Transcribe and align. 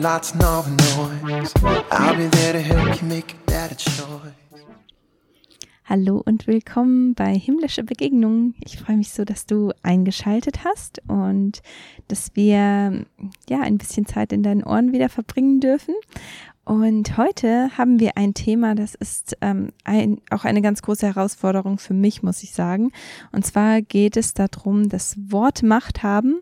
lots 0.00 0.32
of 0.34 0.68
noise. 0.68 1.52
I'll 1.90 2.16
be 2.16 2.28
there 2.28 2.52
to 2.52 2.60
help 2.60 3.00
you 3.00 3.08
make 3.08 3.32
a 3.32 3.50
better 3.50 3.74
choice. 3.74 4.32
Hallo 5.84 6.22
und 6.24 6.46
willkommen 6.46 7.14
bei 7.14 7.34
Himmlische 7.34 7.82
Begegnungen. 7.82 8.54
Ich 8.64 8.78
freue 8.78 8.98
mich 8.98 9.10
so, 9.10 9.24
dass 9.24 9.46
du 9.46 9.72
eingeschaltet 9.82 10.64
hast 10.64 11.00
und 11.08 11.62
dass 12.08 12.30
wir 12.34 13.06
ja 13.48 13.60
ein 13.62 13.78
bisschen 13.78 14.06
Zeit 14.06 14.32
in 14.32 14.42
deinen 14.42 14.62
Ohren 14.62 14.92
wieder 14.92 15.08
verbringen 15.08 15.60
dürfen. 15.60 15.94
Und 16.64 17.16
heute 17.16 17.76
haben 17.78 17.98
wir 17.98 18.18
ein 18.18 18.34
Thema, 18.34 18.74
das 18.74 18.94
ist 18.94 19.38
ähm, 19.40 19.72
ein, 19.84 20.20
auch 20.30 20.44
eine 20.44 20.60
ganz 20.60 20.82
große 20.82 21.06
Herausforderung 21.06 21.78
für 21.78 21.94
mich, 21.94 22.22
muss 22.22 22.42
ich 22.42 22.52
sagen. 22.52 22.92
Und 23.32 23.46
zwar 23.46 23.80
geht 23.80 24.18
es 24.18 24.34
darum, 24.34 24.90
dass 24.90 25.16
Wort 25.30 25.62
Macht 25.62 26.02
haben 26.02 26.40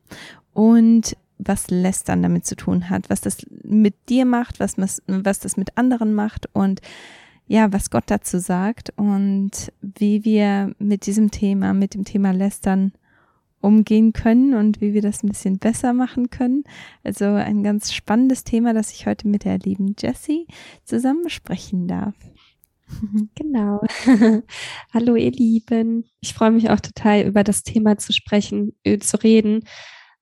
und 0.52 1.16
was 1.38 1.70
Lästern 1.70 2.22
damit 2.22 2.46
zu 2.46 2.56
tun 2.56 2.90
hat, 2.90 3.10
was 3.10 3.20
das 3.20 3.38
mit 3.62 3.94
dir 4.08 4.24
macht, 4.24 4.60
was, 4.60 4.76
was 5.06 5.38
das 5.38 5.56
mit 5.56 5.77
anderen 5.77 6.14
macht 6.14 6.48
und 6.52 6.80
ja, 7.48 7.72
was 7.72 7.90
Gott 7.90 8.04
dazu 8.08 8.38
sagt 8.38 8.92
und 8.96 9.72
wie 9.80 10.24
wir 10.24 10.74
mit 10.78 11.06
diesem 11.06 11.30
Thema, 11.30 11.74
mit 11.74 11.94
dem 11.94 12.04
Thema 12.04 12.32
Lästern 12.32 12.92
umgehen 13.60 14.12
können 14.12 14.54
und 14.54 14.80
wie 14.80 14.94
wir 14.94 15.02
das 15.02 15.22
ein 15.22 15.28
bisschen 15.28 15.58
besser 15.58 15.92
machen 15.92 16.30
können. 16.30 16.64
Also 17.04 17.24
ein 17.27 17.62
ganz 17.62 17.92
spannendes 17.92 18.44
Thema, 18.44 18.74
das 18.74 18.92
ich 18.92 19.06
heute 19.06 19.28
mit 19.28 19.44
der 19.44 19.58
lieben 19.58 19.94
Jessie 19.98 20.46
zusammen 20.84 21.22
besprechen 21.22 21.88
darf. 21.88 22.14
Genau. 23.34 23.80
Hallo 24.94 25.16
ihr 25.16 25.32
Lieben. 25.32 26.05
Ich 26.20 26.34
freue 26.34 26.52
mich 26.52 26.70
auch 26.70 26.78
total 26.78 27.22
über 27.22 27.42
das 27.42 27.64
Thema 27.64 27.98
zu 27.98 28.12
sprechen, 28.12 28.74
zu 29.00 29.22
reden, 29.22 29.64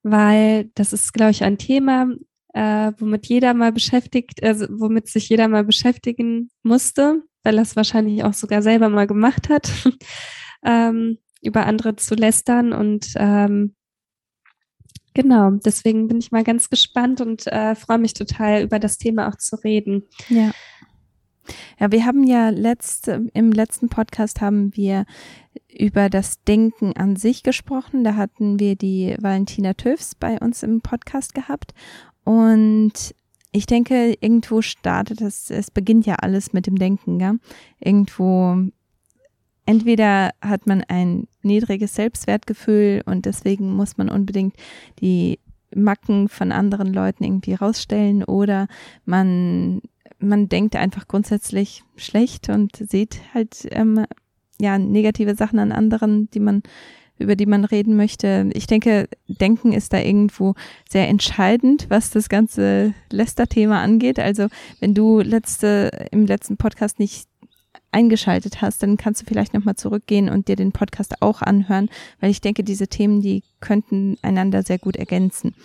weil 0.05 0.69
das 0.75 0.93
ist, 0.93 1.13
glaube 1.13 1.31
ich, 1.31 1.43
ein 1.43 1.57
Thema, 1.57 2.07
äh, 2.53 2.91
womit 2.99 3.25
jeder 3.25 3.55
mal 3.55 3.71
beschäftigt, 3.71 4.43
also 4.43 4.67
womit 4.69 5.07
sich 5.07 5.29
jeder 5.29 5.47
mal 5.47 5.63
beschäftigen 5.63 6.49
musste, 6.61 7.23
weil 7.43 7.57
er 7.57 7.63
es 7.63 7.75
wahrscheinlich 7.75 8.23
auch 8.23 8.33
sogar 8.33 8.61
selber 8.61 8.89
mal 8.89 9.07
gemacht 9.07 9.49
hat. 9.49 9.71
ähm, 10.63 11.17
über 11.41 11.65
andere 11.65 11.95
zu 11.95 12.13
lästern. 12.13 12.71
Und 12.71 13.13
ähm, 13.15 13.75
genau, 15.15 15.51
deswegen 15.51 16.07
bin 16.07 16.19
ich 16.19 16.31
mal 16.31 16.43
ganz 16.43 16.69
gespannt 16.69 17.19
und 17.19 17.47
äh, 17.47 17.73
freue 17.73 17.97
mich 17.97 18.13
total, 18.13 18.61
über 18.61 18.77
das 18.77 18.99
Thema 18.99 19.27
auch 19.27 19.37
zu 19.37 19.55
reden. 19.63 20.03
Ja. 20.29 20.51
Ja, 21.79 21.91
wir 21.91 22.05
haben 22.05 22.23
ja 22.23 22.49
letzt, 22.49 23.07
im 23.07 23.51
letzten 23.51 23.89
Podcast 23.89 24.41
haben 24.41 24.75
wir 24.75 25.05
über 25.77 26.09
das 26.09 26.43
Denken 26.43 26.93
an 26.93 27.15
sich 27.15 27.43
gesprochen. 27.43 28.03
Da 28.03 28.15
hatten 28.15 28.59
wir 28.59 28.75
die 28.75 29.15
Valentina 29.19 29.73
Töfs 29.73 30.15
bei 30.15 30.39
uns 30.39 30.63
im 30.63 30.81
Podcast 30.81 31.33
gehabt. 31.33 31.73
Und 32.23 33.13
ich 33.51 33.65
denke, 33.65 34.15
irgendwo 34.19 34.61
startet 34.61 35.21
es, 35.21 35.49
es 35.49 35.71
beginnt 35.71 36.05
ja 36.05 36.15
alles 36.15 36.53
mit 36.53 36.67
dem 36.67 36.75
Denken, 36.75 37.19
ja. 37.19 37.35
Irgendwo 37.79 38.57
entweder 39.65 40.31
hat 40.41 40.67
man 40.67 40.83
ein 40.87 41.27
niedriges 41.41 41.95
Selbstwertgefühl 41.95 43.01
und 43.05 43.25
deswegen 43.25 43.73
muss 43.73 43.97
man 43.97 44.09
unbedingt 44.09 44.55
die 44.99 45.39
Macken 45.73 46.29
von 46.29 46.51
anderen 46.51 46.93
Leuten 46.93 47.23
irgendwie 47.23 47.53
rausstellen 47.53 48.23
oder 48.23 48.67
man 49.05 49.81
man 50.19 50.49
denkt 50.49 50.75
einfach 50.75 51.07
grundsätzlich 51.07 51.83
schlecht 51.95 52.49
und 52.49 52.75
sieht 52.75 53.21
halt 53.33 53.67
ähm, 53.71 54.05
ja 54.59 54.77
negative 54.77 55.35
Sachen 55.35 55.59
an 55.59 55.71
anderen, 55.71 56.29
die 56.31 56.39
man 56.39 56.63
über 57.17 57.35
die 57.35 57.45
man 57.45 57.63
reden 57.63 57.95
möchte. 57.95 58.49
Ich 58.53 58.67
denke, 58.67 59.07
Denken 59.27 59.71
ist 59.71 59.93
da 59.93 59.99
irgendwo 59.99 60.53
sehr 60.89 61.07
entscheidend, 61.07 61.85
was 61.89 62.09
das 62.09 62.29
ganze 62.29 62.93
Lester-Thema 63.09 63.81
angeht. 63.81 64.19
Also 64.19 64.47
wenn 64.79 64.93
du 64.93 65.21
letzte 65.21 66.07
im 66.11 66.25
letzten 66.25 66.57
Podcast 66.57 66.99
nicht 66.99 67.29
eingeschaltet 67.91 68.61
hast, 68.61 68.83
dann 68.83 68.97
kannst 68.97 69.21
du 69.21 69.25
vielleicht 69.25 69.53
nochmal 69.53 69.75
zurückgehen 69.75 70.27
und 70.27 70.49
dir 70.49 70.57
den 70.57 70.73
Podcast 70.73 71.21
auch 71.21 71.41
anhören, 71.41 71.89
weil 72.19 72.29
ich 72.29 72.41
denke, 72.41 72.63
diese 72.63 72.89
Themen, 72.89 73.21
die 73.21 73.43
könnten 73.61 74.17
einander 74.21 74.63
sehr 74.63 74.79
gut 74.79 74.97
ergänzen. 74.97 75.55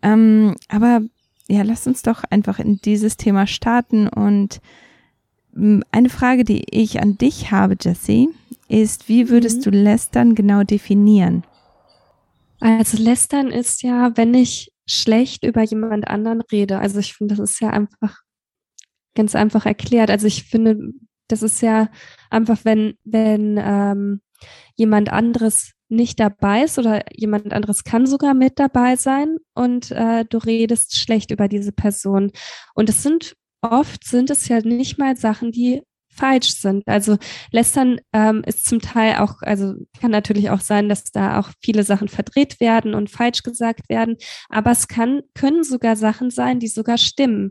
Ähm, 0.00 0.54
aber 0.68 1.00
ja, 1.48 1.62
lass 1.62 1.86
uns 1.86 2.02
doch 2.02 2.24
einfach 2.30 2.58
in 2.58 2.78
dieses 2.78 3.16
Thema 3.16 3.46
starten 3.46 4.08
und 4.08 4.60
mm, 5.52 5.80
eine 5.90 6.08
Frage, 6.08 6.44
die 6.44 6.64
ich 6.70 7.00
an 7.00 7.18
dich 7.18 7.50
habe, 7.50 7.76
Jessie, 7.80 8.28
ist, 8.68 9.08
wie 9.08 9.28
würdest 9.28 9.58
mhm. 9.58 9.62
du 9.62 9.70
Lästern 9.70 10.34
genau 10.34 10.62
definieren? 10.62 11.44
Also 12.60 12.96
Lästern 13.02 13.48
ist 13.48 13.82
ja, 13.82 14.16
wenn 14.16 14.32
ich 14.32 14.72
schlecht 14.86 15.44
über 15.44 15.62
jemand 15.62 16.08
anderen 16.08 16.40
rede. 16.40 16.78
Also 16.78 16.98
ich 16.98 17.14
finde, 17.14 17.36
das 17.36 17.50
ist 17.50 17.60
ja 17.60 17.70
einfach 17.70 18.20
ganz 19.14 19.34
einfach 19.34 19.66
erklärt. 19.66 20.10
Also 20.10 20.26
ich 20.26 20.44
finde, 20.44 20.78
das 21.28 21.42
ist 21.42 21.62
ja 21.62 21.88
einfach, 22.30 22.64
wenn, 22.64 22.94
wenn 23.04 23.58
ähm, 23.62 24.20
jemand 24.76 25.10
anderes 25.10 25.72
nicht 25.88 26.20
dabei 26.20 26.64
ist 26.64 26.78
oder 26.78 27.04
jemand 27.12 27.52
anderes 27.52 27.84
kann 27.84 28.06
sogar 28.06 28.34
mit 28.34 28.58
dabei 28.58 28.96
sein 28.96 29.36
und 29.54 29.90
äh, 29.90 30.24
du 30.24 30.38
redest 30.38 30.96
schlecht 30.96 31.30
über 31.30 31.48
diese 31.48 31.72
Person. 31.72 32.32
Und 32.74 32.88
es 32.88 33.02
sind 33.02 33.34
oft 33.60 34.04
sind 34.04 34.30
es 34.30 34.48
ja 34.48 34.60
nicht 34.60 34.98
mal 34.98 35.16
Sachen, 35.16 35.52
die 35.52 35.82
falsch 36.08 36.54
sind. 36.54 36.84
Also 36.86 37.16
lästern 37.50 37.98
ähm, 38.12 38.42
ist 38.46 38.66
zum 38.66 38.80
Teil 38.80 39.16
auch, 39.16 39.42
also 39.42 39.74
kann 40.00 40.10
natürlich 40.10 40.50
auch 40.50 40.60
sein, 40.60 40.88
dass 40.88 41.04
da 41.04 41.40
auch 41.40 41.50
viele 41.60 41.82
Sachen 41.82 42.08
verdreht 42.08 42.60
werden 42.60 42.94
und 42.94 43.10
falsch 43.10 43.42
gesagt 43.42 43.88
werden, 43.88 44.16
aber 44.48 44.70
es 44.70 44.86
kann, 44.86 45.22
können 45.34 45.64
sogar 45.64 45.96
Sachen 45.96 46.30
sein, 46.30 46.60
die 46.60 46.68
sogar 46.68 46.98
stimmen 46.98 47.50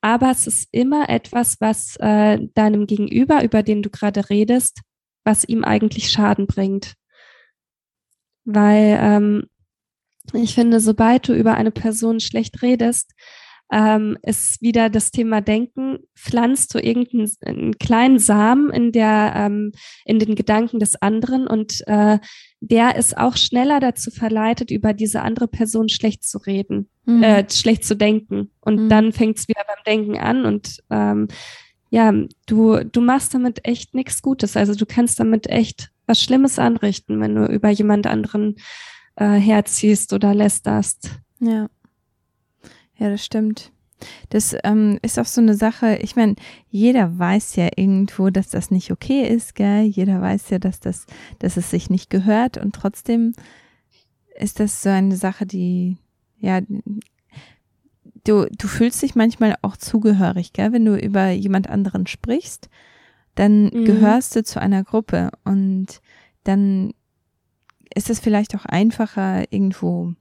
aber 0.00 0.30
es 0.30 0.46
ist 0.46 0.68
immer 0.70 1.08
etwas, 1.08 1.56
was 1.60 1.96
äh, 1.96 2.38
deinem 2.54 2.86
Gegenüber, 2.86 3.42
über 3.42 3.62
den 3.62 3.82
du 3.82 3.90
gerade 3.90 4.30
redest, 4.30 4.80
was 5.24 5.44
ihm 5.44 5.64
eigentlich 5.64 6.10
Schaden 6.10 6.46
bringt. 6.46 6.94
Weil 8.50 8.98
ähm, 8.98 9.44
ich 10.32 10.54
finde, 10.54 10.80
sobald 10.80 11.28
du 11.28 11.34
über 11.34 11.54
eine 11.54 11.70
Person 11.70 12.18
schlecht 12.18 12.62
redest, 12.62 13.12
ähm, 13.70 14.16
ist 14.22 14.62
wieder 14.62 14.88
das 14.88 15.10
Thema 15.10 15.42
Denken, 15.42 15.98
pflanzt 16.16 16.74
du 16.74 16.78
irgendeinen 16.78 17.76
kleinen 17.78 18.18
Samen 18.18 18.70
in 18.70 18.92
der, 18.92 19.34
ähm, 19.36 19.72
in 20.06 20.18
den 20.18 20.34
Gedanken 20.34 20.78
des 20.78 20.96
anderen 20.96 21.46
und 21.46 21.86
äh, 21.86 22.18
der 22.60 22.96
ist 22.96 23.18
auch 23.18 23.36
schneller 23.36 23.80
dazu 23.80 24.10
verleitet, 24.10 24.70
über 24.70 24.94
diese 24.94 25.20
andere 25.20 25.48
Person 25.48 25.90
schlecht 25.90 26.24
zu 26.24 26.38
reden, 26.38 26.88
mhm. 27.04 27.22
äh, 27.22 27.50
schlecht 27.50 27.84
zu 27.84 27.94
denken. 27.94 28.50
Und 28.60 28.84
mhm. 28.84 28.88
dann 28.88 29.12
fängt 29.12 29.38
es 29.38 29.48
wieder 29.48 29.62
beim 29.66 29.84
Denken 29.84 30.18
an 30.18 30.46
und 30.46 30.78
ähm, 30.88 31.28
ja, 31.90 32.12
du, 32.46 32.84
du 32.84 33.00
machst 33.02 33.34
damit 33.34 33.66
echt 33.66 33.94
nichts 33.94 34.22
Gutes. 34.22 34.56
Also 34.56 34.74
du 34.74 34.86
kannst 34.86 35.20
damit 35.20 35.46
echt 35.48 35.90
was 36.08 36.20
Schlimmes 36.20 36.58
anrichten, 36.58 37.20
wenn 37.20 37.34
du 37.34 37.46
über 37.46 37.70
jemand 37.70 38.06
anderen 38.06 38.56
äh, 39.16 39.34
herziehst 39.34 40.12
oder 40.12 40.34
lästerst. 40.34 41.10
Ja. 41.40 41.68
Ja, 42.96 43.10
das 43.10 43.24
stimmt. 43.24 43.72
Das 44.30 44.56
ähm, 44.64 44.98
ist 45.02 45.18
auch 45.18 45.26
so 45.26 45.40
eine 45.40 45.54
Sache, 45.54 45.96
ich 45.96 46.14
meine, 46.14 46.36
jeder 46.70 47.18
weiß 47.18 47.56
ja 47.56 47.68
irgendwo, 47.76 48.30
dass 48.30 48.48
das 48.48 48.70
nicht 48.70 48.92
okay 48.92 49.26
ist, 49.26 49.54
gell? 49.54 49.82
Jeder 49.82 50.20
weiß 50.20 50.50
ja, 50.50 50.58
dass 50.58 50.80
das, 50.80 51.06
dass 51.40 51.56
es 51.56 51.70
sich 51.70 51.90
nicht 51.90 52.10
gehört 52.10 52.58
und 52.58 52.74
trotzdem 52.74 53.32
ist 54.38 54.60
das 54.60 54.82
so 54.82 54.88
eine 54.88 55.16
Sache, 55.16 55.46
die, 55.46 55.96
ja, 56.38 56.60
du, 58.24 58.46
du 58.46 58.68
fühlst 58.68 59.02
dich 59.02 59.16
manchmal 59.16 59.56
auch 59.62 59.76
zugehörig, 59.76 60.52
gell? 60.52 60.72
Wenn 60.72 60.84
du 60.84 60.96
über 60.96 61.30
jemand 61.30 61.68
anderen 61.68 62.06
sprichst, 62.06 62.68
dann 63.38 63.66
mhm. 63.66 63.84
gehörst 63.84 64.34
du 64.34 64.42
zu 64.42 64.60
einer 64.60 64.82
Gruppe 64.82 65.30
und 65.44 66.00
dann 66.42 66.92
ist 67.94 68.10
es 68.10 68.18
vielleicht 68.18 68.56
auch 68.56 68.64
einfacher, 68.64 69.44
irgendwo, 69.52 70.12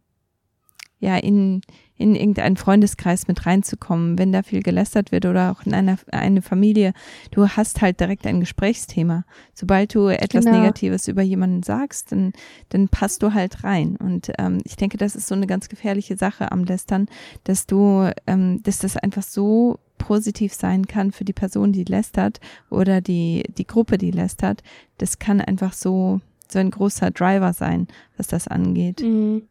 ja, 1.00 1.17
in, 1.17 1.61
in 1.95 2.16
irgendeinen 2.16 2.57
Freundeskreis 2.57 3.27
mit 3.27 3.45
reinzukommen, 3.45 4.19
wenn 4.19 4.31
da 4.31 4.44
viel 4.44 4.61
gelästert 4.61 5.12
wird 5.12 5.25
oder 5.25 5.51
auch 5.51 5.65
in 5.65 5.74
einer 5.74 5.97
eine 6.12 6.44
Familie. 6.44 6.94
Du 7.31 7.47
hast 7.47 7.81
halt 7.81 8.00
direkt 8.00 8.27
ein 8.27 8.39
Gesprächsthema. 8.39 9.25
Sobald 9.53 9.95
du 9.95 10.07
etwas 10.07 10.45
genau. 10.45 10.59
Negatives 10.59 11.07
über 11.07 11.24
jemanden 11.24 11.63
sagst, 11.63 12.12
dann, 12.12 12.33
dann 12.69 12.88
passt 12.88 13.24
du 13.24 13.33
halt 13.33 13.63
rein. 13.63 13.95
Und 13.95 14.31
ähm, 14.38 14.59
ich 14.63 14.75
denke, 14.75 14.97
das 14.97 15.15
ist 15.15 15.27
so 15.27 15.36
eine 15.36 15.47
ganz 15.47 15.69
gefährliche 15.69 16.18
Sache 16.18 16.51
am 16.51 16.63
Lästern, 16.63 17.07
dass 17.44 17.65
du, 17.65 18.12
ähm, 18.27 18.62
dass 18.63 18.77
das 18.80 18.95
einfach 18.95 19.24
so 19.24 19.80
positiv 20.07 20.54
sein 20.54 20.88
kann 20.88 21.12
für 21.12 21.25
die 21.25 21.33
Person, 21.33 21.74
die 21.74 21.83
lästert 21.83 22.39
oder 22.69 23.01
die, 23.01 23.44
die 23.57 23.68
Gruppe, 23.68 23.98
die 23.98 24.12
lästert. 24.12 24.63
Das 24.98 25.19
kann 25.19 25.42
einfach 25.42 25.74
so, 25.74 26.21
so 26.50 26.59
ein 26.59 26.71
großer 26.71 27.12
Driver 27.12 27.51
sein, 27.51 27.89
was 28.15 28.27
das 28.27 28.48
angeht. 28.48 29.01
Mhm. 29.01 29.50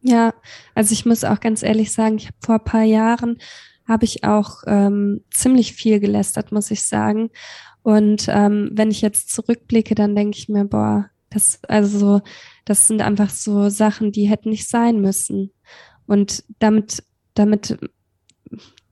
Ja, 0.00 0.32
also 0.74 0.92
ich 0.92 1.04
muss 1.04 1.24
auch 1.24 1.40
ganz 1.40 1.62
ehrlich 1.62 1.92
sagen, 1.92 2.16
ich 2.16 2.28
habe 2.28 2.36
vor 2.40 2.58
paar 2.60 2.84
Jahren 2.84 3.36
habe 3.86 4.06
ich 4.06 4.24
auch 4.24 4.62
ähm, 4.66 5.20
ziemlich 5.30 5.74
viel 5.74 6.00
gelästert, 6.00 6.52
muss 6.52 6.70
ich 6.70 6.82
sagen. 6.82 7.28
Und 7.82 8.26
ähm, 8.28 8.70
wenn 8.72 8.90
ich 8.90 9.02
jetzt 9.02 9.30
zurückblicke, 9.30 9.94
dann 9.94 10.16
denke 10.16 10.38
ich 10.38 10.48
mir, 10.48 10.64
boah, 10.64 11.10
das 11.28 11.60
also 11.68 12.22
das 12.64 12.88
sind 12.88 13.02
einfach 13.02 13.28
so 13.28 13.68
Sachen, 13.68 14.10
die 14.10 14.24
hätten 14.24 14.48
nicht 14.48 14.68
sein 14.70 15.02
müssen. 15.02 15.50
Und 16.06 16.44
damit 16.60 17.02
damit 17.34 17.78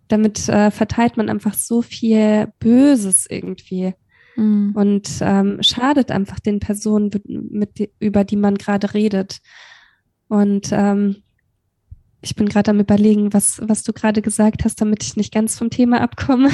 damit 0.09 0.49
äh, 0.49 0.71
verteilt 0.71 1.17
man 1.17 1.29
einfach 1.29 1.55
so 1.55 1.83
viel 1.83 2.49
Böses 2.59 3.27
irgendwie 3.29 3.95
mhm. 4.37 4.73
und 4.75 5.09
ähm, 5.21 5.59
schadet 5.62 6.11
einfach 6.11 6.41
den 6.41 6.61
Personen, 6.61 7.11
mit, 7.27 7.91
über 7.99 8.25
die 8.25 8.37
man 8.37 8.56
gerade 8.56 8.95
redet. 8.95 9.41
Und 10.29 10.69
ähm, 10.73 11.17
ich 12.25 12.35
bin 12.37 12.49
gerade 12.49 12.71
am 12.71 12.81
überlegen, 12.81 13.33
was, 13.33 13.61
was 13.62 13.83
du 13.83 13.93
gerade 13.93 14.23
gesagt 14.23 14.65
hast, 14.65 14.81
damit 14.81 15.03
ich 15.03 15.17
nicht 15.17 15.33
ganz 15.33 15.59
vom 15.59 15.71
Thema 15.71 16.01
abkomme. 16.01 16.51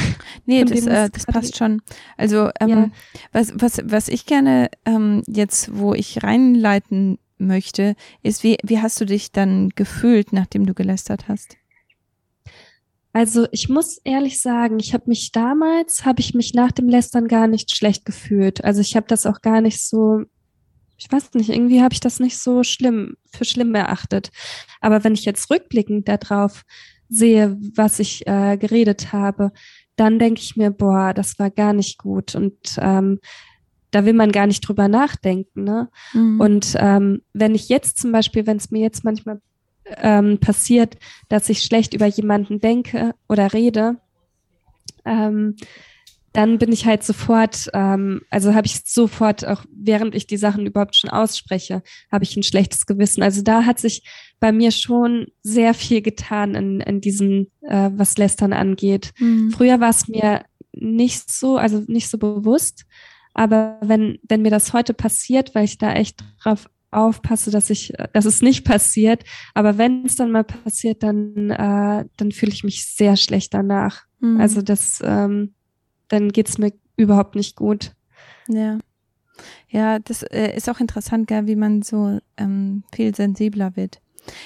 Nee, 0.47 0.65
das, 0.65 0.87
äh, 0.87 1.09
das 1.11 1.27
passt 1.27 1.57
schon. 1.57 1.81
Also 2.17 2.51
ähm, 2.61 2.69
ja. 2.69 2.91
was, 3.33 3.53
was, 3.55 3.81
was 3.85 4.09
ich 4.09 4.27
gerne 4.27 4.71
ähm, 4.85 5.23
jetzt, 5.27 5.71
wo 5.77 5.95
ich 5.95 6.23
reinleiten 6.23 7.19
möchte, 7.39 7.95
ist, 8.23 8.43
wie, 8.43 8.59
wie 8.63 8.81
hast 8.81 9.01
du 9.01 9.07
dich 9.07 9.33
dann 9.33 9.71
gefühlt, 9.71 10.33
nachdem 10.33 10.67
du 10.67 10.75
gelästert 10.75 11.29
hast? 11.29 11.57
Also 13.13 13.47
ich 13.51 13.69
muss 13.69 13.99
ehrlich 14.05 14.41
sagen, 14.41 14.79
ich 14.79 14.95
habe 14.95 15.05
mich 15.09 15.33
damals, 15.33 16.05
habe 16.05 16.21
ich 16.21 16.35
mich 16.35 16.55
nach 16.55 16.71
dem 16.71 16.89
Lästern 16.89 17.27
gar 17.27 17.49
nicht 17.49 17.75
schlecht 17.77 18.05
gefühlt. 18.05 18.65
Also 18.65 18.81
ich 18.81 18.95
habe 18.95 19.07
das 19.09 19.27
auch 19.27 19.41
gar 19.41 19.61
nicht 19.61 19.85
so, 19.85 20.23
ich 20.97 21.11
weiß 21.11 21.35
nicht, 21.35 21.51
irgendwie 21.51 21.83
habe 21.83 21.93
ich 21.93 22.01
das 22.01 22.21
nicht 22.21 22.39
so 22.39 22.63
schlimm, 22.63 23.17
für 23.33 23.45
schlimm 23.45 23.75
erachtet. 23.75 24.31
Aber 24.81 25.03
wenn 25.03 25.15
ich 25.15 25.25
jetzt 25.25 25.51
rückblickend 25.51 26.09
darauf 26.09 26.63
sehe, 27.09 27.57
was 27.75 27.99
ich 27.99 28.27
äh, 28.29 28.57
geredet 28.57 29.13
habe, 29.13 29.51
dann 29.97 30.19
denke 30.19 30.41
ich 30.41 30.57
mir, 30.57 30.71
boah, 30.71 31.13
das 31.13 31.39
war 31.39 31.51
gar 31.51 31.73
nicht 31.73 31.99
gut. 31.99 32.37
Und 32.37 32.79
ähm, 32.79 33.19
da 33.91 34.05
will 34.05 34.15
man 34.15 34.31
gar 34.31 34.47
nicht 34.47 34.61
drüber 34.61 34.87
nachdenken. 34.87 35.65
Ne? 35.65 35.89
Mhm. 36.13 36.41
Und 36.41 36.75
ähm, 36.79 37.23
wenn 37.33 37.57
ich 37.57 37.69
jetzt 37.69 37.99
zum 37.99 38.13
Beispiel, 38.13 38.47
wenn 38.47 38.57
es 38.57 38.71
mir 38.71 38.81
jetzt 38.81 39.05
manchmal 39.05 39.41
ähm, 39.99 40.39
passiert, 40.39 40.97
dass 41.29 41.49
ich 41.49 41.63
schlecht 41.63 41.95
über 41.95 42.07
jemanden 42.07 42.61
denke 42.61 43.15
oder 43.29 43.53
rede, 43.53 43.97
ähm, 45.05 45.57
dann 46.33 46.59
bin 46.59 46.71
ich 46.71 46.87
halt 46.87 47.03
sofort, 47.03 47.69
ähm, 47.75 48.23
also 48.31 48.55
habe 48.55 48.67
ich 48.67 48.83
sofort, 48.85 49.45
auch 49.47 49.65
während 49.75 50.15
ich 50.15 50.27
die 50.29 50.37
Sachen 50.37 50.65
überhaupt 50.65 50.95
schon 50.95 51.11
ausspreche, 51.11 51.83
habe 52.13 52.25
ich 52.25 52.37
ein 52.37 52.45
schlechtes 52.45 52.87
Gewissen. 52.87 53.23
Also 53.23 53.43
da 53.43 53.65
hat 53.65 53.81
sich 53.81 54.05
bei 54.39 54.53
mir 54.53 54.71
schon 54.71 55.27
sehr 55.43 55.75
viel 55.75 56.03
getan 56.03 56.55
in, 56.55 56.81
in 56.81 57.01
diesem, 57.01 57.49
äh, 57.63 57.91
was 57.95 58.17
Lästern 58.17 58.53
angeht. 58.53 59.13
Mhm. 59.19 59.51
Früher 59.51 59.81
war 59.81 59.91
es 59.91 60.07
mir 60.07 60.45
nicht 60.73 61.31
so, 61.33 61.57
also 61.57 61.83
nicht 61.89 62.09
so 62.09 62.17
bewusst, 62.17 62.85
aber 63.35 63.79
wenn, 63.83 64.19
wenn 64.29 64.43
mir 64.43 64.51
das 64.51 64.73
heute 64.73 64.95
passiert, 64.95 65.55
weil 65.55 65.65
ich 65.65 65.79
da 65.79 65.93
echt 65.95 66.23
drauf 66.43 66.71
aufpasse, 66.91 67.51
dass 67.51 67.71
ich, 67.71 67.93
dass 68.13 68.25
es 68.25 68.43
nicht 68.43 68.65
passiert. 68.65 69.25
Aber 69.55 69.79
wenn 69.79 70.05
es 70.05 70.17
dann 70.17 70.33
mal 70.33 70.45
passiert, 70.45 71.03
dann, 71.03 71.51
äh, 71.51 72.05
dann 72.17 72.33
fühle 72.33 72.53
ich 72.53 72.65
mich 72.65 72.85
sehr 72.85 73.17
schlecht 73.17 73.55
danach. 73.55 74.05
Mhm. 74.21 74.41
Also 74.41 74.63
das, 74.63 75.01
ähm, 75.05 75.55
dann 76.09 76.31
geht's 76.31 76.59
mir 76.59 76.73
überhaupt 76.97 77.35
nicht 77.35 77.57
gut. 77.57 77.95
Ja. 78.49 78.79
Ja, 79.69 79.99
das 79.99 80.23
äh, 80.23 80.55
ist 80.55 80.69
auch 80.69 80.81
interessant, 80.81 81.27
gell, 81.27 81.47
wie 81.47 81.57
man 81.57 81.83
so 81.83 82.19
ähm, 82.37 82.83
viel 82.93 83.15
sensibler 83.15 83.77
wird. 83.77 84.01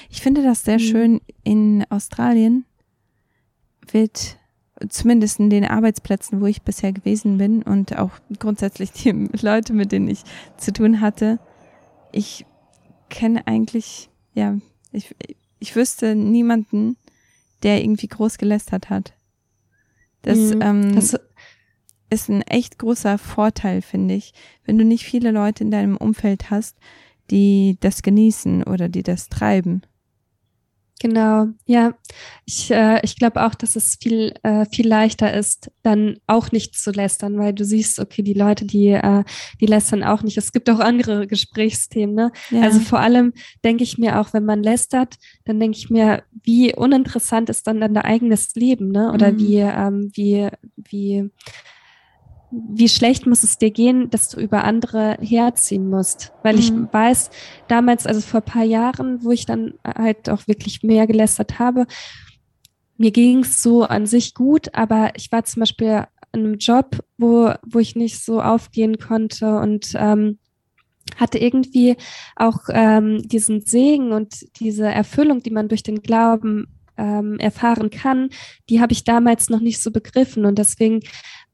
Ich 0.09 0.21
finde 0.21 0.41
das 0.41 0.63
sehr 0.63 0.79
mhm. 0.79 0.83
schön. 0.83 1.21
In 1.43 1.85
Australien 1.89 2.65
wird 3.91 4.37
zumindest 4.89 5.39
in 5.39 5.49
den 5.49 5.65
Arbeitsplätzen, 5.65 6.41
wo 6.41 6.45
ich 6.45 6.61
bisher 6.61 6.91
gewesen 6.93 7.37
bin 7.37 7.63
und 7.63 7.97
auch 7.97 8.11
grundsätzlich 8.39 8.91
die 8.91 9.29
Leute, 9.41 9.73
mit 9.73 9.91
denen 9.91 10.07
ich 10.07 10.23
zu 10.57 10.71
tun 10.73 11.01
hatte, 11.01 11.39
ich 12.15 12.45
kenne 13.09 13.45
eigentlich, 13.45 14.09
ja, 14.33 14.57
ich, 14.91 15.13
ich 15.59 15.75
wüsste 15.75 16.15
niemanden, 16.15 16.95
der 17.61 17.81
irgendwie 17.81 18.07
groß 18.07 18.37
gelästert 18.37 18.89
hat. 18.89 19.13
Das, 20.21 20.37
mhm, 20.37 20.61
ähm, 20.61 20.95
das 20.95 21.19
ist 22.09 22.29
ein 22.29 22.41
echt 22.43 22.79
großer 22.79 23.17
Vorteil, 23.17 23.81
finde 23.81 24.15
ich, 24.15 24.33
wenn 24.63 24.77
du 24.77 24.85
nicht 24.85 25.03
viele 25.03 25.31
Leute 25.31 25.63
in 25.65 25.71
deinem 25.71 25.97
Umfeld 25.97 26.49
hast, 26.49 26.77
die 27.31 27.77
das 27.81 28.01
genießen 28.01 28.63
oder 28.63 28.87
die 28.87 29.03
das 29.03 29.27
treiben. 29.27 29.81
Genau, 31.01 31.47
ja. 31.65 31.93
Ich, 32.45 32.71
äh, 32.71 33.01
ich 33.03 33.17
glaube 33.17 33.45
auch, 33.45 33.53
dass 33.53 33.75
es 33.75 33.97
viel, 34.01 34.33
äh, 34.43 34.65
viel 34.71 34.87
leichter 34.87 35.33
ist, 35.33 35.69
dann 35.83 36.17
auch 36.25 36.53
nicht 36.53 36.75
zu 36.75 36.91
lästern, 36.91 37.37
weil 37.37 37.53
du 37.53 37.65
siehst, 37.65 37.99
okay, 37.99 38.21
die 38.21 38.33
Leute, 38.33 38.65
die, 38.65 38.89
äh, 38.89 39.23
die 39.59 39.65
lästern 39.65 40.03
auch 40.03 40.23
nicht. 40.23 40.37
Es 40.37 40.53
gibt 40.53 40.69
auch 40.69 40.79
andere 40.79 41.27
Gesprächsthemen. 41.27 42.15
Ne? 42.15 42.31
Ja. 42.49 42.61
Also 42.61 42.79
vor 42.79 42.99
allem 42.99 43.33
denke 43.65 43.83
ich 43.83 43.97
mir 43.97 44.21
auch, 44.21 44.31
wenn 44.31 44.45
man 44.45 44.63
lästert, 44.63 45.15
dann 45.43 45.59
denke 45.59 45.77
ich 45.77 45.89
mir, 45.89 46.23
wie 46.43 46.73
uninteressant 46.73 47.49
ist 47.49 47.67
dann 47.67 47.81
dein 47.81 47.97
eigenes 47.97 48.55
Leben, 48.55 48.89
ne? 48.89 49.11
Oder 49.11 49.33
mhm. 49.33 49.39
wie, 49.39 49.57
ähm, 49.57 50.11
wie, 50.13 50.49
wie 50.77 51.29
wie 52.69 52.89
schlecht 52.89 53.25
muss 53.25 53.43
es 53.43 53.57
dir 53.57 53.71
gehen, 53.71 54.09
dass 54.09 54.29
du 54.29 54.39
über 54.39 54.63
andere 54.63 55.17
herziehen 55.21 55.89
musst. 55.89 56.31
Weil 56.43 56.55
mhm. 56.55 56.59
ich 56.59 56.71
weiß, 56.93 57.29
damals, 57.67 58.05
also 58.07 58.21
vor 58.21 58.41
paar 58.41 58.63
Jahren, 58.63 59.23
wo 59.23 59.31
ich 59.31 59.45
dann 59.45 59.73
halt 59.83 60.29
auch 60.29 60.47
wirklich 60.47 60.83
mehr 60.83 61.07
gelästert 61.07 61.59
habe, 61.59 61.85
mir 62.97 63.11
ging 63.11 63.39
es 63.39 63.61
so 63.61 63.83
an 63.83 64.05
sich 64.05 64.33
gut, 64.33 64.73
aber 64.73 65.11
ich 65.15 65.31
war 65.31 65.43
zum 65.43 65.61
Beispiel 65.61 66.05
in 66.31 66.45
einem 66.45 66.57
Job, 66.57 66.99
wo, 67.17 67.51
wo 67.65 67.79
ich 67.79 67.95
nicht 67.95 68.23
so 68.23 68.41
aufgehen 68.41 68.97
konnte 68.97 69.57
und 69.57 69.93
ähm, 69.95 70.39
hatte 71.17 71.37
irgendwie 71.37 71.97
auch 72.35 72.59
ähm, 72.69 73.21
diesen 73.27 73.61
Segen 73.61 74.11
und 74.11 74.45
diese 74.59 74.85
Erfüllung, 74.85 75.43
die 75.43 75.51
man 75.51 75.67
durch 75.67 75.83
den 75.83 76.01
Glauben 76.01 76.67
ähm, 76.97 77.37
erfahren 77.39 77.89
kann, 77.89 78.29
die 78.69 78.81
habe 78.81 78.93
ich 78.93 79.03
damals 79.03 79.49
noch 79.49 79.59
nicht 79.59 79.81
so 79.81 79.91
begriffen. 79.91 80.45
Und 80.45 80.57
deswegen 80.57 81.01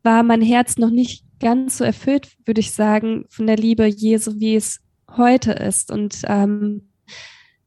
war 0.04 0.24
mein 0.24 0.42
Herz 0.42 0.78
noch 0.78 0.90
nicht 0.90 1.26
ganz 1.40 1.78
so 1.78 1.84
erfüllt, 1.84 2.30
würde 2.46 2.62
ich 2.62 2.72
sagen, 2.72 3.26
von 3.30 3.48
der 3.48 3.58
Liebe 3.58 3.86
Jesu, 3.86 4.40
wie 4.40 4.56
es 4.56 4.80
heute 5.18 5.52
ist. 5.52 5.92
Und 5.92 6.22
ähm, 6.26 6.90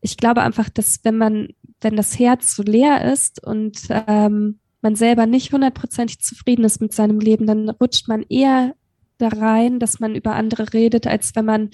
ich 0.01 0.17
glaube 0.17 0.43
einfach, 0.43 0.69
dass 0.69 1.01
wenn 1.03 1.17
man, 1.17 1.49
wenn 1.81 1.97
das 1.97 2.19
Herz 2.19 2.55
so 2.55 2.63
leer 2.63 3.13
ist 3.13 3.45
und 3.45 3.79
ähm, 3.91 4.61
man 4.81 4.97
selber 4.97 5.27
nicht 5.27 5.53
hundertprozentig 5.53 6.21
zufrieden 6.21 6.65
ist 6.65 6.81
mit 6.81 6.93
seinem 6.93 7.21
Leben, 7.21 7.47
dann 7.47 7.69
rutscht 7.69 8.07
man 8.07 8.23
eher 8.29 8.75
da 9.19 9.29
rein, 9.29 9.79
dass 9.79 10.01
man 10.01 10.15
über 10.15 10.35
andere 10.35 10.73
redet, 10.73 11.07
als 11.07 11.35
wenn 11.35 11.45
man 11.45 11.71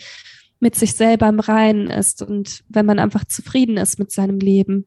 mit 0.61 0.75
sich 0.75 0.95
selber 0.95 1.29
im 1.29 1.41
Reinen 1.41 1.89
ist 1.89 2.23
und 2.23 2.63
wenn 2.69 2.87
man 2.87 2.99
einfach 2.99 3.25
zufrieden 3.25 3.79
ist 3.79 3.99
mit 3.99 4.11
seinem 4.11 4.39
Leben. 4.39 4.87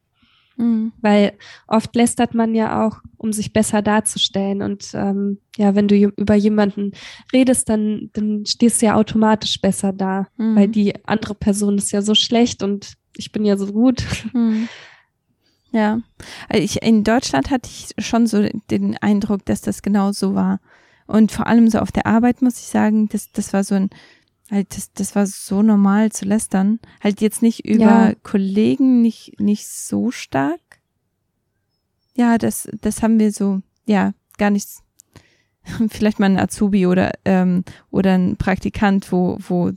Mhm. 0.57 0.91
Weil 1.01 1.33
oft 1.67 1.95
lästert 1.95 2.33
man 2.33 2.55
ja 2.55 2.85
auch, 2.85 2.97
um 3.17 3.33
sich 3.33 3.53
besser 3.53 3.81
darzustellen. 3.81 4.61
Und 4.61 4.91
ähm, 4.93 5.39
ja, 5.57 5.75
wenn 5.75 5.87
du 5.87 5.95
über 5.95 6.35
jemanden 6.35 6.91
redest, 7.31 7.69
dann, 7.69 8.09
dann 8.13 8.45
stehst 8.45 8.81
du 8.81 8.87
ja 8.87 8.95
automatisch 8.95 9.61
besser 9.61 9.93
da, 9.93 10.27
mhm. 10.37 10.55
weil 10.55 10.67
die 10.67 10.93
andere 11.05 11.35
Person 11.35 11.77
ist 11.77 11.91
ja 11.91 12.01
so 12.01 12.15
schlecht 12.15 12.63
und 12.63 12.93
ich 13.15 13.31
bin 13.31 13.45
ja 13.45 13.57
so 13.57 13.67
gut. 13.67 14.03
Mhm. 14.33 14.67
Ja, 15.71 16.01
also 16.49 16.63
ich, 16.63 16.83
in 16.83 17.03
Deutschland 17.03 17.49
hatte 17.49 17.67
ich 17.67 17.95
schon 18.05 18.27
so 18.27 18.47
den 18.69 18.95
Eindruck, 18.97 19.43
dass 19.45 19.61
das 19.61 19.81
genau 19.81 20.11
so 20.11 20.35
war. 20.35 20.59
Und 21.07 21.31
vor 21.31 21.47
allem 21.47 21.67
so 21.67 21.79
auf 21.79 21.91
der 21.91 22.05
Arbeit 22.05 22.43
muss 22.43 22.59
ich 22.59 22.67
sagen, 22.67 23.09
das, 23.09 23.31
das 23.31 23.53
war 23.53 23.63
so 23.63 23.73
ein 23.73 23.89
halt 24.51 24.75
das, 24.75 24.91
das 24.93 25.15
war 25.15 25.25
so 25.25 25.61
normal 25.61 26.11
zu 26.11 26.25
lästern. 26.25 26.79
Halt 27.01 27.21
jetzt 27.21 27.41
nicht 27.41 27.65
über 27.65 28.09
ja. 28.09 28.13
Kollegen, 28.23 29.01
nicht, 29.01 29.39
nicht 29.39 29.67
so 29.67 30.11
stark. 30.11 30.59
Ja, 32.15 32.37
das, 32.37 32.69
das 32.81 33.01
haben 33.01 33.19
wir 33.19 33.31
so, 33.31 33.61
ja, 33.85 34.13
gar 34.37 34.49
nichts. 34.49 34.83
Vielleicht 35.89 36.19
mal 36.19 36.27
ein 36.27 36.39
Azubi 36.39 36.85
oder, 36.87 37.11
ähm, 37.25 37.63
oder 37.89 38.13
ein 38.15 38.37
Praktikant, 38.37 39.11
wo, 39.11 39.37
wo 39.39 39.71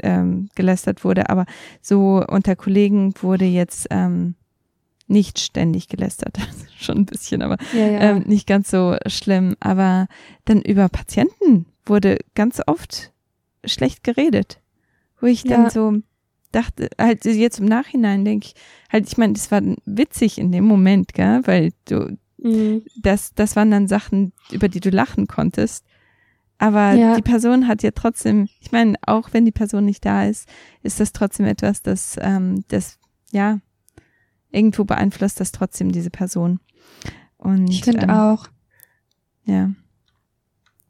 ähm, 0.00 0.48
gelästert 0.54 1.04
wurde, 1.04 1.28
aber 1.28 1.46
so 1.80 2.24
unter 2.26 2.56
Kollegen 2.56 3.14
wurde 3.20 3.44
jetzt 3.44 3.88
ähm, 3.90 4.34
nicht 5.06 5.38
ständig 5.38 5.88
gelästert. 5.88 6.38
Schon 6.78 6.98
ein 6.98 7.06
bisschen, 7.06 7.42
aber 7.42 7.58
ja, 7.72 7.86
ja. 7.86 8.00
Ähm, 8.00 8.22
nicht 8.26 8.46
ganz 8.46 8.70
so 8.70 8.96
schlimm. 9.06 9.56
Aber 9.60 10.06
dann 10.44 10.62
über 10.62 10.88
Patienten 10.88 11.66
wurde 11.84 12.18
ganz 12.34 12.60
oft 12.66 13.11
schlecht 13.64 14.04
geredet. 14.04 14.60
Wo 15.20 15.26
ich 15.26 15.44
dann 15.44 15.64
ja. 15.64 15.70
so 15.70 15.98
dachte, 16.50 16.88
halt 16.98 17.24
jetzt 17.24 17.60
im 17.60 17.66
Nachhinein 17.66 18.24
denke 18.24 18.48
ich, 18.48 18.54
halt, 18.90 19.08
ich 19.08 19.16
meine, 19.16 19.32
das 19.32 19.50
war 19.50 19.62
witzig 19.84 20.38
in 20.38 20.52
dem 20.52 20.64
Moment, 20.64 21.14
gell, 21.14 21.40
weil 21.44 21.72
du, 21.86 22.16
mhm. 22.38 22.82
das, 23.00 23.34
das 23.34 23.56
waren 23.56 23.70
dann 23.70 23.88
Sachen, 23.88 24.32
über 24.50 24.68
die 24.68 24.80
du 24.80 24.90
lachen 24.90 25.26
konntest. 25.26 25.84
Aber 26.58 26.92
ja. 26.92 27.16
die 27.16 27.22
Person 27.22 27.66
hat 27.66 27.82
ja 27.82 27.90
trotzdem, 27.90 28.48
ich 28.60 28.70
meine, 28.70 28.94
auch 29.06 29.30
wenn 29.32 29.44
die 29.44 29.52
Person 29.52 29.84
nicht 29.84 30.04
da 30.04 30.26
ist, 30.26 30.48
ist 30.82 31.00
das 31.00 31.12
trotzdem 31.12 31.46
etwas, 31.46 31.82
das, 31.82 32.16
ähm, 32.20 32.64
das, 32.68 32.98
ja, 33.32 33.58
irgendwo 34.52 34.84
beeinflusst 34.84 35.40
das 35.40 35.50
trotzdem 35.50 35.90
diese 35.90 36.10
Person. 36.10 36.60
Und, 37.36 37.68
ich 37.68 37.82
finde 37.82 38.02
ähm, 38.02 38.10
auch. 38.10 38.46
Ja. 39.44 39.72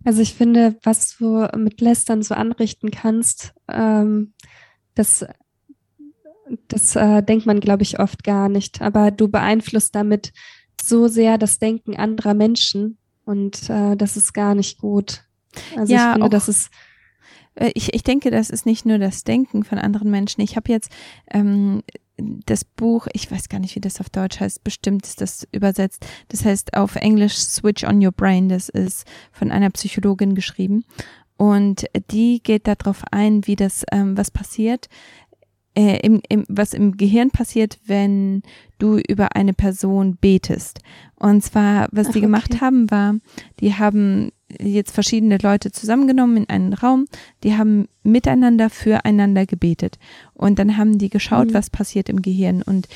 Also 0.04 0.20
ich 0.22 0.34
finde, 0.34 0.76
was 0.82 1.16
du 1.16 1.48
mit 1.56 1.80
Lästern 1.80 2.22
so 2.22 2.34
anrichten 2.34 2.90
kannst, 2.90 3.54
ähm, 3.68 4.34
das, 4.94 5.24
das 6.68 6.96
äh, 6.96 7.22
denkt 7.22 7.46
man, 7.46 7.60
glaube 7.60 7.82
ich, 7.82 7.98
oft 8.00 8.24
gar 8.24 8.48
nicht. 8.48 8.82
Aber 8.82 9.10
du 9.10 9.28
beeinflusst 9.28 9.94
damit 9.94 10.32
so 10.82 11.08
sehr 11.08 11.38
das 11.38 11.58
Denken 11.58 11.96
anderer 11.96 12.34
Menschen 12.34 12.98
und 13.24 13.70
äh, 13.70 13.96
das 13.96 14.16
ist 14.16 14.32
gar 14.34 14.54
nicht 14.54 14.78
gut. 14.78 15.24
Also 15.76 15.92
Ja, 15.92 16.06
ich 16.08 16.12
finde, 16.12 16.26
auch- 16.26 16.30
das 16.30 16.48
ist 16.48 16.70
Äh, 17.54 17.70
Ich, 17.74 17.92
ich 17.94 18.02
denke, 18.02 18.30
das 18.30 18.48
ist 18.50 18.64
nicht 18.66 18.86
nur 18.86 18.98
das 18.98 19.24
Denken 19.24 19.62
von 19.62 19.78
anderen 19.78 20.10
Menschen. 20.10 20.40
Ich 20.40 20.56
habe 20.56 20.72
jetzt 20.72 20.90
ähm, 21.30 21.82
das 22.46 22.64
Buch, 22.64 23.06
ich 23.12 23.30
weiß 23.30 23.48
gar 23.48 23.58
nicht, 23.58 23.74
wie 23.76 23.80
das 23.80 24.00
auf 24.00 24.10
Deutsch 24.10 24.40
heißt, 24.40 24.64
bestimmt 24.64 25.06
ist 25.06 25.20
das 25.20 25.46
übersetzt. 25.52 26.06
Das 26.28 26.44
heißt 26.44 26.74
auf 26.74 26.96
Englisch 26.96 27.36
Switch 27.36 27.84
on 27.84 28.04
Your 28.04 28.12
Brain. 28.12 28.48
Das 28.48 28.68
ist 28.68 29.06
von 29.32 29.50
einer 29.50 29.70
Psychologin 29.70 30.34
geschrieben. 30.34 30.84
Und 31.36 31.86
die 32.10 32.40
geht 32.42 32.68
darauf 32.68 33.02
ein, 33.10 33.46
wie 33.46 33.56
das, 33.56 33.84
ähm, 33.90 34.16
was 34.16 34.30
passiert, 34.30 34.88
äh, 35.74 35.98
im, 36.00 36.20
im, 36.28 36.44
was 36.48 36.74
im 36.74 36.96
Gehirn 36.96 37.30
passiert, 37.30 37.78
wenn 37.86 38.42
du 38.78 38.98
über 38.98 39.34
eine 39.34 39.54
Person 39.54 40.16
betest. 40.16 40.80
Und 41.16 41.42
zwar, 41.42 41.88
was 41.92 42.08
Ach, 42.08 42.12
die 42.12 42.20
gemacht 42.20 42.52
okay. 42.52 42.60
haben, 42.60 42.90
war, 42.90 43.14
die 43.60 43.74
haben 43.74 44.32
jetzt 44.60 44.92
verschiedene 44.92 45.38
Leute 45.38 45.72
zusammengenommen 45.72 46.38
in 46.38 46.48
einen 46.48 46.72
Raum, 46.72 47.06
die 47.44 47.56
haben 47.56 47.88
miteinander 48.02 48.70
füreinander 48.70 49.46
gebetet. 49.46 49.98
Und 50.34 50.58
dann 50.58 50.76
haben 50.76 50.98
die 50.98 51.10
geschaut, 51.10 51.48
Mhm. 51.48 51.54
was 51.54 51.70
passiert 51.70 52.08
im 52.08 52.22
Gehirn. 52.22 52.62
Und 52.62 52.88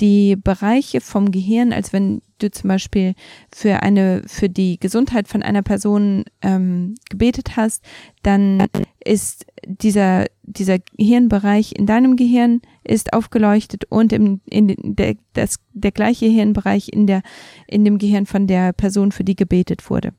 die 0.00 0.36
Bereiche 0.36 1.00
vom 1.00 1.30
Gehirn, 1.30 1.72
als 1.72 1.92
wenn 1.92 2.22
du 2.38 2.50
zum 2.50 2.68
Beispiel 2.68 3.14
für 3.54 3.82
eine, 3.84 4.22
für 4.26 4.48
die 4.48 4.80
Gesundheit 4.80 5.28
von 5.28 5.44
einer 5.44 5.62
Person 5.62 6.24
ähm, 6.40 6.96
gebetet 7.08 7.56
hast, 7.56 7.84
dann 8.24 8.66
ist 9.04 9.46
dieser, 9.64 10.26
dieser 10.42 10.78
Hirnbereich 10.98 11.74
in 11.76 11.86
deinem 11.86 12.16
Gehirn 12.16 12.62
ist 12.82 13.12
aufgeleuchtet 13.12 13.84
und 13.90 14.12
im, 14.12 14.40
in 14.50 14.74
der, 14.82 15.14
das, 15.34 15.60
der 15.72 15.92
gleiche 15.92 16.26
Hirnbereich 16.26 16.88
in 16.88 17.06
der, 17.06 17.22
in 17.68 17.84
dem 17.84 17.98
Gehirn 17.98 18.26
von 18.26 18.48
der 18.48 18.72
Person, 18.72 19.12
für 19.12 19.22
die 19.24 19.36
gebetet 19.36 19.88
wurde. 19.88 20.12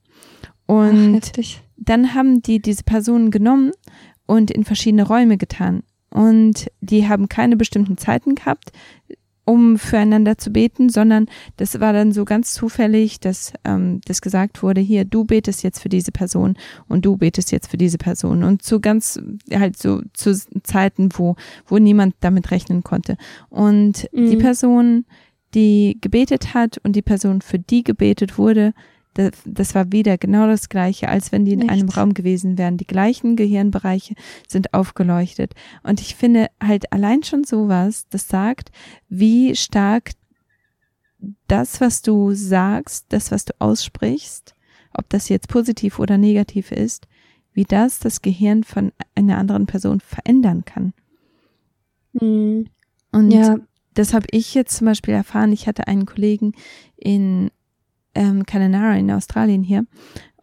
Ach, 0.67 0.73
Und 0.73 1.15
heftig. 1.15 1.61
dann 1.77 2.13
haben 2.13 2.41
die 2.41 2.61
diese 2.61 2.83
Personen 2.83 3.31
genommen 3.31 3.71
und 4.25 4.51
in 4.51 4.63
verschiedene 4.63 5.05
Räume 5.07 5.37
getan. 5.37 5.83
Und 6.09 6.67
die 6.81 7.07
haben 7.07 7.27
keine 7.27 7.57
bestimmten 7.57 7.97
Zeiten 7.97 8.35
gehabt, 8.35 8.71
um 9.45 9.77
füreinander 9.77 10.37
zu 10.37 10.51
beten, 10.51 10.87
sondern 10.87 11.25
das 11.57 11.79
war 11.81 11.91
dann 11.91 12.13
so 12.13 12.23
ganz 12.23 12.53
zufällig, 12.53 13.19
dass 13.19 13.51
ähm, 13.65 13.99
das 14.05 14.21
gesagt 14.21 14.63
wurde, 14.63 14.79
hier, 14.79 15.03
du 15.03 15.25
betest 15.25 15.63
jetzt 15.63 15.79
für 15.81 15.89
diese 15.89 16.11
Person 16.13 16.55
und 16.87 17.03
du 17.03 17.17
betest 17.17 17.51
jetzt 17.51 17.69
für 17.69 17.77
diese 17.77 17.97
Person. 17.97 18.43
Und 18.43 18.61
zu 18.61 18.79
ganz, 18.79 19.19
halt 19.51 19.77
so 19.77 20.01
zu 20.13 20.33
Zeiten, 20.63 21.09
wo, 21.15 21.35
wo 21.65 21.77
niemand 21.77 22.15
damit 22.21 22.51
rechnen 22.51 22.83
konnte. 22.83 23.17
Und 23.49 24.07
die 24.13 24.37
Mhm. 24.37 24.39
Person, 24.39 25.05
die 25.55 25.97
gebetet 25.99 26.53
hat 26.53 26.77
und 26.83 26.95
die 26.95 27.01
Person, 27.01 27.41
für 27.41 27.59
die 27.59 27.83
gebetet 27.83 28.37
wurde, 28.37 28.73
das, 29.13 29.31
das 29.45 29.75
war 29.75 29.91
wieder 29.91 30.17
genau 30.17 30.47
das 30.47 30.69
Gleiche, 30.69 31.07
als 31.09 31.31
wenn 31.31 31.45
die 31.45 31.53
in 31.53 31.61
Echt? 31.61 31.71
einem 31.71 31.89
Raum 31.89 32.13
gewesen 32.13 32.57
wären. 32.57 32.77
Die 32.77 32.87
gleichen 32.87 33.35
Gehirnbereiche 33.35 34.15
sind 34.47 34.73
aufgeleuchtet. 34.73 35.53
Und 35.83 36.01
ich 36.01 36.15
finde 36.15 36.47
halt 36.61 36.91
allein 36.91 37.23
schon 37.23 37.43
sowas, 37.43 38.07
das 38.09 38.27
sagt, 38.27 38.71
wie 39.09 39.55
stark 39.55 40.11
das, 41.47 41.79
was 41.79 42.01
du 42.01 42.33
sagst, 42.33 43.05
das, 43.09 43.31
was 43.31 43.45
du 43.45 43.53
aussprichst, 43.59 44.55
ob 44.93 45.09
das 45.09 45.29
jetzt 45.29 45.47
positiv 45.47 45.99
oder 45.99 46.17
negativ 46.17 46.71
ist, 46.71 47.07
wie 47.53 47.65
das 47.65 47.99
das 47.99 48.21
Gehirn 48.21 48.63
von 48.63 48.91
einer 49.15 49.37
anderen 49.37 49.65
Person 49.65 49.99
verändern 49.99 50.65
kann. 50.65 50.93
Mhm. 52.13 52.67
Und 53.11 53.31
Ja, 53.31 53.57
das 53.93 54.13
habe 54.13 54.27
ich 54.31 54.53
jetzt 54.53 54.75
zum 54.77 54.85
Beispiel 54.85 55.13
erfahren. 55.13 55.51
Ich 55.51 55.67
hatte 55.67 55.87
einen 55.87 56.05
Kollegen 56.05 56.53
in 56.97 57.51
ähm, 58.15 58.45
Kununurra 58.45 58.95
in 58.95 59.11
Australien 59.11 59.63
hier 59.63 59.85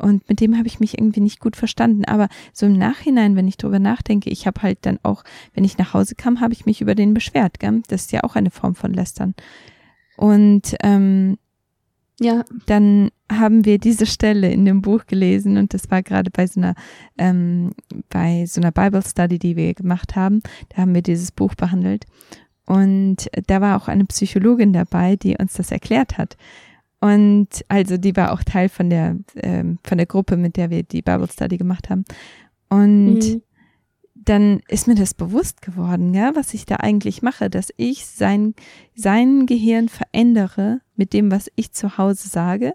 und 0.00 0.28
mit 0.28 0.40
dem 0.40 0.56
habe 0.56 0.66
ich 0.66 0.80
mich 0.80 0.98
irgendwie 0.98 1.20
nicht 1.20 1.40
gut 1.40 1.56
verstanden. 1.56 2.04
Aber 2.06 2.28
so 2.52 2.66
im 2.66 2.78
Nachhinein, 2.78 3.36
wenn 3.36 3.46
ich 3.46 3.58
drüber 3.58 3.78
nachdenke, 3.78 4.30
ich 4.30 4.46
habe 4.46 4.62
halt 4.62 4.78
dann 4.82 4.98
auch, 5.02 5.24
wenn 5.54 5.64
ich 5.64 5.78
nach 5.78 5.92
Hause 5.94 6.14
kam, 6.14 6.40
habe 6.40 6.54
ich 6.54 6.66
mich 6.66 6.80
über 6.80 6.94
den 6.94 7.14
beschwert. 7.14 7.60
Gell? 7.60 7.82
Das 7.88 8.02
ist 8.02 8.12
ja 8.12 8.24
auch 8.24 8.34
eine 8.34 8.50
Form 8.50 8.74
von 8.74 8.94
Lästern. 8.94 9.34
Und 10.16 10.74
ähm, 10.82 11.36
ja, 12.18 12.44
dann 12.66 13.10
haben 13.30 13.64
wir 13.64 13.78
diese 13.78 14.06
Stelle 14.06 14.50
in 14.50 14.64
dem 14.64 14.82
Buch 14.82 15.06
gelesen 15.06 15.56
und 15.56 15.72
das 15.72 15.90
war 15.90 16.02
gerade 16.02 16.30
bei 16.30 16.46
so 16.46 16.60
einer 16.60 16.74
ähm, 17.16 17.72
bei 18.10 18.44
so 18.46 18.60
einer 18.60 18.72
Bible 18.72 19.02
Study, 19.02 19.38
die 19.38 19.56
wir 19.56 19.72
gemacht 19.72 20.16
haben. 20.16 20.42
Da 20.70 20.82
haben 20.82 20.94
wir 20.94 21.02
dieses 21.02 21.32
Buch 21.32 21.54
behandelt 21.54 22.04
und 22.66 23.30
da 23.46 23.60
war 23.62 23.76
auch 23.76 23.88
eine 23.88 24.04
Psychologin 24.04 24.74
dabei, 24.74 25.16
die 25.16 25.36
uns 25.38 25.54
das 25.54 25.70
erklärt 25.70 26.18
hat. 26.18 26.36
Und 27.00 27.48
also 27.68 27.96
die 27.96 28.14
war 28.16 28.32
auch 28.32 28.44
Teil 28.44 28.68
von 28.68 28.90
der 28.90 29.16
ähm, 29.36 29.78
von 29.84 29.96
der 29.98 30.06
Gruppe, 30.06 30.36
mit 30.36 30.56
der 30.56 30.70
wir 30.70 30.82
die 30.82 31.02
Bible 31.02 31.28
Study 31.30 31.56
gemacht 31.56 31.88
haben. 31.88 32.04
Und 32.68 33.14
Mhm. 33.20 33.42
dann 34.14 34.60
ist 34.68 34.86
mir 34.86 34.94
das 34.94 35.14
bewusst 35.14 35.62
geworden, 35.62 36.12
ja, 36.14 36.36
was 36.36 36.52
ich 36.52 36.66
da 36.66 36.76
eigentlich 36.76 37.22
mache, 37.22 37.48
dass 37.48 37.72
ich 37.78 38.04
sein, 38.06 38.54
sein 38.94 39.46
Gehirn 39.46 39.88
verändere 39.88 40.82
mit 40.94 41.14
dem, 41.14 41.30
was 41.30 41.50
ich 41.56 41.72
zu 41.72 41.96
Hause 41.96 42.28
sage 42.28 42.74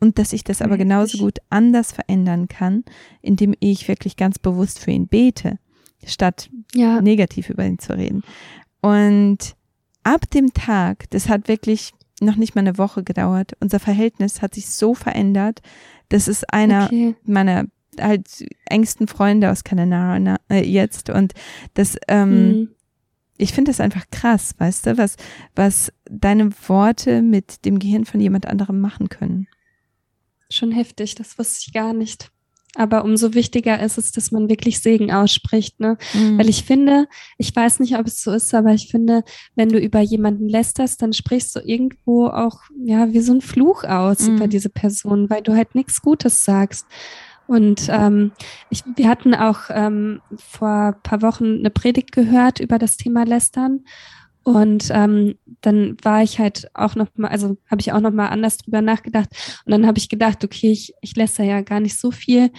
und 0.00 0.18
dass 0.18 0.34
ich 0.34 0.44
das 0.44 0.60
aber 0.60 0.76
genauso 0.76 1.16
gut 1.18 1.38
anders 1.48 1.92
verändern 1.92 2.48
kann, 2.48 2.84
indem 3.22 3.54
ich 3.58 3.88
wirklich 3.88 4.16
ganz 4.16 4.38
bewusst 4.38 4.78
für 4.78 4.90
ihn 4.90 5.08
bete, 5.08 5.58
statt 6.04 6.50
ja, 6.74 7.00
negativ 7.00 7.48
über 7.48 7.64
ihn 7.64 7.78
zu 7.78 7.96
reden. 7.96 8.22
Und 8.82 9.56
ab 10.02 10.28
dem 10.30 10.52
Tag, 10.52 11.08
das 11.10 11.30
hat 11.30 11.48
wirklich 11.48 11.92
noch 12.20 12.36
nicht 12.36 12.54
mal 12.54 12.60
eine 12.60 12.78
Woche 12.78 13.04
gedauert, 13.04 13.52
unser 13.60 13.78
Verhältnis 13.80 14.40
hat 14.42 14.54
sich 14.54 14.68
so 14.68 14.94
verändert, 14.94 15.60
das 16.08 16.28
ist 16.28 16.52
einer 16.52 16.86
okay. 16.86 17.14
meiner 17.24 17.64
halt 18.00 18.44
engsten 18.66 19.08
Freunde 19.08 19.50
aus 19.50 19.64
Kanada 19.64 20.18
na- 20.18 20.40
äh, 20.50 20.64
jetzt 20.64 21.10
und 21.10 21.32
das 21.74 21.96
ähm, 22.08 22.48
Mhm. 22.48 22.68
ich 23.38 23.52
finde 23.52 23.70
das 23.70 23.80
einfach 23.80 24.04
krass, 24.10 24.54
weißt 24.58 24.86
du, 24.86 24.98
was 24.98 25.16
was 25.54 25.92
deine 26.10 26.50
Worte 26.68 27.22
mit 27.22 27.64
dem 27.64 27.78
Gehirn 27.78 28.04
von 28.04 28.20
jemand 28.20 28.46
anderem 28.46 28.80
machen 28.80 29.08
können. 29.08 29.46
Schon 30.50 30.72
heftig, 30.72 31.14
das 31.16 31.38
wusste 31.38 31.64
ich 31.66 31.72
gar 31.72 31.92
nicht. 31.92 32.30
Aber 32.76 33.04
umso 33.04 33.34
wichtiger 33.34 33.80
ist 33.80 33.98
es, 33.98 34.12
dass 34.12 34.30
man 34.30 34.48
wirklich 34.48 34.80
Segen 34.80 35.10
ausspricht, 35.12 35.80
ne? 35.80 35.96
Mhm. 36.12 36.38
Weil 36.38 36.48
ich 36.48 36.64
finde, 36.64 37.06
ich 37.38 37.54
weiß 37.56 37.80
nicht, 37.80 37.98
ob 37.98 38.06
es 38.06 38.22
so 38.22 38.32
ist, 38.32 38.54
aber 38.54 38.72
ich 38.74 38.88
finde, 38.90 39.24
wenn 39.54 39.70
du 39.70 39.78
über 39.78 40.00
jemanden 40.00 40.48
lästerst, 40.48 41.00
dann 41.00 41.12
sprichst 41.12 41.56
du 41.56 41.60
irgendwo 41.60 42.26
auch, 42.26 42.60
ja, 42.84 43.12
wie 43.12 43.20
so 43.20 43.32
ein 43.32 43.40
Fluch 43.40 43.84
aus 43.84 44.28
Mhm. 44.28 44.36
über 44.36 44.46
diese 44.48 44.68
Person, 44.68 45.30
weil 45.30 45.42
du 45.42 45.54
halt 45.54 45.74
nichts 45.74 46.02
Gutes 46.02 46.44
sagst. 46.44 46.86
Und 47.46 47.88
ähm, 47.90 48.32
ich, 48.70 48.82
wir 48.96 49.08
hatten 49.08 49.34
auch 49.34 49.70
ähm, 49.70 50.20
vor 50.36 50.68
ein 50.68 51.02
paar 51.02 51.22
Wochen 51.22 51.58
eine 51.60 51.70
Predigt 51.70 52.12
gehört 52.12 52.58
über 52.60 52.78
das 52.78 52.96
Thema 52.96 53.24
Lästern. 53.24 53.84
Und 54.46 54.90
ähm, 54.92 55.34
dann 55.60 55.96
war 56.02 56.22
ich 56.22 56.38
halt 56.38 56.70
auch 56.72 56.94
noch 56.94 57.08
mal, 57.16 57.28
also 57.28 57.58
habe 57.68 57.80
ich 57.80 57.92
auch 57.92 57.98
noch 57.98 58.12
mal 58.12 58.28
anders 58.28 58.58
drüber 58.58 58.80
nachgedacht. 58.80 59.28
Und 59.64 59.72
dann 59.72 59.88
habe 59.88 59.98
ich 59.98 60.08
gedacht, 60.08 60.44
okay, 60.44 60.70
ich, 60.70 60.94
ich 61.00 61.16
lästere 61.16 61.48
ja 61.48 61.60
gar 61.62 61.80
nicht 61.80 61.98
so 61.98 62.12
viel. 62.12 62.52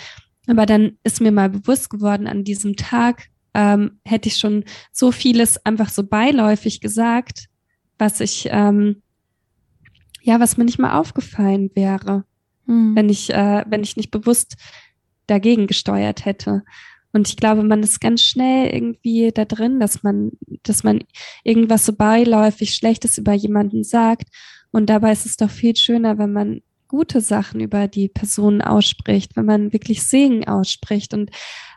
Aber 0.47 0.65
dann 0.65 0.97
ist 1.03 1.21
mir 1.21 1.31
mal 1.31 1.49
bewusst 1.49 1.89
geworden, 1.89 2.27
an 2.27 2.43
diesem 2.43 2.75
Tag 2.75 3.27
ähm, 3.53 4.01
hätte 4.03 4.27
ich 4.27 4.35
schon 4.35 4.65
so 4.91 5.13
vieles 5.13 5.65
einfach 5.65 5.87
so 5.87 6.03
beiläufig 6.03 6.81
gesagt, 6.81 7.45
was 7.97 8.19
ich, 8.19 8.49
ähm, 8.51 9.01
ja, 10.21 10.41
was 10.41 10.57
mir 10.57 10.65
nicht 10.65 10.79
mal 10.79 10.99
aufgefallen 10.99 11.71
wäre, 11.73 12.25
Mhm. 12.65 12.97
wenn 12.97 13.07
ich, 13.07 13.29
äh, 13.33 13.63
wenn 13.65 13.81
ich 13.81 13.95
nicht 13.95 14.11
bewusst 14.11 14.57
dagegen 15.25 15.67
gesteuert 15.67 16.25
hätte. 16.25 16.63
Und 17.13 17.27
ich 17.27 17.37
glaube, 17.37 17.63
man 17.63 17.81
ist 17.83 18.01
ganz 18.01 18.21
schnell 18.21 18.73
irgendwie 18.73 19.31
da 19.33 19.45
drin, 19.45 19.79
dass 19.79 20.03
man, 20.03 20.31
dass 20.63 20.83
man 20.83 21.03
irgendwas 21.43 21.85
so 21.85 21.93
beiläufig 21.93 22.73
Schlechtes 22.73 23.17
über 23.17 23.33
jemanden 23.33 23.83
sagt. 23.83 24.29
Und 24.71 24.89
dabei 24.89 25.11
ist 25.11 25.25
es 25.25 25.37
doch 25.37 25.49
viel 25.49 25.75
schöner, 25.75 26.17
wenn 26.17 26.33
man 26.33 26.61
gute 26.87 27.21
Sachen 27.21 27.59
über 27.59 27.87
die 27.87 28.07
Person 28.07 28.61
ausspricht, 28.61 29.35
wenn 29.35 29.45
man 29.45 29.73
wirklich 29.73 30.03
Segen 30.03 30.47
ausspricht. 30.47 31.13
Und 31.13 31.31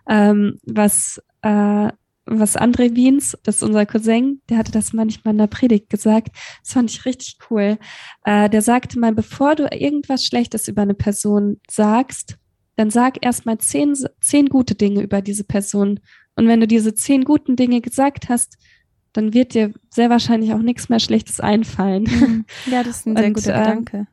ähm, 0.09 0.59
was, 0.65 1.21
äh, 1.43 1.89
was 2.27 2.57
André 2.57 2.95
Wiens, 2.95 3.37
das 3.43 3.57
ist 3.57 3.63
unser 3.63 3.87
Cousin, 3.87 4.41
der 4.49 4.59
hatte 4.59 4.73
das 4.73 4.93
manchmal 4.93 5.35
in 5.35 5.39
der 5.39 5.47
Predigt 5.47 5.91
gesagt. 5.91 6.29
Das 6.63 6.73
fand 6.73 6.91
ich 6.91 7.05
richtig 7.05 7.39
cool. 7.51 7.79
Äh, 8.25 8.49
der 8.51 8.63
sagte 8.63 8.99
mal, 8.99 9.13
bevor 9.13 9.57
du 9.57 9.69
irgendwas 9.73 10.25
Schlechtes 10.25 10.69
über 10.69 10.83
eine 10.83 10.95
Person 10.95 11.61
sagst, 11.69 12.37
dann 12.81 12.89
sag 12.89 13.23
erstmal 13.23 13.59
zehn, 13.59 13.95
zehn 14.23 14.47
gute 14.49 14.75
Dinge 14.75 15.03
über 15.03 15.21
diese 15.21 15.45
Person. 15.45 16.01
Und 16.35 16.49
wenn 16.49 16.61
du 16.61 16.67
diese 16.67 16.95
zehn 16.95 17.25
guten 17.25 17.55
Dinge 17.55 17.83
gesagt 17.83 18.31
hast, 18.31 18.57
dann 19.13 19.35
wird 19.35 19.53
dir 19.53 19.75
sehr 19.91 20.09
wahrscheinlich 20.09 20.55
auch 20.55 20.63
nichts 20.63 20.89
mehr 20.89 20.99
Schlechtes 20.99 21.41
einfallen. 21.41 22.05
Mhm. 22.05 22.45
Ja, 22.71 22.83
das 22.83 23.01
ist 23.01 23.07
ein 23.07 23.17
sehr 23.17 23.27
Und, 23.27 23.35
guter 23.35 23.59
Gedanke. 23.59 24.07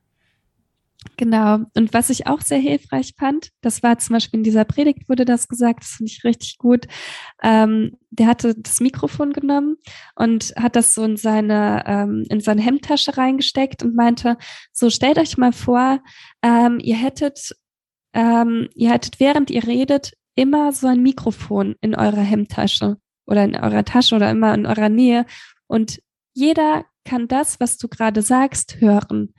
Genau. 1.15 1.59
Und 1.75 1.93
was 1.93 2.09
ich 2.09 2.27
auch 2.27 2.41
sehr 2.41 2.57
hilfreich 2.57 3.13
fand, 3.17 3.51
das 3.61 3.83
war 3.83 3.99
zum 3.99 4.15
Beispiel 4.15 4.39
in 4.39 4.43
dieser 4.43 4.65
Predigt 4.65 5.07
wurde 5.07 5.23
das 5.23 5.47
gesagt, 5.47 5.83
das 5.83 5.91
finde 5.91 6.11
ich 6.11 6.25
richtig 6.25 6.57
gut. 6.57 6.87
Ähm, 7.41 7.95
der 8.09 8.27
hatte 8.27 8.53
das 8.53 8.81
Mikrofon 8.81 9.31
genommen 9.31 9.77
und 10.15 10.53
hat 10.57 10.75
das 10.75 10.93
so 10.93 11.05
in 11.05 11.15
seine, 11.15 11.83
ähm, 11.87 12.25
in 12.29 12.41
seine 12.41 12.61
Hemdtasche 12.61 13.15
reingesteckt 13.15 13.81
und 13.81 13.95
meinte, 13.95 14.35
so 14.73 14.89
stellt 14.89 15.19
euch 15.19 15.37
mal 15.37 15.53
vor, 15.53 16.01
ähm, 16.41 16.79
ihr 16.81 16.97
hättet, 16.97 17.55
ähm, 18.17 18.67
ihr 18.73 18.91
hättet, 18.91 19.19
während 19.19 19.51
ihr 19.51 19.65
redet, 19.65 20.13
immer 20.33 20.71
so 20.71 20.87
ein 20.87 21.03
Mikrofon 21.03 21.75
in 21.81 21.93
eurer 21.93 22.21
Hemdtasche 22.21 22.97
oder 23.27 23.43
in 23.43 23.55
eurer 23.55 23.85
Tasche 23.85 24.15
oder 24.15 24.31
immer 24.31 24.55
in 24.55 24.65
eurer 24.65 24.89
Nähe 24.89 25.25
und 25.67 26.01
jeder 26.33 26.85
kann 27.05 27.27
das, 27.27 27.59
was 27.59 27.77
du 27.77 27.87
gerade 27.87 28.21
sagst, 28.21 28.81
hören. 28.81 29.33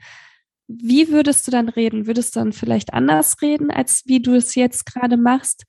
Wie 0.67 1.09
würdest 1.09 1.45
du 1.45 1.51
dann 1.51 1.67
reden? 1.67 2.07
Würdest 2.07 2.35
du 2.35 2.39
dann 2.39 2.53
vielleicht 2.53 2.93
anders 2.93 3.41
reden, 3.41 3.69
als 3.69 4.03
wie 4.05 4.21
du 4.21 4.33
es 4.33 4.55
jetzt 4.55 4.85
gerade 4.85 5.17
machst? 5.17 5.65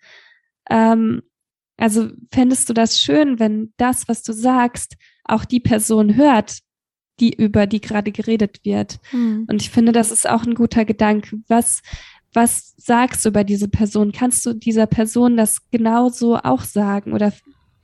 Ähm, 0.69 1.23
also 1.77 2.11
fändest 2.33 2.69
du 2.69 2.75
das 2.75 3.01
schön, 3.01 3.39
wenn 3.39 3.73
das, 3.77 4.09
was 4.09 4.23
du 4.23 4.33
sagst, 4.33 4.97
auch 5.25 5.45
die 5.45 5.61
Person 5.61 6.15
hört, 6.17 6.59
die 7.19 7.35
über 7.35 7.67
die 7.67 7.81
gerade 7.81 8.13
geredet 8.13 8.61
wird? 8.65 9.01
Hm. 9.11 9.47
Und 9.49 9.63
ich 9.63 9.71
finde, 9.71 9.93
das 9.93 10.11
ist 10.11 10.29
auch 10.29 10.45
ein 10.45 10.55
guter 10.55 10.85
Gedanke. 10.85 11.39
Was, 11.49 11.83
was 12.33 12.75
sagst 12.77 13.25
du 13.25 13.31
über 13.31 13.45
diese 13.45 13.69
Person? 13.69 14.13
Kannst 14.13 14.45
du 14.47 14.53
dieser 14.53 14.87
Person 14.87 15.37
das 15.37 15.69
genauso 15.71 16.37
auch 16.37 16.63
sagen? 16.63 17.13
Oder 17.13 17.33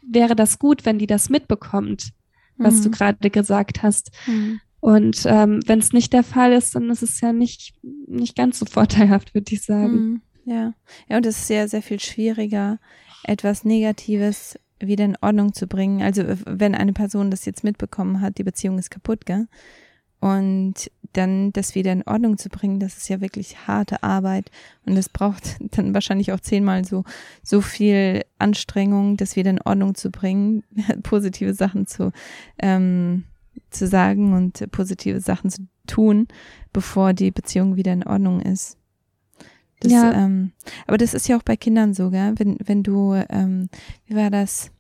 wäre 0.07 0.37
das 0.37 0.59
gut, 0.59 0.85
wenn 0.85 0.99
die 0.99 1.07
das 1.07 1.31
mitbekommt, 1.31 2.11
was 2.57 2.77
hm. 2.77 2.83
du 2.85 2.91
gerade 2.91 3.31
gesagt 3.31 3.83
hast? 3.83 4.11
Hm. 4.25 4.61
Und 4.81 5.25
ähm, 5.27 5.61
wenn 5.67 5.81
es 5.81 5.93
nicht 5.93 6.13
der 6.13 6.23
Fall 6.23 6.53
ist, 6.53 6.75
dann 6.75 6.91
ist 6.91 7.03
es 7.03 7.21
ja 7.21 7.33
nicht, 7.33 7.75
nicht 7.83 8.37
ganz 8.37 8.59
so 8.59 8.67
vorteilhaft, 8.71 9.35
würde 9.35 9.53
ich 9.53 9.63
sagen. 9.63 9.93
Hm, 9.93 10.23
ja. 10.45 10.75
Ja, 11.09 11.17
und 11.17 11.27
es 11.27 11.43
ist 11.43 11.51
ja 11.51 11.67
sehr 11.67 11.83
viel 11.83 11.99
schwieriger, 11.99 12.79
etwas 13.25 13.65
Negatives 13.65 14.59
wieder 14.79 15.05
in 15.05 15.17
Ordnung 15.21 15.55
zu 15.55 15.67
bringen. 15.67 16.03
Also 16.03 16.23
wenn 16.45 16.75
eine 16.75 16.93
Person 16.93 17.31
das 17.31 17.47
jetzt 17.47 17.65
mitbekommen 17.65 18.21
hat, 18.21 18.39
die 18.39 18.45
Beziehung 18.45 18.79
ist 18.79 18.91
kaputt, 18.91 19.27
gell? 19.27 19.49
Und 20.21 20.91
dann 21.13 21.53
das 21.53 21.75
wieder 21.75 21.93
in 21.93 22.03
Ordnung 22.03 22.37
zu 22.37 22.49
bringen, 22.49 22.81
das 22.81 22.97
ist 22.97 23.09
ja 23.09 23.21
wirklich 23.21 23.67
harte 23.67 24.03
Arbeit 24.03 24.51
und 24.85 24.97
es 24.97 25.09
braucht 25.09 25.57
dann 25.77 25.95
wahrscheinlich 25.95 26.33
auch 26.33 26.41
zehnmal 26.41 26.85
so 26.85 27.05
so 27.43 27.61
viel 27.61 28.23
Anstrengung, 28.39 29.17
das 29.17 29.37
wieder 29.37 29.51
in 29.51 29.63
Ordnung 29.63 29.95
zu 29.95 30.11
bringen, 30.11 30.63
positive 31.03 31.55
Sachen 31.55 31.87
zu 31.87 32.13
ähm, 32.59 33.25
zu 33.71 33.87
sagen 33.87 34.35
und 34.35 34.71
positive 34.71 35.21
Sachen 35.21 35.51
zu 35.51 35.67
tun, 35.87 36.29
bevor 36.73 37.13
die 37.13 37.31
Beziehung 37.31 37.77
wieder 37.77 37.93
in 37.93 38.05
Ordnung 38.05 38.41
ist. 38.41 38.77
Das, 39.81 39.93
ja. 39.93 40.13
Ähm, 40.13 40.53
aber 40.87 40.99
das 40.99 41.15
ist 41.15 41.29
ja 41.29 41.37
auch 41.37 41.43
bei 41.43 41.57
Kindern 41.57 41.95
so, 41.95 42.11
gell? 42.11 42.35
Wenn, 42.37 42.57
wenn 42.65 42.83
du, 42.83 43.15
ähm, 43.29 43.69
wie 44.07 44.17
war 44.17 44.31
das? 44.31 44.71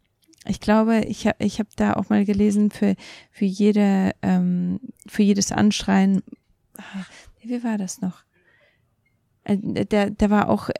Ich 0.49 0.61
glaube, 0.61 1.00
ich 1.00 1.26
habe 1.26 1.37
ich 1.45 1.59
hab 1.59 1.69
da 1.76 1.95
auch 1.95 2.09
mal 2.09 2.25
gelesen, 2.25 2.71
für, 2.71 2.95
für 3.31 3.45
jede, 3.45 4.12
ähm, 4.23 4.81
für 5.07 5.23
jedes 5.23 5.53
Anschreien, 5.53 6.23
ah, 6.79 7.05
wie 7.41 7.62
war 7.62 7.79
das 7.79 8.00
noch? 8.00 8.23
Äh, 9.45 9.59
der, 9.61 10.11
der 10.11 10.31
war 10.31 10.49
auch 10.49 10.71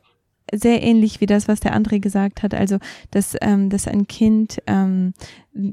sehr 0.53 0.81
ähnlich 0.81 1.19
wie 1.19 1.25
das, 1.25 1.47
was 1.47 1.59
der 1.59 1.75
André 1.75 1.99
gesagt 1.99 2.41
hat. 2.43 2.53
Also, 2.53 2.77
dass, 3.11 3.35
ähm, 3.41 3.69
dass 3.69 3.87
ein 3.87 4.07
Kind 4.07 4.59
ähm, 4.65 5.13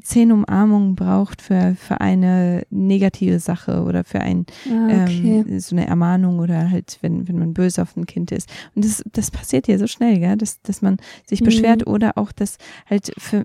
zehn 0.03 0.33
Umarmungen 0.33 0.97
braucht 0.97 1.43
für, 1.43 1.77
für 1.79 2.01
eine 2.01 2.63
negative 2.71 3.39
Sache 3.39 3.83
oder 3.83 4.05
für 4.05 4.21
ein 4.21 4.47
ah, 4.69 5.05
okay. 5.05 5.45
ähm, 5.47 5.61
so 5.61 5.77
eine 5.77 5.87
Ermahnung 5.87 6.41
oder 6.41 6.71
halt, 6.71 6.99
wenn, 7.03 7.29
wenn 7.29 7.39
man 7.39 7.55
böse 7.55 7.83
auf 7.83 7.97
ein 7.97 8.07
Kind 8.07 8.33
ist. 8.33 8.49
Und 8.75 8.85
das, 8.85 9.03
das 9.13 9.31
passiert 9.31 9.69
ja 9.69 9.79
so 9.79 9.87
schnell, 9.87 10.19
gell? 10.19 10.37
Dass, 10.37 10.61
dass 10.63 10.83
man 10.83 10.97
sich 11.25 11.41
mhm. 11.41 11.45
beschwert 11.47 11.87
oder 11.87 12.19
auch, 12.19 12.33
dass 12.33 12.59
halt 12.87 13.13
für, 13.19 13.45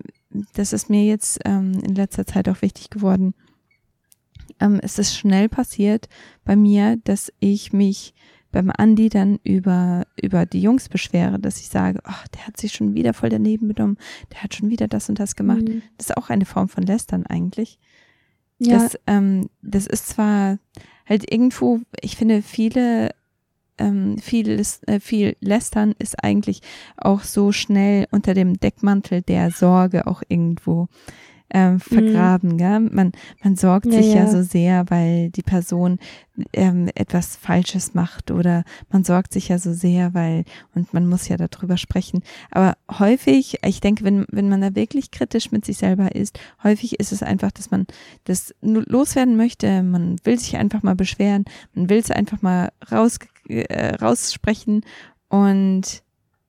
das 0.54 0.74
ist 0.74 0.90
mir 0.90 1.06
jetzt 1.06 1.40
ähm, 1.46 1.74
in 1.84 1.96
letzter 1.96 2.26
Zeit 2.26 2.48
auch 2.50 2.62
wichtig 2.62 2.90
geworden. 2.90 3.34
Ähm, 4.60 4.80
es 4.82 5.00
ist 5.00 5.16
schnell 5.16 5.50
passiert 5.50 6.10
bei 6.46 6.56
mir, 6.56 6.98
dass 7.04 7.32
ich 7.40 7.74
mich 7.74 8.14
beim 8.52 8.72
Andi 8.76 9.10
dann 9.10 9.40
über, 9.44 10.08
über 10.20 10.46
die 10.46 10.62
Jungs 10.62 10.90
beschwere, 10.90 11.40
dass 11.40 11.60
ich 11.60 11.70
sage, 11.70 12.00
ach, 12.04 12.28
der 12.30 12.48
hat 12.48 12.58
sich 12.58 12.74
schon 12.74 12.96
wieder 12.96 13.14
voll 13.14 13.30
daneben 13.30 13.68
benommen, 13.68 13.98
der 14.32 14.44
hat 14.44 14.56
schon 14.56 14.70
wieder 14.70 14.88
das 14.88 15.08
und 15.08 15.20
das 15.20 15.36
gemacht. 15.36 15.68
Mhm. 15.68 15.84
Das 15.98 16.10
ist 16.10 16.18
auch 16.18 16.30
eine 16.30 16.46
Form 16.46 16.68
von 16.68 16.84
Lästern 16.84 17.26
eigentlich. 17.26 17.80
Ja. 18.58 18.80
Das, 18.80 19.00
ähm, 19.08 19.50
das 19.62 19.88
ist 19.88 20.08
zwar 20.08 20.58
halt 21.06 21.32
irgendwo, 21.32 21.80
ich 22.02 22.18
finde, 22.18 22.42
viele, 22.42 23.12
ähm, 23.80 24.18
vieles, 24.20 24.82
äh, 24.84 25.00
viel 25.00 25.36
Lästern 25.42 25.96
ist 26.00 26.24
eigentlich 26.24 26.62
auch 26.98 27.22
so 27.22 27.52
schnell 27.52 28.08
unter 28.12 28.34
dem 28.34 28.60
Deckmantel 28.60 29.22
der 29.22 29.52
Sorge 29.52 30.08
auch 30.08 30.22
irgendwo 30.28 30.88
ähm, 31.52 31.80
vergraben. 31.80 32.52
Mhm. 32.52 32.58
Gell? 32.58 32.80
Man, 32.80 33.12
man 33.44 33.56
sorgt 33.56 33.88
ja, 33.88 33.94
sich 33.94 34.14
ja. 34.14 34.26
ja. 34.26 34.28
so 34.28 34.44
sehr, 34.44 34.86
weil 34.90 35.30
die 35.30 35.42
Person 35.42 36.00
ähm, 36.54 36.90
etwas 36.96 37.36
Falsches 37.36 37.94
macht 37.94 38.32
oder 38.32 38.64
man 38.92 39.04
sorgt 39.04 39.34
sich 39.34 39.50
ja 39.50 39.58
so 39.58 39.74
sehr, 39.74 40.14
weil, 40.14 40.46
und 40.76 40.94
man 40.94 41.08
muss 41.08 41.28
ja 41.28 41.38
darüber 41.38 41.78
sprechen. 41.78 42.24
Aber 42.52 42.78
häufig, 43.00 43.58
ich 43.66 43.82
denke, 43.82 44.04
wenn, 44.04 44.26
wenn 44.32 44.50
man 44.50 44.62
da 44.62 44.76
wirklich 44.76 45.12
kritisch 45.12 45.52
mit 45.52 45.66
sich 45.66 45.78
selber 45.78 46.16
ist, 46.16 46.40
häufig 46.64 47.00
ist 47.00 47.12
es 47.12 47.24
einfach, 47.24 47.52
dass 47.52 47.72
man 47.72 47.88
das 48.24 48.54
loswerden 48.62 49.36
möchte, 49.36 49.84
man 49.84 50.18
will 50.24 50.40
sich 50.40 50.58
einfach 50.58 50.84
mal 50.84 50.96
beschweren, 50.96 51.46
man 51.74 51.90
will 51.90 51.98
es 51.98 52.12
einfach 52.12 52.42
mal 52.42 52.72
raus, 52.92 53.20
äh, 53.48 53.96
raussprechen 53.96 54.82
und 55.30 56.04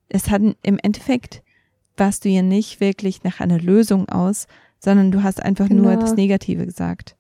es 0.09 0.31
hat 0.31 0.43
im 0.63 0.79
Endeffekt 0.83 1.43
warst 1.97 2.25
du 2.25 2.29
ja 2.29 2.43
nicht 2.43 2.81
wirklich 2.81 3.23
nach 3.23 3.41
einer 3.41 3.61
Lösung 3.61 4.09
aus, 4.09 4.47
sondern 4.81 5.13
du 5.13 5.23
hast 5.23 5.43
einfach 5.43 5.69
genau. 5.69 5.85
nur 5.85 5.97
das 5.97 6.15
Negative 6.15 6.67
gesagt. 6.67 7.17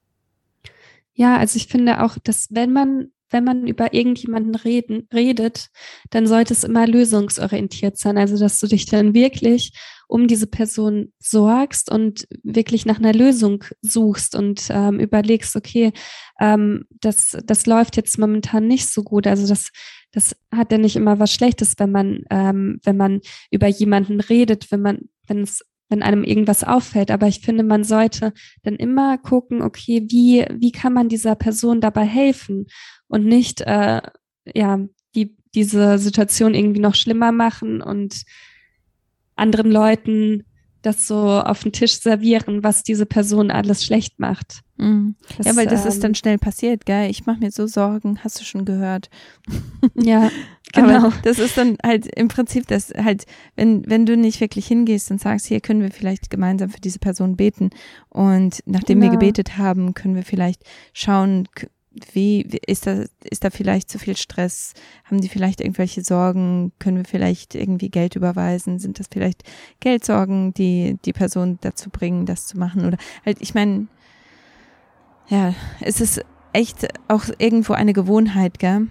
Ja, 1.15 1.37
also 1.37 1.57
ich 1.57 1.69
finde 1.69 2.03
auch, 2.03 2.19
dass 2.19 2.49
wenn 2.51 2.73
man 2.73 3.11
wenn 3.31 3.45
man 3.45 3.67
über 3.67 3.95
irgendjemanden 3.95 4.55
reden, 4.55 5.09
redet, 5.15 5.69
dann 6.11 6.27
sollte 6.27 6.53
es 6.53 6.65
immer 6.65 6.87
lösungsorientiert 6.87 7.97
sein. 7.97 8.19
Also, 8.19 8.37
dass 8.37 8.59
du 8.59 8.67
dich 8.67 8.87
dann 8.87 9.15
wirklich 9.15 9.73
um 10.09 10.27
diese 10.27 10.49
Person 10.49 11.13
sorgst 11.21 11.91
und 11.91 12.27
wirklich 12.43 12.85
nach 12.85 12.99
einer 12.99 13.13
Lösung 13.13 13.63
suchst 13.81 14.35
und 14.35 14.67
ähm, 14.71 14.99
überlegst, 14.99 15.55
okay, 15.55 15.93
ähm, 16.41 16.85
das, 17.01 17.39
das 17.45 17.67
läuft 17.67 17.97
jetzt 17.97 18.19
momentan 18.19 18.67
nicht 18.67 18.89
so 18.89 19.05
gut. 19.05 19.29
Also 19.29 19.47
das, 19.47 19.71
das 20.11 20.35
hat 20.53 20.73
ja 20.73 20.79
nicht 20.79 20.97
immer 20.97 21.21
was 21.21 21.33
Schlechtes, 21.33 21.75
wenn 21.79 21.93
man, 21.93 22.25
ähm, 22.31 22.81
wenn 22.83 22.97
man 22.97 23.21
über 23.53 23.69
jemanden 23.69 24.19
redet, 24.19 24.73
wenn 24.73 24.83
man, 24.83 24.99
wenn 25.29 25.43
es 25.43 25.65
wenn 25.91 26.03
einem 26.03 26.25
irgendwas 26.25 26.65
auffällt. 26.65 27.11
Aber 27.11 27.27
ich 27.27 27.41
finde, 27.41 27.65
man 27.65 27.85
sollte 27.85 28.33
dann 28.63 28.77
immer 28.77 29.19
gucken, 29.19 29.61
okay, 29.61 30.07
wie, 30.09 30.47
wie 30.51 30.73
kann 30.73 30.95
man 30.95 31.11
dieser 31.11 31.35
Person 31.35 31.83
dabei 31.83 32.07
helfen 32.07 32.69
und 33.09 33.27
nicht, 33.27 33.61
äh, 33.63 34.01
ja, 34.55 34.81
die, 35.15 35.37
diese 35.55 35.99
Situation 35.99 36.55
irgendwie 36.55 36.81
noch 36.81 36.95
schlimmer 36.95 37.33
machen 37.33 37.83
und 37.83 38.23
anderen 39.37 39.71
Leuten 39.71 40.45
das 40.83 41.07
so 41.07 41.17
auf 41.17 41.63
den 41.63 41.73
Tisch 41.73 42.01
servieren, 42.01 42.65
was 42.65 42.83
diese 42.83 43.07
Person 43.07 43.51
alles 43.51 43.85
schlecht 43.85 44.19
macht. 44.19 44.61
Mhm. 44.77 45.15
Das, 45.37 45.47
ja, 45.47 45.57
weil 45.57 45.67
das 45.67 45.83
ähm, 45.83 45.89
ist 45.89 46.05
dann 46.05 46.15
schnell 46.15 46.39
passiert, 46.39 46.87
gell? 46.87 47.11
Ich 47.11 47.27
mache 47.27 47.41
mir 47.41 47.51
so 47.51 47.67
Sorgen, 47.67 48.19
hast 48.25 48.41
du 48.41 48.45
schon 48.45 48.65
gehört. 48.65 49.11
Ja, 49.95 50.31
genau. 50.73 51.07
Aber 51.07 51.13
das 51.23 51.39
ist 51.39 51.57
dann 51.57 51.77
halt 51.83 52.07
im 52.07 52.29
Prinzip 52.29 52.67
das 52.69 52.93
halt, 52.97 53.25
wenn, 53.57 53.89
wenn 53.89 54.05
du 54.05 54.17
nicht 54.17 54.41
wirklich 54.41 54.67
hingehst 54.67 55.11
und 55.11 55.21
sagst, 55.21 55.47
hier 55.47 55.61
können 55.61 55.81
wir 55.81 55.91
vielleicht 55.91 56.31
gemeinsam 56.31 56.69
für 56.69 56.81
diese 56.81 56.99
Person 56.99 57.37
beten 57.37 57.71
und 58.09 58.63
nachdem 58.67 59.01
genau. 59.01 59.11
wir 59.13 59.19
gebetet 59.19 59.57
haben, 59.57 59.95
können 59.95 60.15
wir 60.15 60.23
vielleicht 60.23 60.63
schauen, 60.93 61.49
wie, 62.13 62.47
wie 62.49 62.61
ist 62.67 62.87
da, 62.87 63.05
ist 63.25 63.45
da 63.45 63.51
vielleicht 63.51 63.91
zu 63.91 63.99
viel 63.99 64.17
Stress? 64.17 64.75
Haben 65.05 65.21
die 65.21 65.29
vielleicht 65.29 65.61
irgendwelche 65.61 66.03
Sorgen? 66.03 66.73
Können 66.79 66.99
wir 66.99 67.05
vielleicht 67.05 67.55
irgendwie 67.55 67.91
Geld 67.91 68.17
überweisen? 68.17 68.79
Sind 68.79 69.01
das 69.01 69.09
vielleicht 69.13 69.43
Geldsorgen, 69.81 70.55
die 70.55 70.99
die 71.05 71.13
Person 71.13 71.59
dazu 71.61 71.91
bringen, 71.91 72.27
das 72.27 72.47
zu 72.47 72.59
machen? 72.59 72.87
Oder 72.87 72.99
halt, 73.25 73.39
ich 73.41 73.55
meine, 73.55 73.89
ja, 75.29 75.55
es 75.81 76.01
ist 76.01 76.25
echt 76.53 76.89
auch 77.09 77.25
irgendwo 77.39 77.73
eine 77.73 77.93
Gewohnheit, 77.93 78.59
gell? 78.59 78.89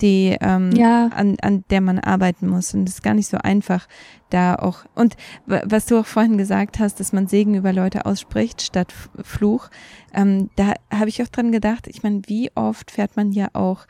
Die 0.00 0.36
ähm, 0.40 0.72
ja. 0.72 1.08
an, 1.08 1.36
an 1.40 1.64
der 1.70 1.80
man 1.80 1.98
arbeiten 1.98 2.48
muss. 2.48 2.74
Und 2.74 2.88
es 2.88 2.96
ist 2.96 3.02
gar 3.02 3.14
nicht 3.14 3.28
so 3.28 3.38
einfach, 3.38 3.86
da 4.30 4.56
auch. 4.56 4.84
Und 4.94 5.16
was 5.46 5.86
du 5.86 5.98
auch 5.98 6.06
vorhin 6.06 6.38
gesagt 6.38 6.78
hast, 6.78 6.98
dass 7.00 7.12
man 7.12 7.28
Segen 7.28 7.54
über 7.54 7.72
Leute 7.72 8.06
ausspricht 8.06 8.62
statt 8.62 8.92
Fluch, 9.22 9.68
ähm, 10.12 10.50
da 10.56 10.74
habe 10.92 11.08
ich 11.08 11.22
auch 11.22 11.28
dran 11.28 11.52
gedacht, 11.52 11.86
ich 11.86 12.02
meine, 12.02 12.22
wie 12.26 12.50
oft 12.54 12.90
fährt 12.90 13.16
man 13.16 13.32
ja 13.32 13.48
auch 13.52 13.86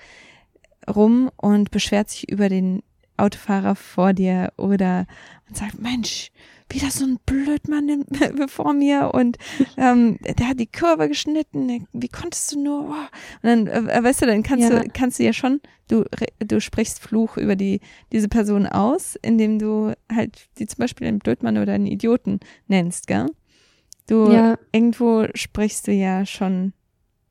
rum 0.93 1.31
und 1.37 1.71
beschwert 1.71 2.11
sich 2.11 2.29
über 2.29 2.49
den 2.49 2.83
Autofahrer 3.17 3.75
vor 3.75 4.13
dir 4.13 4.53
oder 4.57 5.07
man 5.47 5.55
sagt, 5.55 5.81
Mensch, 5.81 6.31
wieder 6.71 6.91
so 6.91 7.05
ein 7.05 7.19
Blödmann 7.27 8.05
vor 8.49 8.73
mir 8.73 9.11
und 9.15 9.37
ähm, 9.77 10.19
der 10.23 10.49
hat 10.49 10.61
die 10.61 10.71
Kurve 10.71 11.09
geschnitten. 11.09 11.87
Wie 11.93 12.09
konntest 12.09 12.53
du 12.53 12.63
nur? 12.63 12.89
Oh. 12.89 12.93
Und 13.43 13.67
dann, 13.67 13.67
äh, 13.67 14.03
weißt 14.03 14.23
du, 14.23 14.27
dann 14.27 14.43
kannst 14.43 14.71
ja. 14.71 14.81
du 14.81 14.89
kannst 14.89 15.19
du 15.19 15.25
ja 15.25 15.33
schon, 15.33 15.61
du 15.89 16.05
du 16.41 16.61
sprichst 16.61 16.99
Fluch 17.01 17.37
über 17.37 17.57
die 17.57 17.81
diese 18.13 18.29
Person 18.29 18.67
aus, 18.67 19.17
indem 19.23 19.59
du 19.59 19.93
halt 20.11 20.49
die 20.59 20.67
zum 20.67 20.79
Beispiel 20.79 21.07
einen 21.07 21.19
Blödmann 21.19 21.59
oder 21.59 21.75
einen 21.75 21.87
Idioten 21.87 22.41
nennst, 22.67 23.07
gell? 23.07 23.27
Du 24.07 24.31
ja. 24.31 24.59
irgendwo 24.73 25.27
sprichst 25.35 25.87
du 25.87 25.93
ja 25.93 26.27
schon 26.27 26.73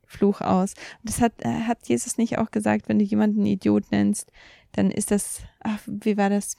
Fluch 0.06 0.42
aus. 0.42 0.74
Und 1.02 1.10
das 1.10 1.22
hat 1.22 1.34
äh, 1.44 1.64
hat 1.68 1.88
Jesus 1.88 2.18
nicht 2.18 2.38
auch 2.38 2.52
gesagt, 2.52 2.88
wenn 2.88 3.00
du 3.00 3.06
jemanden 3.06 3.46
Idiot 3.46 3.92
nennst, 3.92 4.32
dann 4.74 4.92
ist 4.92 5.12
das, 5.12 5.42
ach, 5.60 5.80
wie 5.86 6.18
war 6.18 6.30
das? 6.30 6.58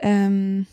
Ähm, 0.00 0.66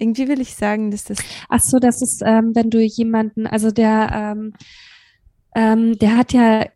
irgendwie 0.00 0.28
will 0.28 0.40
ich 0.40 0.54
sagen, 0.54 0.90
dass 0.90 1.04
das. 1.04 1.18
Ach 1.48 1.60
so, 1.60 1.78
das 1.78 2.02
ist, 2.02 2.22
ähm, 2.24 2.54
wenn 2.54 2.70
du 2.70 2.80
jemanden, 2.80 3.46
also 3.46 3.70
der, 3.70 4.34
ähm, 4.36 4.52
ähm, 5.54 5.98
der 5.98 6.16
hat 6.16 6.32
ja 6.32 6.66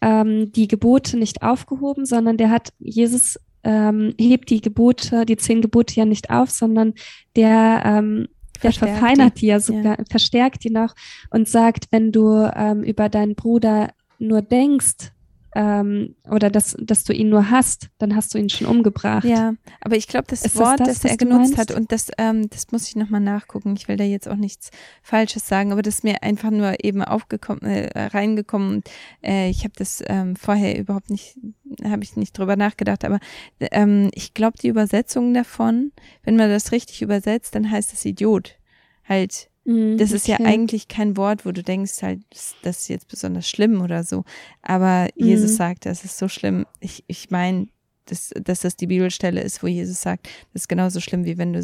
ähm, 0.00 0.52
die 0.52 0.68
Gebote 0.68 1.18
nicht 1.18 1.42
aufgehoben, 1.42 2.06
sondern 2.06 2.36
der 2.36 2.50
hat 2.50 2.72
Jesus 2.78 3.38
ähm, 3.64 4.14
hebt 4.18 4.50
die 4.50 4.60
Gebote, 4.60 5.26
die 5.26 5.36
zehn 5.36 5.60
Gebote 5.60 5.94
ja 5.96 6.04
nicht 6.04 6.30
auf, 6.30 6.50
sondern 6.50 6.94
der 7.36 7.82
ähm, 7.84 8.28
der 8.62 8.72
verfeinert 8.72 9.36
die, 9.36 9.40
die 9.40 9.46
ja 9.46 9.60
sogar, 9.60 9.98
ja. 9.98 10.04
verstärkt 10.10 10.64
die 10.64 10.70
noch 10.70 10.94
und 11.30 11.48
sagt, 11.48 11.86
wenn 11.90 12.12
du 12.12 12.50
ähm, 12.54 12.82
über 12.82 13.08
deinen 13.08 13.34
Bruder 13.34 13.90
nur 14.18 14.42
denkst, 14.42 15.12
ähm, 15.54 16.14
oder 16.30 16.50
dass, 16.50 16.76
dass 16.78 17.04
du 17.04 17.12
ihn 17.12 17.30
nur 17.30 17.50
hast, 17.50 17.88
dann 17.98 18.14
hast 18.14 18.34
du 18.34 18.38
ihn 18.38 18.48
schon 18.48 18.66
umgebracht. 18.66 19.24
Ja, 19.24 19.54
aber 19.80 19.96
ich 19.96 20.06
glaube, 20.06 20.26
das 20.28 20.44
Ist 20.44 20.56
Wort, 20.56 20.80
das, 20.80 21.00
das 21.00 21.12
er 21.12 21.16
genutzt 21.16 21.56
hat, 21.56 21.70
und 21.70 21.90
das, 21.90 22.10
ähm, 22.18 22.50
das 22.50 22.70
muss 22.70 22.86
ich 22.88 22.96
nochmal 22.96 23.20
nachgucken. 23.20 23.74
Ich 23.76 23.88
will 23.88 23.96
da 23.96 24.04
jetzt 24.04 24.28
auch 24.28 24.36
nichts 24.36 24.70
Falsches 25.02 25.48
sagen, 25.48 25.72
aber 25.72 25.82
das 25.82 25.96
ist 25.96 26.04
mir 26.04 26.22
einfach 26.22 26.50
nur 26.50 26.84
eben 26.84 27.02
aufgekommen, 27.02 27.62
äh, 27.62 28.06
reingekommen. 28.06 28.76
Und, 28.76 28.90
äh, 29.22 29.48
ich 29.48 29.64
habe 29.64 29.74
das 29.76 30.02
ähm, 30.06 30.36
vorher 30.36 30.78
überhaupt 30.78 31.10
nicht, 31.10 31.38
habe 31.84 32.02
ich 32.02 32.16
nicht 32.16 32.36
drüber 32.36 32.56
nachgedacht, 32.56 33.04
aber 33.04 33.18
ähm, 33.60 34.10
ich 34.12 34.34
glaube, 34.34 34.58
die 34.58 34.68
Übersetzung 34.68 35.32
davon, 35.34 35.92
wenn 36.24 36.36
man 36.36 36.50
das 36.50 36.72
richtig 36.72 37.02
übersetzt, 37.02 37.54
dann 37.54 37.70
heißt 37.70 37.92
es 37.92 38.04
Idiot. 38.04 38.56
Halt 39.08 39.48
Mhm, 39.68 39.98
das 39.98 40.12
ist 40.12 40.26
ja 40.26 40.38
eigentlich 40.38 40.88
kein 40.88 41.18
Wort, 41.18 41.44
wo 41.44 41.52
du 41.52 41.62
denkst, 41.62 42.00
halt, 42.02 42.20
das 42.62 42.78
ist 42.78 42.88
jetzt 42.88 43.06
besonders 43.06 43.46
schlimm 43.46 43.82
oder 43.82 44.02
so. 44.02 44.24
Aber 44.62 45.08
Jesus 45.14 45.52
mhm. 45.52 45.56
sagt, 45.56 45.86
das 45.86 46.06
ist 46.06 46.16
so 46.16 46.26
schlimm. 46.26 46.64
Ich, 46.80 47.04
ich 47.06 47.30
meine, 47.30 47.68
dass, 48.06 48.30
dass 48.42 48.60
das 48.60 48.76
die 48.76 48.86
Bibelstelle 48.86 49.42
ist, 49.42 49.62
wo 49.62 49.66
Jesus 49.66 50.00
sagt, 50.00 50.26
das 50.54 50.62
ist 50.62 50.68
genauso 50.68 51.00
schlimm, 51.00 51.26
wie 51.26 51.36
wenn 51.36 51.52
du, 51.52 51.60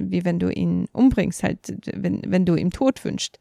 wie 0.00 0.24
wenn 0.24 0.40
du 0.40 0.50
ihn 0.50 0.88
umbringst, 0.90 1.44
halt, 1.44 1.76
wenn, 1.94 2.22
wenn 2.26 2.44
du 2.44 2.56
ihm 2.56 2.70
Tod 2.70 3.04
wünschst. 3.04 3.38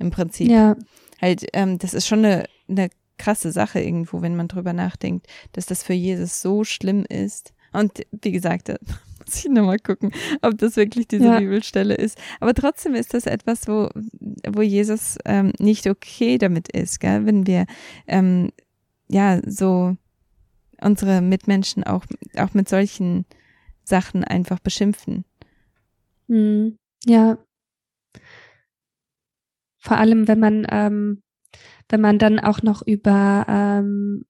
Im 0.00 0.10
Prinzip. 0.10 0.50
Ja. 0.50 0.74
Halt, 1.22 1.46
ähm, 1.52 1.78
das 1.78 1.94
ist 1.94 2.08
schon 2.08 2.24
eine, 2.24 2.46
eine 2.68 2.88
krasse 3.18 3.52
Sache 3.52 3.80
irgendwo, 3.80 4.20
wenn 4.20 4.34
man 4.34 4.48
drüber 4.48 4.72
nachdenkt, 4.72 5.28
dass 5.52 5.66
das 5.66 5.84
für 5.84 5.92
Jesus 5.92 6.42
so 6.42 6.64
schlimm 6.64 7.04
ist. 7.08 7.54
Und 7.72 8.04
wie 8.20 8.32
gesagt, 8.32 8.74
muss 9.24 9.44
ich 9.44 9.50
nochmal 9.50 9.78
gucken, 9.78 10.12
ob 10.42 10.58
das 10.58 10.76
wirklich 10.76 11.08
diese 11.08 11.24
ja. 11.26 11.38
Bibelstelle 11.38 11.94
ist. 11.94 12.18
Aber 12.40 12.54
trotzdem 12.54 12.94
ist 12.94 13.14
das 13.14 13.26
etwas, 13.26 13.66
wo, 13.68 13.90
wo 14.48 14.62
Jesus 14.62 15.18
ähm, 15.24 15.52
nicht 15.58 15.86
okay 15.86 16.38
damit 16.38 16.68
ist, 16.68 17.00
gell? 17.00 17.26
wenn 17.26 17.46
wir 17.46 17.66
ähm, 18.06 18.50
ja 19.08 19.40
so 19.46 19.96
unsere 20.80 21.20
Mitmenschen 21.20 21.84
auch, 21.84 22.04
auch 22.36 22.54
mit 22.54 22.68
solchen 22.68 23.24
Sachen 23.84 24.24
einfach 24.24 24.60
beschimpfen. 24.60 25.24
Mhm. 26.26 26.78
Ja. 27.04 27.38
Vor 29.78 29.98
allem, 29.98 30.28
wenn 30.28 30.40
man, 30.40 30.66
ähm, 30.70 31.22
wenn 31.88 32.00
man 32.00 32.18
dann 32.18 32.38
auch 32.40 32.62
noch 32.62 32.82
über 32.86 33.44
ähm, 33.48 34.24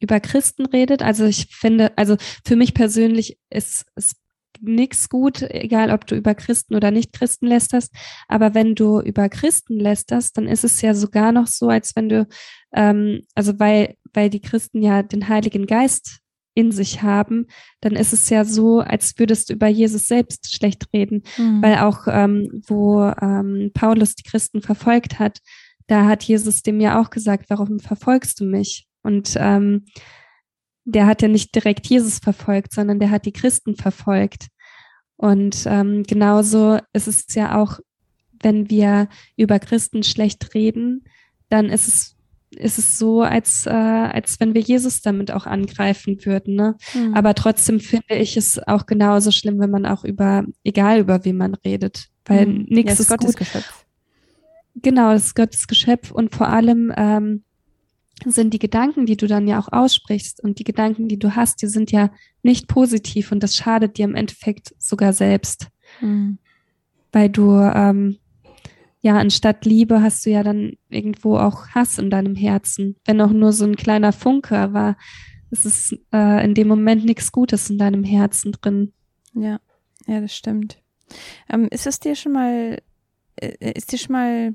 über 0.00 0.20
Christen 0.20 0.66
redet. 0.66 1.02
Also 1.02 1.24
ich 1.24 1.48
finde, 1.50 1.96
also 1.96 2.16
für 2.44 2.56
mich 2.56 2.74
persönlich 2.74 3.38
ist 3.50 3.86
es 3.94 4.16
nichts 4.60 5.08
gut, 5.08 5.42
egal 5.42 5.90
ob 5.90 6.06
du 6.06 6.14
über 6.14 6.34
Christen 6.34 6.74
oder 6.74 6.90
Nicht-Christen 6.90 7.46
lästerst. 7.46 7.92
Aber 8.28 8.54
wenn 8.54 8.74
du 8.74 9.00
über 9.00 9.28
Christen 9.28 9.78
lästerst, 9.78 10.36
dann 10.36 10.46
ist 10.46 10.64
es 10.64 10.80
ja 10.82 10.94
sogar 10.94 11.32
noch 11.32 11.46
so, 11.46 11.68
als 11.68 11.94
wenn 11.96 12.08
du, 12.08 12.26
ähm, 12.74 13.22
also 13.34 13.58
weil, 13.58 13.96
weil 14.12 14.30
die 14.30 14.40
Christen 14.40 14.82
ja 14.82 15.02
den 15.02 15.28
Heiligen 15.28 15.66
Geist 15.66 16.20
in 16.54 16.72
sich 16.72 17.02
haben, 17.02 17.46
dann 17.80 17.94
ist 17.94 18.12
es 18.12 18.28
ja 18.30 18.44
so, 18.44 18.80
als 18.80 19.16
würdest 19.16 19.48
du 19.48 19.54
über 19.54 19.68
Jesus 19.68 20.08
selbst 20.08 20.52
schlecht 20.52 20.88
reden. 20.92 21.22
Mhm. 21.36 21.62
Weil 21.62 21.78
auch, 21.78 22.08
ähm, 22.08 22.62
wo 22.66 23.02
ähm, 23.02 23.70
Paulus 23.74 24.16
die 24.16 24.24
Christen 24.24 24.60
verfolgt 24.60 25.20
hat, 25.20 25.38
da 25.86 26.06
hat 26.06 26.24
Jesus 26.24 26.62
dem 26.62 26.80
ja 26.80 27.00
auch 27.00 27.10
gesagt, 27.10 27.46
warum 27.48 27.78
verfolgst 27.78 28.40
du 28.40 28.44
mich? 28.44 28.88
Und 29.02 29.34
ähm, 29.38 29.84
der 30.90 31.06
hat 31.06 31.20
ja 31.20 31.28
nicht 31.28 31.54
direkt 31.54 31.86
Jesus 31.86 32.18
verfolgt, 32.18 32.72
sondern 32.72 32.98
der 32.98 33.10
hat 33.10 33.26
die 33.26 33.32
Christen 33.32 33.76
verfolgt. 33.76 34.48
Und 35.16 35.64
ähm, 35.66 36.04
genauso 36.04 36.78
ist 36.92 37.08
es 37.08 37.34
ja 37.34 37.60
auch, 37.60 37.78
wenn 38.42 38.70
wir 38.70 39.08
über 39.36 39.58
Christen 39.58 40.02
schlecht 40.02 40.54
reden, 40.54 41.04
dann 41.50 41.66
ist 41.66 41.88
es 41.88 42.14
ist 42.50 42.78
es 42.78 42.98
so, 42.98 43.20
als, 43.20 43.66
äh, 43.66 43.70
als 43.70 44.40
wenn 44.40 44.54
wir 44.54 44.62
Jesus 44.62 45.02
damit 45.02 45.30
auch 45.30 45.44
angreifen 45.44 46.24
würden. 46.24 46.54
Ne? 46.54 46.76
Mhm. 46.94 47.14
Aber 47.14 47.34
trotzdem 47.34 47.78
finde 47.78 48.14
ich 48.14 48.38
es 48.38 48.58
auch 48.66 48.86
genauso 48.86 49.30
schlimm, 49.32 49.60
wenn 49.60 49.70
man 49.70 49.84
auch 49.84 50.02
über, 50.02 50.46
egal 50.64 51.00
über 51.00 51.26
wen 51.26 51.36
man 51.36 51.54
redet, 51.56 52.08
weil 52.24 52.46
mhm. 52.46 52.66
nichts 52.70 52.94
ja, 52.94 53.00
ist 53.00 53.08
Gottes 53.10 53.36
gut. 53.36 53.40
Geschöpf. 53.40 53.84
Genau, 54.76 55.12
das 55.12 55.26
ist 55.26 55.34
Gottes 55.34 55.66
Geschöpf 55.66 56.10
und 56.10 56.34
vor 56.34 56.48
allem 56.48 56.90
ähm, 56.96 57.44
sind 58.26 58.52
die 58.54 58.58
Gedanken, 58.58 59.06
die 59.06 59.16
du 59.16 59.26
dann 59.26 59.48
ja 59.48 59.58
auch 59.58 59.72
aussprichst 59.72 60.42
und 60.42 60.58
die 60.58 60.64
Gedanken, 60.64 61.08
die 61.08 61.18
du 61.18 61.34
hast, 61.34 61.62
die 61.62 61.66
sind 61.66 61.92
ja 61.92 62.10
nicht 62.42 62.68
positiv 62.68 63.32
und 63.32 63.42
das 63.42 63.56
schadet 63.56 63.98
dir 63.98 64.04
im 64.04 64.14
Endeffekt 64.14 64.74
sogar 64.78 65.12
selbst. 65.12 65.68
Mhm. 66.00 66.38
Weil 67.12 67.30
du, 67.30 67.52
ähm, 67.56 68.18
ja, 69.00 69.16
anstatt 69.16 69.64
Liebe 69.64 70.02
hast 70.02 70.26
du 70.26 70.30
ja 70.30 70.42
dann 70.42 70.72
irgendwo 70.88 71.38
auch 71.38 71.68
Hass 71.68 71.98
in 71.98 72.10
deinem 72.10 72.34
Herzen. 72.34 72.96
Wenn 73.04 73.20
auch 73.20 73.30
nur 73.30 73.52
so 73.52 73.64
ein 73.64 73.76
kleiner 73.76 74.12
Funke, 74.12 74.58
aber 74.58 74.96
es 75.50 75.64
ist 75.64 75.96
äh, 76.12 76.44
in 76.44 76.54
dem 76.54 76.68
Moment 76.68 77.04
nichts 77.04 77.32
Gutes 77.32 77.70
in 77.70 77.78
deinem 77.78 78.04
Herzen 78.04 78.52
drin. 78.52 78.92
Ja, 79.34 79.60
ja, 80.06 80.20
das 80.20 80.34
stimmt. 80.34 80.82
Ähm, 81.48 81.68
ist 81.70 81.86
es 81.86 82.00
dir 82.00 82.14
schon 82.14 82.32
mal, 82.32 82.82
äh, 83.36 83.72
ist 83.72 83.92
dir 83.92 83.98
schon 83.98 84.12
mal 84.12 84.54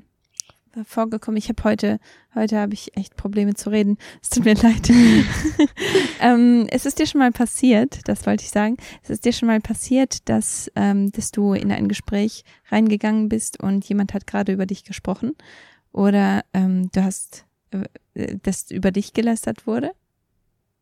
vorgekommen. 0.84 1.38
Ich 1.38 1.48
habe 1.48 1.62
heute, 1.64 1.98
heute 2.34 2.58
habe 2.58 2.74
ich 2.74 2.96
echt 2.96 3.16
Probleme 3.16 3.54
zu 3.54 3.70
reden. 3.70 3.98
Es 4.22 4.30
tut 4.30 4.44
mir 4.44 4.54
leid. 4.54 4.90
ähm, 6.20 6.66
es 6.70 6.86
ist 6.86 6.98
dir 6.98 7.06
schon 7.06 7.20
mal 7.20 7.32
passiert, 7.32 8.00
das 8.08 8.26
wollte 8.26 8.42
ich 8.42 8.50
sagen, 8.50 8.76
es 9.02 9.10
ist 9.10 9.24
dir 9.24 9.32
schon 9.32 9.46
mal 9.46 9.60
passiert, 9.60 10.28
dass, 10.28 10.70
ähm, 10.74 11.12
dass 11.12 11.30
du 11.30 11.52
in 11.52 11.70
ein 11.70 11.88
Gespräch 11.88 12.44
reingegangen 12.70 13.28
bist 13.28 13.62
und 13.62 13.88
jemand 13.88 14.14
hat 14.14 14.26
gerade 14.26 14.52
über 14.52 14.66
dich 14.66 14.84
gesprochen 14.84 15.36
oder 15.92 16.44
ähm, 16.52 16.90
du 16.92 17.04
hast, 17.04 17.46
äh, 17.70 18.36
dass 18.42 18.70
über 18.70 18.90
dich 18.90 19.12
gelästert 19.12 19.66
wurde? 19.66 19.92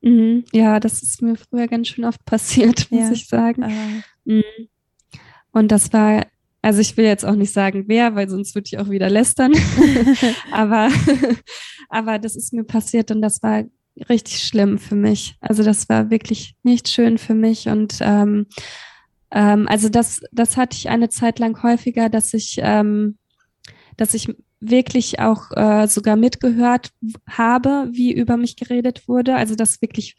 Mhm. 0.01 0.45
Ja, 0.53 0.81
das 0.81 1.03
ist 1.03 1.23
mir 1.23 1.37
früher 1.37 1.69
ganz 1.69 1.89
schön 1.89 2.05
oft 2.05 2.25
passiert, 2.25 2.87
muss 2.91 3.01
ja. 3.01 3.13
ich 3.13 3.29
sagen. 3.29 4.03
Mhm. 4.25 4.43
Und 5.53 5.71
das 5.71 5.93
war 5.93 6.27
also 6.63 6.81
ich 6.81 6.97
will 6.97 7.05
jetzt 7.05 7.25
auch 7.25 7.35
nicht 7.35 7.53
sagen, 7.53 7.85
wer, 7.89 8.15
weil 8.15 8.29
sonst 8.29 8.55
würde 8.55 8.67
ich 8.67 8.79
auch 8.79 8.89
wieder 8.89 9.11
lästern. 9.11 9.53
aber, 10.53 10.89
aber 11.89 12.19
das 12.19 12.37
ist 12.37 12.53
mir 12.53 12.65
passiert 12.65 13.11
und 13.11 13.21
das 13.21 13.43
war 13.43 13.65
richtig 14.09 14.43
schlimm 14.45 14.79
für 14.79 14.95
mich. 14.95 15.37
Also 15.41 15.63
das 15.63 15.89
war 15.89 16.11
wirklich 16.11 16.55
nicht 16.63 16.89
schön 16.89 17.19
für 17.19 17.35
mich 17.35 17.69
und 17.69 17.99
ähm, 18.01 18.47
ähm, 19.33 19.67
also 19.69 19.89
das, 19.89 20.23
das 20.31 20.57
hatte 20.57 20.77
ich 20.77 20.89
eine 20.89 21.09
Zeit 21.09 21.39
lang 21.39 21.63
häufiger, 21.63 22.09
dass 22.09 22.33
ich, 22.35 22.57
ähm, 22.61 23.19
dass 23.97 24.15
ich 24.15 24.35
wirklich 24.61 25.19
auch 25.19 25.51
äh, 25.57 25.89
sogar 25.89 26.17
mitgehört 26.17 26.93
habe, 27.29 27.89
wie 27.91 28.13
über 28.13 28.37
mich 28.37 28.57
geredet 28.57 29.09
wurde. 29.09 29.35
Also 29.35 29.57
dass 29.57 29.83
wirklich 29.83 30.17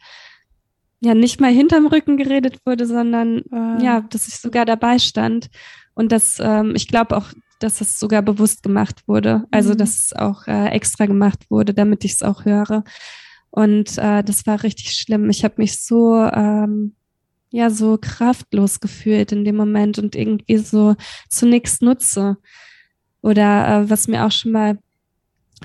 ja 1.00 1.14
nicht 1.14 1.40
mal 1.40 1.52
hinterm 1.52 1.86
Rücken 1.86 2.16
geredet 2.16 2.58
wurde, 2.66 2.86
sondern 2.86 3.42
äh. 3.52 3.82
ja, 3.82 4.00
dass 4.00 4.28
ich 4.28 4.36
sogar 4.36 4.64
dabei 4.64 4.98
stand. 4.98 5.48
Und 5.94 6.12
das, 6.12 6.38
ähm, 6.40 6.74
ich 6.74 6.88
glaube 6.88 7.16
auch, 7.16 7.32
dass 7.60 7.78
das 7.78 7.98
sogar 7.98 8.22
bewusst 8.22 8.62
gemacht 8.62 9.06
wurde. 9.06 9.44
Also, 9.50 9.72
mhm. 9.72 9.78
dass 9.78 9.90
es 9.96 10.12
auch 10.12 10.46
äh, 10.46 10.68
extra 10.68 11.06
gemacht 11.06 11.50
wurde, 11.50 11.74
damit 11.74 12.04
ich 12.04 12.12
es 12.12 12.22
auch 12.22 12.44
höre. 12.44 12.84
Und 13.50 13.98
äh, 13.98 14.22
das 14.24 14.46
war 14.46 14.62
richtig 14.62 14.92
schlimm. 14.92 15.30
Ich 15.30 15.44
habe 15.44 15.54
mich 15.58 15.80
so, 15.80 16.16
ähm, 16.16 16.94
ja, 17.50 17.70
so 17.70 17.98
kraftlos 18.00 18.80
gefühlt 18.80 19.30
in 19.30 19.44
dem 19.44 19.54
Moment 19.54 19.98
und 19.98 20.16
irgendwie 20.16 20.58
so 20.58 20.96
zu 21.28 21.46
nichts 21.46 21.80
nutze. 21.80 22.36
Oder 23.22 23.82
äh, 23.82 23.90
was 23.90 24.08
mir 24.08 24.26
auch 24.26 24.32
schon 24.32 24.50
mal, 24.50 24.78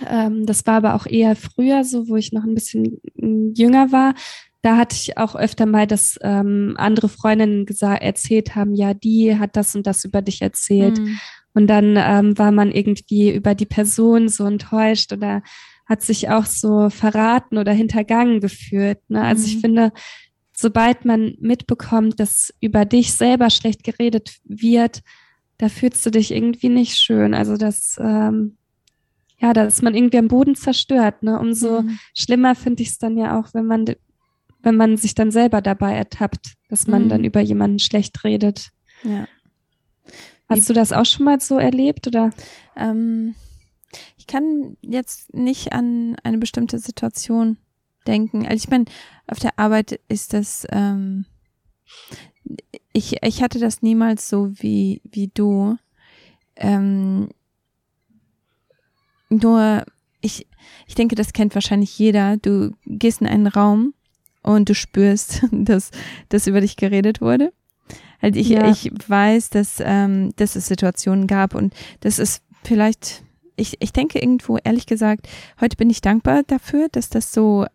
ähm, 0.07 0.45
das 0.45 0.65
war 0.67 0.75
aber 0.75 0.93
auch 0.93 1.07
eher 1.07 1.35
früher 1.35 1.83
so, 1.83 2.07
wo 2.07 2.15
ich 2.15 2.31
noch 2.31 2.43
ein 2.43 2.53
bisschen 2.53 3.01
mm, 3.15 3.53
jünger 3.55 3.91
war, 3.91 4.13
da 4.61 4.77
hatte 4.77 4.95
ich 4.95 5.17
auch 5.17 5.35
öfter 5.35 5.65
mal, 5.65 5.87
dass 5.87 6.19
ähm, 6.21 6.75
andere 6.77 7.07
Freundinnen 7.07 7.65
gesagt, 7.65 8.03
erzählt 8.03 8.55
haben, 8.55 8.73
ja, 8.73 8.93
die 8.93 9.37
hat 9.37 9.55
das 9.55 9.75
und 9.75 9.87
das 9.87 10.03
über 10.03 10.21
dich 10.21 10.41
erzählt. 10.41 10.99
Mhm. 10.99 11.19
Und 11.53 11.67
dann 11.67 11.95
ähm, 11.97 12.37
war 12.37 12.51
man 12.51 12.71
irgendwie 12.71 13.33
über 13.33 13.55
die 13.55 13.65
Person 13.65 14.27
so 14.27 14.45
enttäuscht 14.45 15.13
oder 15.13 15.41
hat 15.85 16.01
sich 16.03 16.29
auch 16.29 16.45
so 16.45 16.89
verraten 16.89 17.57
oder 17.57 17.71
hintergangen 17.71 18.41
gefühlt. 18.41 18.99
Ne? 19.09 19.23
Also 19.23 19.47
mhm. 19.47 19.47
ich 19.47 19.61
finde, 19.61 19.91
sobald 20.53 21.05
man 21.05 21.35
mitbekommt, 21.39 22.19
dass 22.19 22.53
über 22.59 22.85
dich 22.85 23.13
selber 23.13 23.49
schlecht 23.49 23.83
geredet 23.83 24.39
wird, 24.43 25.01
da 25.57 25.69
fühlst 25.69 26.05
du 26.05 26.11
dich 26.11 26.31
irgendwie 26.31 26.69
nicht 26.69 26.97
schön. 26.97 27.33
Also 27.33 27.57
das, 27.57 27.97
ähm, 27.99 28.57
ja, 29.39 29.53
da 29.53 29.63
ist 29.63 29.81
man 29.81 29.95
irgendwie 29.95 30.17
am 30.17 30.27
Boden 30.27 30.55
zerstört. 30.55 31.23
Ne? 31.23 31.39
Umso 31.39 31.81
mhm. 31.81 31.97
schlimmer 32.13 32.55
finde 32.55 32.83
ich 32.83 32.89
es 32.89 32.97
dann 32.97 33.17
ja 33.17 33.39
auch, 33.39 33.53
wenn 33.53 33.65
man 33.65 33.85
wenn 34.61 34.75
man 34.75 34.97
sich 34.97 35.15
dann 35.15 35.31
selber 35.31 35.61
dabei 35.61 35.95
ertappt, 35.95 36.55
dass 36.69 36.87
man 36.87 37.05
mhm. 37.05 37.09
dann 37.09 37.23
über 37.23 37.41
jemanden 37.41 37.79
schlecht 37.79 38.23
redet. 38.23 38.71
Ja. 39.03 39.27
Hast 40.49 40.69
du 40.69 40.73
das 40.73 40.91
auch 40.91 41.05
schon 41.05 41.25
mal 41.25 41.39
so 41.39 41.57
erlebt 41.57 42.07
oder? 42.07 42.31
Ähm, 42.75 43.35
ich 44.17 44.27
kann 44.27 44.77
jetzt 44.81 45.33
nicht 45.33 45.73
an 45.73 46.15
eine 46.23 46.39
bestimmte 46.39 46.79
Situation 46.79 47.57
denken. 48.07 48.45
Also 48.45 48.63
ich 48.63 48.69
meine, 48.69 48.85
auf 49.27 49.39
der 49.39 49.57
Arbeit 49.59 49.99
ist 50.07 50.33
das, 50.33 50.65
ähm, 50.71 51.25
ich, 52.93 53.21
ich 53.21 53.43
hatte 53.43 53.59
das 53.59 53.81
niemals 53.81 54.27
so 54.27 54.51
wie, 54.53 55.01
wie 55.03 55.29
du. 55.33 55.77
Ähm, 56.55 57.29
nur, 59.29 59.85
ich, 60.21 60.47
ich 60.87 60.95
denke, 60.95 61.15
das 61.15 61.33
kennt 61.33 61.53
wahrscheinlich 61.53 61.97
jeder. 61.97 62.37
Du 62.37 62.75
gehst 62.85 63.21
in 63.21 63.27
einen 63.27 63.47
Raum 63.47 63.93
und 64.43 64.69
du 64.69 64.75
spürst, 64.75 65.43
dass, 65.51 65.91
dass 66.29 66.47
über 66.47 66.61
dich 66.61 66.75
geredet 66.75 67.21
wurde. 67.21 67.51
Also 68.21 68.39
ich, 68.39 68.49
ja. 68.49 68.69
ich 68.69 68.91
weiß, 69.07 69.49
dass, 69.49 69.77
ähm, 69.79 70.31
dass 70.35 70.55
es 70.55 70.67
Situationen 70.67 71.27
gab 71.27 71.55
und 71.55 71.73
das 72.01 72.19
ist 72.19 72.43
vielleicht, 72.63 73.23
ich, 73.55 73.77
ich 73.79 73.93
denke 73.93 74.19
irgendwo, 74.19 74.57
ehrlich 74.63 74.85
gesagt, 74.85 75.27
heute 75.61 75.77
bin 75.77 75.89
ich 75.89 76.01
dankbar 76.01 76.43
dafür, 76.43 76.87
dass 76.91 77.09
das 77.09 77.31
so 77.31 77.65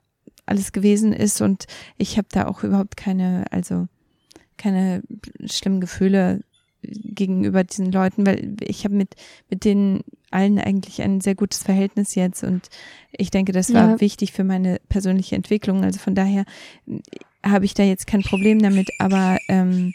alles 0.46 0.72
gewesen 0.72 1.12
ist 1.14 1.40
und 1.40 1.64
ich 1.96 2.18
habe 2.18 2.28
da 2.30 2.46
auch 2.46 2.62
überhaupt 2.62 2.96
keine, 2.96 3.44
also 3.50 3.86
keine 4.58 5.02
schlimmen 5.46 5.80
Gefühle 5.80 6.40
gegenüber 6.82 7.64
diesen 7.64 7.90
Leuten, 7.90 8.26
weil 8.26 8.56
ich 8.60 8.84
habe 8.84 8.94
mit, 8.94 9.14
mit 9.48 9.64
denen 9.64 10.04
allen 10.34 10.58
eigentlich 10.58 11.00
ein 11.02 11.20
sehr 11.20 11.34
gutes 11.34 11.62
Verhältnis 11.62 12.14
jetzt 12.14 12.42
und 12.42 12.68
ich 13.12 13.30
denke, 13.30 13.52
das 13.52 13.72
war 13.72 13.90
ja. 13.90 14.00
wichtig 14.00 14.32
für 14.32 14.44
meine 14.44 14.80
persönliche 14.88 15.36
Entwicklung. 15.36 15.84
Also 15.84 15.98
von 15.98 16.14
daher 16.14 16.44
habe 17.44 17.64
ich 17.64 17.74
da 17.74 17.82
jetzt 17.82 18.06
kein 18.06 18.22
Problem 18.22 18.60
damit, 18.60 18.90
aber 18.98 19.38
ähm, 19.48 19.94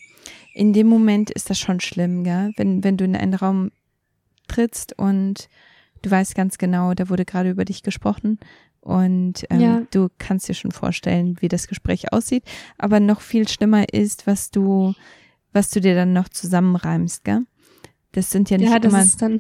in 0.54 0.74
dem 0.74 0.88
Moment 0.88 1.30
ist 1.30 1.50
das 1.50 1.60
schon 1.60 1.80
schlimm, 1.80 2.24
gell? 2.24 2.52
Wenn, 2.58 2.84
wenn 2.84 2.98
du 2.98 3.06
in 3.06 3.16
einen 3.16 3.34
Raum 3.34 3.72
trittst 4.48 4.98
und 4.98 5.50
du 6.02 6.12
weißt 6.12 6.36
ganz 6.36 6.58
genau, 6.58 6.94
da 6.94 7.10
wurde 7.10 7.26
gerade 7.26 7.50
über 7.50 7.66
dich 7.66 7.84
gesprochen 7.84 8.40
und 8.82 9.46
ähm, 9.50 9.60
ja. 9.60 9.82
du 9.92 10.10
kannst 10.18 10.48
dir 10.48 10.54
schon 10.54 10.72
vorstellen, 10.72 11.38
wie 11.42 11.48
das 11.48 11.68
Gespräch 11.68 12.14
aussieht. 12.14 12.44
Aber 12.78 13.00
noch 13.00 13.22
viel 13.22 13.48
schlimmer 13.48 13.94
ist, 13.94 14.28
was 14.28 14.52
du, 14.52 14.94
was 15.52 15.70
du 15.70 15.82
dir 15.82 15.96
dann 15.96 16.14
noch 16.14 16.30
zusammenreimst, 16.30 17.24
gell? 17.24 17.46
Das 18.14 18.32
sind 18.32 18.50
ja 18.50 18.58
nicht 18.58 18.72
ja, 18.72 18.80
das 18.80 18.92
immer. 18.92 19.04
Ist 19.04 19.22
dann 19.22 19.38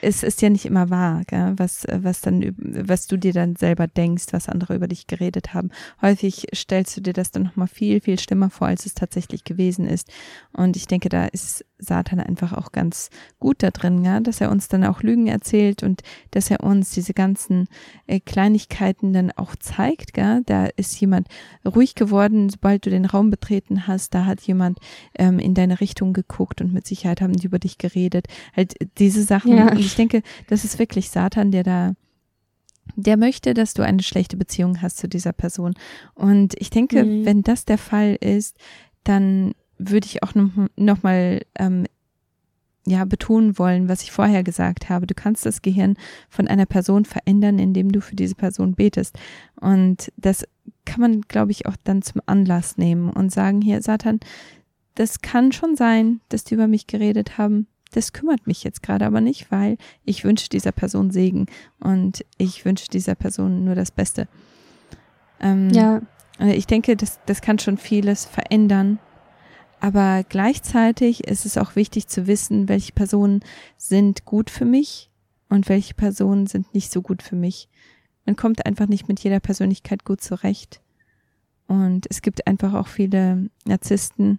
es 0.00 0.22
ist 0.22 0.42
ja 0.42 0.50
nicht 0.50 0.64
immer 0.64 0.90
wahr, 0.90 1.22
gell? 1.26 1.54
was, 1.56 1.86
was 1.90 2.20
dann, 2.20 2.54
was 2.58 3.06
du 3.06 3.16
dir 3.16 3.32
dann 3.32 3.56
selber 3.56 3.86
denkst, 3.86 4.26
was 4.30 4.48
andere 4.48 4.74
über 4.74 4.88
dich 4.88 5.06
geredet 5.06 5.54
haben. 5.54 5.70
Häufig 6.00 6.46
stellst 6.54 6.96
du 6.96 7.00
dir 7.00 7.12
das 7.12 7.30
dann 7.30 7.42
nochmal 7.42 7.68
viel, 7.68 8.00
viel 8.00 8.18
schlimmer 8.18 8.50
vor, 8.50 8.68
als 8.68 8.86
es 8.86 8.94
tatsächlich 8.94 9.44
gewesen 9.44 9.86
ist. 9.86 10.10
Und 10.52 10.76
ich 10.76 10.86
denke, 10.86 11.08
da 11.08 11.26
ist 11.26 11.64
Satan 11.78 12.20
einfach 12.20 12.52
auch 12.52 12.72
ganz 12.72 13.10
gut 13.38 13.62
da 13.62 13.70
drin, 13.70 14.04
ja? 14.04 14.20
dass 14.20 14.40
er 14.40 14.50
uns 14.50 14.68
dann 14.68 14.84
auch 14.84 15.02
Lügen 15.02 15.26
erzählt 15.26 15.82
und 15.82 16.02
dass 16.32 16.50
er 16.50 16.62
uns 16.62 16.90
diese 16.90 17.14
ganzen 17.14 17.68
äh, 18.06 18.20
Kleinigkeiten 18.20 19.12
dann 19.12 19.30
auch 19.32 19.54
zeigt. 19.56 20.12
Gell? 20.12 20.42
Da 20.46 20.66
ist 20.76 21.00
jemand 21.00 21.28
ruhig 21.64 21.94
geworden, 21.94 22.48
sobald 22.48 22.86
du 22.86 22.90
den 22.90 23.04
Raum 23.04 23.30
betreten 23.30 23.86
hast. 23.86 24.14
Da 24.14 24.24
hat 24.24 24.40
jemand 24.42 24.78
ähm, 25.16 25.38
in 25.38 25.54
deine 25.54 25.80
Richtung 25.80 26.12
geguckt 26.12 26.60
und 26.60 26.72
mit 26.72 26.86
Sicherheit 26.86 27.20
haben 27.20 27.34
die 27.34 27.46
über 27.46 27.58
dich 27.58 27.78
geredet. 27.78 28.26
Halt 28.56 28.74
diese 28.98 29.22
Sachen. 29.22 29.56
Ja. 29.56 29.70
Und 29.70 29.78
ich 29.78 29.94
denke, 29.94 30.22
das 30.48 30.64
ist 30.64 30.78
wirklich 30.78 31.10
Satan, 31.10 31.50
der 31.50 31.62
da 31.62 31.94
der 32.96 33.16
möchte, 33.16 33.54
dass 33.54 33.74
du 33.74 33.82
eine 33.82 34.02
schlechte 34.02 34.36
Beziehung 34.36 34.80
hast 34.82 34.96
zu 34.96 35.08
dieser 35.08 35.32
Person. 35.32 35.74
Und 36.14 36.54
ich 36.58 36.70
denke, 36.70 37.04
mhm. 37.04 37.24
wenn 37.26 37.42
das 37.42 37.64
der 37.64 37.78
Fall 37.78 38.16
ist, 38.18 38.56
dann 39.04 39.52
würde 39.78 40.06
ich 40.06 40.22
auch 40.22 40.34
noch, 40.34 40.50
noch 40.76 41.02
mal 41.02 41.40
ähm, 41.58 41.86
ja 42.86 43.04
betonen 43.04 43.58
wollen, 43.58 43.88
was 43.88 44.02
ich 44.02 44.10
vorher 44.10 44.42
gesagt 44.42 44.88
habe. 44.88 45.06
Du 45.06 45.14
kannst 45.14 45.46
das 45.46 45.62
Gehirn 45.62 45.96
von 46.28 46.48
einer 46.48 46.66
Person 46.66 47.04
verändern, 47.04 47.58
indem 47.58 47.92
du 47.92 48.00
für 48.00 48.16
diese 48.16 48.34
Person 48.34 48.74
betest. 48.74 49.18
Und 49.60 50.12
das 50.16 50.46
kann 50.84 51.00
man, 51.00 51.20
glaube 51.22 51.52
ich, 51.52 51.66
auch 51.66 51.76
dann 51.84 52.02
zum 52.02 52.22
Anlass 52.26 52.76
nehmen 52.76 53.10
und 53.10 53.30
sagen, 53.30 53.60
hier, 53.60 53.82
Satan, 53.82 54.20
das 54.94 55.20
kann 55.20 55.52
schon 55.52 55.76
sein, 55.76 56.20
dass 56.28 56.44
die 56.44 56.54
über 56.54 56.66
mich 56.66 56.86
geredet 56.86 57.38
haben. 57.38 57.66
Das 57.92 58.12
kümmert 58.12 58.46
mich 58.46 58.64
jetzt 58.64 58.82
gerade 58.82 59.06
aber 59.06 59.20
nicht, 59.20 59.50
weil 59.50 59.78
ich 60.04 60.24
wünsche 60.24 60.48
dieser 60.48 60.72
Person 60.72 61.10
Segen 61.10 61.46
und 61.80 62.24
ich 62.36 62.64
wünsche 62.64 62.88
dieser 62.88 63.14
Person 63.14 63.64
nur 63.64 63.74
das 63.74 63.90
Beste. 63.90 64.28
Ähm, 65.40 65.70
ja. 65.70 66.02
Ich 66.40 66.66
denke, 66.66 66.96
das, 66.96 67.18
das 67.26 67.40
kann 67.40 67.58
schon 67.58 67.78
vieles 67.78 68.24
verändern 68.24 68.98
aber 69.80 70.24
gleichzeitig 70.28 71.24
ist 71.24 71.46
es 71.46 71.58
auch 71.58 71.76
wichtig 71.76 72.08
zu 72.08 72.26
wissen, 72.26 72.68
welche 72.68 72.92
Personen 72.92 73.40
sind 73.76 74.24
gut 74.24 74.50
für 74.50 74.64
mich 74.64 75.10
und 75.48 75.68
welche 75.68 75.94
Personen 75.94 76.46
sind 76.46 76.74
nicht 76.74 76.92
so 76.92 77.02
gut 77.02 77.22
für 77.22 77.36
mich. 77.36 77.68
Man 78.26 78.36
kommt 78.36 78.66
einfach 78.66 78.88
nicht 78.88 79.08
mit 79.08 79.20
jeder 79.20 79.40
Persönlichkeit 79.40 80.04
gut 80.04 80.20
zurecht. 80.20 80.80
Und 81.66 82.06
es 82.10 82.22
gibt 82.22 82.46
einfach 82.46 82.74
auch 82.74 82.88
viele 82.88 83.50
Narzissten 83.66 84.38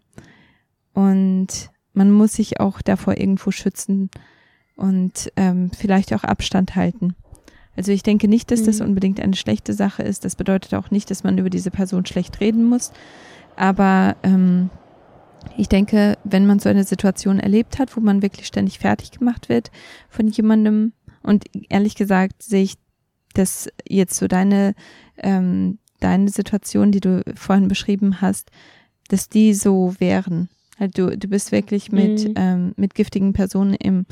und 0.93 1.69
man 1.93 2.11
muss 2.11 2.33
sich 2.33 2.59
auch 2.59 2.81
davor 2.81 3.17
irgendwo 3.17 3.51
schützen 3.51 4.09
und 4.75 5.31
ähm, 5.35 5.69
vielleicht 5.71 6.13
auch 6.13 6.23
Abstand 6.23 6.75
halten. 6.75 7.15
Also 7.75 7.91
ich 7.91 8.03
denke 8.03 8.27
nicht, 8.27 8.51
dass 8.51 8.63
das 8.63 8.79
mhm. 8.79 8.87
unbedingt 8.87 9.19
eine 9.19 9.35
schlechte 9.35 9.73
Sache 9.73 10.03
ist. 10.03 10.25
Das 10.25 10.35
bedeutet 10.35 10.73
auch 10.73 10.91
nicht, 10.91 11.09
dass 11.11 11.23
man 11.23 11.37
über 11.37 11.49
diese 11.49 11.71
Person 11.71 12.05
schlecht 12.05 12.41
reden 12.41 12.65
muss. 12.65 12.91
Aber 13.55 14.15
ähm, 14.23 14.69
ich 15.59 15.67
denke, 15.67 16.17
wenn 16.23 16.45
man 16.45 16.59
so 16.59 16.69
eine 16.69 16.85
Situation 16.85 17.39
erlebt 17.39 17.79
hat, 17.79 17.95
wo 17.97 17.99
man 17.99 18.21
wirklich 18.21 18.47
ständig 18.47 18.79
fertig 18.79 19.11
gemacht 19.11 19.49
wird 19.49 19.71
von 20.09 20.27
jemandem, 20.27 20.93
und 21.21 21.45
ehrlich 21.69 21.95
gesagt 21.95 22.41
sehe 22.41 22.63
ich 22.63 22.75
das 23.33 23.67
jetzt 23.87 24.15
so 24.15 24.27
deine, 24.27 24.73
ähm, 25.17 25.79
deine 25.99 26.29
Situation, 26.29 26.93
die 26.93 27.01
du 27.01 27.23
vorhin 27.35 27.67
beschrieben 27.67 28.21
hast, 28.21 28.51
dass 29.09 29.27
die 29.27 29.53
so 29.53 29.95
wären. 29.99 30.47
Halt 30.79 30.97
du, 30.97 31.17
du 31.17 31.27
bist 31.27 31.51
wirklich 31.51 31.91
mit, 31.91 32.29
mhm. 32.29 32.33
ähm, 32.37 32.73
mit 32.77 32.95
giftigen 32.95 33.33
Personen 33.33 33.73
im, 33.73 34.05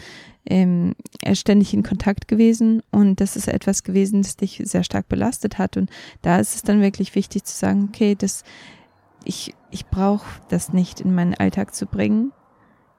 im, 0.44 0.96
äh, 1.22 1.34
ständig 1.34 1.74
in 1.74 1.82
Kontakt 1.82 2.28
gewesen 2.28 2.84
und 2.92 3.22
das 3.22 3.38
ist 3.38 3.48
etwas 3.48 3.84
gewesen, 3.84 4.22
das 4.22 4.36
dich 4.36 4.62
sehr 4.66 4.84
stark 4.84 5.08
belastet 5.08 5.58
hat. 5.58 5.78
Und 5.78 5.90
da 6.24 6.40
ist 6.40 6.56
es 6.56 6.64
dann 6.64 6.82
wirklich 6.82 7.16
wichtig 7.16 7.46
zu 7.46 7.56
sagen, 7.56 7.86
okay, 7.88 8.16
das 8.16 8.44
ich, 9.24 9.54
ich 9.72 9.88
brauche 9.88 10.26
das 10.50 10.74
nicht 10.74 11.02
in 11.02 11.14
meinen 11.14 11.36
Alltag 11.36 11.74
zu 11.74 11.86
bringen. 11.86 12.32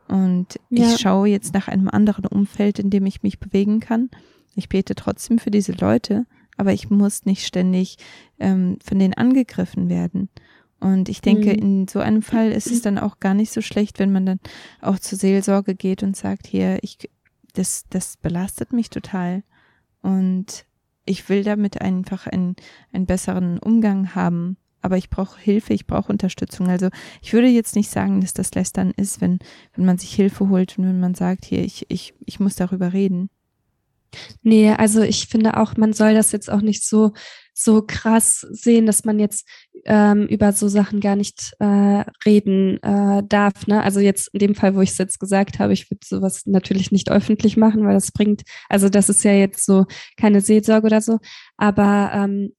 Und 0.09 0.59
ja. 0.70 0.87
ich 0.87 1.00
schaue 1.00 1.28
jetzt 1.28 1.54
nach 1.54 1.68
einem 1.68 1.88
anderen 1.88 2.26
Umfeld, 2.26 2.78
in 2.78 2.90
dem 2.90 3.07
ich 3.07 3.22
mich 3.22 3.38
bewegen 3.38 3.81
kann. 3.81 4.11
Ich 4.54 4.68
bete 4.68 4.94
trotzdem 4.94 5.38
für 5.38 5.50
diese 5.50 5.72
Leute, 5.72 6.26
aber 6.57 6.72
ich 6.72 6.90
muss 6.90 7.26
nicht 7.26 7.46
ständig 7.46 7.98
ähm, 8.38 8.78
von 8.83 8.98
denen 8.98 9.14
angegriffen 9.14 9.88
werden. 9.88 10.31
Und 10.81 11.09
ich 11.09 11.20
denke, 11.20 11.50
mhm. 11.50 11.59
in 11.59 11.88
so 11.88 11.98
einem 11.98 12.22
Fall 12.22 12.52
ist 12.52 12.70
es 12.70 12.83
dann 12.83 12.98
auch 12.98 13.20
gar 13.20 13.35
nicht 13.35 13.52
so 13.52 13.61
schlecht, 13.61 13.98
wenn 13.98 14.12
man 14.12 14.26
dann 14.26 14.40
auch 14.81 14.98
zur 14.98 15.18
Seelsorge 15.18 15.74
geht 15.74 16.02
und 16.02 16.16
sagt, 16.16 16.46
hier, 16.46 16.78
ich, 16.83 16.98
das, 17.54 17.87
das 17.90 18.16
belastet 18.16 18.72
mich 18.72 18.88
total. 18.88 19.42
Und 20.02 20.64
ich 21.04 21.28
will 21.28 21.42
damit 21.42 21.81
einfach 21.81 22.26
einen, 22.26 22.54
einen 22.92 23.07
besseren 23.07 23.59
Umgang 23.59 24.14
haben 24.14 24.57
aber 24.82 24.96
ich 24.96 25.10
brauche 25.10 25.40
Hilfe, 25.40 25.74
ich 25.74 25.86
brauche 25.86 26.12
Unterstützung. 26.12 26.68
Also 26.68 26.88
ich 27.22 27.32
würde 27.32 27.48
jetzt 27.48 27.76
nicht 27.76 27.90
sagen, 27.90 28.20
dass 28.20 28.32
das 28.32 28.54
Lästern 28.54 28.92
ist, 28.96 29.20
wenn, 29.20 29.38
wenn 29.74 29.84
man 29.84 29.98
sich 29.98 30.14
Hilfe 30.14 30.48
holt 30.48 30.78
und 30.78 30.86
wenn 30.86 31.00
man 31.00 31.14
sagt, 31.14 31.44
hier, 31.44 31.64
ich, 31.64 31.86
ich, 31.88 32.14
ich 32.24 32.40
muss 32.40 32.56
darüber 32.56 32.92
reden. 32.92 33.30
Nee, 34.42 34.70
also 34.70 35.02
ich 35.02 35.26
finde 35.26 35.56
auch, 35.58 35.76
man 35.76 35.92
soll 35.92 36.14
das 36.14 36.32
jetzt 36.32 36.50
auch 36.50 36.62
nicht 36.62 36.84
so, 36.84 37.12
so 37.52 37.82
krass 37.86 38.46
sehen, 38.50 38.86
dass 38.86 39.04
man 39.04 39.18
jetzt 39.18 39.46
ähm, 39.84 40.26
über 40.26 40.52
so 40.52 40.68
Sachen 40.68 41.00
gar 41.00 41.16
nicht 41.16 41.52
äh, 41.58 42.04
reden 42.24 42.82
äh, 42.82 43.22
darf. 43.26 43.66
Ne? 43.66 43.82
Also 43.82 44.00
jetzt 44.00 44.28
in 44.32 44.38
dem 44.38 44.54
Fall, 44.54 44.74
wo 44.74 44.80
ich 44.80 44.90
es 44.90 44.98
jetzt 44.98 45.18
gesagt 45.18 45.58
habe, 45.58 45.72
ich 45.72 45.90
würde 45.90 46.00
sowas 46.04 46.42
natürlich 46.46 46.92
nicht 46.92 47.10
öffentlich 47.10 47.56
machen, 47.56 47.84
weil 47.84 47.94
das 47.94 48.12
bringt, 48.12 48.42
also 48.68 48.88
das 48.88 49.08
ist 49.08 49.24
ja 49.24 49.32
jetzt 49.32 49.64
so 49.66 49.86
keine 50.16 50.40
Seelsorge 50.40 50.86
oder 50.86 51.00
so, 51.00 51.18
aber 51.56 52.10
ähm, 52.14 52.52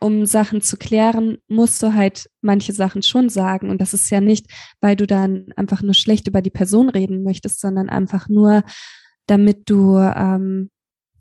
um 0.00 0.26
Sachen 0.26 0.62
zu 0.62 0.76
klären, 0.76 1.38
musst 1.48 1.82
du 1.82 1.94
halt 1.94 2.28
manche 2.40 2.72
Sachen 2.72 3.02
schon 3.02 3.28
sagen. 3.28 3.70
Und 3.70 3.80
das 3.80 3.94
ist 3.94 4.10
ja 4.10 4.20
nicht, 4.20 4.46
weil 4.80 4.96
du 4.96 5.06
dann 5.06 5.46
einfach 5.56 5.82
nur 5.82 5.94
schlecht 5.94 6.28
über 6.28 6.42
die 6.42 6.50
Person 6.50 6.88
reden 6.88 7.22
möchtest, 7.22 7.60
sondern 7.60 7.88
einfach 7.88 8.28
nur, 8.28 8.62
damit 9.26 9.70
du, 9.70 9.96
ähm, 9.98 10.70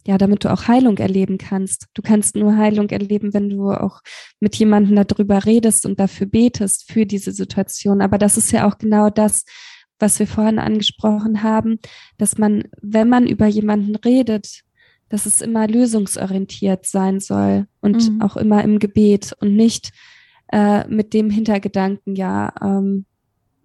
ja, 0.07 0.17
damit 0.17 0.43
du 0.43 0.51
auch 0.51 0.67
Heilung 0.67 0.97
erleben 0.97 1.37
kannst. 1.37 1.85
Du 1.93 2.01
kannst 2.01 2.35
nur 2.35 2.57
Heilung 2.57 2.89
erleben, 2.89 3.33
wenn 3.33 3.49
du 3.49 3.71
auch 3.71 4.01
mit 4.39 4.55
jemandem 4.55 4.95
darüber 4.95 5.45
redest 5.45 5.85
und 5.85 5.99
dafür 5.99 6.27
betest, 6.27 6.91
für 6.91 7.05
diese 7.05 7.31
Situation. 7.31 8.01
Aber 8.01 8.17
das 8.17 8.37
ist 8.37 8.51
ja 8.51 8.67
auch 8.67 8.77
genau 8.77 9.09
das, 9.09 9.43
was 9.99 10.17
wir 10.17 10.27
vorhin 10.27 10.59
angesprochen 10.59 11.43
haben, 11.43 11.79
dass 12.17 12.37
man, 12.37 12.63
wenn 12.81 13.09
man 13.09 13.27
über 13.27 13.47
jemanden 13.47 13.95
redet, 13.97 14.61
dass 15.09 15.25
es 15.25 15.41
immer 15.41 15.67
lösungsorientiert 15.67 16.85
sein 16.85 17.19
soll 17.19 17.67
und 17.81 18.09
mhm. 18.09 18.21
auch 18.21 18.37
immer 18.37 18.63
im 18.63 18.79
Gebet 18.79 19.33
und 19.39 19.55
nicht 19.55 19.91
äh, 20.51 20.87
mit 20.87 21.13
dem 21.13 21.29
Hintergedanken, 21.29 22.15
ja, 22.15 22.53
ähm, 22.61 23.05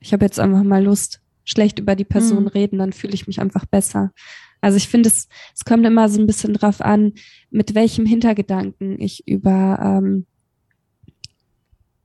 ich 0.00 0.12
habe 0.12 0.24
jetzt 0.24 0.38
einfach 0.38 0.62
mal 0.62 0.84
Lust, 0.84 1.20
schlecht 1.44 1.78
über 1.78 1.94
die 1.94 2.04
Person 2.04 2.42
mhm. 2.42 2.48
reden, 2.48 2.78
dann 2.78 2.92
fühle 2.92 3.14
ich 3.14 3.26
mich 3.26 3.40
einfach 3.40 3.66
besser. 3.66 4.12
Also 4.60 4.78
ich 4.78 4.88
finde, 4.88 5.08
es, 5.08 5.28
es 5.54 5.64
kommt 5.66 5.84
immer 5.84 6.08
so 6.08 6.18
ein 6.18 6.26
bisschen 6.26 6.54
drauf 6.54 6.80
an, 6.80 7.12
mit 7.50 7.74
welchem 7.74 8.06
Hintergedanken 8.06 8.98
ich 8.98 9.28
über, 9.28 9.78
ähm, 9.82 10.26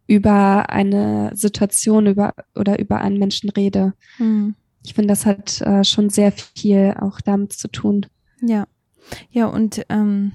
über 0.08 0.70
eine 0.70 1.32
Situation 1.36 2.08
über, 2.08 2.34
oder 2.56 2.80
über 2.80 3.00
einen 3.00 3.18
Menschen 3.18 3.50
rede. 3.50 3.94
Mhm. 4.18 4.56
Ich 4.86 4.94
finde, 4.94 5.08
das 5.08 5.26
hat 5.26 5.62
äh, 5.62 5.84
schon 5.84 6.10
sehr 6.10 6.34
viel 6.34 6.96
auch 7.00 7.22
damit 7.22 7.54
zu 7.54 7.70
tun. 7.70 8.06
Ja. 8.42 8.68
Ja, 9.32 9.48
und 9.48 9.86
ähm, 9.90 10.32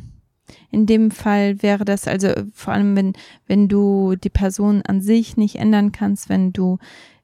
in 0.70 0.87
dem 0.87 1.10
Fall 1.10 1.62
wäre 1.62 1.84
das 1.84 2.06
also 2.06 2.28
vor 2.52 2.74
allem, 2.74 2.96
wenn, 2.96 3.12
wenn 3.46 3.68
du 3.68 4.16
die 4.16 4.30
Person 4.30 4.82
an 4.82 5.00
sich 5.00 5.37
nicht 5.37 5.56
ändern 5.56 5.92
kannst, 5.92 6.28
wenn 6.28 6.52
du 6.52 6.78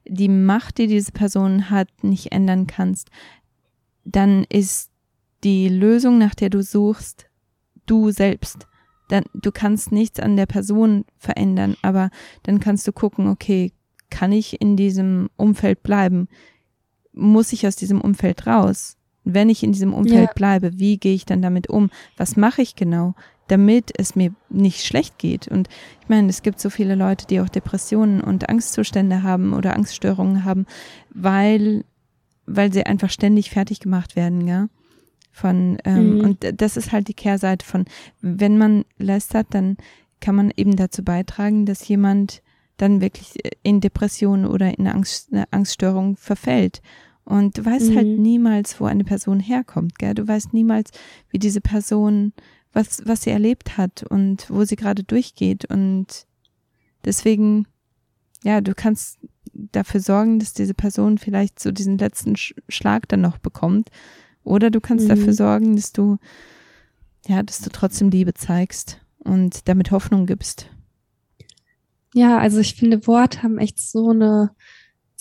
die 0.05 0.29
Macht, 0.29 0.77
die 0.77 0.87
diese 0.87 1.11
Person 1.11 1.69
hat, 1.69 1.87
nicht 2.01 2.31
ändern 2.31 2.67
kannst, 2.67 3.09
dann 4.03 4.45
ist 4.49 4.89
die 5.43 5.69
Lösung, 5.69 6.17
nach 6.17 6.35
der 6.35 6.49
du 6.49 6.63
suchst, 6.63 7.27
du 7.85 8.11
selbst. 8.11 8.67
Dann, 9.09 9.25
du 9.33 9.51
kannst 9.51 9.91
nichts 9.91 10.19
an 10.19 10.37
der 10.37 10.45
Person 10.45 11.05
verändern, 11.17 11.75
aber 11.81 12.09
dann 12.43 12.59
kannst 12.59 12.87
du 12.87 12.93
gucken, 12.93 13.27
okay, 13.27 13.73
kann 14.09 14.31
ich 14.31 14.61
in 14.61 14.77
diesem 14.77 15.29
Umfeld 15.37 15.83
bleiben? 15.83 16.27
Muss 17.13 17.53
ich 17.53 17.67
aus 17.67 17.75
diesem 17.75 17.99
Umfeld 18.01 18.47
raus? 18.47 18.97
Wenn 19.23 19.49
ich 19.49 19.63
in 19.63 19.71
diesem 19.71 19.93
Umfeld 19.93 20.29
ja. 20.29 20.33
bleibe, 20.33 20.79
wie 20.79 20.97
gehe 20.97 21.13
ich 21.13 21.25
dann 21.25 21.41
damit 21.41 21.67
um? 21.67 21.89
Was 22.17 22.37
mache 22.37 22.61
ich 22.61 22.75
genau, 22.75 23.13
damit 23.47 23.91
es 23.97 24.15
mir 24.15 24.33
nicht 24.49 24.85
schlecht 24.85 25.19
geht? 25.19 25.47
Und 25.47 25.69
ich 26.01 26.09
meine, 26.09 26.29
es 26.29 26.41
gibt 26.41 26.59
so 26.59 26.69
viele 26.69 26.95
Leute, 26.95 27.27
die 27.27 27.39
auch 27.39 27.49
Depressionen 27.49 28.21
und 28.21 28.49
Angstzustände 28.49 29.23
haben 29.23 29.53
oder 29.53 29.75
Angststörungen 29.75 30.43
haben, 30.43 30.65
weil, 31.13 31.85
weil 32.45 32.73
sie 32.73 32.85
einfach 32.85 33.09
ständig 33.09 33.51
fertig 33.51 33.79
gemacht 33.79 34.15
werden, 34.15 34.47
ja. 34.47 34.67
Von, 35.33 35.77
ähm, 35.85 36.15
mhm. 36.15 36.21
und 36.21 36.61
das 36.61 36.75
ist 36.75 36.91
halt 36.91 37.07
die 37.07 37.13
Kehrseite 37.13 37.65
von, 37.65 37.85
wenn 38.19 38.57
man 38.57 38.83
lästert, 38.97 39.47
dann 39.51 39.77
kann 40.19 40.35
man 40.35 40.51
eben 40.55 40.75
dazu 40.75 41.03
beitragen, 41.03 41.65
dass 41.65 41.87
jemand 41.87 42.41
dann 42.77 42.99
wirklich 42.99 43.35
in 43.63 43.79
Depressionen 43.79 44.45
oder 44.45 44.77
in 44.77 44.87
Angst, 44.87 45.31
eine 45.31 45.45
Angststörung 45.51 46.17
verfällt. 46.17 46.81
Und 47.23 47.57
du 47.57 47.65
weißt 47.65 47.87
halt 47.87 47.91
mhm. 47.91 47.97
halt 47.97 48.19
niemals, 48.19 48.79
wo 48.79 48.85
eine 48.85 49.03
Person 49.03 49.39
herkommt, 49.39 49.99
gell? 49.99 50.13
Du 50.13 50.27
weißt 50.27 50.53
niemals, 50.53 50.91
wie 51.29 51.39
diese 51.39 51.61
Person, 51.61 52.33
was, 52.73 53.01
was 53.05 53.23
sie 53.23 53.29
erlebt 53.29 53.77
hat 53.77 54.03
und 54.03 54.49
wo 54.49 54.63
sie 54.65 54.75
gerade 54.75 55.03
durchgeht. 55.03 55.65
Und 55.65 56.25
deswegen, 57.05 57.67
ja, 58.43 58.61
du 58.61 58.73
kannst 58.73 59.19
dafür 59.53 59.99
sorgen, 59.99 60.39
dass 60.39 60.53
diese 60.53 60.73
Person 60.73 61.17
vielleicht 61.17 61.59
so 61.59 61.71
diesen 61.71 61.97
letzten 61.97 62.35
Schlag 62.35 63.07
dann 63.07 63.21
noch 63.21 63.37
bekommt. 63.37 63.89
Oder 64.43 64.71
du 64.71 64.81
kannst 64.81 65.05
mhm. 65.05 65.09
dafür 65.09 65.33
sorgen, 65.33 65.75
dass 65.75 65.91
du, 65.91 66.17
ja, 67.27 67.43
dass 67.43 67.59
du 67.59 67.69
trotzdem 67.69 68.09
Liebe 68.09 68.33
zeigst 68.33 68.99
und 69.19 69.67
damit 69.67 69.91
Hoffnung 69.91 70.25
gibst. 70.25 70.69
Ja, 72.13 72.39
also 72.39 72.59
ich 72.59 72.75
finde, 72.75 73.07
Worte 73.07 73.43
haben 73.43 73.57
echt 73.57 73.79
so 73.79 74.09
eine 74.09 74.51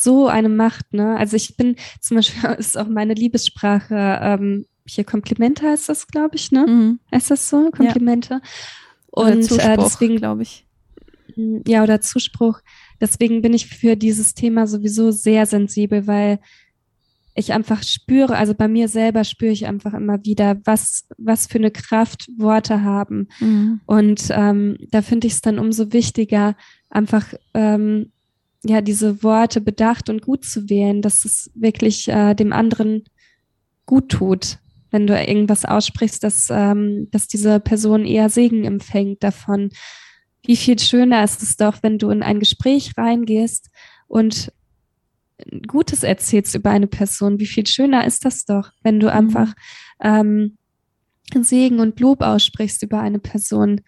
so 0.00 0.28
eine 0.28 0.48
Macht, 0.48 0.94
ne? 0.94 1.16
Also 1.16 1.36
ich 1.36 1.56
bin 1.56 1.76
zum 2.00 2.16
Beispiel, 2.16 2.50
ist 2.58 2.78
auch 2.78 2.88
meine 2.88 3.14
Liebessprache, 3.14 4.18
ähm, 4.22 4.66
hier 4.86 5.04
Komplimente 5.04 5.68
heißt 5.68 5.88
das, 5.88 6.06
glaube 6.06 6.36
ich, 6.36 6.50
ne? 6.50 6.66
Mhm. 6.66 7.00
Heißt 7.14 7.30
das 7.30 7.48
so? 7.48 7.70
Komplimente. 7.70 8.34
Ja. 8.34 8.40
Und 9.10 9.50
äh, 9.52 9.76
deswegen 9.76 10.16
glaube 10.16 10.42
ich. 10.42 10.66
Hm, 11.34 11.62
ja, 11.66 11.82
oder 11.82 12.00
Zuspruch. 12.00 12.60
Deswegen 13.00 13.42
bin 13.42 13.54
ich 13.54 13.66
für 13.66 13.96
dieses 13.96 14.34
Thema 14.34 14.66
sowieso 14.66 15.10
sehr 15.10 15.46
sensibel, 15.46 16.06
weil 16.06 16.40
ich 17.34 17.52
einfach 17.52 17.82
spüre, 17.82 18.36
also 18.36 18.54
bei 18.54 18.68
mir 18.68 18.88
selber 18.88 19.24
spüre 19.24 19.52
ich 19.52 19.66
einfach 19.66 19.94
immer 19.94 20.24
wieder, 20.24 20.60
was, 20.64 21.06
was 21.16 21.46
für 21.46 21.58
eine 21.58 21.70
Kraft 21.70 22.28
Worte 22.36 22.82
haben. 22.82 23.28
Mhm. 23.38 23.80
Und 23.86 24.28
ähm, 24.30 24.76
da 24.90 25.02
finde 25.02 25.26
ich 25.26 25.34
es 25.34 25.40
dann 25.40 25.58
umso 25.58 25.92
wichtiger, 25.92 26.56
einfach 26.88 27.32
ähm, 27.54 28.12
ja, 28.62 28.80
diese 28.80 29.22
Worte 29.22 29.60
bedacht 29.60 30.10
und 30.10 30.22
gut 30.22 30.44
zu 30.44 30.68
wählen, 30.68 31.02
dass 31.02 31.24
es 31.24 31.50
wirklich 31.54 32.08
äh, 32.08 32.34
dem 32.34 32.52
anderen 32.52 33.04
gut 33.86 34.10
tut, 34.10 34.58
wenn 34.90 35.06
du 35.06 35.18
irgendwas 35.18 35.64
aussprichst, 35.64 36.22
dass, 36.22 36.48
ähm, 36.50 37.08
dass 37.10 37.26
diese 37.26 37.60
Person 37.60 38.04
eher 38.04 38.28
Segen 38.28 38.64
empfängt 38.64 39.22
davon. 39.22 39.70
Wie 40.44 40.56
viel 40.56 40.78
schöner 40.78 41.24
ist 41.24 41.42
es 41.42 41.56
doch, 41.56 41.82
wenn 41.82 41.98
du 41.98 42.10
in 42.10 42.22
ein 42.22 42.38
Gespräch 42.38 42.92
reingehst 42.96 43.70
und 44.08 44.52
Gutes 45.66 46.02
erzählst 46.02 46.54
über 46.54 46.70
eine 46.70 46.86
Person. 46.86 47.38
Wie 47.40 47.46
viel 47.46 47.66
schöner 47.66 48.06
ist 48.06 48.24
das 48.24 48.44
doch, 48.44 48.72
wenn 48.82 49.00
du 49.00 49.06
mhm. 49.06 49.12
einfach 49.12 49.54
ähm, 50.02 50.58
Segen 51.34 51.80
und 51.80 51.98
Lob 52.00 52.22
aussprichst 52.22 52.82
über 52.82 53.00
eine 53.00 53.20
Person. 53.20 53.80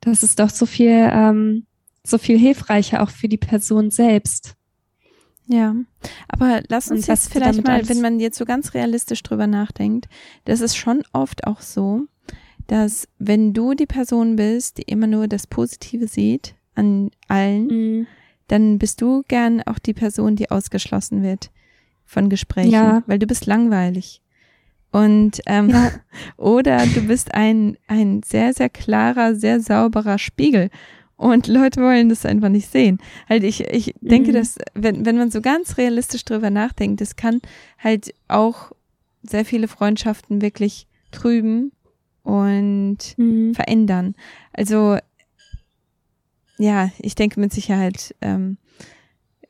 Das 0.00 0.22
ist 0.22 0.40
doch 0.40 0.50
so 0.50 0.66
viel 0.66 1.08
ähm, 1.12 1.66
so 2.08 2.18
viel 2.18 2.38
hilfreicher 2.38 3.02
auch 3.02 3.10
für 3.10 3.28
die 3.28 3.36
Person 3.38 3.90
selbst. 3.90 4.54
Ja, 5.46 5.74
aber 6.28 6.62
lass 6.68 6.90
uns 6.90 7.06
jetzt 7.06 7.32
vielleicht 7.32 7.64
mal, 7.64 7.88
wenn 7.88 8.02
man 8.02 8.20
jetzt 8.20 8.36
so 8.36 8.44
ganz 8.44 8.74
realistisch 8.74 9.22
drüber 9.22 9.46
nachdenkt, 9.46 10.06
das 10.44 10.60
ist 10.60 10.76
schon 10.76 11.02
oft 11.14 11.46
auch 11.46 11.62
so, 11.62 12.02
dass 12.66 13.08
wenn 13.18 13.54
du 13.54 13.72
die 13.72 13.86
Person 13.86 14.36
bist, 14.36 14.76
die 14.76 14.82
immer 14.82 15.06
nur 15.06 15.26
das 15.26 15.46
Positive 15.46 16.06
sieht 16.06 16.54
an 16.74 17.10
allen, 17.28 17.66
mhm. 17.66 18.06
dann 18.48 18.78
bist 18.78 19.00
du 19.00 19.24
gern 19.26 19.62
auch 19.62 19.78
die 19.78 19.94
Person, 19.94 20.36
die 20.36 20.50
ausgeschlossen 20.50 21.22
wird 21.22 21.50
von 22.04 22.28
Gesprächen, 22.28 22.72
ja. 22.72 23.02
weil 23.06 23.18
du 23.18 23.26
bist 23.26 23.46
langweilig. 23.46 24.20
Und 24.90 25.40
ähm, 25.46 25.70
ja. 25.70 25.92
oder 26.36 26.86
du 26.86 27.02
bist 27.02 27.34
ein 27.34 27.76
ein 27.86 28.22
sehr 28.22 28.54
sehr 28.54 28.70
klarer, 28.70 29.34
sehr 29.34 29.60
sauberer 29.60 30.18
Spiegel 30.18 30.70
und 31.18 31.48
Leute 31.48 31.82
wollen 31.82 32.08
das 32.08 32.24
einfach 32.24 32.48
nicht 32.48 32.70
sehen. 32.70 32.98
Halt, 33.28 33.42
ich, 33.42 33.60
ich 33.60 33.92
denke, 34.00 34.30
mhm. 34.30 34.34
dass, 34.34 34.56
wenn, 34.74 35.04
wenn 35.04 35.18
man 35.18 35.30
so 35.32 35.40
ganz 35.40 35.76
realistisch 35.76 36.24
drüber 36.24 36.48
nachdenkt, 36.48 37.00
das 37.00 37.16
kann 37.16 37.42
halt 37.78 38.14
auch 38.28 38.72
sehr 39.24 39.44
viele 39.44 39.66
Freundschaften 39.66 40.40
wirklich 40.40 40.86
trüben 41.10 41.72
und 42.22 42.98
mhm. 43.16 43.52
verändern. 43.52 44.14
Also, 44.52 44.96
ja, 46.56 46.90
ich 46.98 47.16
denke 47.16 47.40
mit 47.40 47.52
Sicherheit, 47.52 48.14
ähm, 48.20 48.56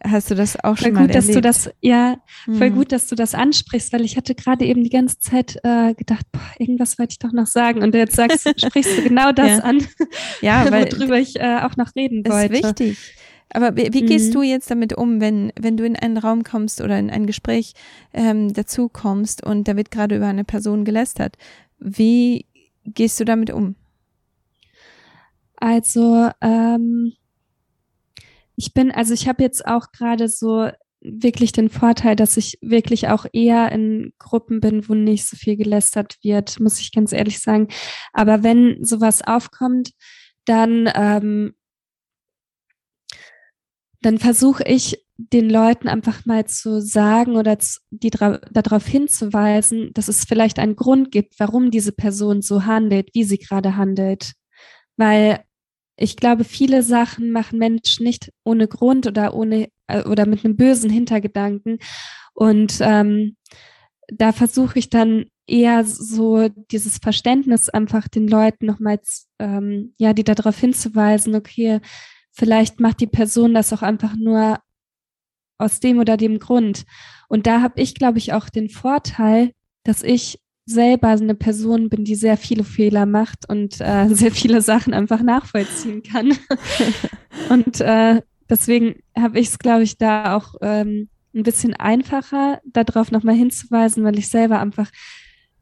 Hast 0.05 0.31
du 0.31 0.37
das 0.37 0.57
auch 0.57 0.77
voll 0.77 0.89
schon 0.89 0.93
mal 0.93 1.07
gut, 1.07 1.15
erlebt? 1.15 1.29
dass 1.29 1.35
du 1.35 1.41
das 1.41 1.71
ja 1.81 2.19
voll 2.45 2.69
hm. 2.69 2.75
gut, 2.75 2.93
dass 2.93 3.09
du 3.09 3.17
das 3.17 3.35
ansprichst, 3.35 3.93
weil 3.93 4.03
ich 4.03 4.17
hatte 4.17 4.37
gerade 4.37 4.65
eben 4.65 4.85
die 4.85 4.91
ganze 4.91 5.19
Zeit 5.19 5.59
äh, 5.65 5.95
gedacht, 5.95 6.25
boah, 6.31 6.41
irgendwas 6.59 6.99
wollte 7.01 7.13
ich 7.13 7.19
doch 7.19 7.33
noch 7.33 7.47
sagen 7.47 7.83
und 7.83 7.95
jetzt 7.95 8.15
sagst, 8.15 8.49
sprichst 8.65 8.99
du 8.99 9.03
genau 9.03 9.33
das 9.33 9.59
ja. 9.59 9.59
an, 9.59 9.87
ja, 10.41 10.65
weil, 10.71 10.93
worüber 10.93 11.19
ich 11.19 11.41
äh, 11.41 11.59
auch 11.63 11.77
noch 11.77 11.97
reden 11.97 12.25
wollte. 12.27 12.55
Ist 12.55 12.65
wichtig. 12.65 12.99
Aber 13.51 13.77
wie, 13.77 13.93
wie 13.93 14.03
gehst 14.03 14.29
mhm. 14.29 14.35
du 14.35 14.43
jetzt 14.43 14.71
damit 14.71 14.93
um, 14.97 15.21
wenn 15.21 15.53
wenn 15.59 15.77
du 15.77 15.85
in 15.85 15.97
einen 15.97 16.19
Raum 16.19 16.45
kommst 16.45 16.81
oder 16.81 16.99
in 16.99 17.11
ein 17.11 17.27
Gespräch 17.27 17.73
ähm, 18.13 18.53
dazu 18.53 18.89
kommst 18.89 19.45
und 19.45 19.67
da 19.67 19.77
wird 19.77 19.91
gerade 19.91 20.17
über 20.17 20.27
eine 20.27 20.45
Person 20.45 20.85
gelästert? 20.85 21.37
Wie 21.81 22.47
gehst 22.85 23.19
du 23.19 23.25
damit 23.25 23.51
um? 23.51 23.75
Also 25.57 26.31
ähm, 26.41 27.15
ich 28.59 28.75
bin, 28.75 28.91
also 28.91 29.15
ich 29.15 29.29
habe 29.29 29.43
jetzt 29.45 29.65
auch 29.67 29.93
gerade 29.93 30.29
so 30.29 30.69
wirklich 31.01 31.53
den 31.53 31.71
Vorteil, 31.71 32.17
dass 32.17 32.37
ich 32.37 32.59
wirklich 32.61 33.07
auch 33.07 33.25
eher 33.33 33.71
in 33.71 34.13
Gruppen 34.19 34.61
bin, 34.61 34.89
wo 34.89 34.95
nicht 34.95 35.27
so 35.27 35.37
viel 35.37 35.57
gelästert 35.57 36.17
wird, 36.25 36.59
muss 36.59 36.81
ich 36.81 36.91
ganz 36.91 37.13
ehrlich 37.13 37.39
sagen. 37.39 37.69
Aber 38.13 38.43
wenn 38.43 38.85
sowas 38.85 39.23
aufkommt, 39.23 39.93
dann, 40.45 40.91
ähm, 40.93 41.55
dann 44.01 44.19
versuche 44.19 44.65
ich 44.65 45.05
den 45.19 45.49
Leuten 45.49 45.87
einfach 45.87 46.27
mal 46.27 46.47
zu 46.47 46.81
sagen 46.81 47.37
oder 47.37 47.57
die 47.91 48.11
darauf 48.11 48.87
hinzuweisen, 48.87 49.93
dass 49.95 50.09
es 50.09 50.25
vielleicht 50.25 50.59
einen 50.59 50.75
Grund 50.75 51.13
gibt, 51.13 51.39
warum 51.39 51.71
diese 51.71 51.93
Person 51.93 52.43
so 52.43 52.65
handelt, 52.65 53.11
wie 53.15 53.25
sie 53.25 53.39
gerade 53.39 53.77
handelt. 53.77 54.33
Weil 54.97 55.45
ich 55.99 56.17
glaube, 56.17 56.45
viele 56.45 56.83
Sachen 56.83 57.33
machen 57.33 57.59
Menschen 57.59 58.05
nicht 58.05 58.33
ohne 58.45 58.69
Grund 58.69 59.07
oder 59.07 59.35
ohne 59.35 59.69
äh, 59.89 60.03
oder 60.05 60.27
mit 60.27 60.45
einem 60.45 60.57
bösen 60.57 60.91
Hintergedanken. 60.91 61.79
Und 62.35 62.79
ähm, 62.81 63.37
da 64.07 64.33
versuche 64.33 64.79
ich 64.79 64.91
dann 64.91 65.27
eher 65.47 65.85
so 65.85 66.49
dieses 66.71 66.99
Verständnis 66.99 67.69
einfach 67.69 68.07
den 68.07 68.29
Leuten 68.29 68.67
nochmals, 68.67 69.29
ähm, 69.39 69.95
ja, 69.99 70.13
die 70.13 70.25
darauf 70.25 70.59
hinzuweisen, 70.59 71.35
okay, 71.35 71.81
vielleicht 72.31 72.81
macht 72.81 73.01
die 73.01 73.07
Person 73.07 73.55
das 73.55 73.73
auch 73.73 73.83
einfach 73.83 74.15
nur 74.17 74.61
aus 75.59 75.81
dem 75.81 75.99
oder 75.99 76.17
dem 76.17 76.39
Grund. 76.39 76.85
Und 77.29 77.47
da 77.47 77.61
habe 77.61 77.81
ich, 77.81 77.95
glaube 77.95 78.19
ich, 78.19 78.33
auch 78.33 78.49
den 78.49 78.69
Vorteil, 78.69 79.53
dass 79.83 80.03
ich 80.03 80.39
selber 80.69 81.09
eine 81.09 81.35
Person 81.35 81.89
bin, 81.89 82.05
die 82.05 82.15
sehr 82.15 82.37
viele 82.37 82.63
Fehler 82.63 83.07
macht 83.07 83.49
und 83.49 83.81
äh, 83.81 84.09
sehr 84.11 84.31
viele 84.31 84.61
Sachen 84.61 84.93
einfach 84.95 85.23
nachvollziehen 85.23 86.03
kann. 86.03 86.37
und 87.49 87.81
äh, 87.81 88.21
deswegen 88.49 88.97
habe 89.17 89.39
ich 89.39 89.49
es, 89.49 89.59
glaube 89.59 89.83
ich, 89.83 89.99
da 89.99 90.37
auch 90.37 90.55
ähm, 90.61 91.09
ein 91.35 91.43
bisschen 91.43 91.75
einfacher, 91.75 92.61
darauf 92.65 93.11
nochmal 93.11 93.35
hinzuweisen, 93.35 94.05
weil 94.05 94.19
ich 94.19 94.29
selber 94.29 94.61
einfach 94.61 94.91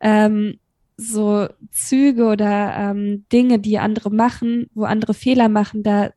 ähm, 0.00 0.58
so 0.96 1.46
Züge 1.70 2.24
oder 2.24 2.74
ähm, 2.76 3.26
Dinge, 3.32 3.58
die 3.58 3.78
andere 3.78 4.10
machen, 4.10 4.66
wo 4.74 4.84
andere 4.84 5.14
Fehler 5.14 5.48
machen, 5.48 5.82
da, 5.82 6.10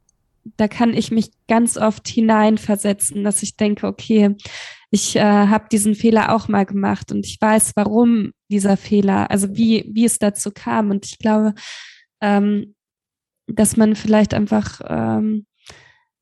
da 0.58 0.68
kann 0.68 0.94
ich 0.94 1.12
mich 1.12 1.32
ganz 1.48 1.78
oft 1.78 2.08
hineinversetzen, 2.08 3.24
dass 3.24 3.44
ich 3.44 3.58
denke, 3.58 3.88
okay, 3.88 4.36
ich 4.92 5.16
äh, 5.16 5.22
habe 5.22 5.68
diesen 5.72 5.94
Fehler 5.96 6.34
auch 6.34 6.48
mal 6.48 6.66
gemacht 6.66 7.12
und 7.12 7.26
ich 7.26 7.40
weiß, 7.40 7.74
warum 7.76 8.32
dieser 8.50 8.76
Fehler, 8.78 9.30
also 9.30 9.56
wie, 9.56 9.90
wie 9.94 10.06
es 10.06 10.18
dazu 10.18 10.52
kam. 10.52 10.90
Und 10.90 11.06
ich 11.06 11.20
glaube, 11.20 11.54
ähm, 12.22 12.76
dass 13.48 13.78
man 13.78 13.96
vielleicht 13.96 14.34
einfach 14.34 14.82
ähm, 14.86 15.46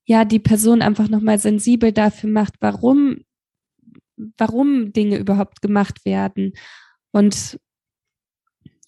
ja 0.06 0.26
die 0.26 0.40
Person 0.40 0.82
einfach 0.82 1.08
nochmal 1.08 1.40
sensibel 1.40 1.92
dafür 1.92 2.30
macht, 2.30 2.56
warum, 2.60 3.22
warum 4.38 4.92
Dinge 4.92 5.18
überhaupt 5.18 5.62
gemacht 5.62 6.06
werden. 6.06 6.54
Und 7.12 7.60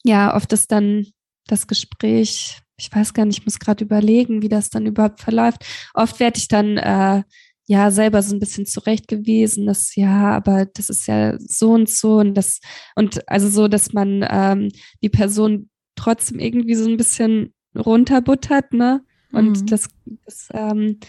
ja, 0.04 0.36
oft 0.36 0.52
ist 0.54 0.72
dann 0.72 1.08
das 1.48 1.68
Gespräch, 1.68 2.62
ich 2.78 2.94
weiß 2.94 3.14
gar 3.14 3.26
nicht, 3.26 3.40
ich 3.40 3.46
muss 3.46 3.60
gerade 3.60 3.84
überlegen, 3.84 4.42
wie 4.42 4.50
das 4.50 4.70
dann 4.70 4.86
überhaupt 4.86 5.22
verläuft. 5.22 5.66
Oft 5.94 6.20
werde 6.20 6.38
ich 6.38 6.48
dann 6.48 6.78
äh, 6.78 7.24
ja 7.70 7.92
selber 7.92 8.24
so 8.24 8.36
ein 8.36 8.40
bisschen 8.40 8.66
zurechtgewiesen, 8.66 9.68
dass 9.68 9.96
ja, 9.96 10.32
aber 10.32 10.66
das 10.66 10.90
ist 10.90 11.06
ja 11.06 11.38
so 11.38 11.74
und 11.74 11.88
so 11.88 12.18
und 12.18 12.34
das 12.34 12.62
und 12.96 13.30
also 13.30 13.48
so, 13.48 13.68
dass 13.68 13.94
man 13.94 14.26
ähm, 14.28 14.70
die 15.04 15.10
Person 15.10 15.70
trotzdem 15.96 16.40
irgendwie 16.40 16.74
so 16.74 16.90
ein 16.90 16.98
bisschen 16.98 17.54
runterbuttert, 17.78 18.74
ne? 18.74 19.04
Und 19.32 19.62
mhm. 19.62 19.66
das, 19.68 19.88
das, 20.26 20.50
ähm, 20.52 21.00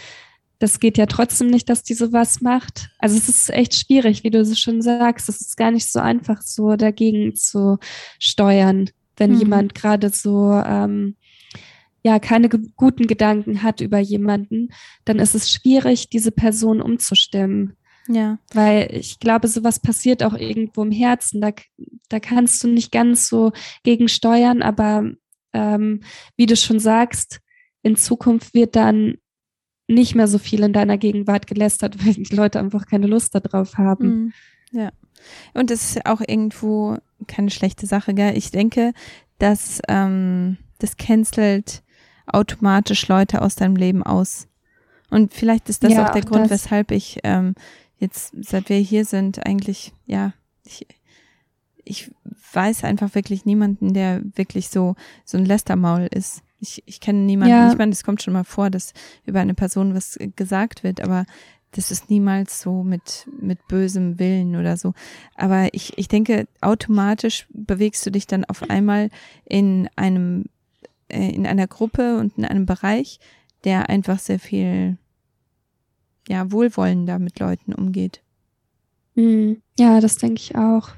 das 0.58 0.80
geht 0.80 0.98
ja 0.98 1.06
trotzdem 1.06 1.46
nicht, 1.46 1.66
dass 1.70 1.82
die 1.82 1.94
sowas 1.94 2.42
macht. 2.42 2.90
Also 2.98 3.16
es 3.16 3.30
ist 3.30 3.48
echt 3.48 3.74
schwierig, 3.74 4.22
wie 4.22 4.30
du 4.30 4.40
es 4.40 4.60
schon 4.60 4.82
sagst. 4.82 5.30
Es 5.30 5.40
ist 5.40 5.56
gar 5.56 5.70
nicht 5.70 5.90
so 5.90 5.98
einfach, 5.98 6.42
so 6.42 6.76
dagegen 6.76 7.34
zu 7.34 7.78
steuern, 8.18 8.90
wenn 9.16 9.32
mhm. 9.32 9.38
jemand 9.38 9.74
gerade 9.74 10.10
so 10.10 10.52
ähm, 10.52 11.16
ja 12.02 12.18
keine 12.18 12.48
guten 12.48 13.06
Gedanken 13.06 13.62
hat 13.62 13.80
über 13.80 13.98
jemanden, 13.98 14.70
dann 15.04 15.18
ist 15.18 15.34
es 15.34 15.50
schwierig, 15.50 16.08
diese 16.08 16.32
Person 16.32 16.80
umzustimmen. 16.80 17.76
Ja. 18.08 18.38
Weil 18.52 18.88
ich 18.92 19.20
glaube, 19.20 19.48
sowas 19.48 19.78
passiert 19.80 20.22
auch 20.22 20.34
irgendwo 20.34 20.82
im 20.82 20.90
Herzen. 20.90 21.40
Da, 21.40 21.50
da 22.08 22.18
kannst 22.18 22.62
du 22.64 22.68
nicht 22.68 22.90
ganz 22.90 23.28
so 23.28 23.52
gegen 23.82 24.08
steuern, 24.08 24.62
aber 24.62 25.10
ähm, 25.52 26.00
wie 26.36 26.46
du 26.46 26.56
schon 26.56 26.80
sagst, 26.80 27.40
in 27.82 27.96
Zukunft 27.96 28.54
wird 28.54 28.76
dann 28.76 29.16
nicht 29.86 30.14
mehr 30.14 30.28
so 30.28 30.38
viel 30.38 30.62
in 30.62 30.72
deiner 30.72 30.98
Gegenwart 30.98 31.46
gelästert, 31.46 31.96
weil 32.04 32.14
die 32.14 32.34
Leute 32.34 32.58
einfach 32.58 32.86
keine 32.86 33.06
Lust 33.06 33.34
darauf 33.34 33.76
haben. 33.76 34.08
Mhm. 34.08 34.32
Ja. 34.72 34.90
Und 35.52 35.70
es 35.70 35.96
ist 35.96 36.06
auch 36.06 36.22
irgendwo 36.26 36.96
keine 37.26 37.50
schlechte 37.50 37.86
Sache, 37.86 38.14
gell? 38.14 38.36
Ich 38.36 38.50
denke, 38.50 38.92
dass 39.38 39.80
ähm, 39.88 40.56
das 40.78 40.96
cancelt 40.96 41.82
automatisch 42.34 43.06
Leute 43.08 43.42
aus 43.42 43.56
deinem 43.56 43.76
Leben 43.76 44.02
aus. 44.02 44.48
Und 45.10 45.34
vielleicht 45.34 45.68
ist 45.68 45.82
das 45.82 45.92
ja, 45.92 46.06
auch 46.06 46.12
der 46.12 46.22
Grund, 46.22 46.44
das. 46.44 46.50
weshalb 46.50 46.90
ich 46.92 47.18
ähm, 47.24 47.54
jetzt, 47.98 48.32
seit 48.40 48.68
wir 48.68 48.78
hier 48.78 49.04
sind, 49.04 49.44
eigentlich, 49.44 49.92
ja, 50.06 50.32
ich, 50.64 50.86
ich 51.84 52.10
weiß 52.52 52.84
einfach 52.84 53.14
wirklich 53.14 53.44
niemanden, 53.44 53.92
der 53.94 54.22
wirklich 54.34 54.68
so, 54.68 54.94
so 55.24 55.38
ein 55.38 55.44
Lästermaul 55.44 56.08
ist. 56.10 56.42
Ich, 56.60 56.82
ich 56.86 57.00
kenne 57.00 57.20
niemanden, 57.20 57.54
ja. 57.54 57.72
ich 57.72 57.78
meine, 57.78 57.92
es 57.92 58.04
kommt 58.04 58.22
schon 58.22 58.34
mal 58.34 58.44
vor, 58.44 58.70
dass 58.70 58.92
über 59.24 59.40
eine 59.40 59.54
Person 59.54 59.94
was 59.94 60.18
gesagt 60.36 60.84
wird, 60.84 61.00
aber 61.00 61.24
das 61.72 61.90
ist 61.90 62.10
niemals 62.10 62.60
so 62.60 62.82
mit, 62.82 63.28
mit 63.40 63.66
bösem 63.68 64.18
Willen 64.18 64.56
oder 64.56 64.76
so. 64.76 64.92
Aber 65.36 65.72
ich, 65.72 65.96
ich 65.96 66.08
denke, 66.08 66.48
automatisch 66.60 67.46
bewegst 67.52 68.04
du 68.04 68.10
dich 68.10 68.26
dann 68.26 68.44
auf 68.44 68.68
einmal 68.68 69.10
in 69.44 69.88
einem, 69.96 70.46
in 71.10 71.46
einer 71.46 71.66
Gruppe 71.66 72.18
und 72.18 72.38
in 72.38 72.44
einem 72.44 72.66
Bereich, 72.66 73.20
der 73.64 73.88
einfach 73.88 74.18
sehr 74.18 74.38
viel, 74.38 74.98
ja, 76.28 76.50
wohlwollender 76.50 77.18
mit 77.18 77.38
Leuten 77.38 77.74
umgeht. 77.74 78.22
Mhm. 79.14 79.62
Ja, 79.78 80.00
das 80.00 80.16
denke 80.16 80.40
ich 80.40 80.56
auch. 80.56 80.90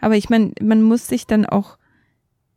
Aber 0.00 0.16
ich 0.16 0.30
meine, 0.30 0.52
man 0.60 0.82
muss 0.82 1.06
sich 1.06 1.26
dann 1.26 1.46
auch 1.46 1.78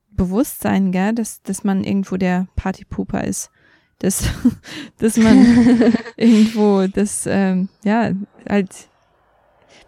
bewusst 0.09 0.61
sein, 0.61 0.91
gell, 0.91 1.13
dass, 1.13 1.41
dass 1.43 1.63
man 1.63 1.83
irgendwo 1.83 2.17
der 2.17 2.47
Partypooper 2.55 3.23
ist. 3.23 3.51
Dass, 3.99 4.29
dass 4.97 5.17
man 5.17 5.93
irgendwo 6.17 6.87
das, 6.87 7.25
ähm, 7.27 7.69
ja, 7.83 8.11
halt, 8.47 8.89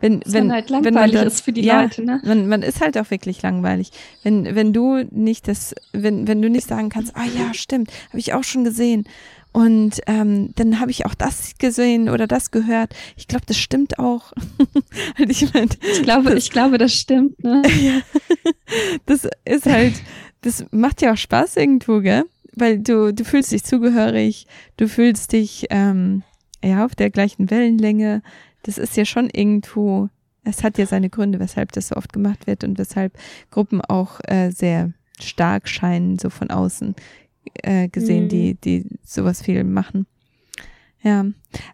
wenn, 0.02 0.22
das 0.22 0.34
wenn, 0.34 0.52
halt 0.52 0.70
langweilig 0.70 1.14
wenn 1.14 1.20
man 1.20 1.28
ist 1.28 1.42
für 1.42 1.52
die 1.52 1.62
ja, 1.62 1.84
Leute, 1.84 2.04
ne? 2.04 2.22
Man, 2.24 2.48
man 2.48 2.62
ist 2.62 2.82
halt 2.82 2.98
auch 2.98 3.10
wirklich 3.12 3.42
langweilig. 3.42 3.92
Wenn, 4.24 4.56
wenn 4.56 4.74
du 4.74 5.04
nicht 5.12 5.48
das, 5.48 5.76
wenn, 5.92 6.28
wenn 6.28 6.42
du 6.42 6.50
nicht 6.50 6.68
sagen 6.68 6.90
kannst, 6.90 7.16
ah 7.16 7.26
ja, 7.26 7.54
stimmt, 7.54 7.92
habe 8.10 8.20
ich 8.20 8.34
auch 8.34 8.44
schon 8.44 8.64
gesehen. 8.64 9.06
Und 9.52 10.02
ähm, 10.06 10.54
dann 10.56 10.80
habe 10.80 10.92
ich 10.92 11.06
auch 11.06 11.16
das 11.16 11.58
gesehen 11.58 12.08
oder 12.08 12.28
das 12.28 12.52
gehört. 12.52 12.94
Ich 13.18 13.28
glaube, 13.28 13.46
das 13.48 13.58
stimmt 13.58 13.98
auch. 13.98 14.32
ich, 15.18 15.54
mein, 15.54 15.70
ich 15.92 16.04
glaube, 16.04 16.30
das, 16.30 16.44
ich 16.44 16.52
glaube, 16.52 16.78
das 16.78 16.94
stimmt. 16.94 17.44
Ne? 17.44 17.64
ja, 17.82 18.02
das 19.06 19.28
ist 19.46 19.66
halt, 19.66 19.96
das 20.42 20.66
macht 20.72 21.02
ja 21.02 21.14
auch 21.14 21.18
Spaß 21.18 21.58
irgendwo, 21.58 22.00
gell? 22.02 22.26
Weil 22.56 22.80
du, 22.80 23.14
du 23.14 23.24
fühlst 23.24 23.52
dich 23.52 23.64
zugehörig, 23.64 24.46
du 24.78 24.88
fühlst 24.88 25.34
dich 25.34 25.66
ähm, 25.72 26.24
ja 26.64 26.86
auf 26.86 26.96
der 26.96 27.10
gleichen 27.10 27.50
Wellenlänge. 27.50 28.22
Das 28.64 28.78
ist 28.78 28.98
ja 28.98 29.06
schon 29.06 29.30
irgendwo, 29.30 30.10
es 30.44 30.64
hat 30.64 30.78
ja 30.78 30.86
seine 30.86 31.10
Gründe, 31.10 31.40
weshalb 31.40 31.72
das 31.72 31.90
so 31.90 31.96
oft 31.96 32.14
gemacht 32.14 32.48
wird 32.48 32.64
und 32.64 32.78
weshalb 32.78 33.18
Gruppen 33.52 33.82
auch 33.82 34.20
äh, 34.24 34.52
sehr 34.52 34.94
stark 35.20 35.68
scheinen, 35.68 36.20
so 36.20 36.30
von 36.30 36.50
außen 36.50 36.96
äh, 37.64 37.88
gesehen, 37.90 38.26
mhm. 38.26 38.30
die, 38.30 38.54
die 38.56 38.86
sowas 39.04 39.42
viel 39.42 39.64
machen. 39.64 40.06
Ja, 41.02 41.26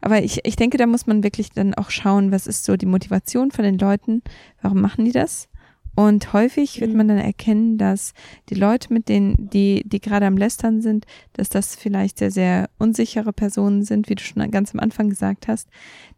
aber 0.01 0.23
ich, 0.23 0.41
ich 0.45 0.55
denke, 0.55 0.77
da 0.77 0.85
muss 0.85 1.07
man 1.07 1.23
wirklich 1.23 1.49
dann 1.49 1.73
auch 1.73 1.89
schauen, 1.89 2.31
was 2.31 2.45
ist 2.45 2.63
so 2.63 2.77
die 2.77 2.85
Motivation 2.85 3.49
von 3.49 3.63
den 3.63 3.79
Leuten, 3.79 4.21
warum 4.61 4.81
machen 4.81 5.05
die 5.05 5.11
das? 5.11 5.49
Und 5.95 6.33
häufig 6.33 6.81
wird 6.81 6.91
mhm. 6.91 6.97
man 6.97 7.07
dann 7.07 7.17
erkennen, 7.17 7.77
dass 7.77 8.13
die 8.49 8.55
Leute, 8.55 8.93
mit 8.93 9.07
denen, 9.07 9.49
die, 9.49 9.83
die 9.85 10.01
gerade 10.01 10.25
am 10.25 10.37
Lästern 10.37 10.81
sind, 10.81 11.05
dass 11.33 11.49
das 11.49 11.75
vielleicht 11.75 12.19
sehr, 12.19 12.31
sehr 12.31 12.69
unsichere 12.77 13.31
Personen 13.31 13.83
sind, 13.83 14.09
wie 14.09 14.15
du 14.15 14.23
schon 14.23 14.51
ganz 14.51 14.73
am 14.73 14.81
Anfang 14.81 15.09
gesagt 15.09 15.47
hast, 15.47 15.69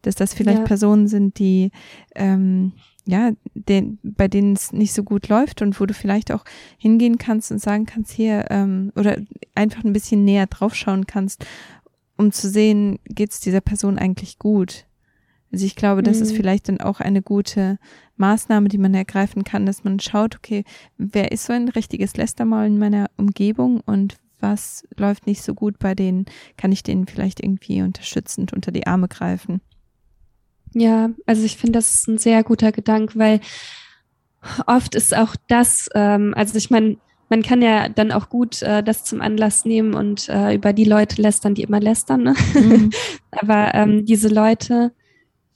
dass 0.02 0.16
das 0.16 0.34
vielleicht 0.34 0.58
ja. 0.58 0.64
Personen 0.64 1.06
sind, 1.06 1.38
die 1.38 1.70
ähm, 2.16 2.72
ja, 3.08 3.30
den, 3.54 3.98
bei 4.02 4.28
denen 4.28 4.52
es 4.52 4.72
nicht 4.72 4.92
so 4.92 5.02
gut 5.02 5.28
läuft 5.28 5.62
und 5.62 5.80
wo 5.80 5.86
du 5.86 5.94
vielleicht 5.94 6.30
auch 6.30 6.44
hingehen 6.76 7.16
kannst 7.16 7.50
und 7.50 7.58
sagen 7.58 7.86
kannst, 7.86 8.12
hier, 8.12 8.44
ähm, 8.50 8.92
oder 8.96 9.16
einfach 9.54 9.82
ein 9.82 9.94
bisschen 9.94 10.26
näher 10.26 10.46
draufschauen 10.46 11.06
kannst, 11.06 11.46
um 12.18 12.32
zu 12.32 12.50
sehen, 12.50 12.98
geht 13.06 13.30
es 13.30 13.40
dieser 13.40 13.62
Person 13.62 13.98
eigentlich 13.98 14.38
gut. 14.38 14.84
Also 15.50 15.64
ich 15.64 15.76
glaube, 15.76 16.02
das 16.02 16.18
mhm. 16.18 16.22
ist 16.24 16.32
vielleicht 16.32 16.68
dann 16.68 16.80
auch 16.80 17.00
eine 17.00 17.22
gute 17.22 17.78
Maßnahme, 18.16 18.68
die 18.68 18.78
man 18.78 18.94
ergreifen 18.94 19.44
kann, 19.44 19.66
dass 19.66 19.84
man 19.84 19.98
schaut, 20.00 20.36
okay, 20.36 20.64
wer 20.98 21.32
ist 21.32 21.46
so 21.46 21.52
ein 21.52 21.68
richtiges 21.68 22.16
Lästermaul 22.16 22.66
in 22.66 22.78
meiner 22.78 23.06
Umgebung 23.16 23.80
und 23.80 24.16
was 24.40 24.86
läuft 24.96 25.26
nicht 25.26 25.42
so 25.42 25.54
gut 25.54 25.78
bei 25.78 25.94
denen, 25.94 26.26
kann 26.56 26.70
ich 26.70 26.82
denen 26.82 27.06
vielleicht 27.06 27.42
irgendwie 27.42 27.82
unterstützend 27.82 28.52
unter 28.52 28.70
die 28.70 28.86
Arme 28.86 29.08
greifen. 29.08 29.60
Ja, 30.74 31.10
also 31.26 31.44
ich 31.44 31.56
finde, 31.56 31.78
das 31.78 31.94
ist 31.94 32.08
ein 32.08 32.18
sehr 32.18 32.44
guter 32.44 32.72
Gedanke, 32.72 33.18
weil 33.18 33.40
oft 34.66 34.94
ist 34.94 35.16
auch 35.16 35.34
das, 35.48 35.88
ähm, 35.94 36.34
also 36.36 36.56
ich 36.56 36.70
meine, 36.70 36.98
man 37.30 37.42
kann 37.42 37.62
ja 37.62 37.88
dann 37.88 38.12
auch 38.12 38.28
gut 38.28 38.62
äh, 38.62 38.82
das 38.82 39.04
zum 39.04 39.20
Anlass 39.20 39.64
nehmen 39.64 39.94
und 39.94 40.28
äh, 40.28 40.54
über 40.54 40.72
die 40.72 40.84
Leute 40.84 41.20
lästern, 41.20 41.54
die 41.54 41.62
immer 41.62 41.80
lästern. 41.80 42.22
Ne? 42.22 42.34
Mhm. 42.54 42.90
Aber 43.30 43.74
ähm, 43.74 44.06
diese 44.06 44.28
Leute, 44.28 44.92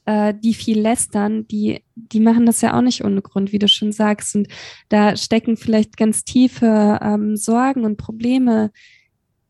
äh, 0.05 0.35
die 0.35 0.55
viel 0.55 0.81
lästern, 0.81 1.47
die, 1.47 1.85
die 1.95 2.21
machen 2.21 2.47
das 2.47 2.61
ja 2.61 2.77
auch 2.77 2.83
nicht 2.83 3.05
ohne 3.05 3.23
Grund, 3.23 3.53
wie 3.53 3.59
du 3.59 3.69
schon 3.69 3.93
sagst. 3.93 4.35
Und 4.35 4.49
da 4.89 5.17
stecken 5.17 5.57
vielleicht 5.57 5.97
ganz 5.97 6.25
tiefe 6.25 6.99
ähm, 7.01 7.37
Sorgen 7.37 7.85
und 7.85 7.97
Probleme 7.97 8.71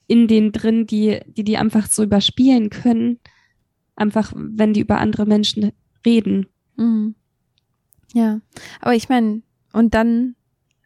in 0.07 0.29
denen 0.29 0.53
drin, 0.53 0.87
die, 0.87 1.21
die 1.27 1.45
die 1.45 1.57
einfach 1.57 1.87
so 1.87 2.03
überspielen 2.03 2.69
können, 2.69 3.19
einfach 3.97 4.33
wenn 4.37 4.75
die 4.75 4.81
über 4.81 4.99
andere 4.99 5.27
Menschen 5.27 5.73
reden. 6.05 6.47
Mhm. 6.77 7.15
Ja, 8.13 8.41
aber 8.81 8.95
ich 8.95 9.09
meine, 9.09 9.43
und 9.73 9.95
dann 9.95 10.35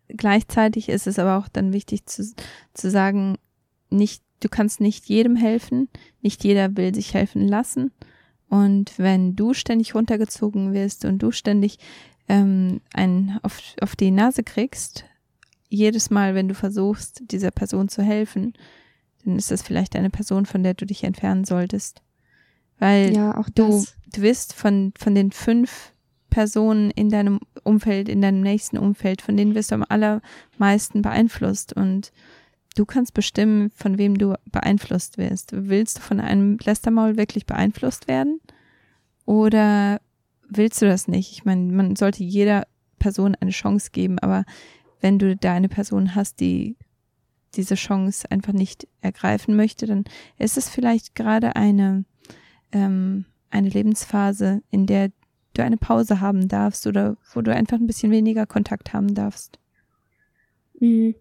gleichzeitig 0.08 0.88
ist 0.88 1.08
es 1.08 1.18
aber 1.18 1.38
auch 1.38 1.48
dann 1.48 1.72
wichtig 1.72 2.06
zu, 2.06 2.22
zu 2.72 2.90
sagen, 2.90 3.36
nicht, 3.90 4.22
du 4.40 4.48
kannst 4.48 4.80
nicht 4.80 5.06
jedem 5.06 5.34
helfen, 5.34 5.88
nicht 6.22 6.44
jeder 6.44 6.76
will 6.76 6.94
sich 6.94 7.14
helfen 7.14 7.48
lassen. 7.48 7.90
Und 8.48 8.98
wenn 8.98 9.34
du 9.34 9.54
ständig 9.54 9.94
runtergezogen 9.94 10.72
wirst 10.72 11.04
und 11.04 11.18
du 11.18 11.32
ständig 11.32 11.78
ähm, 12.28 12.80
einen 12.92 13.38
auf, 13.42 13.60
auf 13.80 13.96
die 13.96 14.10
Nase 14.10 14.42
kriegst, 14.42 15.04
jedes 15.68 16.10
Mal, 16.10 16.34
wenn 16.34 16.48
du 16.48 16.54
versuchst, 16.54 17.22
dieser 17.30 17.50
Person 17.50 17.88
zu 17.88 18.02
helfen, 18.02 18.54
dann 19.24 19.36
ist 19.36 19.50
das 19.50 19.62
vielleicht 19.62 19.96
eine 19.96 20.10
Person, 20.10 20.46
von 20.46 20.62
der 20.62 20.74
du 20.74 20.86
dich 20.86 21.02
entfernen 21.04 21.44
solltest. 21.44 22.02
Weil 22.78 23.14
ja, 23.14 23.36
auch 23.36 23.48
du, 23.48 23.84
du 24.12 24.22
wirst 24.22 24.52
von, 24.52 24.92
von 24.96 25.14
den 25.14 25.32
fünf 25.32 25.92
Personen 26.30 26.90
in 26.90 27.08
deinem 27.08 27.40
Umfeld, 27.64 28.08
in 28.08 28.20
deinem 28.20 28.42
nächsten 28.42 28.78
Umfeld, 28.78 29.22
von 29.22 29.36
denen 29.36 29.54
wirst 29.54 29.70
du 29.70 29.76
am 29.76 29.84
allermeisten 29.88 31.02
beeinflusst 31.02 31.72
und 31.72 32.12
du 32.76 32.84
kannst 32.84 33.14
bestimmen, 33.14 33.70
von 33.74 33.98
wem 33.98 34.16
du 34.16 34.34
beeinflusst 34.52 35.18
wirst. 35.18 35.50
Willst 35.52 35.98
du 35.98 36.02
von 36.02 36.20
einem 36.20 36.58
Lästermaul 36.62 37.16
wirklich 37.16 37.46
beeinflusst 37.46 38.06
werden? 38.06 38.40
Oder 39.24 40.00
willst 40.48 40.80
du 40.80 40.86
das 40.86 41.08
nicht? 41.08 41.32
Ich 41.32 41.44
meine, 41.44 41.72
man 41.72 41.96
sollte 41.96 42.22
jeder 42.22 42.66
Person 42.98 43.34
eine 43.34 43.50
Chance 43.50 43.90
geben, 43.92 44.18
aber 44.20 44.44
wenn 45.00 45.18
du 45.18 45.36
da 45.36 45.54
eine 45.54 45.68
Person 45.68 46.14
hast, 46.14 46.40
die 46.40 46.76
diese 47.54 47.74
Chance 47.74 48.30
einfach 48.30 48.52
nicht 48.52 48.86
ergreifen 49.00 49.56
möchte, 49.56 49.86
dann 49.86 50.04
ist 50.38 50.56
es 50.58 50.68
vielleicht 50.68 51.14
gerade 51.14 51.56
eine, 51.56 52.04
ähm, 52.72 53.24
eine 53.50 53.68
Lebensphase, 53.70 54.62
in 54.70 54.86
der 54.86 55.10
du 55.54 55.62
eine 55.62 55.78
Pause 55.78 56.20
haben 56.20 56.48
darfst 56.48 56.86
oder 56.86 57.16
wo 57.32 57.40
du 57.40 57.54
einfach 57.54 57.78
ein 57.78 57.86
bisschen 57.86 58.12
weniger 58.12 58.46
Kontakt 58.46 58.92
haben 58.92 59.14
darfst. 59.14 59.58
Mhm. 60.78 61.14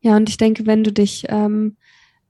Ja, 0.00 0.16
und 0.16 0.28
ich 0.28 0.36
denke, 0.36 0.66
wenn 0.66 0.84
du 0.84 0.92
dich 0.92 1.24
ähm, 1.28 1.76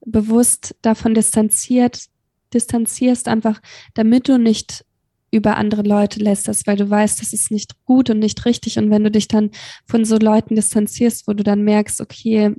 bewusst 0.05 0.75
davon 0.83 1.15
distanziert, 1.15 2.07
distanzierst, 2.55 3.29
einfach 3.29 3.61
damit 3.95 4.29
du 4.29 4.39
nicht 4.39 4.85
über 5.31 5.57
andere 5.57 5.83
Leute 5.83 6.21
lässt 6.21 6.49
weil 6.67 6.77
du 6.77 6.89
weißt, 6.89 7.21
das 7.21 7.35
ist 7.35 7.51
nicht 7.51 7.85
gut 7.85 8.09
und 8.09 8.19
nicht 8.19 8.45
richtig. 8.47 8.79
Und 8.79 8.91
wenn 8.91 9.05
du 9.05 9.11
dich 9.11 9.29
dann 9.29 9.51
von 9.85 10.07
so 10.07 10.17
Leuten 10.17 10.55
distanzierst, 10.55 11.29
wo 11.29 11.35
du 11.35 11.45
dann 11.45 11.63
merkst, 11.65 12.01
okay, 12.01 12.55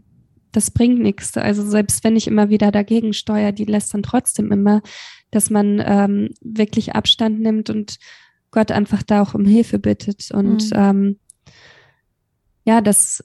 das 0.52 0.72
bringt 0.72 1.00
nichts. 1.00 1.36
Also 1.38 1.68
selbst 1.68 2.04
wenn 2.04 2.16
ich 2.16 2.28
immer 2.28 2.50
wieder 2.50 2.72
dagegen 2.72 3.14
steuere, 3.14 3.52
die 3.52 3.66
lässt 3.66 3.94
dann 3.94 4.04
trotzdem 4.04 4.52
immer, 4.52 4.82
dass 5.32 5.50
man 5.50 5.82
ähm, 5.84 6.30
wirklich 6.42 6.94
Abstand 6.96 7.40
nimmt 7.40 7.70
und 7.70 7.98
Gott 8.52 8.72
einfach 8.72 9.04
da 9.04 9.22
auch 9.22 9.36
um 9.36 9.46
Hilfe 9.46 9.80
bittet 9.80 10.32
und 10.32 10.72
mhm. 10.72 10.76
ähm, 10.76 11.20
ja, 12.66 12.82
dass, 12.82 13.24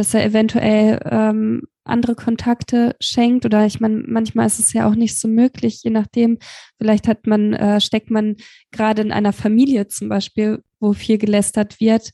dass 0.00 0.14
er 0.14 0.24
eventuell 0.24 0.98
ähm, 1.04 1.60
andere 1.84 2.14
Kontakte 2.14 2.96
schenkt 3.00 3.44
oder 3.44 3.66
ich 3.66 3.80
meine, 3.80 4.02
manchmal 4.06 4.46
ist 4.46 4.58
es 4.58 4.72
ja 4.72 4.88
auch 4.88 4.94
nicht 4.94 5.18
so 5.18 5.28
möglich, 5.28 5.82
je 5.82 5.90
nachdem, 5.90 6.38
vielleicht 6.78 7.06
hat 7.06 7.26
man, 7.26 7.52
äh, 7.52 7.82
steckt 7.82 8.10
man 8.10 8.36
gerade 8.70 9.02
in 9.02 9.12
einer 9.12 9.34
Familie 9.34 9.88
zum 9.88 10.08
Beispiel, 10.08 10.64
wo 10.78 10.94
viel 10.94 11.18
gelästert 11.18 11.80
wird, 11.80 12.12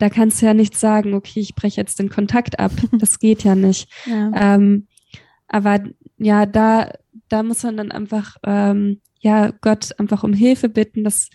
da 0.00 0.08
kannst 0.08 0.42
du 0.42 0.46
ja 0.46 0.54
nicht 0.54 0.76
sagen, 0.76 1.14
okay, 1.14 1.38
ich 1.38 1.54
breche 1.54 1.80
jetzt 1.80 2.00
den 2.00 2.08
Kontakt 2.08 2.58
ab. 2.58 2.72
Das 2.98 3.20
geht 3.20 3.44
ja 3.44 3.54
nicht. 3.54 3.88
Ja. 4.06 4.32
Ähm, 4.34 4.88
aber 5.46 5.78
ja, 6.16 6.44
da, 6.44 6.90
da 7.28 7.44
muss 7.44 7.62
man 7.62 7.76
dann 7.76 7.92
einfach, 7.92 8.36
ähm, 8.44 9.00
ja, 9.20 9.52
Gott 9.60 9.96
einfach 10.00 10.24
um 10.24 10.32
Hilfe 10.32 10.68
bitten, 10.68 11.04
dass, 11.04 11.30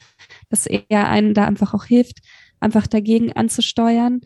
dass 0.50 0.66
er 0.66 1.08
einen 1.08 1.34
da 1.34 1.46
einfach 1.46 1.74
auch 1.74 1.86
hilft, 1.86 2.20
einfach 2.60 2.88
dagegen 2.88 3.32
anzusteuern 3.32 4.20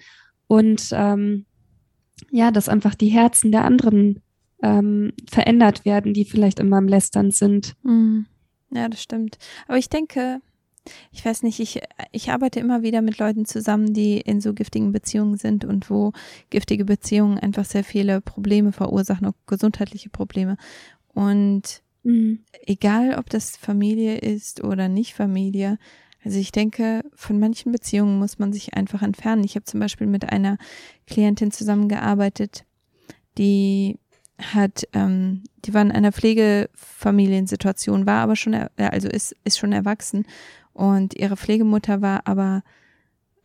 und 0.48 0.90
ähm, 0.92 1.46
ja, 2.32 2.52
dass 2.52 2.70
einfach 2.70 2.96
die 2.96 3.10
Herzen 3.10 3.52
der 3.52 3.66
anderen 3.66 4.22
ähm, 4.62 5.14
verändert 5.30 5.86
werden, 5.86 6.14
die 6.14 6.26
vielleicht 6.26 6.60
immer 6.60 6.78
am 6.78 6.88
Lästern 6.88 7.32
sind. 7.32 7.76
Mhm. 7.84 8.26
Ja, 8.72 8.90
das 8.90 9.02
stimmt. 9.02 9.38
Aber 9.68 9.78
ich 9.78 9.90
denke, 9.90 10.42
ich 11.12 11.24
weiß 11.24 11.44
nicht, 11.44 11.60
ich, 11.60 11.82
ich 12.12 12.32
arbeite 12.32 12.60
immer 12.60 12.82
wieder 12.82 13.02
mit 13.02 13.18
Leuten 13.18 13.46
zusammen, 13.46 13.94
die 13.94 14.20
in 14.20 14.42
so 14.42 14.54
giftigen 14.54 14.92
Beziehungen 14.92 15.38
sind 15.38 15.66
und 15.66 15.90
wo 15.90 16.14
giftige 16.50 16.86
Beziehungen 16.86 17.38
einfach 17.38 17.66
sehr 17.66 17.84
viele 17.84 18.22
Probleme 18.22 18.72
verursachen, 18.72 19.28
auch 19.28 19.34
gesundheitliche 19.46 20.10
Probleme. 20.10 20.58
Und 21.14 21.82
mhm. 22.04 22.40
egal, 22.66 23.16
ob 23.18 23.30
das 23.30 23.58
Familie 23.58 24.18
ist 24.18 24.64
oder 24.64 24.88
nicht 24.88 25.14
Familie, 25.14 25.78
also 26.28 26.40
ich 26.40 26.52
denke, 26.52 27.06
von 27.16 27.40
manchen 27.40 27.72
Beziehungen 27.72 28.20
muss 28.20 28.38
man 28.38 28.52
sich 28.52 28.74
einfach 28.74 29.02
entfernen. 29.02 29.46
Ich 29.46 29.56
habe 29.56 29.64
zum 29.64 29.80
Beispiel 29.80 30.08
mit 30.08 30.30
einer 30.30 30.58
Klientin 31.06 31.52
zusammengearbeitet, 31.52 32.66
die 33.38 33.98
hat, 34.38 34.84
ähm, 34.92 35.44
die 35.64 35.74
war 35.74 35.82
in 35.84 35.94
einer 35.94 36.12
Pflegefamiliensituation, 36.12 38.06
war 38.06 38.24
aber 38.24 38.36
schon, 38.36 38.54
also 38.76 39.08
ist, 39.08 39.38
ist 39.46 39.58
schon 39.58 39.72
erwachsen 39.72 40.26
und 40.74 41.14
ihre 41.14 41.38
Pflegemutter 41.38 42.02
war 42.02 42.28
aber 42.28 42.62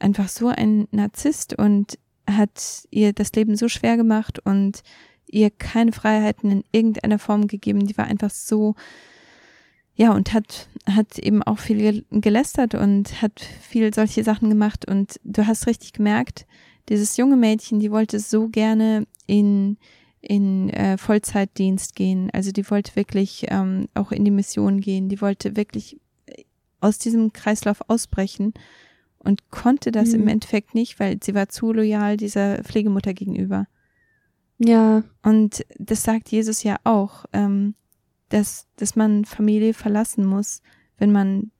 einfach 0.00 0.28
so 0.28 0.48
ein 0.48 0.88
Narzisst 0.90 1.56
und 1.56 2.00
hat 2.28 2.88
ihr 2.90 3.12
das 3.12 3.30
Leben 3.32 3.54
so 3.54 3.68
schwer 3.68 3.96
gemacht 3.96 4.44
und 4.44 4.82
ihr 5.28 5.50
keine 5.50 5.92
Freiheiten 5.92 6.50
in 6.50 6.64
irgendeiner 6.72 7.20
Form 7.20 7.46
gegeben. 7.46 7.86
Die 7.86 7.96
war 7.96 8.06
einfach 8.06 8.30
so, 8.30 8.74
ja, 10.02 10.12
und 10.12 10.34
hat, 10.34 10.68
hat 10.90 11.16
eben 11.20 11.44
auch 11.44 11.60
viel 11.60 12.04
gelästert 12.10 12.74
und 12.74 13.22
hat 13.22 13.38
viel 13.38 13.94
solche 13.94 14.24
Sachen 14.24 14.48
gemacht. 14.48 14.84
Und 14.88 15.20
du 15.22 15.46
hast 15.46 15.68
richtig 15.68 15.92
gemerkt, 15.92 16.44
dieses 16.88 17.16
junge 17.16 17.36
Mädchen, 17.36 17.78
die 17.78 17.92
wollte 17.92 18.18
so 18.18 18.48
gerne 18.48 19.06
in, 19.28 19.76
in 20.20 20.70
äh, 20.70 20.98
Vollzeitdienst 20.98 21.94
gehen. 21.94 22.30
Also 22.32 22.50
die 22.50 22.68
wollte 22.68 22.96
wirklich 22.96 23.46
ähm, 23.50 23.86
auch 23.94 24.10
in 24.10 24.24
die 24.24 24.32
Mission 24.32 24.80
gehen. 24.80 25.08
Die 25.08 25.20
wollte 25.20 25.54
wirklich 25.54 26.00
aus 26.80 26.98
diesem 26.98 27.32
Kreislauf 27.32 27.80
ausbrechen 27.86 28.54
und 29.18 29.52
konnte 29.52 29.92
das 29.92 30.08
mhm. 30.08 30.22
im 30.22 30.28
Endeffekt 30.28 30.74
nicht, 30.74 30.98
weil 30.98 31.18
sie 31.22 31.36
war 31.36 31.48
zu 31.48 31.72
loyal 31.72 32.16
dieser 32.16 32.64
Pflegemutter 32.64 33.14
gegenüber. 33.14 33.68
Ja. 34.58 35.04
Und 35.22 35.64
das 35.78 36.02
sagt 36.02 36.30
Jesus 36.30 36.64
ja 36.64 36.78
auch, 36.82 37.24
ähm, 37.32 37.76
dass, 38.32 38.66
dass 38.76 38.96
man 38.96 39.24
Familie 39.24 39.74
verlassen 39.74 40.24
muss, 40.24 40.62
wenn 40.96 41.12
man 41.12 41.50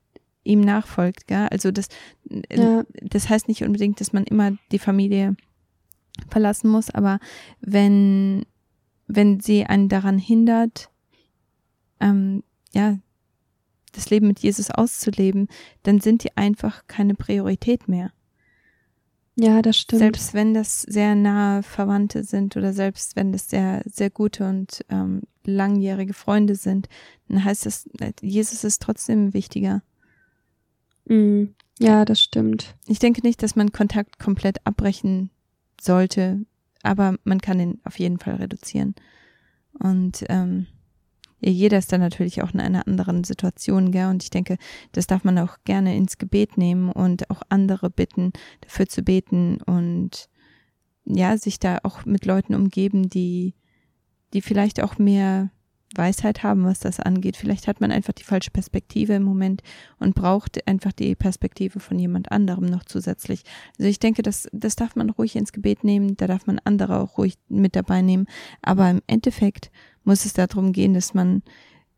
ihm 0.43 0.61
nachfolgt. 0.61 1.27
Gell? 1.27 1.47
Also 1.51 1.71
das, 1.71 1.87
äh, 2.29 2.61
ja. 2.61 2.83
das 3.01 3.29
heißt 3.29 3.47
nicht 3.47 3.63
unbedingt, 3.63 4.01
dass 4.01 4.11
man 4.11 4.23
immer 4.23 4.57
die 4.71 4.79
Familie 4.79 5.35
verlassen 6.29 6.69
muss, 6.69 6.89
aber 6.89 7.19
wenn, 7.61 8.45
wenn 9.07 9.39
sie 9.39 9.65
einen 9.65 9.87
daran 9.87 10.17
hindert, 10.17 10.89
ähm, 11.99 12.43
ja, 12.73 12.97
das 13.91 14.09
Leben 14.09 14.27
mit 14.27 14.39
Jesus 14.39 14.71
auszuleben, 14.71 15.47
dann 15.83 15.99
sind 15.99 16.23
die 16.23 16.35
einfach 16.35 16.87
keine 16.87 17.13
Priorität 17.13 17.87
mehr. 17.87 18.11
Ja, 19.35 19.61
das 19.61 19.77
stimmt. 19.77 19.99
Selbst 19.99 20.33
wenn 20.33 20.53
das 20.53 20.81
sehr 20.81 21.15
nahe 21.15 21.63
Verwandte 21.63 22.23
sind 22.23 22.57
oder 22.57 22.73
selbst 22.73 23.15
wenn 23.15 23.31
das 23.31 23.49
sehr, 23.49 23.81
sehr 23.85 24.09
gute 24.09 24.47
und 24.47 24.83
ähm, 24.89 25.21
langjährige 25.45 26.13
Freunde 26.13 26.55
sind, 26.55 26.89
dann 27.27 27.43
heißt 27.43 27.65
das, 27.65 27.89
Jesus 28.21 28.63
ist 28.63 28.81
trotzdem 28.81 29.33
wichtiger. 29.33 29.81
Mm, 31.05 31.45
ja, 31.79 32.05
das 32.05 32.21
stimmt. 32.21 32.75
Ich 32.87 32.99
denke 32.99 33.21
nicht, 33.21 33.43
dass 33.43 33.55
man 33.55 33.71
Kontakt 33.71 34.19
komplett 34.19 34.65
abbrechen 34.65 35.29
sollte, 35.81 36.45
aber 36.81 37.17
man 37.23 37.41
kann 37.41 37.59
ihn 37.59 37.81
auf 37.83 37.99
jeden 37.99 38.19
Fall 38.19 38.35
reduzieren. 38.35 38.95
Und 39.79 40.23
ähm, 40.29 40.67
jeder 41.39 41.77
ist 41.77 41.91
dann 41.91 41.99
natürlich 41.99 42.41
auch 42.41 42.53
in 42.53 42.59
einer 42.59 42.87
anderen 42.87 43.23
Situation, 43.23 43.91
gell? 43.91 44.07
Und 44.07 44.23
ich 44.23 44.29
denke, 44.29 44.57
das 44.93 45.07
darf 45.07 45.23
man 45.23 45.37
auch 45.39 45.57
gerne 45.65 45.95
ins 45.95 46.17
Gebet 46.17 46.57
nehmen 46.57 46.89
und 46.89 47.29
auch 47.29 47.41
andere 47.49 47.89
bitten, 47.89 48.31
dafür 48.61 48.87
zu 48.87 49.01
beten 49.01 49.61
und 49.61 50.29
ja, 51.05 51.37
sich 51.37 51.59
da 51.59 51.79
auch 51.83 52.05
mit 52.05 52.25
Leuten 52.25 52.55
umgeben, 52.55 53.09
die, 53.09 53.55
die 54.33 54.41
vielleicht 54.41 54.81
auch 54.81 54.97
mehr 54.97 55.49
Weisheit 55.95 56.43
haben, 56.43 56.63
was 56.63 56.79
das 56.79 56.99
angeht. 56.99 57.37
Vielleicht 57.37 57.67
hat 57.67 57.79
man 57.79 57.91
einfach 57.91 58.13
die 58.13 58.23
falsche 58.23 58.51
Perspektive 58.51 59.13
im 59.13 59.23
Moment 59.23 59.61
und 59.99 60.15
braucht 60.15 60.67
einfach 60.67 60.91
die 60.91 61.15
Perspektive 61.15 61.79
von 61.79 61.99
jemand 61.99 62.31
anderem 62.31 62.65
noch 62.65 62.83
zusätzlich. 62.83 63.43
Also 63.77 63.89
ich 63.89 63.99
denke, 63.99 64.23
das, 64.23 64.47
das 64.51 64.75
darf 64.75 64.95
man 64.95 65.09
ruhig 65.11 65.35
ins 65.35 65.51
Gebet 65.51 65.83
nehmen, 65.83 66.17
da 66.17 66.27
darf 66.27 66.47
man 66.47 66.59
andere 66.63 66.99
auch 66.99 67.17
ruhig 67.17 67.35
mit 67.47 67.75
dabei 67.75 68.01
nehmen. 68.01 68.25
Aber 68.61 68.89
im 68.89 69.01
Endeffekt 69.07 69.71
muss 70.03 70.25
es 70.25 70.33
darum 70.33 70.73
gehen, 70.73 70.93
dass 70.93 71.13
man, 71.13 71.43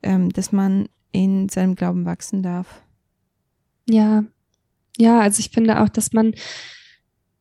ähm, 0.04 0.30
dass 0.30 0.52
man 0.52 0.90
in 1.12 1.48
seinem 1.50 1.76
Glauben 1.76 2.06
wachsen 2.06 2.44
darf. 2.44 2.84
Ja, 3.88 4.26
ja, 4.98 5.20
also 5.20 5.40
ich 5.40 5.50
finde 5.50 5.82
auch, 5.82 5.90
dass 5.90 6.12
man 6.14 6.34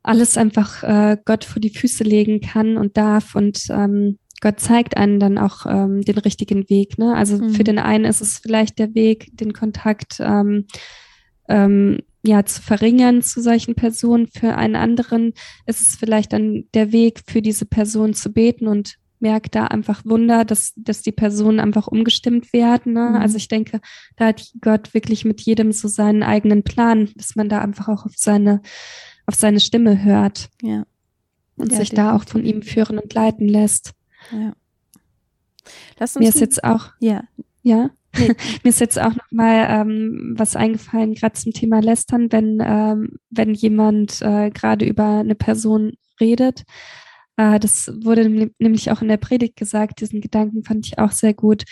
alles 0.03 0.37
einfach 0.37 0.83
äh, 0.83 1.17
Gott 1.25 1.45
vor 1.45 1.61
die 1.61 1.71
Füße 1.71 2.05
legen 2.05 2.41
kann 2.41 2.77
und 2.77 2.97
darf 2.97 3.35
und 3.35 3.67
ähm, 3.71 4.19
Gott 4.45 4.61
zeigt 4.61 4.99
einen 4.99 5.19
dann 5.21 5.39
auch 5.39 5.65
ähm, 5.65 6.03
den 6.03 6.19
richtigen 6.19 6.69
Weg. 6.69 6.99
Ne? 6.99 7.17
Also 7.17 7.39
mhm. 7.39 7.55
für 7.55 7.65
den 7.65 7.79
einen 7.79 8.05
ist 8.05 8.21
es 8.21 8.37
vielleicht 8.37 8.79
der 8.79 8.95
Weg, 8.95 9.31
den 9.33 9.55
Kontakt 9.55 10.19
ähm, 10.21 10.67
ähm, 11.49 12.01
ja 12.23 12.45
zu 12.45 12.61
verringern 12.61 13.23
zu 13.23 13.41
solchen 13.41 13.75
Personen. 13.75 14.27
Für 14.27 14.57
einen 14.57 14.77
anderen 14.77 15.33
ist 15.65 15.81
es 15.81 15.97
vielleicht 15.97 16.35
dann 16.35 16.65
der 16.75 16.93
Weg, 16.93 17.23
für 17.27 17.41
diese 17.41 17.65
Person 17.65 18.13
zu 18.13 18.33
beten 18.33 18.69
und 18.69 18.97
merkt 19.19 19.55
da 19.55 19.65
einfach 19.65 20.05
Wunder, 20.05 20.45
dass, 20.45 20.75
dass 20.77 21.01
die 21.01 21.13
Personen 21.13 21.59
einfach 21.59 21.87
umgestimmt 21.87 22.53
werden. 22.53 22.93
Ne? 22.93 23.09
Mhm. 23.13 23.17
Also 23.17 23.39
ich 23.39 23.49
denke, 23.49 23.81
da 24.17 24.27
hat 24.27 24.53
Gott 24.61 24.93
wirklich 24.93 25.25
mit 25.25 25.41
jedem 25.41 25.73
so 25.73 25.89
seinen 25.89 26.23
eigenen 26.23 26.65
Plan, 26.65 27.09
dass 27.17 27.35
man 27.35 27.49
da 27.49 27.61
einfach 27.61 27.89
auch 27.89 28.05
auf 28.05 28.13
seine, 28.17 28.61
auf 29.25 29.37
seine 29.37 29.61
Stimme 29.61 30.05
hört. 30.05 30.51
Ja. 30.61 30.85
Und 31.57 31.73
ja, 31.73 31.79
sich 31.79 31.91
definitiv. 31.91 31.97
da 31.97 32.17
auch 32.17 32.25
von 32.29 32.45
ihm 32.45 32.61
führen 32.61 32.99
und 32.99 33.15
leiten 33.15 33.49
lässt. 33.49 33.95
Ja. 34.31 34.53
Lass 35.99 36.17
uns 36.17 36.25
Mir 36.25 36.29
ist 36.29 36.41
jetzt 36.41 36.65
auch, 36.65 36.91
ja, 37.01 37.25
ja. 37.63 37.91
Nee. 38.17 38.29
Mir 38.63 38.71
ist 38.71 38.79
jetzt 38.79 39.01
auch 39.01 39.13
noch 39.13 39.31
mal 39.33 39.67
ähm, 39.69 40.35
was 40.37 40.55
eingefallen, 40.55 41.15
gerade 41.15 41.35
zum 41.35 41.53
Thema 41.53 41.81
Lästern, 41.81 42.31
wenn, 42.31 42.63
ähm, 42.65 43.19
wenn 43.31 43.55
jemand 43.55 44.23
äh, 44.23 44.51
gerade 44.51 44.85
über 44.85 45.19
eine 45.19 45.35
Person 45.35 45.95
redet. 46.21 46.63
Äh, 47.37 47.59
das 47.59 47.93
wurde 48.05 48.53
nämlich 48.59 48.91
auch 48.93 49.03
in 49.03 49.09
der 49.09 49.17
Predigt 49.17 49.57
gesagt, 49.57 50.01
diesen 50.01 50.21
Gedanken 50.21 50.63
fand 50.63 50.87
ich 50.87 50.99
auch 50.99 51.11
sehr 51.11 51.35
gut. 51.35 51.65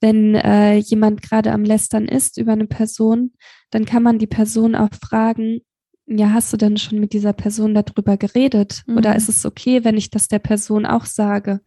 Wenn 0.00 0.36
äh, 0.36 0.76
jemand 0.76 1.22
gerade 1.22 1.52
am 1.52 1.64
Lästern 1.64 2.06
ist 2.06 2.38
über 2.38 2.52
eine 2.52 2.66
Person, 2.66 3.32
dann 3.70 3.84
kann 3.84 4.02
man 4.02 4.18
die 4.18 4.28
Person 4.28 4.76
auch 4.76 4.90
fragen, 5.02 5.62
ja, 6.06 6.32
hast 6.32 6.52
du 6.52 6.56
denn 6.56 6.76
schon 6.76 7.00
mit 7.00 7.12
dieser 7.12 7.32
Person 7.32 7.74
darüber 7.74 8.16
geredet? 8.16 8.82
Mhm. 8.86 8.96
Oder 8.96 9.16
ist 9.16 9.28
es 9.28 9.44
okay, 9.44 9.84
wenn 9.84 9.96
ich 9.96 10.10
das 10.10 10.28
der 10.28 10.38
Person 10.38 10.86
auch 10.86 11.04
sage? 11.04 11.60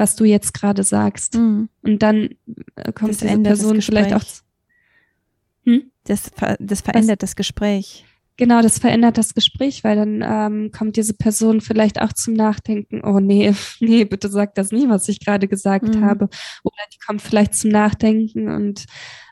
Was 0.00 0.16
du 0.16 0.24
jetzt 0.24 0.54
gerade 0.54 0.82
sagst. 0.82 1.34
Mhm. 1.34 1.68
Und 1.82 2.02
dann 2.02 2.30
äh, 2.74 2.90
kommt 2.92 3.10
das 3.10 3.18
diese 3.18 3.38
Person 3.38 3.82
vielleicht 3.82 4.14
auch. 4.14 4.24
Hm? 5.64 5.92
Das, 6.04 6.30
das 6.58 6.80
verändert 6.80 7.22
was? 7.22 7.30
das 7.30 7.36
Gespräch. 7.36 8.06
Genau, 8.38 8.62
das 8.62 8.78
verändert 8.78 9.18
das 9.18 9.34
Gespräch, 9.34 9.84
weil 9.84 9.96
dann 9.96 10.24
ähm, 10.26 10.70
kommt 10.72 10.96
diese 10.96 11.12
Person 11.12 11.60
vielleicht 11.60 12.00
auch 12.00 12.14
zum 12.14 12.32
Nachdenken, 12.32 13.02
oh 13.04 13.20
nee, 13.20 13.52
nee, 13.80 14.06
bitte 14.06 14.30
sag 14.30 14.54
das 14.54 14.72
nie, 14.72 14.88
was 14.88 15.06
ich 15.08 15.20
gerade 15.20 15.46
gesagt 15.46 15.94
mhm. 15.94 16.02
habe. 16.02 16.30
Oder 16.64 16.82
die 16.90 16.98
kommt 17.06 17.20
vielleicht 17.20 17.54
zum 17.54 17.70
Nachdenken 17.70 18.48
und 18.48 18.86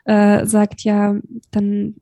äh, 0.05 0.45
sagt, 0.45 0.81
ja, 0.83 1.15
dann, 1.49 1.95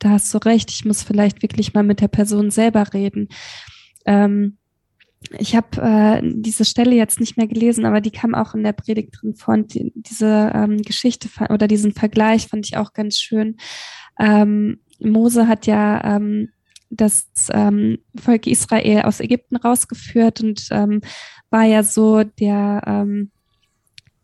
da 0.00 0.10
hast 0.10 0.34
du 0.34 0.38
recht, 0.38 0.72
ich 0.72 0.84
muss 0.84 1.04
vielleicht 1.04 1.42
wirklich 1.42 1.74
mal 1.74 1.84
mit 1.84 2.00
der 2.00 2.08
Person 2.08 2.50
selber 2.50 2.92
reden. 2.92 3.28
Ähm, 4.04 4.58
ich 5.38 5.56
habe 5.56 5.80
äh, 5.80 6.20
diese 6.22 6.64
Stelle 6.64 6.94
jetzt 6.94 7.20
nicht 7.20 7.36
mehr 7.36 7.46
gelesen, 7.46 7.84
aber 7.86 8.00
die 8.00 8.10
kam 8.10 8.34
auch 8.34 8.54
in 8.54 8.62
der 8.62 8.72
Predigt 8.72 9.16
drin 9.20 9.34
vor. 9.34 9.54
Und 9.54 9.74
die, 9.74 9.92
diese 9.94 10.52
ähm, 10.54 10.82
Geschichte 10.82 11.28
oder 11.50 11.68
diesen 11.68 11.92
Vergleich 11.92 12.48
fand 12.48 12.66
ich 12.66 12.76
auch 12.76 12.92
ganz 12.92 13.18
schön. 13.18 13.56
Ähm, 14.18 14.80
Mose 15.00 15.48
hat 15.48 15.66
ja 15.66 16.16
ähm, 16.16 16.50
das 16.90 17.26
ähm, 17.50 17.98
Volk 18.14 18.46
Israel 18.46 19.02
aus 19.02 19.20
Ägypten 19.20 19.56
rausgeführt 19.56 20.40
und 20.40 20.68
ähm, 20.70 21.00
war 21.50 21.64
ja 21.64 21.82
so 21.82 22.22
der, 22.22 22.82
ähm, 22.86 23.30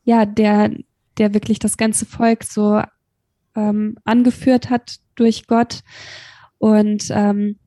ja, 0.05 0.27
der, 0.27 0.71
der 1.19 1.35
wirklich 1.35 1.59
das 1.59 1.77
ganze 1.77 2.07
Volk 2.07 2.45
so 2.45 2.83
ähm, 3.57 3.97
angeführt 4.05 4.71
hat 4.71 4.97
durch 5.15 5.47
Gott. 5.47 5.81
Und 6.59 7.09
ähm, 7.11 7.59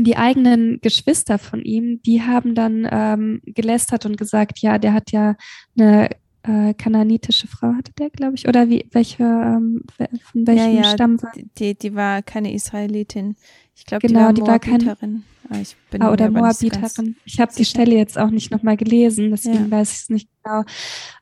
die 0.00 0.16
eigenen 0.16 0.80
Geschwister 0.80 1.38
von 1.38 1.62
ihm, 1.62 2.00
die 2.02 2.22
haben 2.22 2.54
dann 2.54 2.88
ähm, 2.90 3.40
gelästert 3.44 4.06
und 4.06 4.16
gesagt, 4.16 4.60
ja, 4.60 4.78
der 4.78 4.92
hat 4.94 5.12
ja 5.12 5.36
eine 5.78 6.10
äh, 6.42 6.74
kananitische 6.74 7.46
Frau, 7.46 7.72
hatte 7.74 7.92
der, 7.98 8.10
glaube 8.10 8.34
ich, 8.34 8.48
oder 8.48 8.68
wie, 8.68 8.86
welche, 8.90 9.22
ähm, 9.22 9.82
von 9.96 10.46
welchem 10.46 10.74
ja, 10.74 10.82
ja, 10.82 10.84
Stamm 10.84 11.22
war? 11.22 11.32
Die, 11.58 11.74
die 11.76 11.94
war 11.94 12.22
keine 12.22 12.52
Israelitin. 12.52 13.36
Ich 13.74 13.86
glaube, 13.86 14.06
genau, 14.06 14.32
die 14.32 14.42
war, 14.42 14.58
die 14.58 14.70
war 14.70 14.80
keine, 14.80 15.22
ah, 15.48 15.60
ich 15.60 15.76
bin 15.90 16.02
ah, 16.02 16.12
oder 16.12 16.30
Moabiterin. 16.30 17.16
Ich 17.24 17.40
habe 17.40 17.52
die 17.56 17.64
Stelle 17.64 17.94
jetzt 17.94 18.18
auch 18.18 18.30
nicht 18.30 18.50
nochmal 18.50 18.76
gelesen, 18.76 19.30
deswegen 19.30 19.64
ja. 19.64 19.70
weiß 19.70 19.92
ich 19.92 19.98
es 19.98 20.10
nicht 20.10 20.28
genau. 20.42 20.64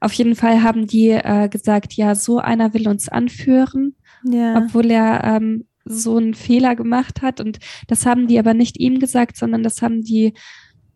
Auf 0.00 0.12
jeden 0.14 0.36
Fall 0.36 0.62
haben 0.62 0.86
die 0.86 1.10
äh, 1.10 1.48
gesagt, 1.48 1.92
ja, 1.94 2.14
so 2.14 2.38
einer 2.38 2.74
will 2.74 2.88
uns 2.88 3.08
anführen, 3.08 3.94
ja. 4.24 4.56
obwohl 4.56 4.90
er 4.90 5.22
ähm, 5.24 5.66
so 5.85 6.16
einen 6.16 6.35
Fehler 6.35 6.76
gemacht 6.76 7.22
hat. 7.22 7.41
Und 7.41 7.59
das 7.89 8.07
haben 8.07 8.26
die 8.26 8.39
aber 8.39 8.55
nicht 8.55 8.78
ihm 8.78 8.99
gesagt, 8.99 9.37
sondern 9.37 9.62
das 9.62 9.83
haben 9.83 10.03
die, 10.03 10.35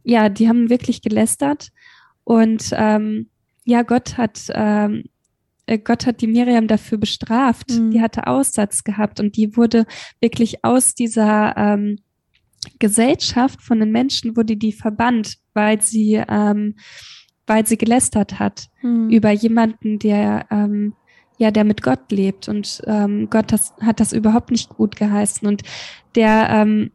ja, 0.02 0.28
die 0.28 0.48
haben 0.48 0.70
wirklich 0.70 1.02
gelästert. 1.02 1.70
Und 2.24 2.70
ähm, 2.72 3.28
ja, 3.64 3.82
Gott 3.82 4.16
hat, 4.16 4.46
ähm, 4.50 5.04
äh, 5.66 5.78
Gott 5.78 6.06
hat 6.06 6.20
die 6.20 6.26
Miriam 6.26 6.66
dafür 6.66 6.98
bestraft. 6.98 7.70
Mhm. 7.70 7.90
Die 7.90 8.00
hatte 8.00 8.26
Aussatz 8.26 8.84
gehabt 8.84 9.20
und 9.20 9.36
die 9.36 9.56
wurde 9.56 9.86
wirklich 10.20 10.64
aus 10.64 10.94
dieser 10.94 11.56
ähm, 11.56 11.98
Gesellschaft 12.78 13.62
von 13.62 13.80
den 13.80 13.90
Menschen 13.90 14.36
wurde 14.36 14.56
die 14.56 14.72
verbannt, 14.72 15.38
weil 15.52 15.82
sie, 15.82 16.22
ähm, 16.28 16.76
weil 17.46 17.66
sie 17.66 17.76
gelästert 17.76 18.38
hat 18.38 18.68
mhm. 18.82 19.10
über 19.10 19.30
jemanden, 19.30 19.98
der 19.98 20.46
ähm, 20.50 20.94
ja, 21.38 21.50
der 21.50 21.64
mit 21.64 21.82
Gott 21.82 22.10
lebt 22.10 22.48
und 22.48 22.82
ähm, 22.86 23.28
Gott 23.30 23.52
das, 23.52 23.74
hat 23.80 24.00
das 24.00 24.12
überhaupt 24.12 24.50
nicht 24.50 24.68
gut 24.68 24.96
geheißen 24.96 25.46
und 25.46 25.62
der, 26.14 26.48
ähm, 26.50 26.92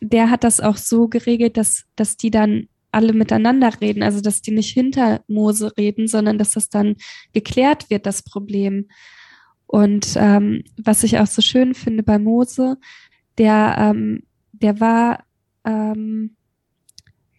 der 0.00 0.30
hat 0.30 0.44
das 0.44 0.60
auch 0.60 0.76
so 0.76 1.08
geregelt, 1.08 1.56
dass, 1.56 1.84
dass 1.96 2.16
die 2.16 2.30
dann 2.30 2.68
alle 2.92 3.12
miteinander 3.12 3.70
reden, 3.80 4.02
also 4.02 4.20
dass 4.20 4.42
die 4.42 4.50
nicht 4.50 4.72
hinter 4.72 5.22
Mose 5.28 5.72
reden, 5.76 6.08
sondern 6.08 6.38
dass 6.38 6.52
das 6.52 6.68
dann 6.68 6.96
geklärt 7.32 7.90
wird, 7.90 8.06
das 8.06 8.22
Problem. 8.22 8.88
Und 9.66 10.14
ähm, 10.16 10.64
was 10.76 11.04
ich 11.04 11.18
auch 11.18 11.28
so 11.28 11.42
schön 11.42 11.74
finde 11.74 12.02
bei 12.02 12.18
Mose, 12.18 12.76
der, 13.38 13.76
ähm, 13.78 14.24
der 14.52 14.80
war, 14.80 15.24
ähm, 15.64 16.36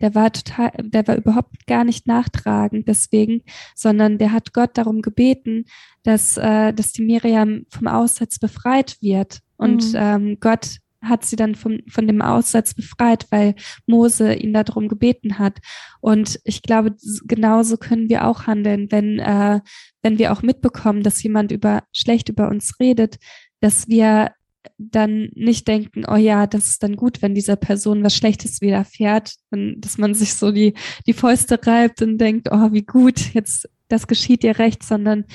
der 0.01 0.15
war 0.15 0.31
total, 0.31 0.71
der 0.79 1.07
war 1.07 1.15
überhaupt 1.15 1.67
gar 1.67 1.83
nicht 1.83 2.07
nachtragend 2.07 2.87
deswegen, 2.87 3.43
sondern 3.75 4.17
der 4.17 4.31
hat 4.31 4.53
Gott 4.53 4.71
darum 4.77 5.01
gebeten, 5.01 5.65
dass, 6.03 6.37
äh, 6.37 6.73
dass 6.73 6.91
die 6.91 7.03
Miriam 7.03 7.65
vom 7.69 7.87
Aussatz 7.87 8.39
befreit 8.39 8.97
wird. 9.01 9.39
Und 9.57 9.93
mhm. 9.93 9.99
ähm, 9.99 10.37
Gott 10.39 10.77
hat 11.03 11.25
sie 11.25 11.35
dann 11.35 11.55
vom, 11.55 11.79
von 11.87 12.07
dem 12.07 12.21
Aussatz 12.21 12.73
befreit, 12.73 13.25
weil 13.31 13.55
Mose 13.87 14.33
ihn 14.33 14.53
darum 14.53 14.87
gebeten 14.87 15.39
hat. 15.39 15.59
Und 15.99 16.39
ich 16.43 16.61
glaube, 16.61 16.95
genauso 17.25 17.77
können 17.77 18.09
wir 18.09 18.27
auch 18.27 18.45
handeln, 18.47 18.91
wenn, 18.91 19.19
äh, 19.19 19.61
wenn 20.03 20.19
wir 20.19 20.31
auch 20.31 20.41
mitbekommen, 20.41 21.03
dass 21.03 21.23
jemand 21.23 21.51
über 21.51 21.83
schlecht 21.91 22.29
über 22.29 22.49
uns 22.49 22.79
redet, 22.79 23.17
dass 23.61 23.87
wir 23.87 24.31
dann 24.77 25.29
nicht 25.33 25.67
denken, 25.67 26.03
oh 26.07 26.15
ja, 26.15 26.47
das 26.47 26.67
ist 26.67 26.83
dann 26.83 26.95
gut, 26.95 27.21
wenn 27.21 27.35
dieser 27.35 27.55
Person 27.55 28.03
was 28.03 28.15
Schlechtes 28.15 28.61
widerfährt, 28.61 29.35
dass 29.49 29.97
man 29.97 30.13
sich 30.13 30.35
so 30.35 30.51
die, 30.51 30.73
die 31.07 31.13
Fäuste 31.13 31.59
reibt 31.65 32.01
und 32.01 32.17
denkt, 32.17 32.49
oh, 32.51 32.71
wie 32.71 32.83
gut, 32.83 33.33
jetzt, 33.33 33.69
das 33.87 34.07
geschieht 34.07 34.43
dir 34.43 34.59
recht, 34.59 34.83
sondern 34.83 35.25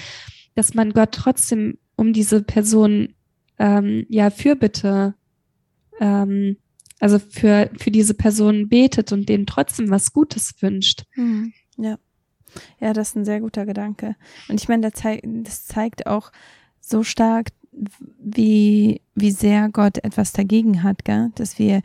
dass 0.54 0.74
man 0.74 0.92
Gott 0.92 1.12
trotzdem 1.12 1.78
um 1.96 2.12
diese 2.12 2.42
Person, 2.42 3.14
ähm, 3.58 4.06
ja, 4.08 4.30
Fürbitte, 4.30 5.14
ähm, 6.00 6.56
also 6.98 7.18
für, 7.18 7.70
für 7.78 7.90
diese 7.90 8.14
Person 8.14 8.68
betet 8.68 9.12
und 9.12 9.28
denen 9.28 9.46
trotzdem 9.46 9.90
was 9.90 10.12
Gutes 10.12 10.54
wünscht. 10.60 11.04
Mhm. 11.14 11.52
Ja. 11.76 11.98
Ja, 12.80 12.92
das 12.94 13.08
ist 13.10 13.16
ein 13.16 13.24
sehr 13.24 13.40
guter 13.40 13.66
Gedanke. 13.66 14.16
Und 14.48 14.60
ich 14.60 14.68
meine, 14.68 14.90
das 14.90 15.66
zeigt 15.66 16.06
auch 16.06 16.32
so 16.80 17.02
stark, 17.02 17.48
wie, 18.18 19.00
wie 19.14 19.30
sehr 19.30 19.68
Gott 19.68 19.98
etwas 19.98 20.32
dagegen 20.32 20.82
hat, 20.82 21.04
gell? 21.04 21.30
dass 21.34 21.58
wir 21.58 21.82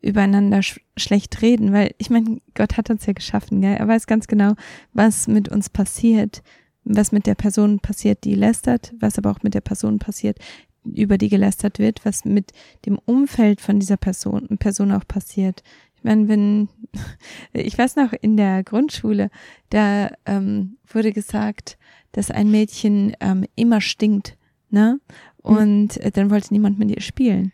übereinander 0.00 0.62
sch 0.62 0.80
schlecht 0.96 1.42
reden, 1.42 1.72
weil 1.72 1.94
ich 1.98 2.10
meine, 2.10 2.40
Gott 2.54 2.76
hat 2.76 2.90
uns 2.90 3.06
ja 3.06 3.12
geschaffen, 3.12 3.60
gell? 3.60 3.76
er 3.76 3.88
weiß 3.88 4.06
ganz 4.06 4.26
genau, 4.26 4.54
was 4.92 5.28
mit 5.28 5.48
uns 5.48 5.70
passiert, 5.70 6.42
was 6.84 7.12
mit 7.12 7.26
der 7.26 7.34
Person 7.34 7.80
passiert, 7.80 8.24
die 8.24 8.34
lästert, 8.34 8.94
was 8.98 9.18
aber 9.18 9.30
auch 9.30 9.42
mit 9.42 9.54
der 9.54 9.60
Person 9.60 9.98
passiert, 9.98 10.38
über 10.84 11.18
die 11.18 11.28
gelästert 11.28 11.78
wird, 11.78 12.04
was 12.04 12.24
mit 12.24 12.52
dem 12.86 12.98
Umfeld 13.04 13.60
von 13.60 13.78
dieser 13.78 13.96
Person, 13.96 14.58
Person 14.58 14.92
auch 14.92 15.06
passiert. 15.06 15.62
Ich 15.96 16.04
meine, 16.04 16.28
wenn, 16.28 16.68
ich 17.52 17.76
weiß 17.76 17.96
noch, 17.96 18.12
in 18.12 18.36
der 18.36 18.62
Grundschule, 18.62 19.30
da 19.70 20.10
ähm, 20.26 20.78
wurde 20.86 21.12
gesagt, 21.12 21.78
dass 22.12 22.30
ein 22.30 22.50
Mädchen 22.50 23.14
ähm, 23.20 23.44
immer 23.54 23.80
stinkt, 23.80 24.37
ne? 24.70 25.00
Hm. 25.44 25.56
Und 25.56 25.96
äh, 25.98 26.10
dann 26.10 26.30
wollte 26.30 26.52
niemand 26.52 26.78
mit 26.78 26.90
ihr 26.90 27.00
spielen. 27.00 27.52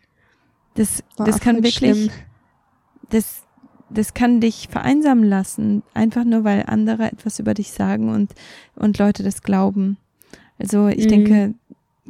Das, 0.75 1.03
War 1.17 1.25
das 1.25 1.39
kann 1.39 1.57
wirklich, 1.57 1.75
schlimm. 1.75 2.09
das, 3.09 3.43
das 3.89 4.13
kann 4.13 4.41
dich 4.41 4.67
vereinsamen 4.69 5.23
lassen, 5.23 5.83
einfach 5.93 6.25
nur 6.25 6.43
weil 6.43 6.63
andere 6.67 7.11
etwas 7.11 7.39
über 7.39 7.53
dich 7.53 7.71
sagen 7.71 8.09
und, 8.09 8.33
und 8.75 8.97
Leute 8.97 9.23
das 9.23 9.41
glauben. 9.41 9.97
Also 10.59 10.87
ich 10.87 11.05
mhm. 11.05 11.09
denke, 11.09 11.53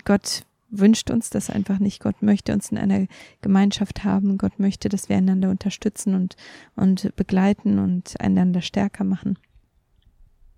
Gott 0.04 0.44
wünscht 0.70 1.10
uns 1.10 1.30
das 1.30 1.50
einfach 1.50 1.80
nicht. 1.80 2.02
Gott 2.02 2.22
möchte 2.22 2.54
uns 2.54 2.72
in 2.72 2.78
einer 2.78 3.08
Gemeinschaft 3.42 4.04
haben. 4.04 4.38
Gott 4.38 4.60
möchte, 4.60 4.90
dass 4.90 5.10
wir 5.10 5.18
einander 5.18 5.50
unterstützen 5.50 6.16
und, 6.16 6.36
und 6.76 7.16
begleiten 7.16 7.80
und 7.80 8.20
einander 8.20 8.62
stärker 8.62 9.04
machen. 9.04 9.38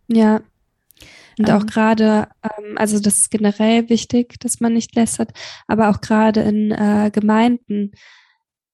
Ja. 0.08 0.42
Und 1.40 1.52
auch 1.52 1.62
ähm. 1.62 1.68
gerade, 1.68 2.28
ähm, 2.44 2.78
also 2.78 3.00
das 3.00 3.18
ist 3.18 3.32
generell 3.32 3.90
wichtig, 3.90 4.40
dass 4.40 4.60
man 4.60 4.74
nicht 4.74 4.96
lästert, 4.96 5.32
aber 5.68 5.90
auch 5.90 6.02
gerade 6.02 6.42
in 6.42 6.72
äh, 6.72 7.12
Gemeinden 7.14 7.92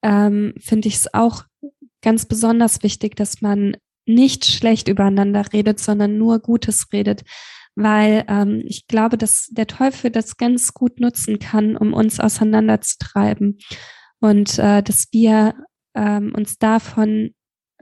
ähm, 0.02 0.54
finde 0.60 0.88
ich 0.88 0.96
es 0.96 1.14
auch 1.14 1.44
ganz 2.02 2.26
besonders 2.26 2.84
wichtig, 2.84 3.16
dass 3.16 3.42
man 3.42 3.78
nicht 4.06 4.46
schlecht 4.46 4.88
übereinander 4.88 5.46
redet, 5.54 5.80
sondern 5.80 6.18
nur 6.18 6.40
Gutes 6.40 6.88
redet, 6.92 7.24
weil 7.76 8.26
ähm, 8.28 8.64
ich 8.66 8.88
glaube, 8.88 9.18
dass 9.18 9.48
der 9.52 9.68
Teufel 9.68 10.12
das 10.12 10.38
ganz 10.38 10.74
gut 10.74 11.00
nutzen 11.00 11.40
kann, 11.40 11.78
um 11.78 11.94
uns 11.94 12.20
auseinanderzutreiben 12.20 13.58
und 14.20 14.60
äh, 14.60 14.84
dass 14.84 15.08
wir 15.12 15.56
ähm, 15.96 16.34
uns 16.36 16.58
davon 16.58 17.32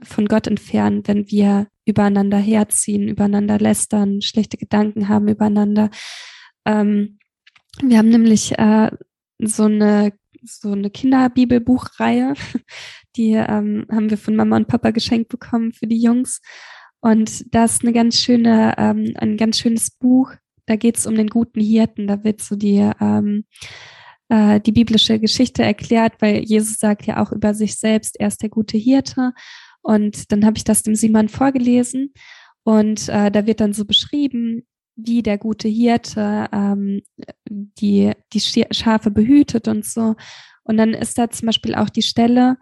von 0.02 0.26
Gott 0.26 0.46
entfernen, 0.46 1.02
wenn 1.06 1.28
wir 1.30 1.66
übereinander 1.84 2.38
herziehen, 2.38 3.08
übereinander 3.08 3.58
lästern, 3.58 4.22
schlechte 4.22 4.56
Gedanken 4.56 5.08
haben 5.08 5.28
übereinander. 5.28 5.90
Ähm, 6.64 7.18
wir 7.82 7.98
haben 7.98 8.10
nämlich 8.10 8.58
äh, 8.58 8.90
so 9.38 9.64
eine 9.64 10.12
so 10.44 10.72
eine 10.72 10.90
Kinderbibelbuchreihe, 10.90 12.34
die 13.16 13.32
ähm, 13.32 13.86
haben 13.90 14.10
wir 14.10 14.18
von 14.18 14.34
Mama 14.34 14.56
und 14.56 14.66
Papa 14.66 14.90
geschenkt 14.90 15.28
bekommen 15.28 15.72
für 15.72 15.86
die 15.86 16.00
Jungs. 16.00 16.40
Und 17.00 17.54
das 17.54 17.74
ist 17.74 17.82
eine 17.82 17.92
ganz 17.92 18.18
schöne, 18.18 18.74
ähm, 18.76 19.12
ein 19.16 19.36
ganz 19.36 19.58
schönes 19.58 19.90
Buch. 19.90 20.32
Da 20.66 20.76
geht 20.76 20.96
es 20.96 21.06
um 21.06 21.14
den 21.14 21.28
guten 21.28 21.60
Hirten. 21.60 22.06
Da 22.06 22.24
wird 22.24 22.40
so 22.40 22.56
die 22.56 22.90
ähm, 23.00 23.44
äh, 24.28 24.60
die 24.60 24.72
biblische 24.72 25.18
Geschichte 25.18 25.62
erklärt, 25.62 26.14
weil 26.20 26.38
Jesus 26.38 26.78
sagt 26.78 27.06
ja 27.06 27.22
auch 27.22 27.32
über 27.32 27.54
sich 27.54 27.78
selbst, 27.78 28.18
er 28.18 28.28
ist 28.28 28.42
der 28.42 28.48
gute 28.48 28.78
Hirte. 28.78 29.32
Und 29.82 30.30
dann 30.32 30.44
habe 30.44 30.56
ich 30.56 30.64
das 30.64 30.82
dem 30.82 30.94
Simon 30.94 31.28
vorgelesen 31.28 32.12
und 32.64 33.08
äh, 33.08 33.30
da 33.30 33.46
wird 33.46 33.60
dann 33.60 33.72
so 33.72 33.84
beschrieben, 33.84 34.62
wie 34.94 35.22
der 35.22 35.38
gute 35.38 35.68
Hirte 35.68 36.48
ähm, 36.52 37.02
die, 37.48 38.12
die 38.32 38.40
Schafe 38.70 39.10
behütet 39.10 39.68
und 39.68 39.84
so. 39.84 40.14
Und 40.64 40.76
dann 40.76 40.94
ist 40.94 41.18
da 41.18 41.30
zum 41.30 41.46
Beispiel 41.46 41.74
auch 41.74 41.88
die 41.88 42.02
Stelle, 42.02 42.56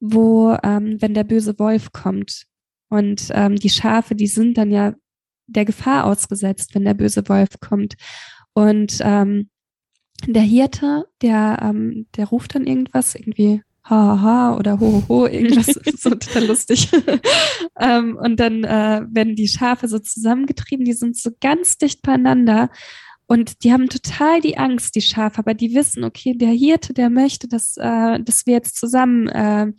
wo, 0.00 0.56
ähm, 0.62 1.00
wenn 1.00 1.14
der 1.14 1.24
böse 1.24 1.58
Wolf 1.58 1.92
kommt 1.92 2.46
und 2.88 3.28
ähm, 3.32 3.56
die 3.56 3.70
Schafe, 3.70 4.14
die 4.14 4.26
sind 4.26 4.56
dann 4.58 4.70
ja 4.70 4.94
der 5.46 5.64
Gefahr 5.64 6.04
ausgesetzt, 6.04 6.74
wenn 6.74 6.84
der 6.84 6.94
böse 6.94 7.28
Wolf 7.28 7.60
kommt. 7.60 7.94
Und 8.54 8.98
ähm, 9.00 9.50
der 10.26 10.42
Hirte, 10.42 11.06
der, 11.20 11.58
ähm, 11.62 12.06
der 12.16 12.26
ruft 12.26 12.54
dann 12.54 12.66
irgendwas, 12.66 13.14
irgendwie 13.14 13.62
ha 13.84 13.96
ha 13.96 14.22
ha 14.22 14.56
oder 14.56 14.78
ho 14.78 14.92
ho 14.92 15.04
ho, 15.08 15.26
irgendwas 15.26 15.66
so 15.98 16.10
total 16.10 16.46
lustig. 16.46 16.88
ähm, 17.80 18.16
und 18.16 18.38
dann 18.38 18.64
äh, 18.64 19.02
werden 19.10 19.36
die 19.36 19.48
Schafe 19.48 19.88
so 19.88 19.98
zusammengetrieben, 19.98 20.84
die 20.84 20.92
sind 20.92 21.16
so 21.16 21.30
ganz 21.40 21.78
dicht 21.78 22.02
beieinander 22.02 22.70
und 23.26 23.64
die 23.64 23.72
haben 23.72 23.88
total 23.88 24.40
die 24.40 24.58
Angst, 24.58 24.94
die 24.94 25.00
Schafe, 25.00 25.38
aber 25.38 25.54
die 25.54 25.74
wissen, 25.74 26.04
okay, 26.04 26.34
der 26.34 26.50
Hirte, 26.50 26.92
der 26.92 27.10
möchte, 27.10 27.48
dass, 27.48 27.76
äh, 27.76 28.20
dass 28.20 28.46
wir 28.46 28.54
jetzt 28.54 28.76
zusammen 28.76 29.28
äh, 29.28 29.72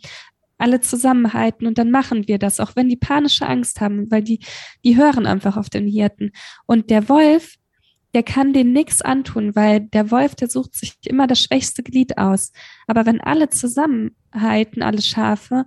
alle 0.58 0.80
zusammenhalten 0.80 1.66
und 1.66 1.78
dann 1.78 1.90
machen 1.90 2.28
wir 2.28 2.38
das, 2.38 2.60
auch 2.60 2.76
wenn 2.76 2.88
die 2.88 2.96
panische 2.96 3.46
Angst 3.46 3.80
haben, 3.80 4.10
weil 4.10 4.22
die, 4.22 4.40
die 4.84 4.96
hören 4.96 5.26
einfach 5.26 5.56
auf 5.56 5.68
den 5.68 5.86
Hirten. 5.86 6.32
Und 6.66 6.90
der 6.90 7.08
Wolf, 7.08 7.56
der 8.14 8.22
kann 8.22 8.52
denen 8.52 8.72
nichts 8.72 9.02
antun, 9.02 9.56
weil 9.56 9.80
der 9.80 10.10
Wolf, 10.10 10.34
der 10.34 10.48
sucht 10.48 10.74
sich 10.74 10.94
immer 11.04 11.26
das 11.26 11.42
schwächste 11.42 11.82
Glied 11.82 12.16
aus. 12.16 12.52
Aber 12.86 13.06
wenn 13.06 13.20
alle 13.20 13.48
zusammenhalten, 13.48 14.82
alle 14.82 15.02
Schafe, 15.02 15.66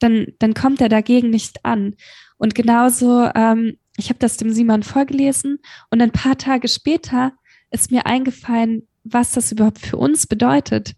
dann, 0.00 0.26
dann 0.38 0.54
kommt 0.54 0.80
er 0.80 0.88
dagegen 0.88 1.30
nicht 1.30 1.64
an. 1.64 1.94
Und 2.36 2.54
genauso, 2.54 3.30
ähm, 3.34 3.78
ich 3.96 4.08
habe 4.08 4.18
das 4.18 4.36
dem 4.36 4.52
Simon 4.52 4.82
vorgelesen 4.82 5.58
und 5.90 6.02
ein 6.02 6.10
paar 6.10 6.36
Tage 6.36 6.68
später 6.68 7.32
ist 7.70 7.90
mir 7.90 8.06
eingefallen, 8.06 8.88
was 9.04 9.32
das 9.32 9.52
überhaupt 9.52 9.78
für 9.78 9.96
uns 9.96 10.26
bedeutet. 10.26 10.94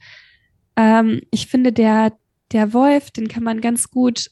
Ähm, 0.77 1.21
ich 1.31 1.47
finde, 1.47 1.73
der, 1.73 2.17
der 2.53 2.73
Wolf, 2.73 3.11
den 3.11 3.29
kann 3.29 3.43
man 3.43 3.61
ganz 3.61 3.91
gut 3.91 4.31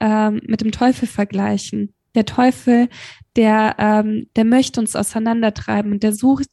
ähm, 0.00 0.40
mit 0.46 0.60
dem 0.60 0.72
Teufel 0.72 1.06
vergleichen. 1.06 1.92
Der 2.16 2.24
Teufel, 2.24 2.88
der, 3.36 3.76
ähm, 3.78 4.28
der 4.34 4.44
möchte 4.44 4.80
uns 4.80 4.96
auseinandertreiben 4.96 5.92
und 5.92 6.02
der 6.02 6.12
sucht 6.12 6.50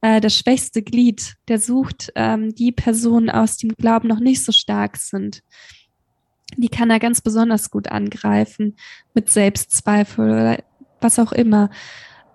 äh, 0.00 0.20
das 0.20 0.34
schwächste 0.34 0.82
Glied, 0.82 1.34
der 1.48 1.58
sucht 1.58 2.12
ähm, 2.14 2.54
die 2.54 2.72
Personen 2.72 3.28
aus, 3.28 3.56
die 3.56 3.66
im 3.66 3.74
Glauben 3.74 4.08
noch 4.08 4.20
nicht 4.20 4.44
so 4.44 4.52
stark 4.52 4.96
sind. 4.96 5.42
Die 6.56 6.68
kann 6.68 6.90
er 6.90 6.98
ganz 6.98 7.20
besonders 7.20 7.70
gut 7.70 7.88
angreifen 7.88 8.76
mit 9.14 9.28
Selbstzweifel 9.28 10.30
oder 10.30 10.58
was 11.00 11.18
auch 11.18 11.32
immer. 11.32 11.70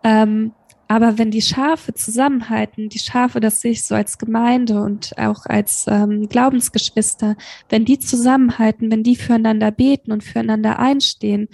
Ähm, 0.04 0.54
aber 0.88 1.18
wenn 1.18 1.32
die 1.32 1.42
Schafe 1.42 1.94
zusammenhalten, 1.94 2.90
die 2.90 3.00
Schafe, 3.00 3.40
das 3.40 3.60
sehe 3.60 3.72
ich 3.72 3.84
so 3.84 3.96
als 3.96 4.20
Gemeinde 4.20 4.82
und 4.82 5.18
auch 5.18 5.46
als 5.48 5.86
ähm, 5.88 6.30
Glaubensgeschwister, 6.30 7.36
wenn 7.70 7.86
die 7.86 7.98
zusammenhalten, 7.98 8.92
wenn 8.92 9.02
die 9.02 9.16
füreinander 9.16 9.72
beten 9.72 10.12
und 10.12 10.24
füreinander 10.24 10.78
einstehen, 10.78 11.48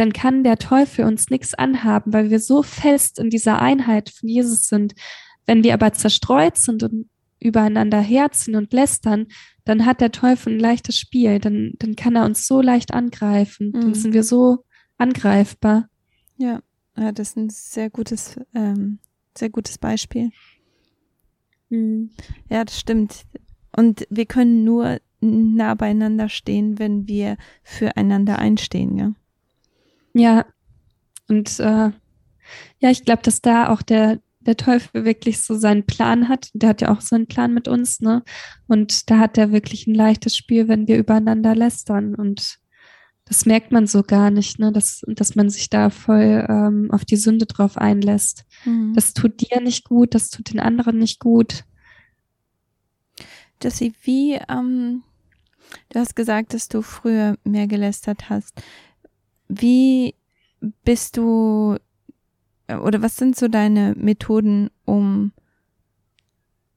dann 0.00 0.14
kann 0.14 0.44
der 0.44 0.56
Teufel 0.56 1.04
uns 1.04 1.28
nichts 1.28 1.52
anhaben, 1.52 2.14
weil 2.14 2.30
wir 2.30 2.40
so 2.40 2.62
fest 2.62 3.18
in 3.18 3.28
dieser 3.28 3.60
Einheit 3.60 4.08
von 4.08 4.30
Jesus 4.30 4.62
sind. 4.62 4.94
Wenn 5.44 5.62
wir 5.62 5.74
aber 5.74 5.92
zerstreut 5.92 6.56
sind 6.56 6.82
und 6.82 7.10
übereinander 7.38 8.00
herzen 8.00 8.56
und 8.56 8.72
lästern, 8.72 9.26
dann 9.66 9.84
hat 9.84 10.00
der 10.00 10.10
Teufel 10.10 10.54
ein 10.54 10.58
leichtes 10.58 10.96
Spiel. 10.96 11.38
Dann, 11.38 11.74
dann 11.78 11.96
kann 11.96 12.16
er 12.16 12.24
uns 12.24 12.46
so 12.46 12.62
leicht 12.62 12.94
angreifen. 12.94 13.72
Mhm. 13.74 13.80
Dann 13.80 13.94
sind 13.94 14.14
wir 14.14 14.24
so 14.24 14.64
angreifbar. 14.96 15.90
Ja, 16.38 16.62
ja 16.96 17.12
das 17.12 17.30
ist 17.30 17.36
ein 17.36 17.50
sehr 17.50 17.90
gutes, 17.90 18.40
ähm, 18.54 19.00
sehr 19.36 19.50
gutes 19.50 19.76
Beispiel. 19.76 20.30
Mhm. 21.68 22.10
Ja, 22.48 22.64
das 22.64 22.80
stimmt. 22.80 23.26
Und 23.76 24.06
wir 24.08 24.24
können 24.24 24.64
nur 24.64 24.98
nah 25.20 25.74
beieinander 25.74 26.30
stehen, 26.30 26.78
wenn 26.78 27.06
wir 27.06 27.36
füreinander 27.62 28.38
einstehen, 28.38 28.96
ja. 28.96 29.12
Ja, 30.14 30.46
und 31.28 31.60
äh, 31.60 31.90
ja, 32.80 32.90
ich 32.90 33.04
glaube, 33.04 33.22
dass 33.22 33.40
da 33.40 33.68
auch 33.68 33.82
der, 33.82 34.20
der 34.40 34.56
Teufel 34.56 35.04
wirklich 35.04 35.40
so 35.40 35.54
seinen 35.54 35.86
Plan 35.86 36.28
hat. 36.28 36.50
Der 36.54 36.70
hat 36.70 36.80
ja 36.80 36.90
auch 36.92 37.00
so 37.00 37.14
einen 37.14 37.26
Plan 37.26 37.54
mit 37.54 37.68
uns, 37.68 38.00
ne? 38.00 38.22
Und 38.66 39.10
da 39.10 39.18
hat 39.18 39.38
er 39.38 39.52
wirklich 39.52 39.86
ein 39.86 39.94
leichtes 39.94 40.36
Spiel, 40.36 40.68
wenn 40.68 40.88
wir 40.88 40.98
übereinander 40.98 41.54
lästern. 41.54 42.14
Und 42.14 42.58
das 43.26 43.46
merkt 43.46 43.70
man 43.70 43.86
so 43.86 44.02
gar 44.02 44.30
nicht, 44.30 44.58
ne? 44.58 44.72
Dass, 44.72 45.02
dass 45.06 45.36
man 45.36 45.50
sich 45.50 45.70
da 45.70 45.90
voll 45.90 46.46
ähm, 46.48 46.88
auf 46.90 47.04
die 47.04 47.16
Sünde 47.16 47.46
drauf 47.46 47.76
einlässt. 47.76 48.44
Mhm. 48.64 48.94
Das 48.94 49.14
tut 49.14 49.40
dir 49.40 49.60
nicht 49.60 49.84
gut, 49.84 50.14
das 50.14 50.30
tut 50.30 50.52
den 50.52 50.60
anderen 50.60 50.98
nicht 50.98 51.20
gut. 51.20 51.64
Jessie, 53.62 53.92
wie, 54.02 54.40
ähm, 54.48 55.02
du 55.90 55.98
hast 55.98 56.16
gesagt, 56.16 56.54
dass 56.54 56.68
du 56.68 56.82
früher 56.82 57.36
mehr 57.44 57.66
gelästert 57.66 58.30
hast. 58.30 58.62
Wie 59.50 60.14
bist 60.84 61.16
du 61.16 61.76
oder 62.68 63.02
was 63.02 63.16
sind 63.16 63.36
so 63.36 63.48
deine 63.48 63.94
Methoden, 63.96 64.70
um 64.84 65.32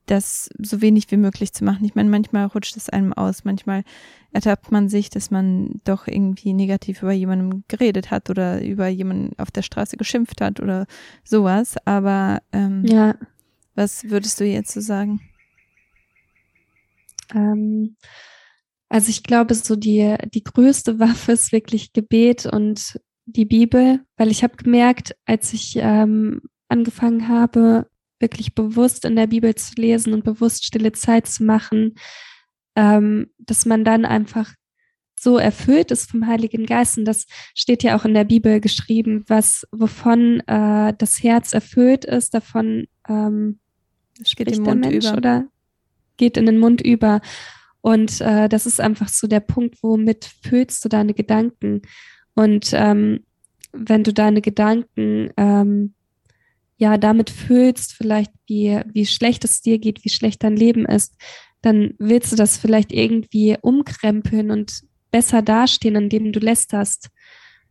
das 0.07 0.49
so 0.57 0.81
wenig 0.81 1.11
wie 1.11 1.17
möglich 1.17 1.53
zu 1.53 1.63
machen? 1.63 1.85
Ich 1.85 1.95
meine, 1.95 2.09
manchmal 2.09 2.47
rutscht 2.47 2.75
es 2.75 2.89
einem 2.89 3.13
aus, 3.13 3.45
manchmal 3.45 3.83
ertappt 4.31 4.71
man 4.71 4.89
sich, 4.89 5.09
dass 5.09 5.29
man 5.29 5.81
doch 5.85 6.07
irgendwie 6.07 6.53
negativ 6.53 7.03
über 7.03 7.11
jemanden 7.11 7.63
geredet 7.67 8.09
hat 8.09 8.29
oder 8.29 8.63
über 8.63 8.87
jemanden 8.87 9.37
auf 9.37 9.51
der 9.51 9.61
Straße 9.61 9.95
geschimpft 9.95 10.41
hat 10.41 10.59
oder 10.59 10.87
sowas. 11.23 11.75
Aber 11.85 12.41
ähm, 12.51 12.83
ja. 12.85 13.15
was 13.75 14.09
würdest 14.09 14.39
du 14.39 14.45
jetzt 14.45 14.71
so 14.71 14.81
sagen? 14.81 15.21
Ähm, 17.33 17.95
also 18.93 19.09
ich 19.09 19.23
glaube, 19.23 19.55
so 19.55 19.75
die, 19.75 20.15
die 20.35 20.43
größte 20.43 20.99
Waffe 20.99 21.31
ist 21.31 21.51
wirklich 21.51 21.93
Gebet 21.93 22.45
und 22.45 22.99
die 23.25 23.45
Bibel, 23.45 24.01
weil 24.17 24.29
ich 24.29 24.43
habe 24.43 24.55
gemerkt, 24.55 25.15
als 25.25 25.51
ich 25.51 25.77
ähm, 25.77 26.41
angefangen 26.67 27.27
habe, 27.27 27.87
wirklich 28.19 28.53
bewusst 28.53 29.03
in 29.05 29.15
der 29.15 29.25
Bibel 29.25 29.55
zu 29.55 29.73
lesen 29.77 30.13
und 30.13 30.23
bewusst 30.23 30.63
stille 30.63 30.91
Zeit 30.91 31.25
zu 31.25 31.43
machen, 31.43 31.95
ähm, 32.75 33.31
dass 33.39 33.65
man 33.65 33.83
dann 33.83 34.05
einfach 34.05 34.53
so 35.19 35.39
erfüllt 35.39 35.89
ist 35.89 36.11
vom 36.11 36.27
Heiligen 36.27 36.67
Geist. 36.67 36.99
Und 36.99 37.05
das 37.05 37.25
steht 37.55 37.81
ja 37.81 37.97
auch 37.97 38.05
in 38.05 38.13
der 38.13 38.25
Bibel 38.25 38.61
geschrieben, 38.61 39.23
was, 39.25 39.67
wovon 39.71 40.41
äh, 40.41 40.93
das 40.95 41.23
Herz 41.23 41.53
erfüllt 41.53 42.05
ist, 42.05 42.35
davon 42.35 42.85
ähm, 43.09 43.59
spricht 44.23 44.63
der 44.63 44.75
Mensch 44.75 45.07
über. 45.07 45.17
oder 45.17 45.47
geht 46.17 46.37
in 46.37 46.45
den 46.45 46.59
Mund 46.59 46.79
über. 46.79 47.21
Und 47.83 48.21
äh, 48.21 48.47
das 48.47 48.65
ist 48.65 48.79
einfach 48.79 49.09
so 49.09 49.27
der 49.27 49.41
Punkt, 49.41 49.83
womit 49.83 50.31
fühlst 50.41 50.85
du 50.85 50.89
deine 50.89 51.13
Gedanken. 51.13 51.81
Und 52.33 52.69
ähm, 52.71 53.25
wenn 53.73 54.05
du 54.05 54.13
deine 54.13 54.39
Gedanken 54.39 55.31
ähm, 55.35 55.93
ja 56.77 56.97
damit 56.97 57.29
fühlst, 57.29 57.91
vielleicht 57.91 58.31
wie, 58.47 58.79
wie 58.93 59.05
schlecht 59.05 59.43
es 59.43 59.61
dir 59.61 59.79
geht, 59.79 60.05
wie 60.05 60.09
schlecht 60.09 60.43
dein 60.43 60.55
Leben 60.55 60.85
ist, 60.85 61.15
dann 61.61 61.93
willst 61.99 62.31
du 62.31 62.37
das 62.37 62.57
vielleicht 62.57 62.93
irgendwie 62.93 63.57
umkrempeln 63.61 64.49
und 64.49 64.83
besser 65.11 65.41
dastehen, 65.41 65.95
indem 65.97 66.31
du 66.31 66.39
lästerst. 66.39 67.09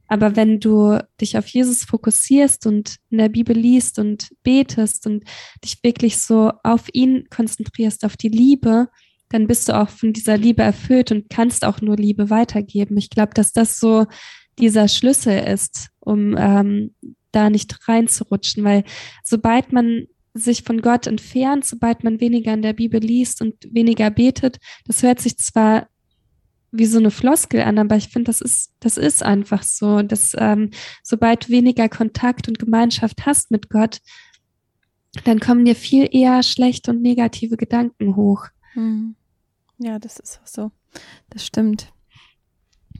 Aber 0.08 0.36
wenn 0.36 0.60
du 0.60 0.98
dich 1.22 1.38
auf 1.38 1.46
Jesus 1.46 1.84
fokussierst 1.84 2.66
und 2.66 2.96
in 3.08 3.16
der 3.16 3.30
Bibel 3.30 3.56
liest 3.56 3.98
und 3.98 4.28
betest 4.42 5.06
und 5.06 5.24
dich 5.64 5.82
wirklich 5.82 6.18
so 6.18 6.52
auf 6.64 6.88
ihn 6.92 7.28
konzentrierst, 7.30 8.04
auf 8.04 8.18
die 8.18 8.28
Liebe, 8.28 8.88
dann 9.32 9.46
bist 9.46 9.68
du 9.68 9.78
auch 9.78 9.88
von 9.88 10.12
dieser 10.12 10.36
Liebe 10.36 10.62
erfüllt 10.62 11.10
und 11.10 11.30
kannst 11.30 11.64
auch 11.64 11.80
nur 11.80 11.96
Liebe 11.96 12.28
weitergeben. 12.28 12.96
Ich 12.98 13.08
glaube, 13.08 13.32
dass 13.34 13.52
das 13.52 13.80
so 13.80 14.06
dieser 14.58 14.88
Schlüssel 14.88 15.38
ist, 15.44 15.88
um 16.00 16.36
ähm, 16.38 16.94
da 17.32 17.48
nicht 17.48 17.88
reinzurutschen, 17.88 18.62
weil 18.62 18.84
sobald 19.24 19.72
man 19.72 20.06
sich 20.34 20.62
von 20.62 20.82
Gott 20.82 21.06
entfernt, 21.06 21.64
sobald 21.64 22.04
man 22.04 22.20
weniger 22.20 22.52
in 22.52 22.62
der 22.62 22.74
Bibel 22.74 23.00
liest 23.00 23.40
und 23.40 23.54
weniger 23.70 24.10
betet, 24.10 24.58
das 24.86 25.02
hört 25.02 25.20
sich 25.20 25.38
zwar 25.38 25.88
wie 26.70 26.86
so 26.86 26.98
eine 26.98 27.10
Floskel 27.10 27.62
an, 27.62 27.78
aber 27.78 27.96
ich 27.96 28.08
finde, 28.08 28.30
das 28.30 28.40
ist, 28.40 28.72
das 28.80 28.96
ist 28.96 29.22
einfach 29.22 29.62
so, 29.62 30.02
dass 30.02 30.34
ähm, 30.38 30.70
sobald 31.02 31.48
du 31.48 31.52
weniger 31.52 31.88
Kontakt 31.88 32.48
und 32.48 32.58
Gemeinschaft 32.58 33.26
hast 33.26 33.50
mit 33.50 33.68
Gott, 33.68 34.00
dann 35.24 35.38
kommen 35.38 35.66
dir 35.66 35.76
viel 35.76 36.08
eher 36.10 36.42
schlechte 36.42 36.90
und 36.90 37.02
negative 37.02 37.58
Gedanken 37.58 38.16
hoch. 38.16 38.46
Hm. 38.72 39.16
Ja, 39.82 39.98
das 39.98 40.18
ist 40.18 40.40
auch 40.42 40.46
so. 40.46 40.70
Das 41.30 41.44
stimmt. 41.44 41.92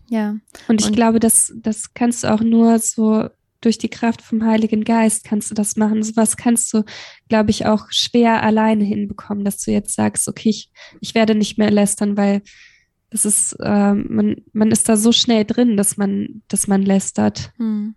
Ja. 0.09 0.37
Und 0.69 0.81
ich 0.81 0.89
und 0.89 0.95
glaube, 0.95 1.21
das, 1.21 1.53
das 1.57 1.95
kannst 1.95 2.25
du 2.25 2.33
auch 2.33 2.41
nur 2.41 2.79
so 2.79 3.29
durch 3.61 3.79
die 3.79 3.89
Kraft 3.89 4.23
vom 4.23 4.45
Heiligen 4.45 4.85
Geist 4.85 5.25
kannst 5.25 5.51
du 5.51 5.55
das 5.55 5.77
machen. 5.77 6.03
So 6.03 6.17
was 6.17 6.37
kannst 6.37 6.73
du, 6.75 6.83
glaube 7.29 7.51
ich, 7.51 7.65
auch 7.65 7.87
schwer 7.91 8.43
alleine 8.43 8.85
hinbekommen, 8.85 9.45
dass 9.45 9.59
du 9.59 9.71
jetzt 9.71 9.95
sagst, 9.95 10.29
okay, 10.29 10.51
ich, 10.51 10.71
ich 11.01 11.15
werde 11.15 11.35
nicht 11.35 11.59
mehr 11.59 11.71
lästern, 11.71 12.17
weil 12.17 12.43
das 13.11 13.25
ist, 13.25 13.53
äh, 13.61 13.95
man, 13.95 14.37
man 14.53 14.71
ist 14.73 14.89
da 14.89 14.97
so 14.97 15.13
schnell 15.13 15.45
drin, 15.45 15.77
dass 15.77 15.97
man, 15.97 16.43
dass 16.49 16.67
man 16.67 16.83
lästert. 16.83 17.53
Hm. 17.59 17.95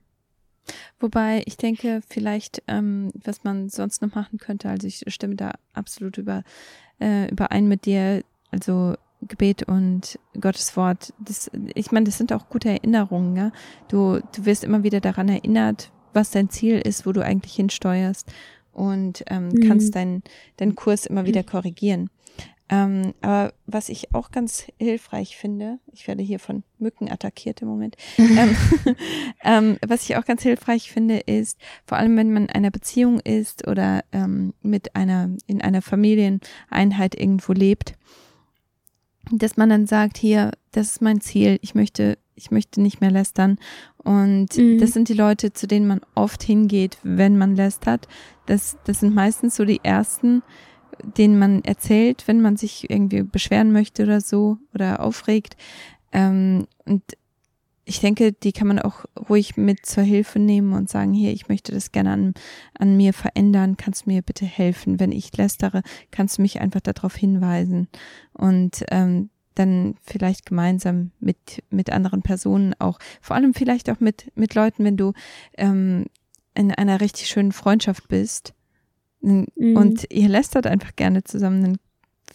Wobei 1.00 1.44
ich 1.46 1.58
denke, 1.58 2.02
vielleicht, 2.08 2.64
ähm, 2.68 3.12
was 3.14 3.44
man 3.44 3.70
sonst 3.70 4.02
noch 4.02 4.14
machen 4.14 4.40
könnte, 4.40 4.70
also 4.70 4.88
ich 4.88 5.04
stimme 5.08 5.36
da 5.36 5.54
absolut 5.74 6.18
über, 6.18 6.44
äh, 7.00 7.30
überein 7.30 7.68
mit 7.68 7.86
dir, 7.86 8.24
also 8.56 8.96
Gebet 9.22 9.64
und 9.64 10.18
Gottes 10.40 10.78
Wort, 10.78 11.14
das, 11.20 11.52
ich 11.74 11.92
meine, 11.92 12.06
das 12.06 12.18
sind 12.18 12.32
auch 12.32 12.50
gute 12.50 12.70
Erinnerungen, 12.70 13.36
ja. 13.36 13.52
Du, 13.90 14.20
du 14.36 14.46
wirst 14.46 14.64
immer 14.64 14.84
wieder 14.84 15.02
daran 15.02 15.28
erinnert, 15.28 15.92
was 16.14 16.32
dein 16.32 16.50
Ziel 16.50 16.80
ist, 16.80 17.06
wo 17.06 17.12
du 17.12 17.24
eigentlich 17.24 17.56
hinsteuerst 17.56 18.32
und 18.72 19.24
ähm, 19.28 19.50
mhm. 19.50 19.68
kannst 19.68 19.96
deinen 19.96 20.24
deinen 20.58 20.76
Kurs 20.76 21.06
immer 21.06 21.26
wieder 21.26 21.44
korrigieren. 21.44 22.10
Ähm, 22.68 23.14
aber 23.22 23.54
was 23.68 23.90
ich 23.90 24.16
auch 24.16 24.32
ganz 24.32 24.66
hilfreich 24.80 25.38
finde, 25.38 25.78
ich 25.94 26.08
werde 26.08 26.24
hier 26.24 26.40
von 26.40 26.64
Mücken 26.80 27.12
attackiert 27.12 27.62
im 27.62 27.68
Moment, 27.68 27.96
ähm, 28.18 28.56
ähm, 29.44 29.78
was 29.86 30.04
ich 30.04 30.18
auch 30.18 30.26
ganz 30.26 30.42
hilfreich 30.42 30.92
finde, 30.92 31.20
ist, 31.20 31.60
vor 31.86 31.98
allem 32.00 32.18
wenn 32.18 32.34
man 32.34 32.44
in 32.44 32.50
einer 32.50 32.72
Beziehung 32.72 33.20
ist 33.20 33.68
oder 33.68 34.04
ähm, 34.12 34.54
mit 34.64 34.96
einer, 34.96 35.30
in 35.46 35.62
einer 35.62 35.84
Familieneinheit 35.84 37.14
irgendwo 37.16 37.54
lebt, 37.54 37.94
dass 39.32 39.58
man 39.58 39.70
dann 39.70 39.88
sagt, 39.88 40.18
hier, 40.18 40.52
das 40.72 40.92
ist 40.92 41.02
mein 41.02 41.22
Ziel, 41.22 41.58
ich 41.62 41.76
möchte, 41.76 42.18
ich 42.36 42.52
möchte 42.52 42.82
nicht 42.82 43.02
mehr 43.02 43.12
lästern. 43.12 43.58
Und 43.98 44.58
mhm. 44.58 44.80
das 44.80 44.92
sind 44.92 45.10
die 45.10 45.14
Leute, 45.14 45.54
zu 45.54 45.68
denen 45.68 45.88
man 45.88 46.02
oft 46.14 46.44
hingeht, 46.44 46.98
wenn 47.04 47.38
man 47.38 47.56
lästert. 47.56 48.08
Das, 48.46 48.78
das 48.86 49.00
sind 49.00 49.16
meistens 49.16 49.56
so 49.56 49.66
die 49.66 49.82
ersten, 49.84 50.44
denen 51.04 51.40
man 51.40 51.64
erzählt, 51.64 52.28
wenn 52.28 52.42
man 52.42 52.58
sich 52.58 52.90
irgendwie 52.90 53.24
beschweren 53.24 53.72
möchte 53.72 54.04
oder 54.04 54.22
so 54.22 54.58
oder 54.74 55.02
aufregt. 55.02 55.58
Ähm, 56.12 56.68
und 56.86 57.04
ich 57.86 58.00
denke, 58.00 58.34
die 58.34 58.52
kann 58.52 58.68
man 58.68 58.80
auch 58.80 59.06
ruhig 59.30 59.58
mit 59.58 59.86
zur 59.86 60.04
Hilfe 60.04 60.40
nehmen 60.40 60.74
und 60.74 60.90
sagen, 60.90 61.14
hier, 61.14 61.32
ich 61.32 61.48
möchte 61.48 61.72
das 61.72 61.92
gerne 61.92 62.12
an, 62.12 62.34
an 62.78 62.98
mir 62.98 63.14
verändern, 63.14 63.78
kannst 63.78 64.06
du 64.06 64.10
mir 64.10 64.24
bitte 64.24 64.46
helfen? 64.46 65.00
Wenn 65.00 65.12
ich 65.12 65.36
lästere, 65.38 65.84
kannst 66.10 66.38
du 66.38 66.42
mich 66.42 66.60
einfach 66.60 66.82
darauf 66.82 67.16
hinweisen. 67.16 67.88
Und 68.34 68.84
ähm, 68.90 69.30
dann 69.54 69.96
vielleicht 70.02 70.46
gemeinsam 70.46 71.12
mit, 71.20 71.64
mit 71.70 71.92
anderen 71.92 72.24
Personen 72.24 72.74
auch, 72.80 73.00
vor 73.22 73.36
allem 73.36 73.54
vielleicht 73.54 73.90
auch 73.90 74.00
mit, 74.00 74.32
mit 74.36 74.56
Leuten, 74.56 74.84
wenn 74.84 74.98
du 74.98 75.14
ähm, 75.58 76.06
in 76.56 76.72
einer 76.72 77.02
richtig 77.02 77.28
schönen 77.28 77.52
Freundschaft 77.52 78.08
bist 78.08 78.54
mhm. 79.22 79.78
und 79.78 80.12
ihr 80.12 80.28
lästert 80.28 80.68
einfach 80.68 80.96
gerne 80.96 81.24
zusammen, 81.24 81.62
dann 81.62 81.78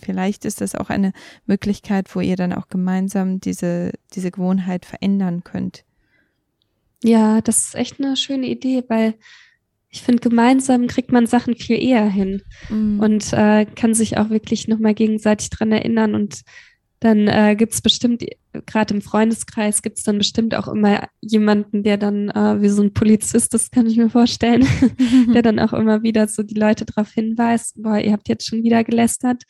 vielleicht 0.02 0.44
ist 0.44 0.60
das 0.60 0.74
auch 0.74 0.90
eine 0.90 1.12
Möglichkeit, 1.46 2.14
wo 2.14 2.20
ihr 2.20 2.36
dann 2.36 2.52
auch 2.52 2.68
gemeinsam 2.68 3.40
diese, 3.40 3.92
diese 4.14 4.30
Gewohnheit 4.30 4.84
verändern 4.84 5.44
könnt. 5.44 5.84
Ja, 7.02 7.40
das 7.40 7.66
ist 7.66 7.74
echt 7.74 8.00
eine 8.00 8.16
schöne 8.16 8.46
Idee, 8.46 8.84
weil 8.88 9.14
ich 9.90 10.02
finde, 10.02 10.20
gemeinsam 10.20 10.86
kriegt 10.86 11.10
man 11.10 11.26
Sachen 11.26 11.56
viel 11.56 11.82
eher 11.82 12.08
hin 12.08 12.42
mm. 12.68 13.00
und 13.00 13.32
äh, 13.32 13.64
kann 13.66 13.94
sich 13.94 14.18
auch 14.18 14.30
wirklich 14.30 14.68
nochmal 14.68 14.94
gegenseitig 14.94 15.50
dran 15.50 15.72
erinnern. 15.72 16.14
Und 16.14 16.42
dann 17.00 17.26
äh, 17.26 17.56
gibt 17.56 17.72
es 17.72 17.82
bestimmt, 17.82 18.24
gerade 18.66 18.94
im 18.94 19.02
Freundeskreis, 19.02 19.82
gibt 19.82 19.98
es 19.98 20.04
dann 20.04 20.18
bestimmt 20.18 20.54
auch 20.54 20.68
immer 20.68 21.08
jemanden, 21.20 21.82
der 21.82 21.96
dann 21.96 22.28
äh, 22.28 22.62
wie 22.62 22.68
so 22.68 22.82
ein 22.82 22.92
Polizist, 22.92 23.52
das 23.52 23.70
kann 23.70 23.86
ich 23.86 23.96
mir 23.96 24.10
vorstellen, 24.10 24.66
der 25.34 25.42
dann 25.42 25.58
auch 25.58 25.72
immer 25.72 26.02
wieder 26.02 26.28
so 26.28 26.42
die 26.42 26.58
Leute 26.58 26.84
darauf 26.84 27.10
hinweist, 27.10 27.82
boah, 27.82 27.98
ihr 27.98 28.12
habt 28.12 28.28
jetzt 28.28 28.46
schon 28.46 28.62
wieder 28.62 28.84
gelästert. 28.84 29.42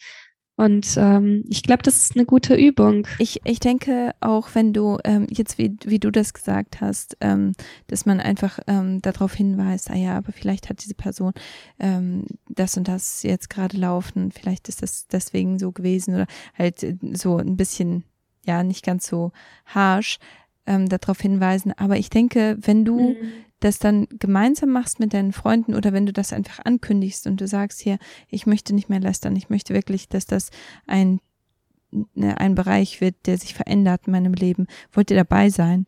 Und 0.60 0.94
ähm, 0.98 1.42
ich 1.48 1.62
glaube, 1.62 1.82
das 1.82 1.96
ist 1.96 2.16
eine 2.16 2.26
gute 2.26 2.54
Übung. 2.54 3.06
Ich, 3.18 3.40
ich 3.44 3.60
denke 3.60 4.12
auch, 4.20 4.50
wenn 4.52 4.74
du 4.74 4.98
ähm, 5.04 5.26
jetzt, 5.30 5.56
wie, 5.56 5.74
wie 5.86 5.98
du 5.98 6.10
das 6.10 6.34
gesagt 6.34 6.82
hast, 6.82 7.16
ähm, 7.22 7.52
dass 7.86 8.04
man 8.04 8.20
einfach 8.20 8.58
ähm, 8.66 9.00
darauf 9.00 9.32
hinweist, 9.32 9.90
ah 9.90 9.96
ja, 9.96 10.18
aber 10.18 10.32
vielleicht 10.32 10.68
hat 10.68 10.84
diese 10.84 10.92
Person 10.94 11.32
ähm, 11.78 12.24
das 12.50 12.76
und 12.76 12.88
das 12.88 13.22
jetzt 13.22 13.48
gerade 13.48 13.78
laufen, 13.78 14.32
vielleicht 14.32 14.68
ist 14.68 14.82
das 14.82 15.06
deswegen 15.06 15.58
so 15.58 15.72
gewesen 15.72 16.14
oder 16.14 16.26
halt 16.58 16.82
äh, 16.82 16.94
so 17.14 17.38
ein 17.38 17.56
bisschen, 17.56 18.04
ja, 18.44 18.62
nicht 18.62 18.84
ganz 18.84 19.06
so 19.06 19.32
harsh 19.64 20.18
ähm, 20.66 20.90
darauf 20.90 21.22
hinweisen. 21.22 21.72
Aber 21.74 21.96
ich 21.96 22.10
denke, 22.10 22.58
wenn 22.60 22.84
du 22.84 23.14
mhm 23.14 23.44
das 23.60 23.78
dann 23.78 24.06
gemeinsam 24.10 24.70
machst 24.70 25.00
mit 25.00 25.14
deinen 25.14 25.32
Freunden 25.32 25.74
oder 25.74 25.92
wenn 25.92 26.06
du 26.06 26.12
das 26.12 26.32
einfach 26.32 26.60
ankündigst 26.64 27.26
und 27.26 27.40
du 27.40 27.46
sagst 27.46 27.80
hier, 27.80 27.98
ich 28.28 28.46
möchte 28.46 28.74
nicht 28.74 28.88
mehr 28.88 29.00
lästern, 29.00 29.36
ich 29.36 29.50
möchte 29.50 29.74
wirklich, 29.74 30.08
dass 30.08 30.26
das 30.26 30.50
ein, 30.86 31.20
ne, 32.14 32.38
ein 32.38 32.54
Bereich 32.54 33.00
wird, 33.00 33.26
der 33.26 33.38
sich 33.38 33.54
verändert 33.54 34.02
in 34.06 34.12
meinem 34.12 34.34
Leben, 34.34 34.66
wollt 34.92 35.10
ihr 35.10 35.16
dabei 35.16 35.50
sein? 35.50 35.86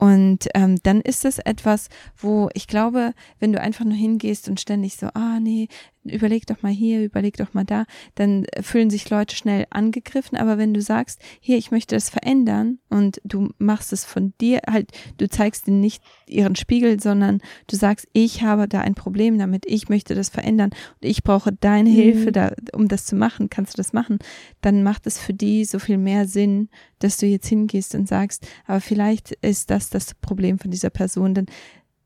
Und 0.00 0.48
ähm, 0.54 0.76
dann 0.82 1.02
ist 1.02 1.26
es 1.26 1.38
etwas, 1.38 1.90
wo 2.16 2.48
ich 2.54 2.66
glaube, 2.66 3.12
wenn 3.38 3.52
du 3.52 3.60
einfach 3.60 3.84
nur 3.84 3.94
hingehst 3.94 4.48
und 4.48 4.58
ständig 4.58 4.96
so, 4.96 5.08
ah 5.12 5.38
nee, 5.40 5.68
überleg 6.12 6.46
doch 6.46 6.62
mal 6.62 6.72
hier, 6.72 7.02
überleg 7.02 7.36
doch 7.36 7.54
mal 7.54 7.64
da, 7.64 7.84
dann 8.14 8.46
fühlen 8.60 8.90
sich 8.90 9.08
Leute 9.10 9.36
schnell 9.36 9.66
angegriffen. 9.70 10.36
Aber 10.36 10.58
wenn 10.58 10.74
du 10.74 10.80
sagst, 10.80 11.20
hier, 11.40 11.58
ich 11.58 11.70
möchte 11.70 11.94
das 11.94 12.10
verändern 12.10 12.78
und 12.88 13.20
du 13.24 13.50
machst 13.58 13.92
es 13.92 14.04
von 14.04 14.32
dir, 14.40 14.60
halt, 14.70 14.90
du 15.18 15.28
zeigst 15.28 15.68
ihnen 15.68 15.80
nicht 15.80 16.02
ihren 16.26 16.56
Spiegel, 16.56 17.00
sondern 17.00 17.40
du 17.66 17.76
sagst, 17.76 18.08
ich 18.12 18.42
habe 18.42 18.68
da 18.68 18.80
ein 18.80 18.94
Problem 18.94 19.38
damit, 19.38 19.64
ich 19.66 19.88
möchte 19.88 20.14
das 20.14 20.28
verändern 20.28 20.70
und 20.70 21.08
ich 21.08 21.22
brauche 21.22 21.52
deine 21.52 21.90
mhm. 21.90 21.94
Hilfe, 21.94 22.32
da, 22.32 22.52
um 22.72 22.88
das 22.88 23.06
zu 23.06 23.16
machen, 23.16 23.50
kannst 23.50 23.74
du 23.74 23.76
das 23.76 23.92
machen, 23.92 24.18
dann 24.60 24.82
macht 24.82 25.06
es 25.06 25.18
für 25.18 25.34
die 25.34 25.64
so 25.64 25.78
viel 25.78 25.98
mehr 25.98 26.26
Sinn, 26.26 26.68
dass 26.98 27.16
du 27.16 27.26
jetzt 27.26 27.48
hingehst 27.48 27.94
und 27.94 28.08
sagst, 28.08 28.46
aber 28.66 28.80
vielleicht 28.80 29.32
ist 29.42 29.70
das 29.70 29.90
das 29.90 30.14
Problem 30.14 30.58
von 30.58 30.70
dieser 30.70 30.90
Person, 30.90 31.34
denn 31.34 31.46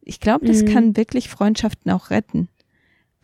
ich 0.05 0.21
glaube, 0.21 0.47
das 0.47 0.63
mhm. 0.63 0.67
kann 0.67 0.97
wirklich 0.97 1.29
Freundschaften 1.29 1.91
auch 1.91 2.11
retten. 2.11 2.49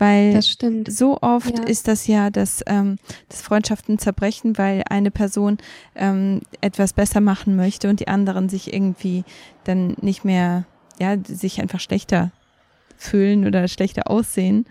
Weil 0.01 0.41
so 0.89 1.19
oft 1.21 1.59
ja. 1.59 1.65
ist 1.67 1.87
das 1.87 2.07
ja, 2.07 2.31
dass, 2.31 2.65
ähm, 2.67 2.97
dass 3.29 3.43
Freundschaften 3.43 3.99
zerbrechen, 3.99 4.57
weil 4.57 4.83
eine 4.89 5.11
Person 5.11 5.59
ähm, 5.95 6.41
etwas 6.63 6.95
besser 6.95 7.21
machen 7.21 7.55
möchte 7.55 7.91
und 7.91 8.01
die 8.01 8.09
anderen 8.09 8.49
sich 8.49 8.73
irgendwie 8.73 9.25
dann 9.65 9.99
nicht 10.01 10.25
mehr, 10.25 10.65
ja, 10.99 11.19
sich 11.23 11.61
einfach 11.61 11.81
schlechter 11.81 12.33
fühlen 12.97 13.47
oder 13.47 13.69
schlechter 13.69 14.11
aussehen, 14.11 14.65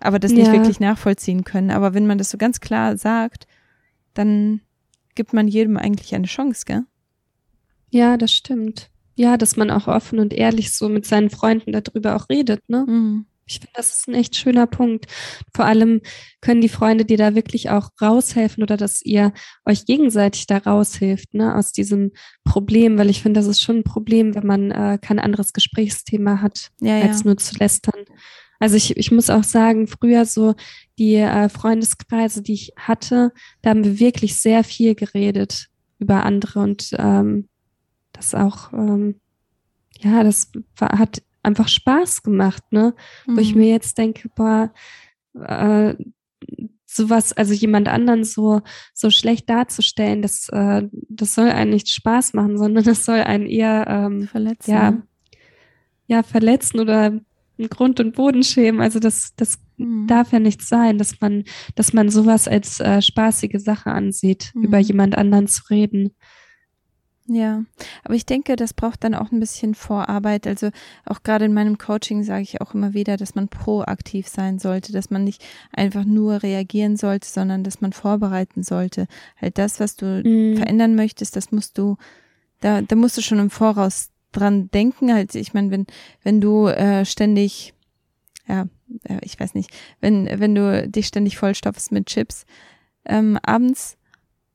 aber 0.00 0.18
das 0.18 0.32
ja. 0.32 0.38
nicht 0.38 0.50
wirklich 0.50 0.80
nachvollziehen 0.80 1.44
können. 1.44 1.70
Aber 1.70 1.94
wenn 1.94 2.08
man 2.08 2.18
das 2.18 2.28
so 2.28 2.36
ganz 2.36 2.58
klar 2.58 2.96
sagt, 2.96 3.46
dann 4.14 4.60
gibt 5.14 5.34
man 5.34 5.46
jedem 5.46 5.76
eigentlich 5.76 6.16
eine 6.16 6.26
Chance, 6.26 6.64
gell? 6.66 6.82
Ja, 7.90 8.16
das 8.16 8.32
stimmt. 8.32 8.90
Ja, 9.14 9.36
dass 9.36 9.56
man 9.56 9.70
auch 9.70 9.86
offen 9.86 10.18
und 10.18 10.32
ehrlich 10.32 10.72
so 10.74 10.88
mit 10.88 11.06
seinen 11.06 11.30
Freunden 11.30 11.70
darüber 11.70 12.16
auch 12.16 12.28
redet, 12.28 12.68
ne? 12.68 12.84
Mhm. 12.88 13.26
Ich 13.48 13.60
finde, 13.60 13.72
das 13.74 13.94
ist 13.94 14.08
ein 14.08 14.14
echt 14.14 14.36
schöner 14.36 14.66
Punkt. 14.66 15.06
Vor 15.54 15.64
allem 15.64 16.00
können 16.40 16.60
die 16.60 16.68
Freunde 16.68 17.04
dir 17.04 17.16
da 17.16 17.34
wirklich 17.34 17.70
auch 17.70 17.90
raushelfen 18.00 18.62
oder 18.62 18.76
dass 18.76 19.02
ihr 19.02 19.32
euch 19.64 19.86
gegenseitig 19.86 20.46
da 20.46 20.58
raushilft, 20.58 21.34
ne, 21.34 21.54
aus 21.54 21.72
diesem 21.72 22.12
Problem, 22.44 22.98
weil 22.98 23.10
ich 23.10 23.22
finde, 23.22 23.40
das 23.40 23.46
ist 23.46 23.60
schon 23.60 23.78
ein 23.78 23.84
Problem, 23.84 24.34
wenn 24.34 24.46
man 24.46 24.70
äh, 24.70 24.98
kein 25.00 25.18
anderes 25.18 25.52
Gesprächsthema 25.52 26.40
hat, 26.42 26.70
ja, 26.80 27.00
als 27.00 27.20
ja. 27.20 27.26
nur 27.26 27.36
zu 27.38 27.56
lästern. 27.58 28.04
Also 28.60 28.76
ich, 28.76 28.96
ich 28.96 29.10
muss 29.10 29.30
auch 29.30 29.44
sagen, 29.44 29.86
früher 29.86 30.26
so 30.26 30.54
die 30.98 31.14
äh, 31.14 31.48
Freundeskreise, 31.48 32.42
die 32.42 32.54
ich 32.54 32.72
hatte, 32.76 33.32
da 33.62 33.70
haben 33.70 33.84
wir 33.84 34.00
wirklich 34.00 34.36
sehr 34.36 34.64
viel 34.64 34.94
geredet 34.94 35.68
über 35.98 36.24
andere 36.24 36.60
und 36.60 36.90
ähm, 36.98 37.48
das 38.12 38.34
auch 38.34 38.72
ähm, 38.72 39.20
ja, 40.00 40.22
das 40.22 40.50
war, 40.76 40.98
hat 40.98 41.22
einfach 41.48 41.68
Spaß 41.68 42.22
gemacht, 42.22 42.62
ne? 42.70 42.94
Mhm. 43.26 43.36
Wo 43.36 43.40
ich 43.40 43.54
mhm. 43.54 43.60
mir 43.62 43.70
jetzt 43.70 43.98
denke, 43.98 44.28
boah, 44.34 44.72
äh, 45.34 45.94
sowas, 46.86 47.32
also 47.32 47.52
jemand 47.52 47.88
anderen 47.88 48.24
so, 48.24 48.62
so 48.94 49.10
schlecht 49.10 49.50
darzustellen, 49.50 50.22
das, 50.22 50.48
äh, 50.50 50.82
das 51.08 51.34
soll 51.34 51.50
einen 51.50 51.70
nicht 51.70 51.88
Spaß 51.90 52.34
machen, 52.34 52.56
sondern 52.56 52.84
das 52.84 53.04
soll 53.04 53.18
einen 53.18 53.46
eher 53.46 53.86
ähm, 53.88 54.28
verletzen. 54.28 54.70
Ja, 54.70 55.02
ja, 56.06 56.22
verletzen 56.22 56.80
oder 56.80 57.20
Grund 57.66 58.00
und 58.00 58.14
Boden 58.14 58.42
schämen. 58.42 58.80
Also 58.80 58.98
das, 58.98 59.34
das 59.36 59.58
mhm. 59.76 60.06
darf 60.06 60.32
ja 60.32 60.38
nicht 60.38 60.62
sein, 60.62 60.96
dass 60.96 61.20
man, 61.20 61.44
dass 61.74 61.92
man 61.92 62.08
sowas 62.08 62.48
als 62.48 62.80
äh, 62.80 63.02
spaßige 63.02 63.58
Sache 63.58 63.90
ansieht, 63.90 64.52
mhm. 64.54 64.64
über 64.64 64.78
jemand 64.78 65.18
anderen 65.18 65.48
zu 65.48 65.64
reden. 65.68 66.14
Ja, 67.30 67.62
aber 68.04 68.14
ich 68.14 68.24
denke, 68.24 68.56
das 68.56 68.72
braucht 68.72 69.04
dann 69.04 69.14
auch 69.14 69.30
ein 69.30 69.40
bisschen 69.40 69.74
Vorarbeit. 69.74 70.46
Also 70.46 70.70
auch 71.04 71.22
gerade 71.22 71.44
in 71.44 71.52
meinem 71.52 71.76
Coaching 71.76 72.22
sage 72.22 72.42
ich 72.42 72.62
auch 72.62 72.72
immer 72.72 72.94
wieder, 72.94 73.18
dass 73.18 73.34
man 73.34 73.48
proaktiv 73.48 74.28
sein 74.28 74.58
sollte, 74.58 74.92
dass 74.92 75.10
man 75.10 75.24
nicht 75.24 75.44
einfach 75.70 76.04
nur 76.04 76.42
reagieren 76.42 76.96
sollte, 76.96 77.28
sondern 77.28 77.64
dass 77.64 77.82
man 77.82 77.92
vorbereiten 77.92 78.62
sollte. 78.62 79.06
Halt 79.36 79.58
das, 79.58 79.78
was 79.78 79.94
du 79.96 80.22
mhm. 80.24 80.56
verändern 80.56 80.94
möchtest, 80.94 81.36
das 81.36 81.52
musst 81.52 81.76
du, 81.76 81.98
da, 82.60 82.80
da 82.80 82.96
musst 82.96 83.18
du 83.18 83.22
schon 83.22 83.40
im 83.40 83.50
Voraus 83.50 84.08
dran 84.32 84.70
denken. 84.70 85.12
Halt, 85.12 85.34
ich 85.34 85.52
meine, 85.52 85.70
wenn, 85.70 85.86
wenn 86.22 86.40
du 86.40 86.68
äh, 86.68 87.04
ständig, 87.04 87.74
ja, 88.48 88.66
ich 89.20 89.38
weiß 89.38 89.52
nicht, 89.52 89.70
wenn, 90.00 90.40
wenn 90.40 90.54
du 90.54 90.88
dich 90.88 91.08
ständig 91.08 91.36
vollstopfst 91.36 91.92
mit 91.92 92.06
Chips 92.06 92.46
ähm, 93.04 93.38
abends, 93.42 93.98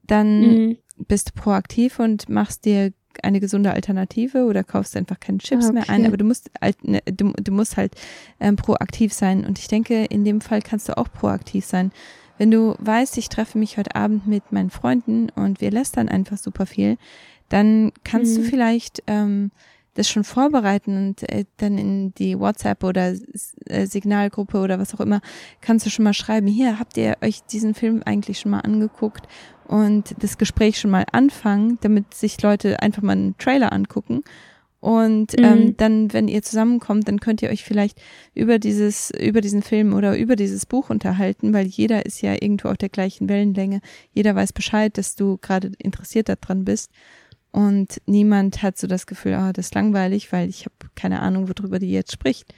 dann 0.08 0.40
mhm 0.40 0.78
bist 0.98 1.30
du 1.30 1.42
proaktiv 1.42 2.00
und 2.00 2.30
machst 2.30 2.66
dir 2.66 2.94
eine 3.22 3.40
gesunde 3.40 3.72
Alternative 3.72 4.46
oder 4.46 4.64
kaufst 4.64 4.98
einfach 4.98 5.20
keine 5.20 5.38
Chips 5.38 5.66
okay. 5.66 5.74
mehr 5.74 5.90
ein, 5.90 6.06
aber 6.06 6.18
du 6.18 6.26
musst 6.26 6.50
halt, 6.60 6.84
ne, 6.84 7.02
du, 7.06 7.32
du 7.34 7.52
musst 7.52 7.78
halt 7.78 7.94
ähm, 8.40 8.56
proaktiv 8.56 9.14
sein. 9.14 9.46
Und 9.46 9.60
ich 9.60 9.68
denke, 9.68 10.06
in 10.06 10.26
dem 10.26 10.42
Fall 10.42 10.62
kannst 10.62 10.90
du 10.90 10.98
auch 10.98 11.12
proaktiv 11.12 11.66
sein. 11.66 11.92
Wenn 12.38 12.50
du 12.50 12.76
weißt, 12.80 13.18
ich 13.18 13.30
treffe 13.30 13.58
mich 13.58 13.78
heute 13.78 13.96
Abend 13.96 14.26
mit 14.28 14.52
meinen 14.52 14.72
Freunden 14.72 15.30
und 15.30 15.62
wir 15.62 15.70
lästern 15.70 16.10
einfach 16.10 16.38
super 16.38 16.66
viel, 16.66 16.98
dann 17.50 17.92
kannst 18.04 18.38
mhm. 18.38 18.44
du 18.44 18.50
vielleicht 18.50 19.04
ähm, 19.06 19.52
das 19.94 20.10
schon 20.10 20.24
vorbereiten 20.24 20.98
und 20.98 21.30
äh, 21.30 21.46
dann 21.58 21.78
in 21.78 22.14
die 22.16 22.40
WhatsApp 22.40 22.84
oder 22.84 23.14
äh, 23.66 23.86
Signalgruppe 23.86 24.60
oder 24.60 24.80
was 24.80 24.94
auch 24.94 25.00
immer 25.00 25.22
kannst 25.62 25.86
du 25.86 25.90
schon 25.90 26.04
mal 26.04 26.14
schreiben, 26.14 26.48
hier 26.48 26.80
habt 26.80 26.98
ihr 26.98 27.18
euch 27.22 27.44
diesen 27.44 27.74
Film 27.74 28.02
eigentlich 28.04 28.40
schon 28.40 28.52
mal 28.52 28.62
angeguckt 28.62 29.28
und 29.68 30.16
das 30.20 30.38
Gespräch 30.38 30.80
schon 30.80 30.92
mal 30.92 31.06
anfangen, 31.12 31.78
damit 31.82 32.14
sich 32.14 32.42
Leute 32.42 32.82
einfach 32.82 33.02
mal 33.02 33.14
einen 33.14 33.38
Trailer 33.38 33.72
angucken. 33.72 34.24
Und 34.84 35.40
mhm. 35.40 35.46
ähm, 35.46 35.78
dann, 35.78 36.12
wenn 36.12 36.28
ihr 36.28 36.42
zusammenkommt, 36.42 37.08
dann 37.08 37.22
könnt 37.22 37.42
ihr 37.42 37.50
euch 37.50 37.64
vielleicht 37.64 38.02
über 38.34 38.60
dieses, 38.60 39.12
über 39.12 39.40
diesen 39.40 39.62
Film 39.62 39.94
oder 39.94 40.18
über 40.18 40.36
dieses 40.36 40.66
Buch 40.66 40.90
unterhalten, 40.90 41.54
weil 41.54 41.68
jeder 41.68 42.06
ist 42.06 42.22
ja 42.22 42.34
irgendwo 42.34 42.68
auf 42.68 42.76
der 42.76 42.90
gleichen 42.90 43.30
Wellenlänge. 43.30 43.80
Jeder 44.12 44.36
weiß 44.36 44.52
Bescheid, 44.52 44.98
dass 44.98 45.16
du 45.16 45.38
gerade 45.38 45.72
interessiert 45.78 46.28
daran 46.28 46.66
bist. 46.66 46.92
Und 47.54 48.02
niemand 48.08 48.64
hat 48.64 48.80
so 48.80 48.88
das 48.88 49.06
Gefühl, 49.06 49.36
ah, 49.36 49.54
das 49.54 49.68
ist 49.68 49.76
langweilig, 49.76 50.32
weil 50.34 50.50
ich 50.50 50.66
habe 50.66 50.74
keine 50.96 51.22
Ahnung, 51.22 51.48
worüber 51.48 51.78
die 51.78 51.92
jetzt 51.92 52.12
spricht. 52.12 52.52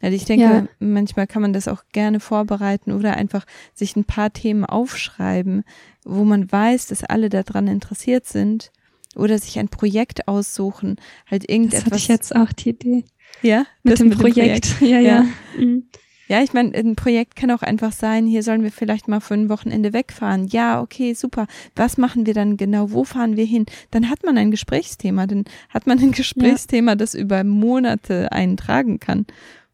Also 0.00 0.16
ich 0.16 0.24
denke, 0.24 0.44
ja. 0.44 0.66
manchmal 0.78 1.26
kann 1.26 1.42
man 1.42 1.52
das 1.52 1.68
auch 1.68 1.84
gerne 1.92 2.20
vorbereiten 2.20 2.92
oder 2.92 3.16
einfach 3.16 3.44
sich 3.74 3.96
ein 3.96 4.04
paar 4.04 4.32
Themen 4.32 4.64
aufschreiben, 4.64 5.62
wo 6.04 6.24
man 6.24 6.50
weiß, 6.50 6.86
dass 6.86 7.04
alle 7.04 7.28
daran 7.28 7.68
interessiert 7.68 8.26
sind 8.26 8.72
oder 9.14 9.38
sich 9.38 9.58
ein 9.58 9.68
Projekt 9.68 10.26
aussuchen, 10.26 10.96
halt 11.30 11.48
irgendetwas. 11.48 11.84
Das 11.84 11.92
hatte 11.92 11.96
ich 11.96 12.08
jetzt 12.08 12.34
auch 12.34 12.52
die 12.52 12.70
Idee. 12.70 13.04
Ja, 13.42 13.66
mit, 13.82 13.98
dem, 13.98 14.08
mit 14.08 14.18
Projekt. 14.18 14.78
Projekt. 14.78 14.80
Ja, 14.80 15.00
ja. 15.00 15.00
Ja, 15.00 15.26
mhm. 15.58 15.84
Ja 16.28 16.42
ich 16.42 16.52
meine, 16.52 16.74
ein 16.74 16.96
Projekt 16.96 17.36
kann 17.36 17.50
auch 17.50 17.62
einfach 17.62 17.92
sein, 17.92 18.26
hier 18.26 18.42
sollen 18.42 18.62
wir 18.62 18.72
vielleicht 18.72 19.08
mal 19.08 19.20
für 19.20 19.34
ein 19.34 19.48
Wochenende 19.48 19.92
wegfahren. 19.92 20.46
Ja, 20.48 20.80
okay, 20.80 21.14
super. 21.14 21.46
Was 21.76 21.98
machen 21.98 22.26
wir 22.26 22.34
dann 22.34 22.56
genau? 22.56 22.90
Wo 22.90 23.04
fahren 23.04 23.36
wir 23.36 23.44
hin? 23.44 23.66
Dann 23.90 24.10
hat 24.10 24.24
man 24.24 24.38
ein 24.38 24.50
Gesprächsthema, 24.50 25.26
dann 25.26 25.44
hat 25.70 25.86
man 25.86 25.98
ein 25.98 26.12
Gesprächsthema, 26.12 26.92
ja. 26.92 26.96
das 26.96 27.14
über 27.14 27.44
Monate 27.44 28.32
eintragen 28.32 29.00
kann, 29.00 29.26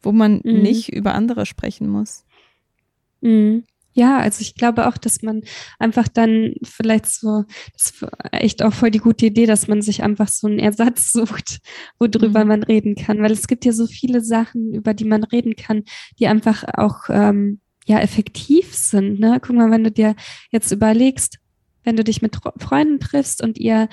wo 0.02 0.12
man 0.12 0.40
mhm. 0.44 0.62
nicht 0.62 0.92
über 0.92 1.14
andere 1.14 1.46
sprechen 1.46 1.88
muss. 1.88 2.24
Mhm. 3.20 3.64
Ja, 4.00 4.16
also 4.16 4.40
ich 4.40 4.54
glaube 4.54 4.88
auch, 4.88 4.96
dass 4.96 5.20
man 5.20 5.42
einfach 5.78 6.08
dann 6.08 6.54
vielleicht 6.62 7.04
so, 7.04 7.44
das 7.74 7.90
ist 7.90 8.06
echt 8.32 8.62
auch 8.62 8.72
voll 8.72 8.90
die 8.90 8.98
gute 8.98 9.26
Idee, 9.26 9.44
dass 9.44 9.68
man 9.68 9.82
sich 9.82 10.02
einfach 10.02 10.28
so 10.28 10.46
einen 10.46 10.58
Ersatz 10.58 11.12
sucht, 11.12 11.58
worüber 11.98 12.44
mhm. 12.44 12.48
man 12.48 12.62
reden 12.62 12.94
kann, 12.94 13.20
weil 13.20 13.30
es 13.30 13.46
gibt 13.46 13.66
ja 13.66 13.72
so 13.72 13.86
viele 13.86 14.22
Sachen, 14.22 14.72
über 14.72 14.94
die 14.94 15.04
man 15.04 15.22
reden 15.22 15.54
kann, 15.54 15.84
die 16.18 16.28
einfach 16.28 16.64
auch 16.78 17.10
ähm, 17.10 17.60
ja 17.84 17.98
effektiv 18.00 18.74
sind. 18.74 19.20
Ne? 19.20 19.38
Guck 19.38 19.54
mal, 19.54 19.70
wenn 19.70 19.84
du 19.84 19.90
dir 19.90 20.14
jetzt 20.50 20.72
überlegst, 20.72 21.38
wenn 21.84 21.96
du 21.96 22.02
dich 22.02 22.22
mit 22.22 22.38
Freunden 22.56 23.00
triffst 23.00 23.42
und 23.42 23.58
ihr 23.58 23.90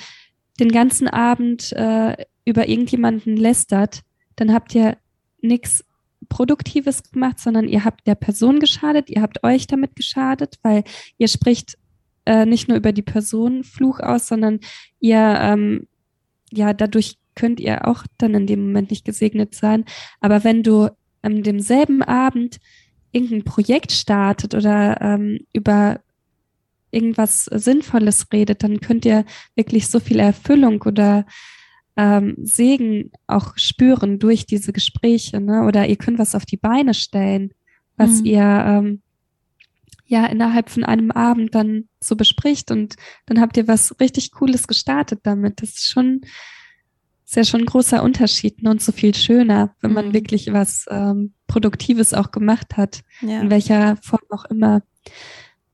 den 0.58 0.72
ganzen 0.72 1.10
Abend 1.10 1.74
äh, 1.74 2.16
über 2.45 2.70
irgendjemanden 2.70 3.36
lästert, 3.36 4.03
dann 4.38 4.53
habt 4.53 4.74
ihr 4.74 4.95
nichts 5.41 5.84
Produktives 6.30 7.03
gemacht, 7.11 7.39
sondern 7.39 7.68
ihr 7.68 7.86
habt 7.86 8.07
der 8.07 8.15
Person 8.15 8.59
geschadet, 8.59 9.09
ihr 9.09 9.22
habt 9.22 9.43
euch 9.43 9.68
damit 9.68 9.95
geschadet, 9.95 10.59
weil 10.63 10.84
ihr 11.18 11.28
spricht 11.28 11.78
äh, 12.26 12.45
nicht 12.45 12.68
nur 12.68 12.78
über 12.78 12.91
die 12.91 13.01
Person 13.01 13.63
Fluch 13.63 13.99
aus, 13.99 14.28
sondern 14.28 14.59
ihr, 14.99 15.38
ähm, 15.41 15.88
ja, 16.51 16.74
dadurch 16.74 17.18
könnt 17.36 17.59
ihr 17.59 17.88
auch 17.88 18.03
dann 18.18 18.34
in 18.34 18.47
dem 18.47 18.65
Moment 18.65 18.89
nicht 18.89 19.05
gesegnet 19.05 19.55
sein. 19.55 19.86
Aber 20.20 20.43
wenn 20.43 20.63
du 20.63 20.89
an 21.22 21.43
demselben 21.43 22.03
Abend 22.03 22.59
irgendein 23.11 23.43
Projekt 23.43 23.91
startet 23.91 24.55
oder 24.55 24.99
ähm, 25.01 25.39
über 25.53 26.01
irgendwas 26.91 27.45
Sinnvolles 27.45 28.28
redet, 28.34 28.63
dann 28.63 28.82
könnt 28.82 29.05
ihr 29.05 29.26
wirklich 29.55 29.88
so 29.88 29.99
viel 29.99 30.20
Erfüllung 30.20 30.82
oder 30.82 31.26
ähm, 31.98 32.36
Segen 32.41 33.12
auch 33.26 33.58
spüren 33.58 34.20
durch 34.20 34.45
diese 34.45 34.72
Gespräche, 34.72 35.41
ne? 35.41 35.64
Oder 35.64 35.88
ihr 35.88 35.98
könnt 35.98 36.20
was 36.20 36.36
auf 36.36 36.45
die 36.45 36.58
Beine 36.58 36.93
stellen, 36.93 37.52
was 37.98 38.20
mhm. 38.20 38.26
ihr 38.26 38.41
ähm, 38.43 39.02
ja 40.06 40.26
innerhalb 40.28 40.70
von 40.70 40.84
einem 40.84 41.12
Abend 41.12 41.56
dann 41.56 41.89
so 42.00 42.16
bespricht 42.16 42.72
und 42.72 42.95
dann 43.26 43.41
habt 43.41 43.58
ihr 43.58 43.68
was 43.68 44.00
richtig 44.00 44.32
Cooles 44.32 44.68
gestartet 44.68 45.22
damit. 45.24 45.62
Das 45.62 45.72
ist 45.72 45.89
schon 45.89 46.22
ist 47.28 47.36
ja 47.36 47.43
schon 47.43 47.62
ein 47.62 47.66
großer 47.66 48.02
Unterschied 48.04 48.64
ne? 48.64 48.70
und 48.72 48.82
so 48.82 48.93
viel 48.93 49.14
schöner, 49.14 49.76
wenn 49.82 49.91
man 49.91 50.10
mhm. 50.10 50.14
wirklich 50.14 50.54
was 50.54 50.86
ähm, 50.89 51.34
Produktives 51.48 52.14
auch 52.14 52.32
gemacht 52.32 52.78
hat, 52.78 53.02
ja. 53.22 53.41
in 53.41 53.50
welcher 53.50 53.98
Form 53.98 54.22
auch 54.30 54.45
immer. 54.45 54.82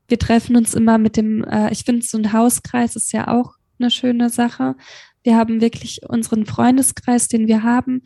Wir 0.08 0.18
treffen 0.18 0.56
uns 0.56 0.74
immer 0.74 0.98
mit 0.98 1.16
dem, 1.16 1.44
äh, 1.44 1.72
ich 1.72 1.84
finde, 1.84 2.04
so 2.04 2.18
ein 2.18 2.34
Hauskreis 2.34 2.96
ist 2.96 3.14
ja 3.14 3.28
auch 3.28 3.54
eine 3.78 3.92
schöne 3.92 4.32
Sache. 4.32 4.76
Wir 5.24 5.38
haben 5.38 5.62
wirklich 5.62 6.02
unseren 6.08 6.46
Freundeskreis, 6.46 7.28
den 7.28 7.48
wir 7.48 7.64
haben. 7.64 8.04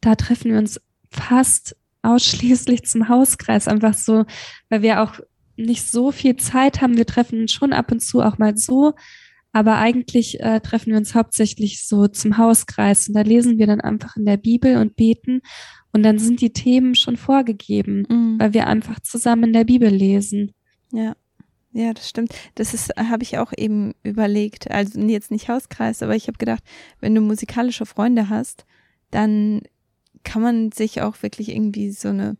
Da 0.00 0.14
treffen 0.14 0.52
wir 0.52 0.58
uns 0.58 0.80
fast 1.10 1.76
ausschließlich 2.02 2.84
zum 2.84 3.08
Hauskreis, 3.08 3.68
einfach 3.68 3.94
so, 3.94 4.24
weil 4.68 4.82
wir 4.82 5.02
auch 5.02 5.20
nicht 5.56 5.90
so 5.90 6.10
viel 6.12 6.36
Zeit 6.36 6.80
haben. 6.80 6.96
Wir 6.96 7.06
treffen 7.06 7.42
uns 7.42 7.52
schon 7.52 7.72
ab 7.72 7.92
und 7.92 8.00
zu 8.00 8.20
auch 8.22 8.38
mal 8.38 8.56
so, 8.56 8.94
aber 9.52 9.76
eigentlich 9.76 10.40
äh, 10.40 10.60
treffen 10.60 10.92
wir 10.92 10.96
uns 10.96 11.14
hauptsächlich 11.14 11.86
so 11.86 12.06
zum 12.08 12.38
Hauskreis 12.38 13.08
und 13.08 13.14
da 13.14 13.22
lesen 13.22 13.58
wir 13.58 13.66
dann 13.66 13.80
einfach 13.80 14.16
in 14.16 14.24
der 14.24 14.36
Bibel 14.36 14.76
und 14.76 14.96
beten 14.96 15.42
und 15.92 16.02
dann 16.02 16.18
sind 16.18 16.40
die 16.40 16.52
Themen 16.52 16.94
schon 16.94 17.16
vorgegeben, 17.16 18.06
mhm. 18.08 18.36
weil 18.38 18.54
wir 18.54 18.66
einfach 18.66 19.00
zusammen 19.00 19.44
in 19.44 19.52
der 19.52 19.64
Bibel 19.64 19.88
lesen. 19.88 20.52
Ja. 20.92 21.16
Ja, 21.72 21.92
das 21.92 22.08
stimmt. 22.08 22.34
Das 22.56 22.74
ist, 22.74 22.90
habe 22.96 23.22
ich 23.22 23.38
auch 23.38 23.52
eben 23.56 23.94
überlegt. 24.02 24.70
Also 24.70 24.98
jetzt 25.00 25.30
nicht 25.30 25.48
Hauskreis, 25.48 26.02
aber 26.02 26.16
ich 26.16 26.26
habe 26.26 26.38
gedacht, 26.38 26.64
wenn 27.00 27.14
du 27.14 27.20
musikalische 27.20 27.86
Freunde 27.86 28.28
hast, 28.28 28.66
dann 29.10 29.62
kann 30.24 30.42
man 30.42 30.72
sich 30.72 31.00
auch 31.00 31.22
wirklich 31.22 31.48
irgendwie 31.48 31.90
so 31.92 32.08
eine, 32.08 32.36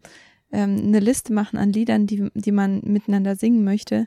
ähm, 0.53 0.78
eine 0.78 1.01
Liste 1.01 1.33
machen 1.33 1.59
an 1.59 1.72
Liedern, 1.72 2.07
die, 2.07 2.28
die 2.35 2.53
man 2.53 2.81
miteinander 2.85 3.37
singen 3.37 3.62
möchte. 3.64 4.07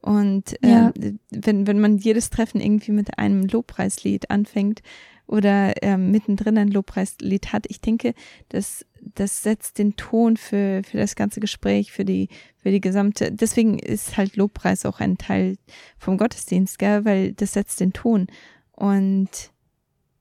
Und 0.00 0.56
ähm, 0.62 0.70
ja. 0.70 0.92
wenn, 1.30 1.66
wenn 1.66 1.80
man 1.80 1.98
jedes 1.98 2.30
Treffen 2.30 2.60
irgendwie 2.60 2.92
mit 2.92 3.18
einem 3.18 3.46
Lobpreislied 3.46 4.30
anfängt 4.30 4.82
oder 5.26 5.74
ähm, 5.82 6.10
mittendrin 6.10 6.58
ein 6.58 6.68
Lobpreislied 6.68 7.52
hat, 7.52 7.66
ich 7.68 7.80
denke, 7.80 8.14
das 8.48 8.84
das 9.14 9.42
setzt 9.42 9.78
den 9.78 9.96
Ton 9.96 10.36
für, 10.36 10.82
für 10.84 10.96
das 10.96 11.14
ganze 11.16 11.40
Gespräch, 11.40 11.92
für 11.92 12.04
die, 12.04 12.28
für 12.56 12.70
die 12.70 12.80
gesamte, 12.80 13.30
deswegen 13.32 13.78
ist 13.78 14.16
halt 14.16 14.36
Lobpreis 14.36 14.84
auch 14.84 15.00
ein 15.00 15.18
Teil 15.18 15.56
vom 15.98 16.18
Gottesdienst, 16.18 16.78
gell, 16.78 17.04
weil 17.04 17.32
das 17.32 17.52
setzt 17.52 17.80
den 17.80 17.92
Ton. 17.92 18.26
Und 18.72 19.30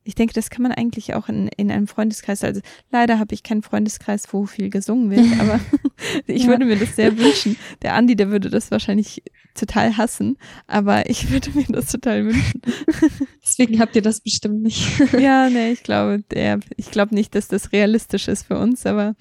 ich 0.03 0.13
denke, 0.13 0.33
das 0.33 0.51
kann 0.51 0.61
man 0.61 0.71
eigentlich 0.71 1.15
auch 1.15 1.29
in, 1.29 1.47
in 1.47 1.71
einem 1.71 1.87
Freundeskreis, 1.87 2.43
also 2.43 2.61
leider 2.91 3.17
habe 3.17 3.33
ich 3.33 3.41
keinen 3.41 3.63
Freundeskreis, 3.63 4.31
wo 4.31 4.45
viel 4.45 4.69
gesungen 4.69 5.09
wird, 5.09 5.25
aber 5.39 5.59
ich 6.27 6.43
ja. 6.43 6.49
würde 6.49 6.65
mir 6.65 6.77
das 6.77 6.95
sehr 6.95 7.17
wünschen. 7.17 7.57
Der 7.81 7.95
Andi, 7.95 8.15
der 8.15 8.29
würde 8.29 8.49
das 8.49 8.69
wahrscheinlich 8.69 9.23
total 9.55 9.97
hassen, 9.97 10.37
aber 10.67 11.09
ich 11.09 11.29
würde 11.31 11.51
mir 11.51 11.65
das 11.67 11.91
total 11.91 12.25
wünschen. 12.25 12.61
Deswegen 13.43 13.79
habt 13.79 13.95
ihr 13.95 14.01
das 14.01 14.21
bestimmt 14.21 14.61
nicht. 14.61 14.99
ja, 15.13 15.49
nee, 15.49 15.71
ich 15.71 15.83
glaube, 15.83 16.23
der, 16.31 16.59
ich 16.77 16.91
glaube 16.91 17.15
nicht, 17.15 17.35
dass 17.35 17.47
das 17.47 17.71
realistisch 17.71 18.27
ist 18.27 18.43
für 18.43 18.57
uns, 18.57 18.85
aber 18.85 19.15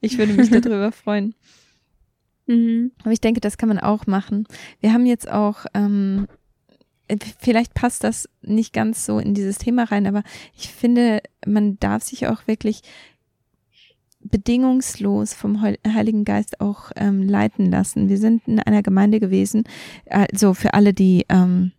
ich 0.00 0.18
würde 0.18 0.32
mich 0.34 0.50
darüber 0.50 0.92
freuen. 0.92 1.34
Mhm. 2.46 2.92
Aber 3.00 3.12
ich 3.12 3.20
denke, 3.20 3.40
das 3.40 3.58
kann 3.58 3.68
man 3.68 3.78
auch 3.78 4.06
machen. 4.06 4.46
Wir 4.80 4.92
haben 4.92 5.06
jetzt 5.06 5.30
auch, 5.30 5.66
ähm, 5.74 6.26
vielleicht 7.38 7.74
passt 7.74 8.04
das 8.04 8.28
nicht 8.42 8.72
ganz 8.72 9.04
so 9.04 9.18
in 9.18 9.34
dieses 9.34 9.58
Thema 9.58 9.84
rein, 9.84 10.06
aber 10.06 10.22
ich 10.56 10.68
finde, 10.68 11.22
man 11.46 11.78
darf 11.78 12.02
sich 12.02 12.26
auch 12.26 12.46
wirklich 12.46 12.82
bedingungslos 14.20 15.34
vom 15.34 15.62
Heiligen 15.62 16.24
Geist 16.24 16.60
auch 16.60 16.90
ähm, 16.96 17.22
leiten 17.22 17.70
lassen. 17.70 18.08
Wir 18.08 18.18
sind 18.18 18.46
in 18.46 18.60
einer 18.60 18.82
Gemeinde 18.82 19.20
gewesen, 19.20 19.64
also 20.06 20.54
für 20.54 20.74
alle, 20.74 20.92
die, 20.92 21.24
ähm, 21.28 21.72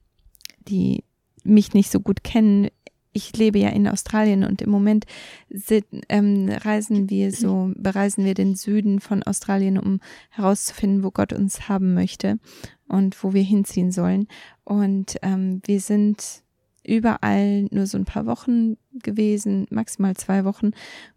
die 0.67 1.03
mich 1.43 1.73
nicht 1.73 1.91
so 1.91 1.99
gut 1.99 2.23
kennen, 2.23 2.69
ich 3.11 3.35
lebe 3.35 3.59
ja 3.59 3.69
in 3.69 3.87
Australien 3.87 4.43
und 4.43 4.61
im 4.61 4.69
Moment 4.69 5.05
sind, 5.49 5.85
ähm, 6.09 6.49
reisen 6.49 7.09
wir 7.09 7.31
so, 7.31 7.71
bereisen 7.75 8.23
wir 8.23 8.33
den 8.33 8.55
Süden 8.55 8.99
von 8.99 9.23
Australien, 9.23 9.77
um 9.77 9.99
herauszufinden, 10.29 11.03
wo 11.03 11.11
Gott 11.11 11.33
uns 11.33 11.67
haben 11.67 11.93
möchte 11.93 12.39
und 12.87 13.21
wo 13.23 13.33
wir 13.33 13.43
hinziehen 13.43 13.91
sollen. 13.91 14.27
Und 14.63 15.17
ähm, 15.23 15.61
wir 15.65 15.79
sind 15.79 16.43
überall 16.89 17.67
nur 17.71 17.85
so 17.85 17.97
ein 17.97 18.05
paar 18.05 18.25
Wochen 18.25 18.77
gewesen, 19.03 19.67
maximal 19.69 20.15
zwei 20.15 20.43
Wochen. 20.43 20.71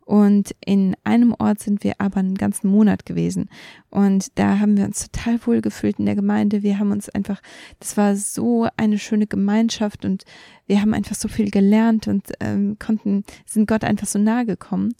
Und 0.05 0.55
in 0.64 0.95
einem 1.05 1.35
Ort 1.39 1.61
sind 1.61 1.83
wir 1.85 1.95
aber 1.99 2.18
einen 2.18 2.35
ganzen 2.35 2.68
Monat 2.68 3.07
gewesen. 3.07 3.49
Und 3.89 4.39
da 4.39 4.59
haben 4.59 4.77
wir 4.77 4.85
uns 4.85 5.09
total 5.11 5.39
wohl 5.47 5.62
gefühlt 5.62 5.99
in 5.99 6.07
der 6.07 6.14
Gemeinde. 6.14 6.62
Wir 6.62 6.79
haben 6.79 6.93
uns 6.93 7.09
einfach, 7.09 7.41
das 7.81 7.97
war 7.97 8.14
so 8.16 8.68
eine 8.77 8.99
schöne 8.99 9.27
Gemeinschaft 9.27 10.05
und 10.05 10.25
wir 10.66 10.81
haben 10.83 10.93
einfach 10.93 11.14
so 11.14 11.29
viel 11.29 11.51
gelernt 11.51 12.09
und 12.09 12.33
ähm, 12.41 12.77
konnten, 12.79 13.25
sind 13.47 13.66
Gott 13.66 13.85
einfach 13.85 14.07
so 14.07 14.18
nahe 14.18 14.45
gekommen. 14.45 14.95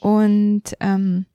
Und 0.00 0.62
ähm, 0.80 1.26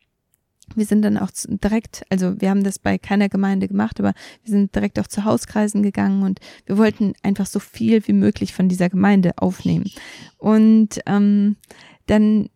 wir 0.75 0.85
sind 0.85 1.01
dann 1.01 1.17
auch 1.17 1.31
direkt, 1.47 2.03
also 2.09 2.39
wir 2.39 2.49
haben 2.49 2.63
das 2.63 2.79
bei 2.79 2.97
keiner 2.97 3.29
Gemeinde 3.29 3.67
gemacht, 3.67 3.99
aber 3.99 4.13
wir 4.43 4.51
sind 4.51 4.75
direkt 4.75 4.99
auch 4.99 5.07
zu 5.07 5.25
Hauskreisen 5.25 5.83
gegangen 5.83 6.23
und 6.23 6.39
wir 6.65 6.77
wollten 6.77 7.13
einfach 7.23 7.45
so 7.45 7.59
viel 7.59 8.07
wie 8.07 8.13
möglich 8.13 8.53
von 8.53 8.69
dieser 8.69 8.89
Gemeinde 8.89 9.33
aufnehmen. 9.37 9.89
Und 10.37 10.99
ähm, 11.05 11.57
dann 12.07 12.49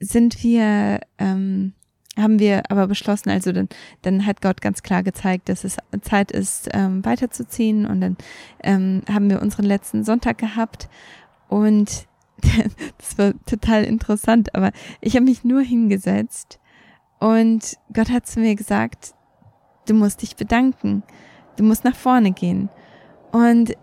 sind 0.00 0.42
wir, 0.42 1.00
ähm, 1.18 1.72
haben 2.16 2.38
wir 2.38 2.70
aber 2.70 2.86
beschlossen, 2.86 3.30
also 3.30 3.52
dann, 3.52 3.68
dann 4.02 4.26
hat 4.26 4.40
Gott 4.40 4.60
ganz 4.60 4.82
klar 4.82 5.02
gezeigt, 5.02 5.48
dass 5.48 5.64
es 5.64 5.76
Zeit 6.02 6.30
ist, 6.30 6.68
ähm, 6.72 7.04
weiterzuziehen. 7.04 7.86
Und 7.86 8.00
dann 8.00 8.16
ähm, 8.62 9.02
haben 9.10 9.30
wir 9.30 9.42
unseren 9.42 9.64
letzten 9.64 10.04
Sonntag 10.04 10.38
gehabt 10.38 10.88
und 11.48 12.06
das 12.98 13.18
war 13.18 13.32
total 13.46 13.84
interessant, 13.84 14.54
aber 14.54 14.72
ich 15.00 15.14
habe 15.14 15.24
mich 15.24 15.44
nur 15.44 15.62
hingesetzt 15.62 16.58
und 17.18 17.76
Gott 17.92 18.10
hat 18.10 18.26
zu 18.26 18.40
mir 18.40 18.54
gesagt, 18.54 19.14
du 19.86 19.94
musst 19.94 20.22
dich 20.22 20.36
bedanken. 20.36 21.02
Du 21.56 21.64
musst 21.64 21.84
nach 21.84 21.94
vorne 21.94 22.32
gehen. 22.32 22.68
Und 23.32 23.76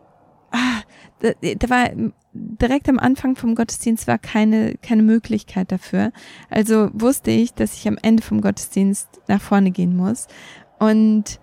ah, 0.52 0.82
da, 1.20 1.32
da 1.42 1.70
war 1.70 1.90
direkt 2.34 2.88
am 2.90 3.00
Anfang 3.00 3.36
vom 3.36 3.56
Gottesdienst 3.56 4.08
war 4.08 4.18
keine, 4.18 4.76
keine 4.82 5.04
Möglichkeit 5.04 5.72
dafür. 5.72 6.12
Also 6.50 6.90
wusste 6.94 7.32
ich, 7.32 7.54
dass 7.54 7.76
ich 7.76 7.88
am 7.88 7.98
Ende 8.02 8.24
vom 8.24 8.42
Gottesdienst 8.42 9.22
nach 9.28 9.42
vorne 9.42 9.72
gehen 9.72 9.96
muss. 9.96 10.28
Und 10.80 11.40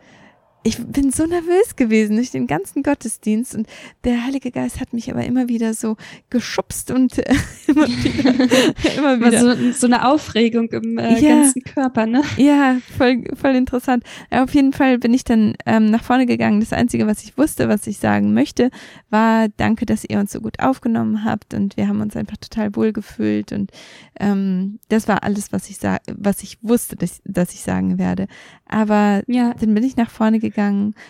ich 0.64 0.78
bin 0.84 1.12
so 1.12 1.24
nervös 1.24 1.76
gewesen 1.76 2.16
durch 2.16 2.30
den 2.30 2.46
ganzen 2.46 2.82
Gottesdienst 2.82 3.54
und 3.54 3.68
der 4.04 4.24
Heilige 4.24 4.50
Geist 4.50 4.80
hat 4.80 4.92
mich 4.92 5.10
aber 5.10 5.24
immer 5.24 5.48
wieder 5.48 5.72
so 5.72 5.96
geschubst 6.30 6.90
und 6.90 7.18
äh, 7.18 7.34
immer 7.68 7.86
wieder. 7.86 8.96
immer 8.96 9.20
wieder. 9.20 9.56
So, 9.56 9.72
so 9.72 9.86
eine 9.86 10.08
Aufregung 10.08 10.68
im 10.70 10.98
äh, 10.98 11.20
ja, 11.20 11.36
ganzen 11.36 11.62
Körper, 11.62 12.06
ne? 12.06 12.22
Ja, 12.36 12.78
voll, 12.96 13.24
voll 13.34 13.54
interessant. 13.54 14.02
Ja, 14.32 14.42
auf 14.42 14.52
jeden 14.52 14.72
Fall 14.72 14.98
bin 14.98 15.14
ich 15.14 15.22
dann 15.22 15.54
ähm, 15.64 15.86
nach 15.86 16.02
vorne 16.02 16.26
gegangen. 16.26 16.58
Das 16.60 16.72
Einzige, 16.72 17.06
was 17.06 17.22
ich 17.22 17.38
wusste, 17.38 17.68
was 17.68 17.86
ich 17.86 17.98
sagen 17.98 18.34
möchte, 18.34 18.70
war 19.10 19.48
danke, 19.56 19.86
dass 19.86 20.04
ihr 20.04 20.18
uns 20.18 20.32
so 20.32 20.40
gut 20.40 20.58
aufgenommen 20.58 21.24
habt 21.24 21.54
und 21.54 21.76
wir 21.76 21.86
haben 21.86 22.00
uns 22.00 22.16
einfach 22.16 22.36
total 22.36 22.74
wohl 22.74 22.92
gefühlt 22.92 23.52
und 23.52 23.70
ähm, 24.18 24.80
das 24.88 25.06
war 25.06 25.22
alles, 25.22 25.52
was 25.52 25.70
ich 25.70 25.78
was 26.16 26.42
ich 26.42 26.58
wusste, 26.62 26.96
dass, 26.96 27.20
dass 27.24 27.54
ich 27.54 27.60
sagen 27.60 27.98
werde. 27.98 28.26
Aber 28.66 29.22
ja. 29.28 29.54
dann 29.54 29.72
bin 29.72 29.84
ich 29.84 29.96
nach 29.96 30.10
vorne 30.10 30.40
gegangen 30.40 30.47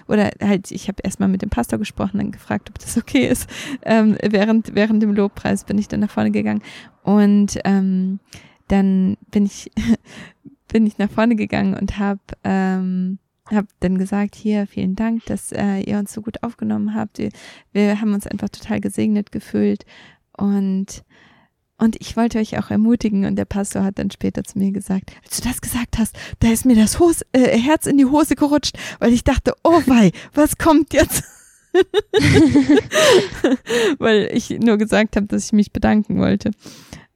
oder 0.06 0.30
halt, 0.40 0.70
ich 0.70 0.88
habe 0.88 1.02
erstmal 1.02 1.28
mit 1.28 1.42
dem 1.42 1.50
Pastor 1.50 1.78
gesprochen, 1.78 2.18
dann 2.18 2.32
gefragt, 2.32 2.70
ob 2.70 2.78
das 2.78 2.96
okay 2.96 3.26
ist. 3.26 3.48
Ähm, 3.82 4.16
während, 4.22 4.74
während 4.74 5.02
dem 5.02 5.14
Lobpreis 5.14 5.64
bin 5.64 5.78
ich 5.78 5.88
dann 5.88 6.00
nach 6.00 6.10
vorne 6.10 6.30
gegangen 6.30 6.62
und 7.02 7.58
ähm, 7.64 8.20
dann 8.68 9.16
bin 9.30 9.46
ich, 9.46 9.70
bin 10.68 10.86
ich 10.86 10.98
nach 10.98 11.10
vorne 11.10 11.36
gegangen 11.36 11.74
und 11.74 11.98
habe 11.98 12.20
ähm, 12.44 13.18
hab 13.46 13.66
dann 13.80 13.98
gesagt, 13.98 14.34
hier, 14.34 14.66
vielen 14.66 14.94
Dank, 14.94 15.24
dass 15.26 15.52
äh, 15.52 15.80
ihr 15.80 15.98
uns 15.98 16.12
so 16.12 16.20
gut 16.20 16.42
aufgenommen 16.42 16.94
habt. 16.94 17.18
Wir, 17.18 17.30
wir 17.72 18.00
haben 18.00 18.12
uns 18.12 18.26
einfach 18.26 18.50
total 18.50 18.80
gesegnet 18.80 19.32
gefühlt 19.32 19.84
und 20.36 21.02
und 21.78 21.96
ich 22.00 22.16
wollte 22.16 22.38
euch 22.38 22.58
auch 22.58 22.70
ermutigen 22.70 23.24
und 23.24 23.36
der 23.36 23.44
Pastor 23.44 23.84
hat 23.84 23.98
dann 23.98 24.10
später 24.10 24.42
zu 24.44 24.58
mir 24.58 24.72
gesagt, 24.72 25.12
als 25.24 25.40
du 25.40 25.48
das 25.48 25.60
gesagt 25.60 25.98
hast, 25.98 26.16
da 26.40 26.48
ist 26.48 26.66
mir 26.66 26.74
das 26.76 26.98
Hose, 26.98 27.24
äh, 27.32 27.56
Herz 27.56 27.86
in 27.86 27.98
die 27.98 28.06
Hose 28.06 28.34
gerutscht, 28.34 28.76
weil 28.98 29.12
ich 29.12 29.24
dachte, 29.24 29.54
oh 29.62 29.80
wei, 29.86 30.10
was 30.34 30.58
kommt 30.58 30.92
jetzt? 30.92 31.22
weil 33.98 34.30
ich 34.32 34.50
nur 34.50 34.76
gesagt 34.76 35.16
habe, 35.16 35.26
dass 35.26 35.46
ich 35.46 35.52
mich 35.52 35.72
bedanken 35.72 36.18
wollte. 36.18 36.50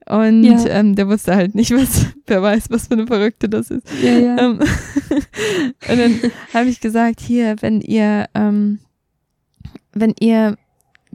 Und 0.05 0.43
ja. 0.43 0.65
ähm, 0.67 0.95
der 0.95 1.07
wusste 1.07 1.35
halt 1.35 1.55
nicht, 1.55 1.71
was, 1.71 2.07
wer 2.27 2.41
weiß, 2.41 2.69
was 2.69 2.87
für 2.87 2.93
eine 2.93 3.07
Verrückte 3.07 3.49
das 3.49 3.69
ist. 3.69 3.87
Ja, 4.01 4.17
ja. 4.17 4.37
Ähm, 4.37 4.59
und 5.89 5.99
dann 5.99 6.19
habe 6.53 6.69
ich 6.69 6.79
gesagt, 6.81 7.19
hier, 7.21 7.55
wenn 7.61 7.81
ihr, 7.81 8.27
ähm, 8.33 8.79
wenn 9.93 10.13
ihr 10.19 10.57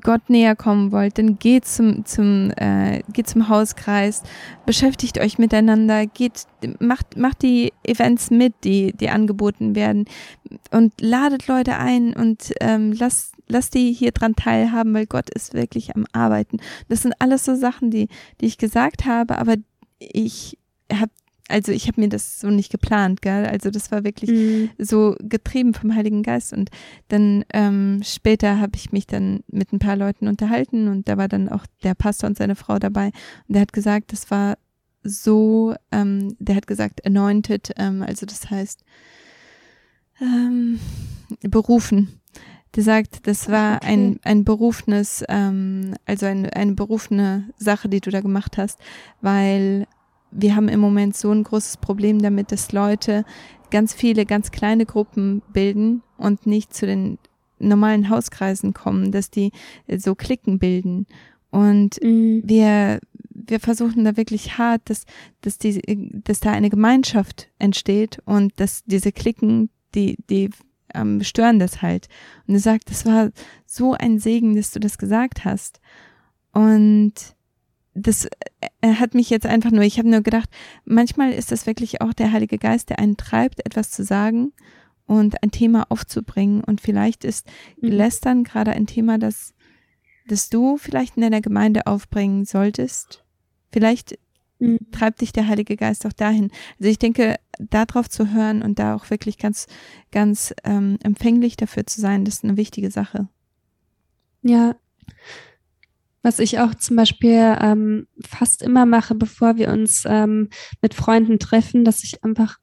Gott 0.03 0.29
näher 0.29 0.57
kommen 0.57 0.93
wollt, 0.93 1.19
dann 1.19 1.39
geht 1.39 1.67
zum, 1.67 2.05
zum, 2.05 2.51
äh, 2.57 3.03
geht 3.13 3.29
zum 3.29 3.49
Hauskreis, 3.49 4.23
beschäftigt 4.67 5.19
euch 5.19 5.39
miteinander, 5.39 6.07
geht, 6.07 6.45
macht, 6.81 7.17
macht 7.17 7.43
die 7.43 7.73
Events 7.85 8.31
mit, 8.31 8.55
die, 8.65 8.93
die 8.93 9.11
angeboten 9.11 9.75
werden 9.75 10.07
und 10.71 10.93
ladet 11.01 11.47
Leute 11.47 11.77
ein 11.77 12.15
und 12.15 12.53
ähm, 12.61 12.93
lasst, 12.93 13.35
lasst 13.49 13.75
die 13.75 13.93
hier 13.93 14.13
dran 14.13 14.35
teilhaben, 14.37 14.95
weil 14.95 15.07
Gott 15.07 15.31
ist 15.31 15.55
wirklich 15.55 15.95
am 15.95 16.07
Arbeiten. 16.13 16.59
Das 16.89 17.03
sind 17.03 17.15
alles 17.19 17.45
so 17.45 17.55
Sachen, 17.55 17.91
die, 17.91 18.09
die 18.41 18.47
ich 18.47 18.59
gesagt 18.59 19.05
habe, 19.05 19.39
aber 19.39 19.55
ich 19.99 20.59
habe 20.93 21.11
also 21.49 21.73
ich 21.73 21.89
habe 21.89 22.01
mir 22.01 22.09
das 22.09 22.41
so 22.41 22.51
nicht 22.51 22.71
geplant, 22.71 23.23
gell? 23.23 23.47
Also 23.47 23.71
das 23.71 23.91
war 23.91 24.05
wirklich 24.05 24.31
mhm. 24.31 24.71
so 24.79 25.17
getrieben 25.21 25.75
vom 25.75 25.95
Heiligen 25.95 26.23
Geist. 26.23 26.53
Und 26.53 26.71
dann 27.09 27.45
ähm, 27.53 28.01
später 28.05 28.61
habe 28.61 28.73
ich 28.77 28.93
mich 28.93 29.07
dann 29.07 29.41
mit 29.49 29.73
ein 29.73 29.79
paar 29.79 29.97
Leuten 29.97 30.29
unterhalten 30.29 30.89
und 30.89 31.09
da 31.09 31.17
war 31.17 31.29
dann 31.29 31.49
auch 31.49 31.65
der 31.83 31.95
Pastor 31.95 32.29
und 32.29 32.37
seine 32.37 32.55
Frau 32.55 32.79
dabei. 32.79 33.07
Und 33.49 33.55
der 33.55 33.63
hat 33.63 33.73
gesagt, 33.73 34.13
das 34.13 34.31
war 34.31 34.59
so, 35.03 35.75
ähm, 35.91 36.37
der 36.39 36.57
hat 36.57 36.67
gesagt, 36.67 37.07
anointed, 37.07 37.73
ähm, 37.77 38.03
also 38.03 38.27
das 38.27 38.51
heißt 38.51 38.85
ähm, 40.21 40.79
berufen. 41.43 42.20
Der 42.75 42.83
sagt, 42.83 43.27
das 43.27 43.49
war 43.49 43.77
okay. 43.77 43.87
ein, 43.87 44.20
ein 44.23 44.45
berufenes, 44.45 45.25
ähm, 45.29 45.95
also 46.05 46.27
ein, 46.27 46.47
eine 46.51 46.75
berufene 46.75 47.49
Sache, 47.57 47.89
die 47.89 48.01
du 48.01 48.11
da 48.11 48.20
gemacht 48.20 48.59
hast, 48.59 48.79
weil 49.23 49.87
wir 50.31 50.57
haben 50.57 50.69
im 50.69 50.81
Moment 50.81 51.17
so 51.17 51.31
ein 51.31 51.45
großes 51.45 51.79
Problem 51.79 52.21
damit, 52.21 52.53
dass 52.53 52.73
Leute 52.73 53.25
ganz 53.71 53.95
viele, 53.95 54.27
ganz 54.27 54.51
kleine 54.51 54.87
Gruppen 54.87 55.43
bilden 55.53 56.03
und 56.17 56.47
nicht 56.47 56.75
zu 56.75 56.87
den 56.87 57.19
normalen 57.59 58.09
Hauskreisen 58.09 58.73
kommen, 58.73 59.13
dass 59.13 59.31
die 59.31 59.53
so 59.97 60.15
Klicken 60.15 60.59
bilden. 60.59 61.07
Und 61.51 62.03
mhm. 62.03 62.43
wir, 62.45 63.01
wir 63.31 63.61
versuchen 63.61 64.05
da 64.05 64.17
wirklich 64.17 64.59
hart, 64.59 64.83
dass, 64.91 65.05
dass, 65.41 65.59
die, 65.59 65.81
dass 66.25 66.41
da 66.41 66.53
eine 66.53 66.71
Gemeinschaft 66.71 67.51
entsteht 67.59 68.19
und 68.25 68.59
dass 68.61 68.85
diese 68.85 69.13
Klicken, 69.13 69.71
die, 69.95 70.19
die 70.29 70.51
ähm, 70.95 71.23
stören 71.23 71.59
das 71.59 71.83
halt. 71.83 72.09
Und 72.47 72.55
er 72.55 72.61
sagt, 72.61 72.91
das 72.91 73.07
war 73.07 73.31
so 73.67 73.95
ein 73.95 74.19
Segen, 74.19 74.57
dass 74.57 74.73
du 74.73 74.81
das 74.81 74.99
gesagt 74.99 75.45
hast. 75.45 75.81
Und 76.53 77.15
das 77.99 78.27
äh, 78.81 78.95
hat 78.95 79.15
mich 79.15 79.31
jetzt 79.31 79.47
einfach 79.47 79.70
nur, 79.70 79.83
ich 79.83 79.99
habe 79.99 80.09
nur 80.09 80.20
gedacht, 80.20 80.49
manchmal 80.85 81.33
ist 81.33 81.53
das 81.53 81.66
wirklich 81.66 82.01
auch 82.01 82.12
der 82.12 82.33
Heilige 82.33 82.59
Geist, 82.59 82.91
der 82.91 82.99
einen 82.99 83.16
treibt, 83.16 83.65
etwas 83.65 83.91
zu 83.91 84.05
sagen 84.05 84.53
und 85.07 85.43
ein 85.43 85.51
Thema 85.51 85.87
aufzubringen. 85.91 86.62
Und 86.62 86.81
vielleicht 86.81 87.25
ist 87.25 87.47
mhm. 87.81 87.91
Lästern 87.91 88.45
gerade 88.45 88.73
ein 88.73 88.87
Thema, 88.87 89.19
das, 89.19 89.55
das 90.27 90.51
du 90.51 90.77
vielleicht 90.77 91.16
in 91.16 91.23
deiner 91.23 91.41
Gemeinde 91.41 91.87
aufbringen 91.87 92.45
solltest. 92.45 93.25
Vielleicht 93.73 94.19
mhm. 94.59 94.79
treibt 94.93 95.20
dich 95.20 95.33
der 95.33 95.49
Heilige 95.49 95.77
Geist 95.77 96.07
auch 96.07 96.12
dahin. 96.12 96.51
Also 96.79 96.91
ich 96.91 96.99
denke, 96.99 97.37
darauf 97.59 98.09
zu 98.09 98.33
hören 98.33 98.62
und 98.62 98.79
da 98.79 98.95
auch 98.95 99.11
wirklich 99.11 99.39
ganz, 99.39 99.66
ganz 100.12 100.55
ähm, 100.65 100.99
empfänglich 101.03 101.57
dafür 101.57 101.87
zu 101.87 102.01
sein, 102.01 102.25
das 102.25 102.37
ist 102.37 102.45
eine 102.45 102.57
wichtige 102.57 102.91
Sache. 102.91 103.29
Ja. 104.43 104.77
Was 106.29 106.41
ich 106.41 106.59
auch 106.59 106.75
zum 106.75 106.97
Beispiel 106.97 107.57
ähm, 107.59 108.07
fast 108.23 108.61
immer 108.61 108.85
mache, 108.85 109.15
bevor 109.15 109.57
wir 109.57 109.71
uns 109.71 110.05
ähm, 110.07 110.51
mit 110.83 110.93
Freunden 110.93 111.39
treffen, 111.39 111.87
dass 111.87 112.05
ich 112.05 112.23
einfach 112.23 112.59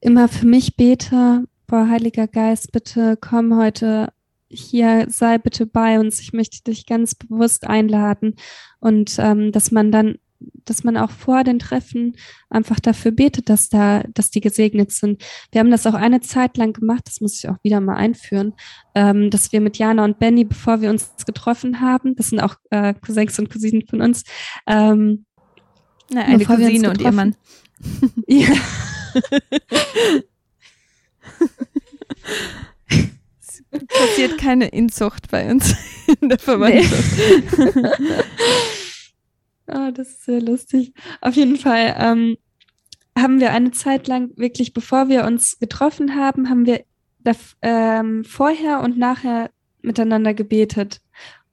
immer 0.00 0.26
für 0.26 0.46
mich 0.46 0.74
bete, 0.76 1.44
boah, 1.66 1.86
Heiliger 1.86 2.26
Geist, 2.26 2.72
bitte 2.72 3.18
komm 3.20 3.58
heute 3.58 4.10
hier, 4.48 5.04
sei 5.10 5.36
bitte 5.36 5.66
bei 5.66 6.00
uns. 6.00 6.18
Ich 6.18 6.32
möchte 6.32 6.64
dich 6.64 6.86
ganz 6.86 7.14
bewusst 7.14 7.66
einladen 7.66 8.36
und 8.80 9.16
ähm, 9.18 9.52
dass 9.52 9.70
man 9.70 9.92
dann 9.92 10.14
dass 10.64 10.84
man 10.84 10.96
auch 10.96 11.10
vor 11.10 11.44
den 11.44 11.58
Treffen 11.58 12.16
einfach 12.50 12.80
dafür 12.80 13.12
betet, 13.12 13.48
dass 13.48 13.68
da, 13.68 14.02
dass 14.14 14.30
die 14.30 14.40
gesegnet 14.40 14.92
sind. 14.92 15.22
Wir 15.52 15.60
haben 15.60 15.70
das 15.70 15.86
auch 15.86 15.94
eine 15.94 16.20
Zeit 16.20 16.56
lang 16.56 16.72
gemacht, 16.72 17.02
das 17.06 17.20
muss 17.20 17.38
ich 17.38 17.48
auch 17.48 17.56
wieder 17.62 17.80
mal 17.80 17.96
einführen, 17.96 18.54
ähm, 18.94 19.30
dass 19.30 19.52
wir 19.52 19.60
mit 19.60 19.78
Jana 19.78 20.04
und 20.04 20.18
Benny, 20.18 20.44
bevor 20.44 20.80
wir 20.80 20.90
uns 20.90 21.10
getroffen 21.26 21.80
haben, 21.80 22.16
das 22.16 22.30
sind 22.30 22.40
auch 22.40 22.56
äh, 22.70 22.94
Cousins 22.94 23.38
und 23.38 23.50
Cousinen 23.50 23.86
von 23.86 24.00
uns, 24.00 24.24
ähm, 24.66 25.26
Na, 26.10 26.22
eine 26.22 26.44
Cousine 26.44 26.90
und 26.90 27.00
ihr 27.00 27.12
Mann. 27.12 27.36
ja. 28.26 28.48
passiert 33.88 34.38
keine 34.38 34.68
Inzucht 34.68 35.30
bei 35.30 35.50
uns 35.50 35.74
in 36.20 36.28
der 36.28 36.38
Verwandtschaft. 36.38 37.18
Nee. 37.58 37.82
Das 39.92 40.08
ist 40.08 40.24
sehr 40.24 40.40
lustig. 40.40 40.92
Auf 41.20 41.34
jeden 41.34 41.56
Fall 41.56 41.94
ähm, 41.98 42.36
haben 43.18 43.40
wir 43.40 43.52
eine 43.52 43.70
Zeit 43.72 44.08
lang 44.08 44.30
wirklich, 44.36 44.72
bevor 44.72 45.08
wir 45.08 45.24
uns 45.24 45.58
getroffen 45.58 46.16
haben, 46.16 46.50
haben 46.50 46.66
wir 46.66 46.84
ähm, 47.62 48.24
vorher 48.24 48.80
und 48.80 48.98
nachher 48.98 49.50
miteinander 49.82 50.34
gebetet. 50.34 51.00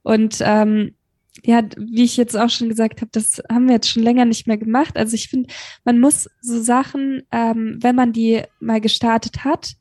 Und 0.03 0.39
ähm, 0.41 0.95
ja, 1.43 1.63
wie 1.77 2.03
ich 2.03 2.17
jetzt 2.17 2.37
auch 2.37 2.49
schon 2.49 2.69
gesagt 2.69 3.01
habe, 3.01 3.11
das 3.11 3.41
haben 3.51 3.67
wir 3.67 3.75
jetzt 3.75 3.89
schon 3.89 4.03
länger 4.03 4.25
nicht 4.25 4.47
mehr 4.47 4.57
gemacht. 4.57 4.97
Also 4.97 5.15
ich 5.15 5.29
finde, 5.29 5.53
man 5.85 5.99
muss 5.99 6.29
so 6.41 6.61
Sachen, 6.61 7.23
ähm, 7.31 7.77
wenn 7.81 7.95
man 7.95 8.13
die 8.13 8.41
mal 8.59 8.81
gestartet 8.81 9.43
hat, 9.43 9.73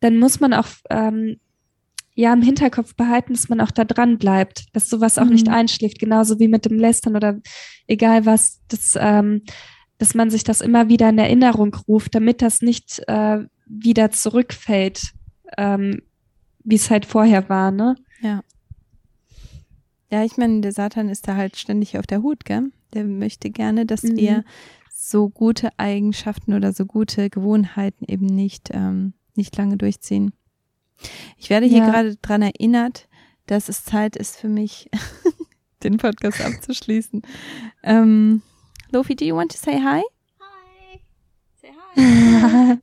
dann 0.00 0.18
muss 0.18 0.40
man 0.40 0.52
auch 0.52 0.68
ähm, 0.90 1.38
ja 2.16 2.32
im 2.32 2.42
Hinterkopf 2.42 2.96
behalten, 2.96 3.34
dass 3.34 3.48
man 3.48 3.60
auch 3.60 3.70
da 3.70 3.84
dran 3.84 4.18
bleibt, 4.18 4.74
dass 4.74 4.88
sowas 4.88 5.18
auch 5.18 5.26
mhm. 5.26 5.32
nicht 5.32 5.48
einschläft, 5.48 5.98
genauso 5.98 6.40
wie 6.40 6.48
mit 6.48 6.64
dem 6.64 6.78
Lästern 6.78 7.14
oder 7.14 7.38
egal 7.86 8.24
was, 8.26 8.62
dass, 8.68 8.98
ähm, 8.98 9.42
dass 9.98 10.14
man 10.14 10.30
sich 10.30 10.42
das 10.42 10.62
immer 10.62 10.88
wieder 10.88 11.10
in 11.10 11.18
Erinnerung 11.18 11.76
ruft, 11.86 12.14
damit 12.14 12.42
das 12.42 12.62
nicht 12.62 13.02
äh, 13.06 13.44
wieder 13.66 14.10
zurückfällt, 14.10 15.12
ähm, 15.58 16.02
wie 16.64 16.76
es 16.76 16.90
halt 16.90 17.04
vorher 17.04 17.48
war, 17.48 17.70
ne? 17.70 17.96
Ja. 18.22 18.42
Ja, 20.10 20.24
ich 20.24 20.36
meine, 20.36 20.62
der 20.62 20.72
Satan 20.72 21.08
ist 21.08 21.28
da 21.28 21.36
halt 21.36 21.56
ständig 21.56 21.98
auf 21.98 22.06
der 22.06 22.22
Hut, 22.22 22.44
gell? 22.44 22.70
Der 22.94 23.04
möchte 23.04 23.50
gerne, 23.50 23.84
dass 23.84 24.04
mhm. 24.04 24.16
wir 24.16 24.44
so 24.90 25.28
gute 25.28 25.68
Eigenschaften 25.78 26.54
oder 26.54 26.72
so 26.72 26.86
gute 26.86 27.28
Gewohnheiten 27.28 28.06
eben 28.08 28.26
nicht, 28.26 28.70
ähm, 28.72 29.12
nicht 29.34 29.56
lange 29.56 29.76
durchziehen. 29.76 30.32
Ich 31.38 31.50
werde 31.50 31.66
hier 31.66 31.78
ja. 31.78 31.90
gerade 31.90 32.16
dran 32.16 32.42
erinnert, 32.42 33.08
dass 33.46 33.68
es 33.68 33.84
Zeit 33.84 34.16
ist 34.16 34.38
für 34.38 34.48
mich, 34.48 34.90
den 35.82 35.98
Podcast 35.98 36.40
abzuschließen. 36.40 37.22
Ähm, 37.82 38.42
Lofi, 38.90 39.14
do 39.14 39.24
you 39.24 39.36
want 39.36 39.52
to 39.52 39.58
say 39.58 39.80
hi? 39.80 40.02
Hi. 40.40 41.00
Say 41.60 41.72
hi. 41.96 42.78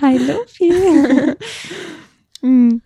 hi, 0.00 0.18
Lofi. 0.18 1.36
Mm. 2.44 2.82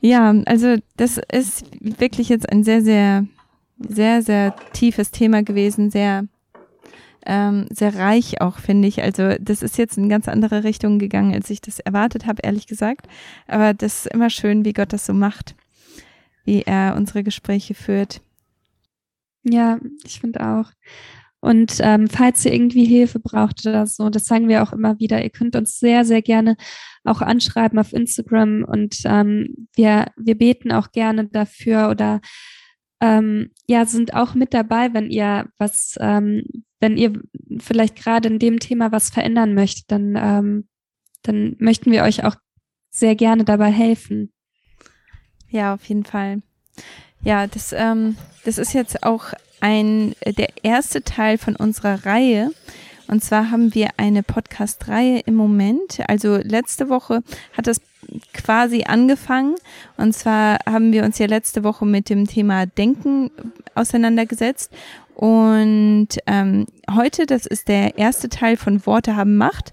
ja, 0.00 0.30
also 0.46 0.76
das 0.96 1.18
ist 1.32 1.64
wirklich 1.80 2.28
jetzt 2.28 2.48
ein 2.48 2.62
sehr, 2.62 2.80
sehr, 2.80 3.26
sehr, 3.76 4.22
sehr 4.22 4.54
tiefes 4.72 5.10
Thema 5.10 5.42
gewesen, 5.42 5.90
sehr 5.90 6.28
ähm, 7.26 7.66
sehr 7.70 7.94
reich 7.94 8.40
auch, 8.40 8.58
finde 8.58 8.88
ich. 8.88 9.02
Also 9.02 9.34
das 9.40 9.62
ist 9.62 9.78
jetzt 9.78 9.98
in 9.98 10.08
ganz 10.08 10.28
andere 10.28 10.64
Richtung 10.64 10.98
gegangen, 10.98 11.34
als 11.34 11.50
ich 11.50 11.60
das 11.60 11.78
erwartet 11.80 12.26
habe, 12.26 12.42
ehrlich 12.42 12.66
gesagt. 12.66 13.06
Aber 13.46 13.74
das 13.74 14.06
ist 14.06 14.14
immer 14.14 14.30
schön, 14.30 14.64
wie 14.64 14.72
Gott 14.72 14.92
das 14.92 15.06
so 15.06 15.12
macht, 15.12 15.54
wie 16.44 16.62
er 16.62 16.94
unsere 16.96 17.22
Gespräche 17.22 17.74
führt. 17.74 18.20
Ja, 19.42 19.78
ich 20.04 20.20
finde 20.20 20.46
auch. 20.46 20.70
Und 21.40 21.78
ähm, 21.80 22.06
falls 22.08 22.44
ihr 22.44 22.52
irgendwie 22.52 22.84
Hilfe 22.84 23.18
braucht 23.18 23.66
oder 23.66 23.86
so, 23.86 24.10
das 24.10 24.26
sagen 24.26 24.48
wir 24.48 24.62
auch 24.62 24.74
immer 24.74 24.98
wieder, 24.98 25.22
ihr 25.22 25.30
könnt 25.30 25.56
uns 25.56 25.78
sehr, 25.78 26.04
sehr 26.04 26.20
gerne 26.20 26.56
auch 27.02 27.22
anschreiben 27.22 27.78
auf 27.78 27.94
Instagram 27.94 28.62
und 28.64 28.98
ähm, 29.06 29.68
wir, 29.74 30.12
wir 30.16 30.36
beten 30.36 30.70
auch 30.70 30.92
gerne 30.92 31.28
dafür 31.28 31.88
oder 31.88 32.20
ähm, 33.00 33.52
ja, 33.66 33.86
sind 33.86 34.12
auch 34.12 34.34
mit 34.34 34.52
dabei, 34.52 34.92
wenn 34.92 35.10
ihr 35.10 35.48
was, 35.56 35.96
ähm, 35.98 36.44
wenn 36.80 36.96
ihr 36.96 37.12
vielleicht 37.58 37.96
gerade 37.96 38.28
in 38.28 38.38
dem 38.38 38.58
Thema 38.58 38.90
was 38.90 39.10
verändern 39.10 39.54
möchtet, 39.54 39.90
dann, 39.90 40.16
ähm, 40.16 40.68
dann 41.22 41.56
möchten 41.58 41.92
wir 41.92 42.02
euch 42.02 42.24
auch 42.24 42.36
sehr 42.90 43.14
gerne 43.14 43.44
dabei 43.44 43.70
helfen. 43.70 44.32
Ja, 45.48 45.74
auf 45.74 45.84
jeden 45.84 46.04
Fall. 46.04 46.42
Ja, 47.22 47.46
das, 47.46 47.72
ähm, 47.72 48.16
das 48.44 48.58
ist 48.58 48.72
jetzt 48.72 49.02
auch 49.02 49.32
ein, 49.60 50.14
der 50.24 50.48
erste 50.62 51.02
Teil 51.02 51.38
von 51.38 51.54
unserer 51.54 52.06
Reihe. 52.06 52.52
Und 53.06 53.22
zwar 53.22 53.50
haben 53.50 53.74
wir 53.74 53.90
eine 53.96 54.22
Podcast-Reihe 54.22 55.20
im 55.26 55.34
Moment. 55.34 56.00
Also 56.06 56.36
letzte 56.36 56.88
Woche 56.88 57.22
hat 57.56 57.66
das 57.66 57.80
quasi 58.32 58.84
angefangen. 58.84 59.56
Und 59.96 60.14
zwar 60.14 60.58
haben 60.64 60.92
wir 60.92 61.04
uns 61.04 61.18
ja 61.18 61.26
letzte 61.26 61.64
Woche 61.64 61.84
mit 61.84 62.08
dem 62.08 62.26
Thema 62.26 62.66
Denken 62.66 63.30
auseinandergesetzt. 63.74 64.72
Und 65.14 66.08
ähm, 66.26 66.66
heute, 66.90 67.26
das 67.26 67.46
ist 67.46 67.68
der 67.68 67.98
erste 67.98 68.28
Teil 68.28 68.56
von 68.56 68.86
Worte 68.86 69.16
haben 69.16 69.36
Macht. 69.36 69.72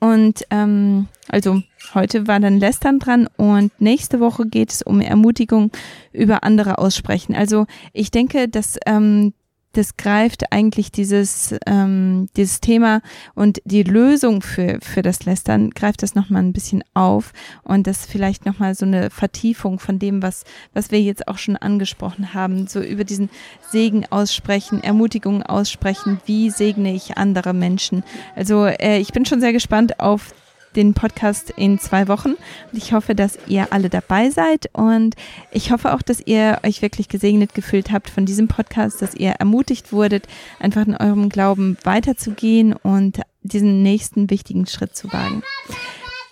Und 0.00 0.44
ähm, 0.50 1.06
also 1.28 1.62
heute 1.94 2.26
war 2.26 2.40
dann 2.40 2.58
Lästern 2.58 2.98
dran 2.98 3.28
und 3.36 3.70
nächste 3.80 4.18
Woche 4.18 4.46
geht 4.46 4.72
es 4.72 4.82
um 4.82 5.00
Ermutigung 5.00 5.70
über 6.12 6.42
andere 6.42 6.78
aussprechen. 6.78 7.36
Also 7.36 7.66
ich 7.92 8.10
denke, 8.10 8.48
dass 8.48 8.78
ähm, 8.84 9.32
das 9.72 9.96
greift 9.96 10.52
eigentlich 10.52 10.92
dieses, 10.92 11.54
ähm, 11.66 12.28
dieses 12.36 12.60
Thema 12.60 13.00
und 13.34 13.60
die 13.64 13.82
Lösung 13.82 14.42
für, 14.42 14.78
für 14.80 15.02
das 15.02 15.24
Lästern 15.24 15.70
greift 15.70 16.02
das 16.02 16.14
nochmal 16.14 16.42
ein 16.42 16.52
bisschen 16.52 16.84
auf 16.94 17.32
und 17.62 17.86
das 17.86 18.06
vielleicht 18.06 18.46
nochmal 18.46 18.74
so 18.74 18.84
eine 18.84 19.10
Vertiefung 19.10 19.78
von 19.78 19.98
dem, 19.98 20.22
was, 20.22 20.44
was 20.74 20.90
wir 20.90 21.00
jetzt 21.00 21.28
auch 21.28 21.38
schon 21.38 21.56
angesprochen 21.56 22.34
haben, 22.34 22.66
so 22.66 22.80
über 22.80 23.04
diesen 23.04 23.30
Segen 23.70 24.06
aussprechen, 24.10 24.82
Ermutigung 24.82 25.42
aussprechen, 25.42 26.20
wie 26.26 26.50
segne 26.50 26.94
ich 26.94 27.16
andere 27.16 27.54
Menschen. 27.54 28.04
Also 28.36 28.66
äh, 28.66 28.98
ich 28.98 29.12
bin 29.12 29.24
schon 29.24 29.40
sehr 29.40 29.52
gespannt 29.52 30.00
auf 30.00 30.34
den 30.76 30.94
Podcast 30.94 31.50
in 31.56 31.78
zwei 31.78 32.08
Wochen. 32.08 32.30
Und 32.30 32.78
ich 32.78 32.92
hoffe, 32.92 33.14
dass 33.14 33.38
ihr 33.46 33.72
alle 33.72 33.88
dabei 33.88 34.30
seid 34.30 34.70
und 34.72 35.14
ich 35.50 35.70
hoffe 35.70 35.94
auch, 35.94 36.02
dass 36.02 36.20
ihr 36.20 36.58
euch 36.64 36.82
wirklich 36.82 37.08
gesegnet 37.08 37.54
gefühlt 37.54 37.90
habt 37.92 38.10
von 38.10 38.26
diesem 38.26 38.48
Podcast, 38.48 39.02
dass 39.02 39.14
ihr 39.14 39.30
ermutigt 39.32 39.92
wurdet, 39.92 40.26
einfach 40.58 40.86
in 40.86 40.96
eurem 40.96 41.28
Glauben 41.28 41.76
weiterzugehen 41.84 42.72
und 42.74 43.20
diesen 43.42 43.82
nächsten 43.82 44.30
wichtigen 44.30 44.66
Schritt 44.66 44.96
zu 44.96 45.12
wagen. 45.12 45.42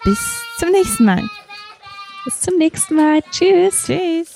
Bis 0.04 0.18
zum 0.58 0.70
nächsten 0.70 1.04
Mal. 1.04 1.28
Bis 2.24 2.40
zum 2.40 2.56
nächsten 2.58 2.96
Mal. 2.96 3.20
Tschüss. 3.30 3.84
Tschüss. 3.86 4.34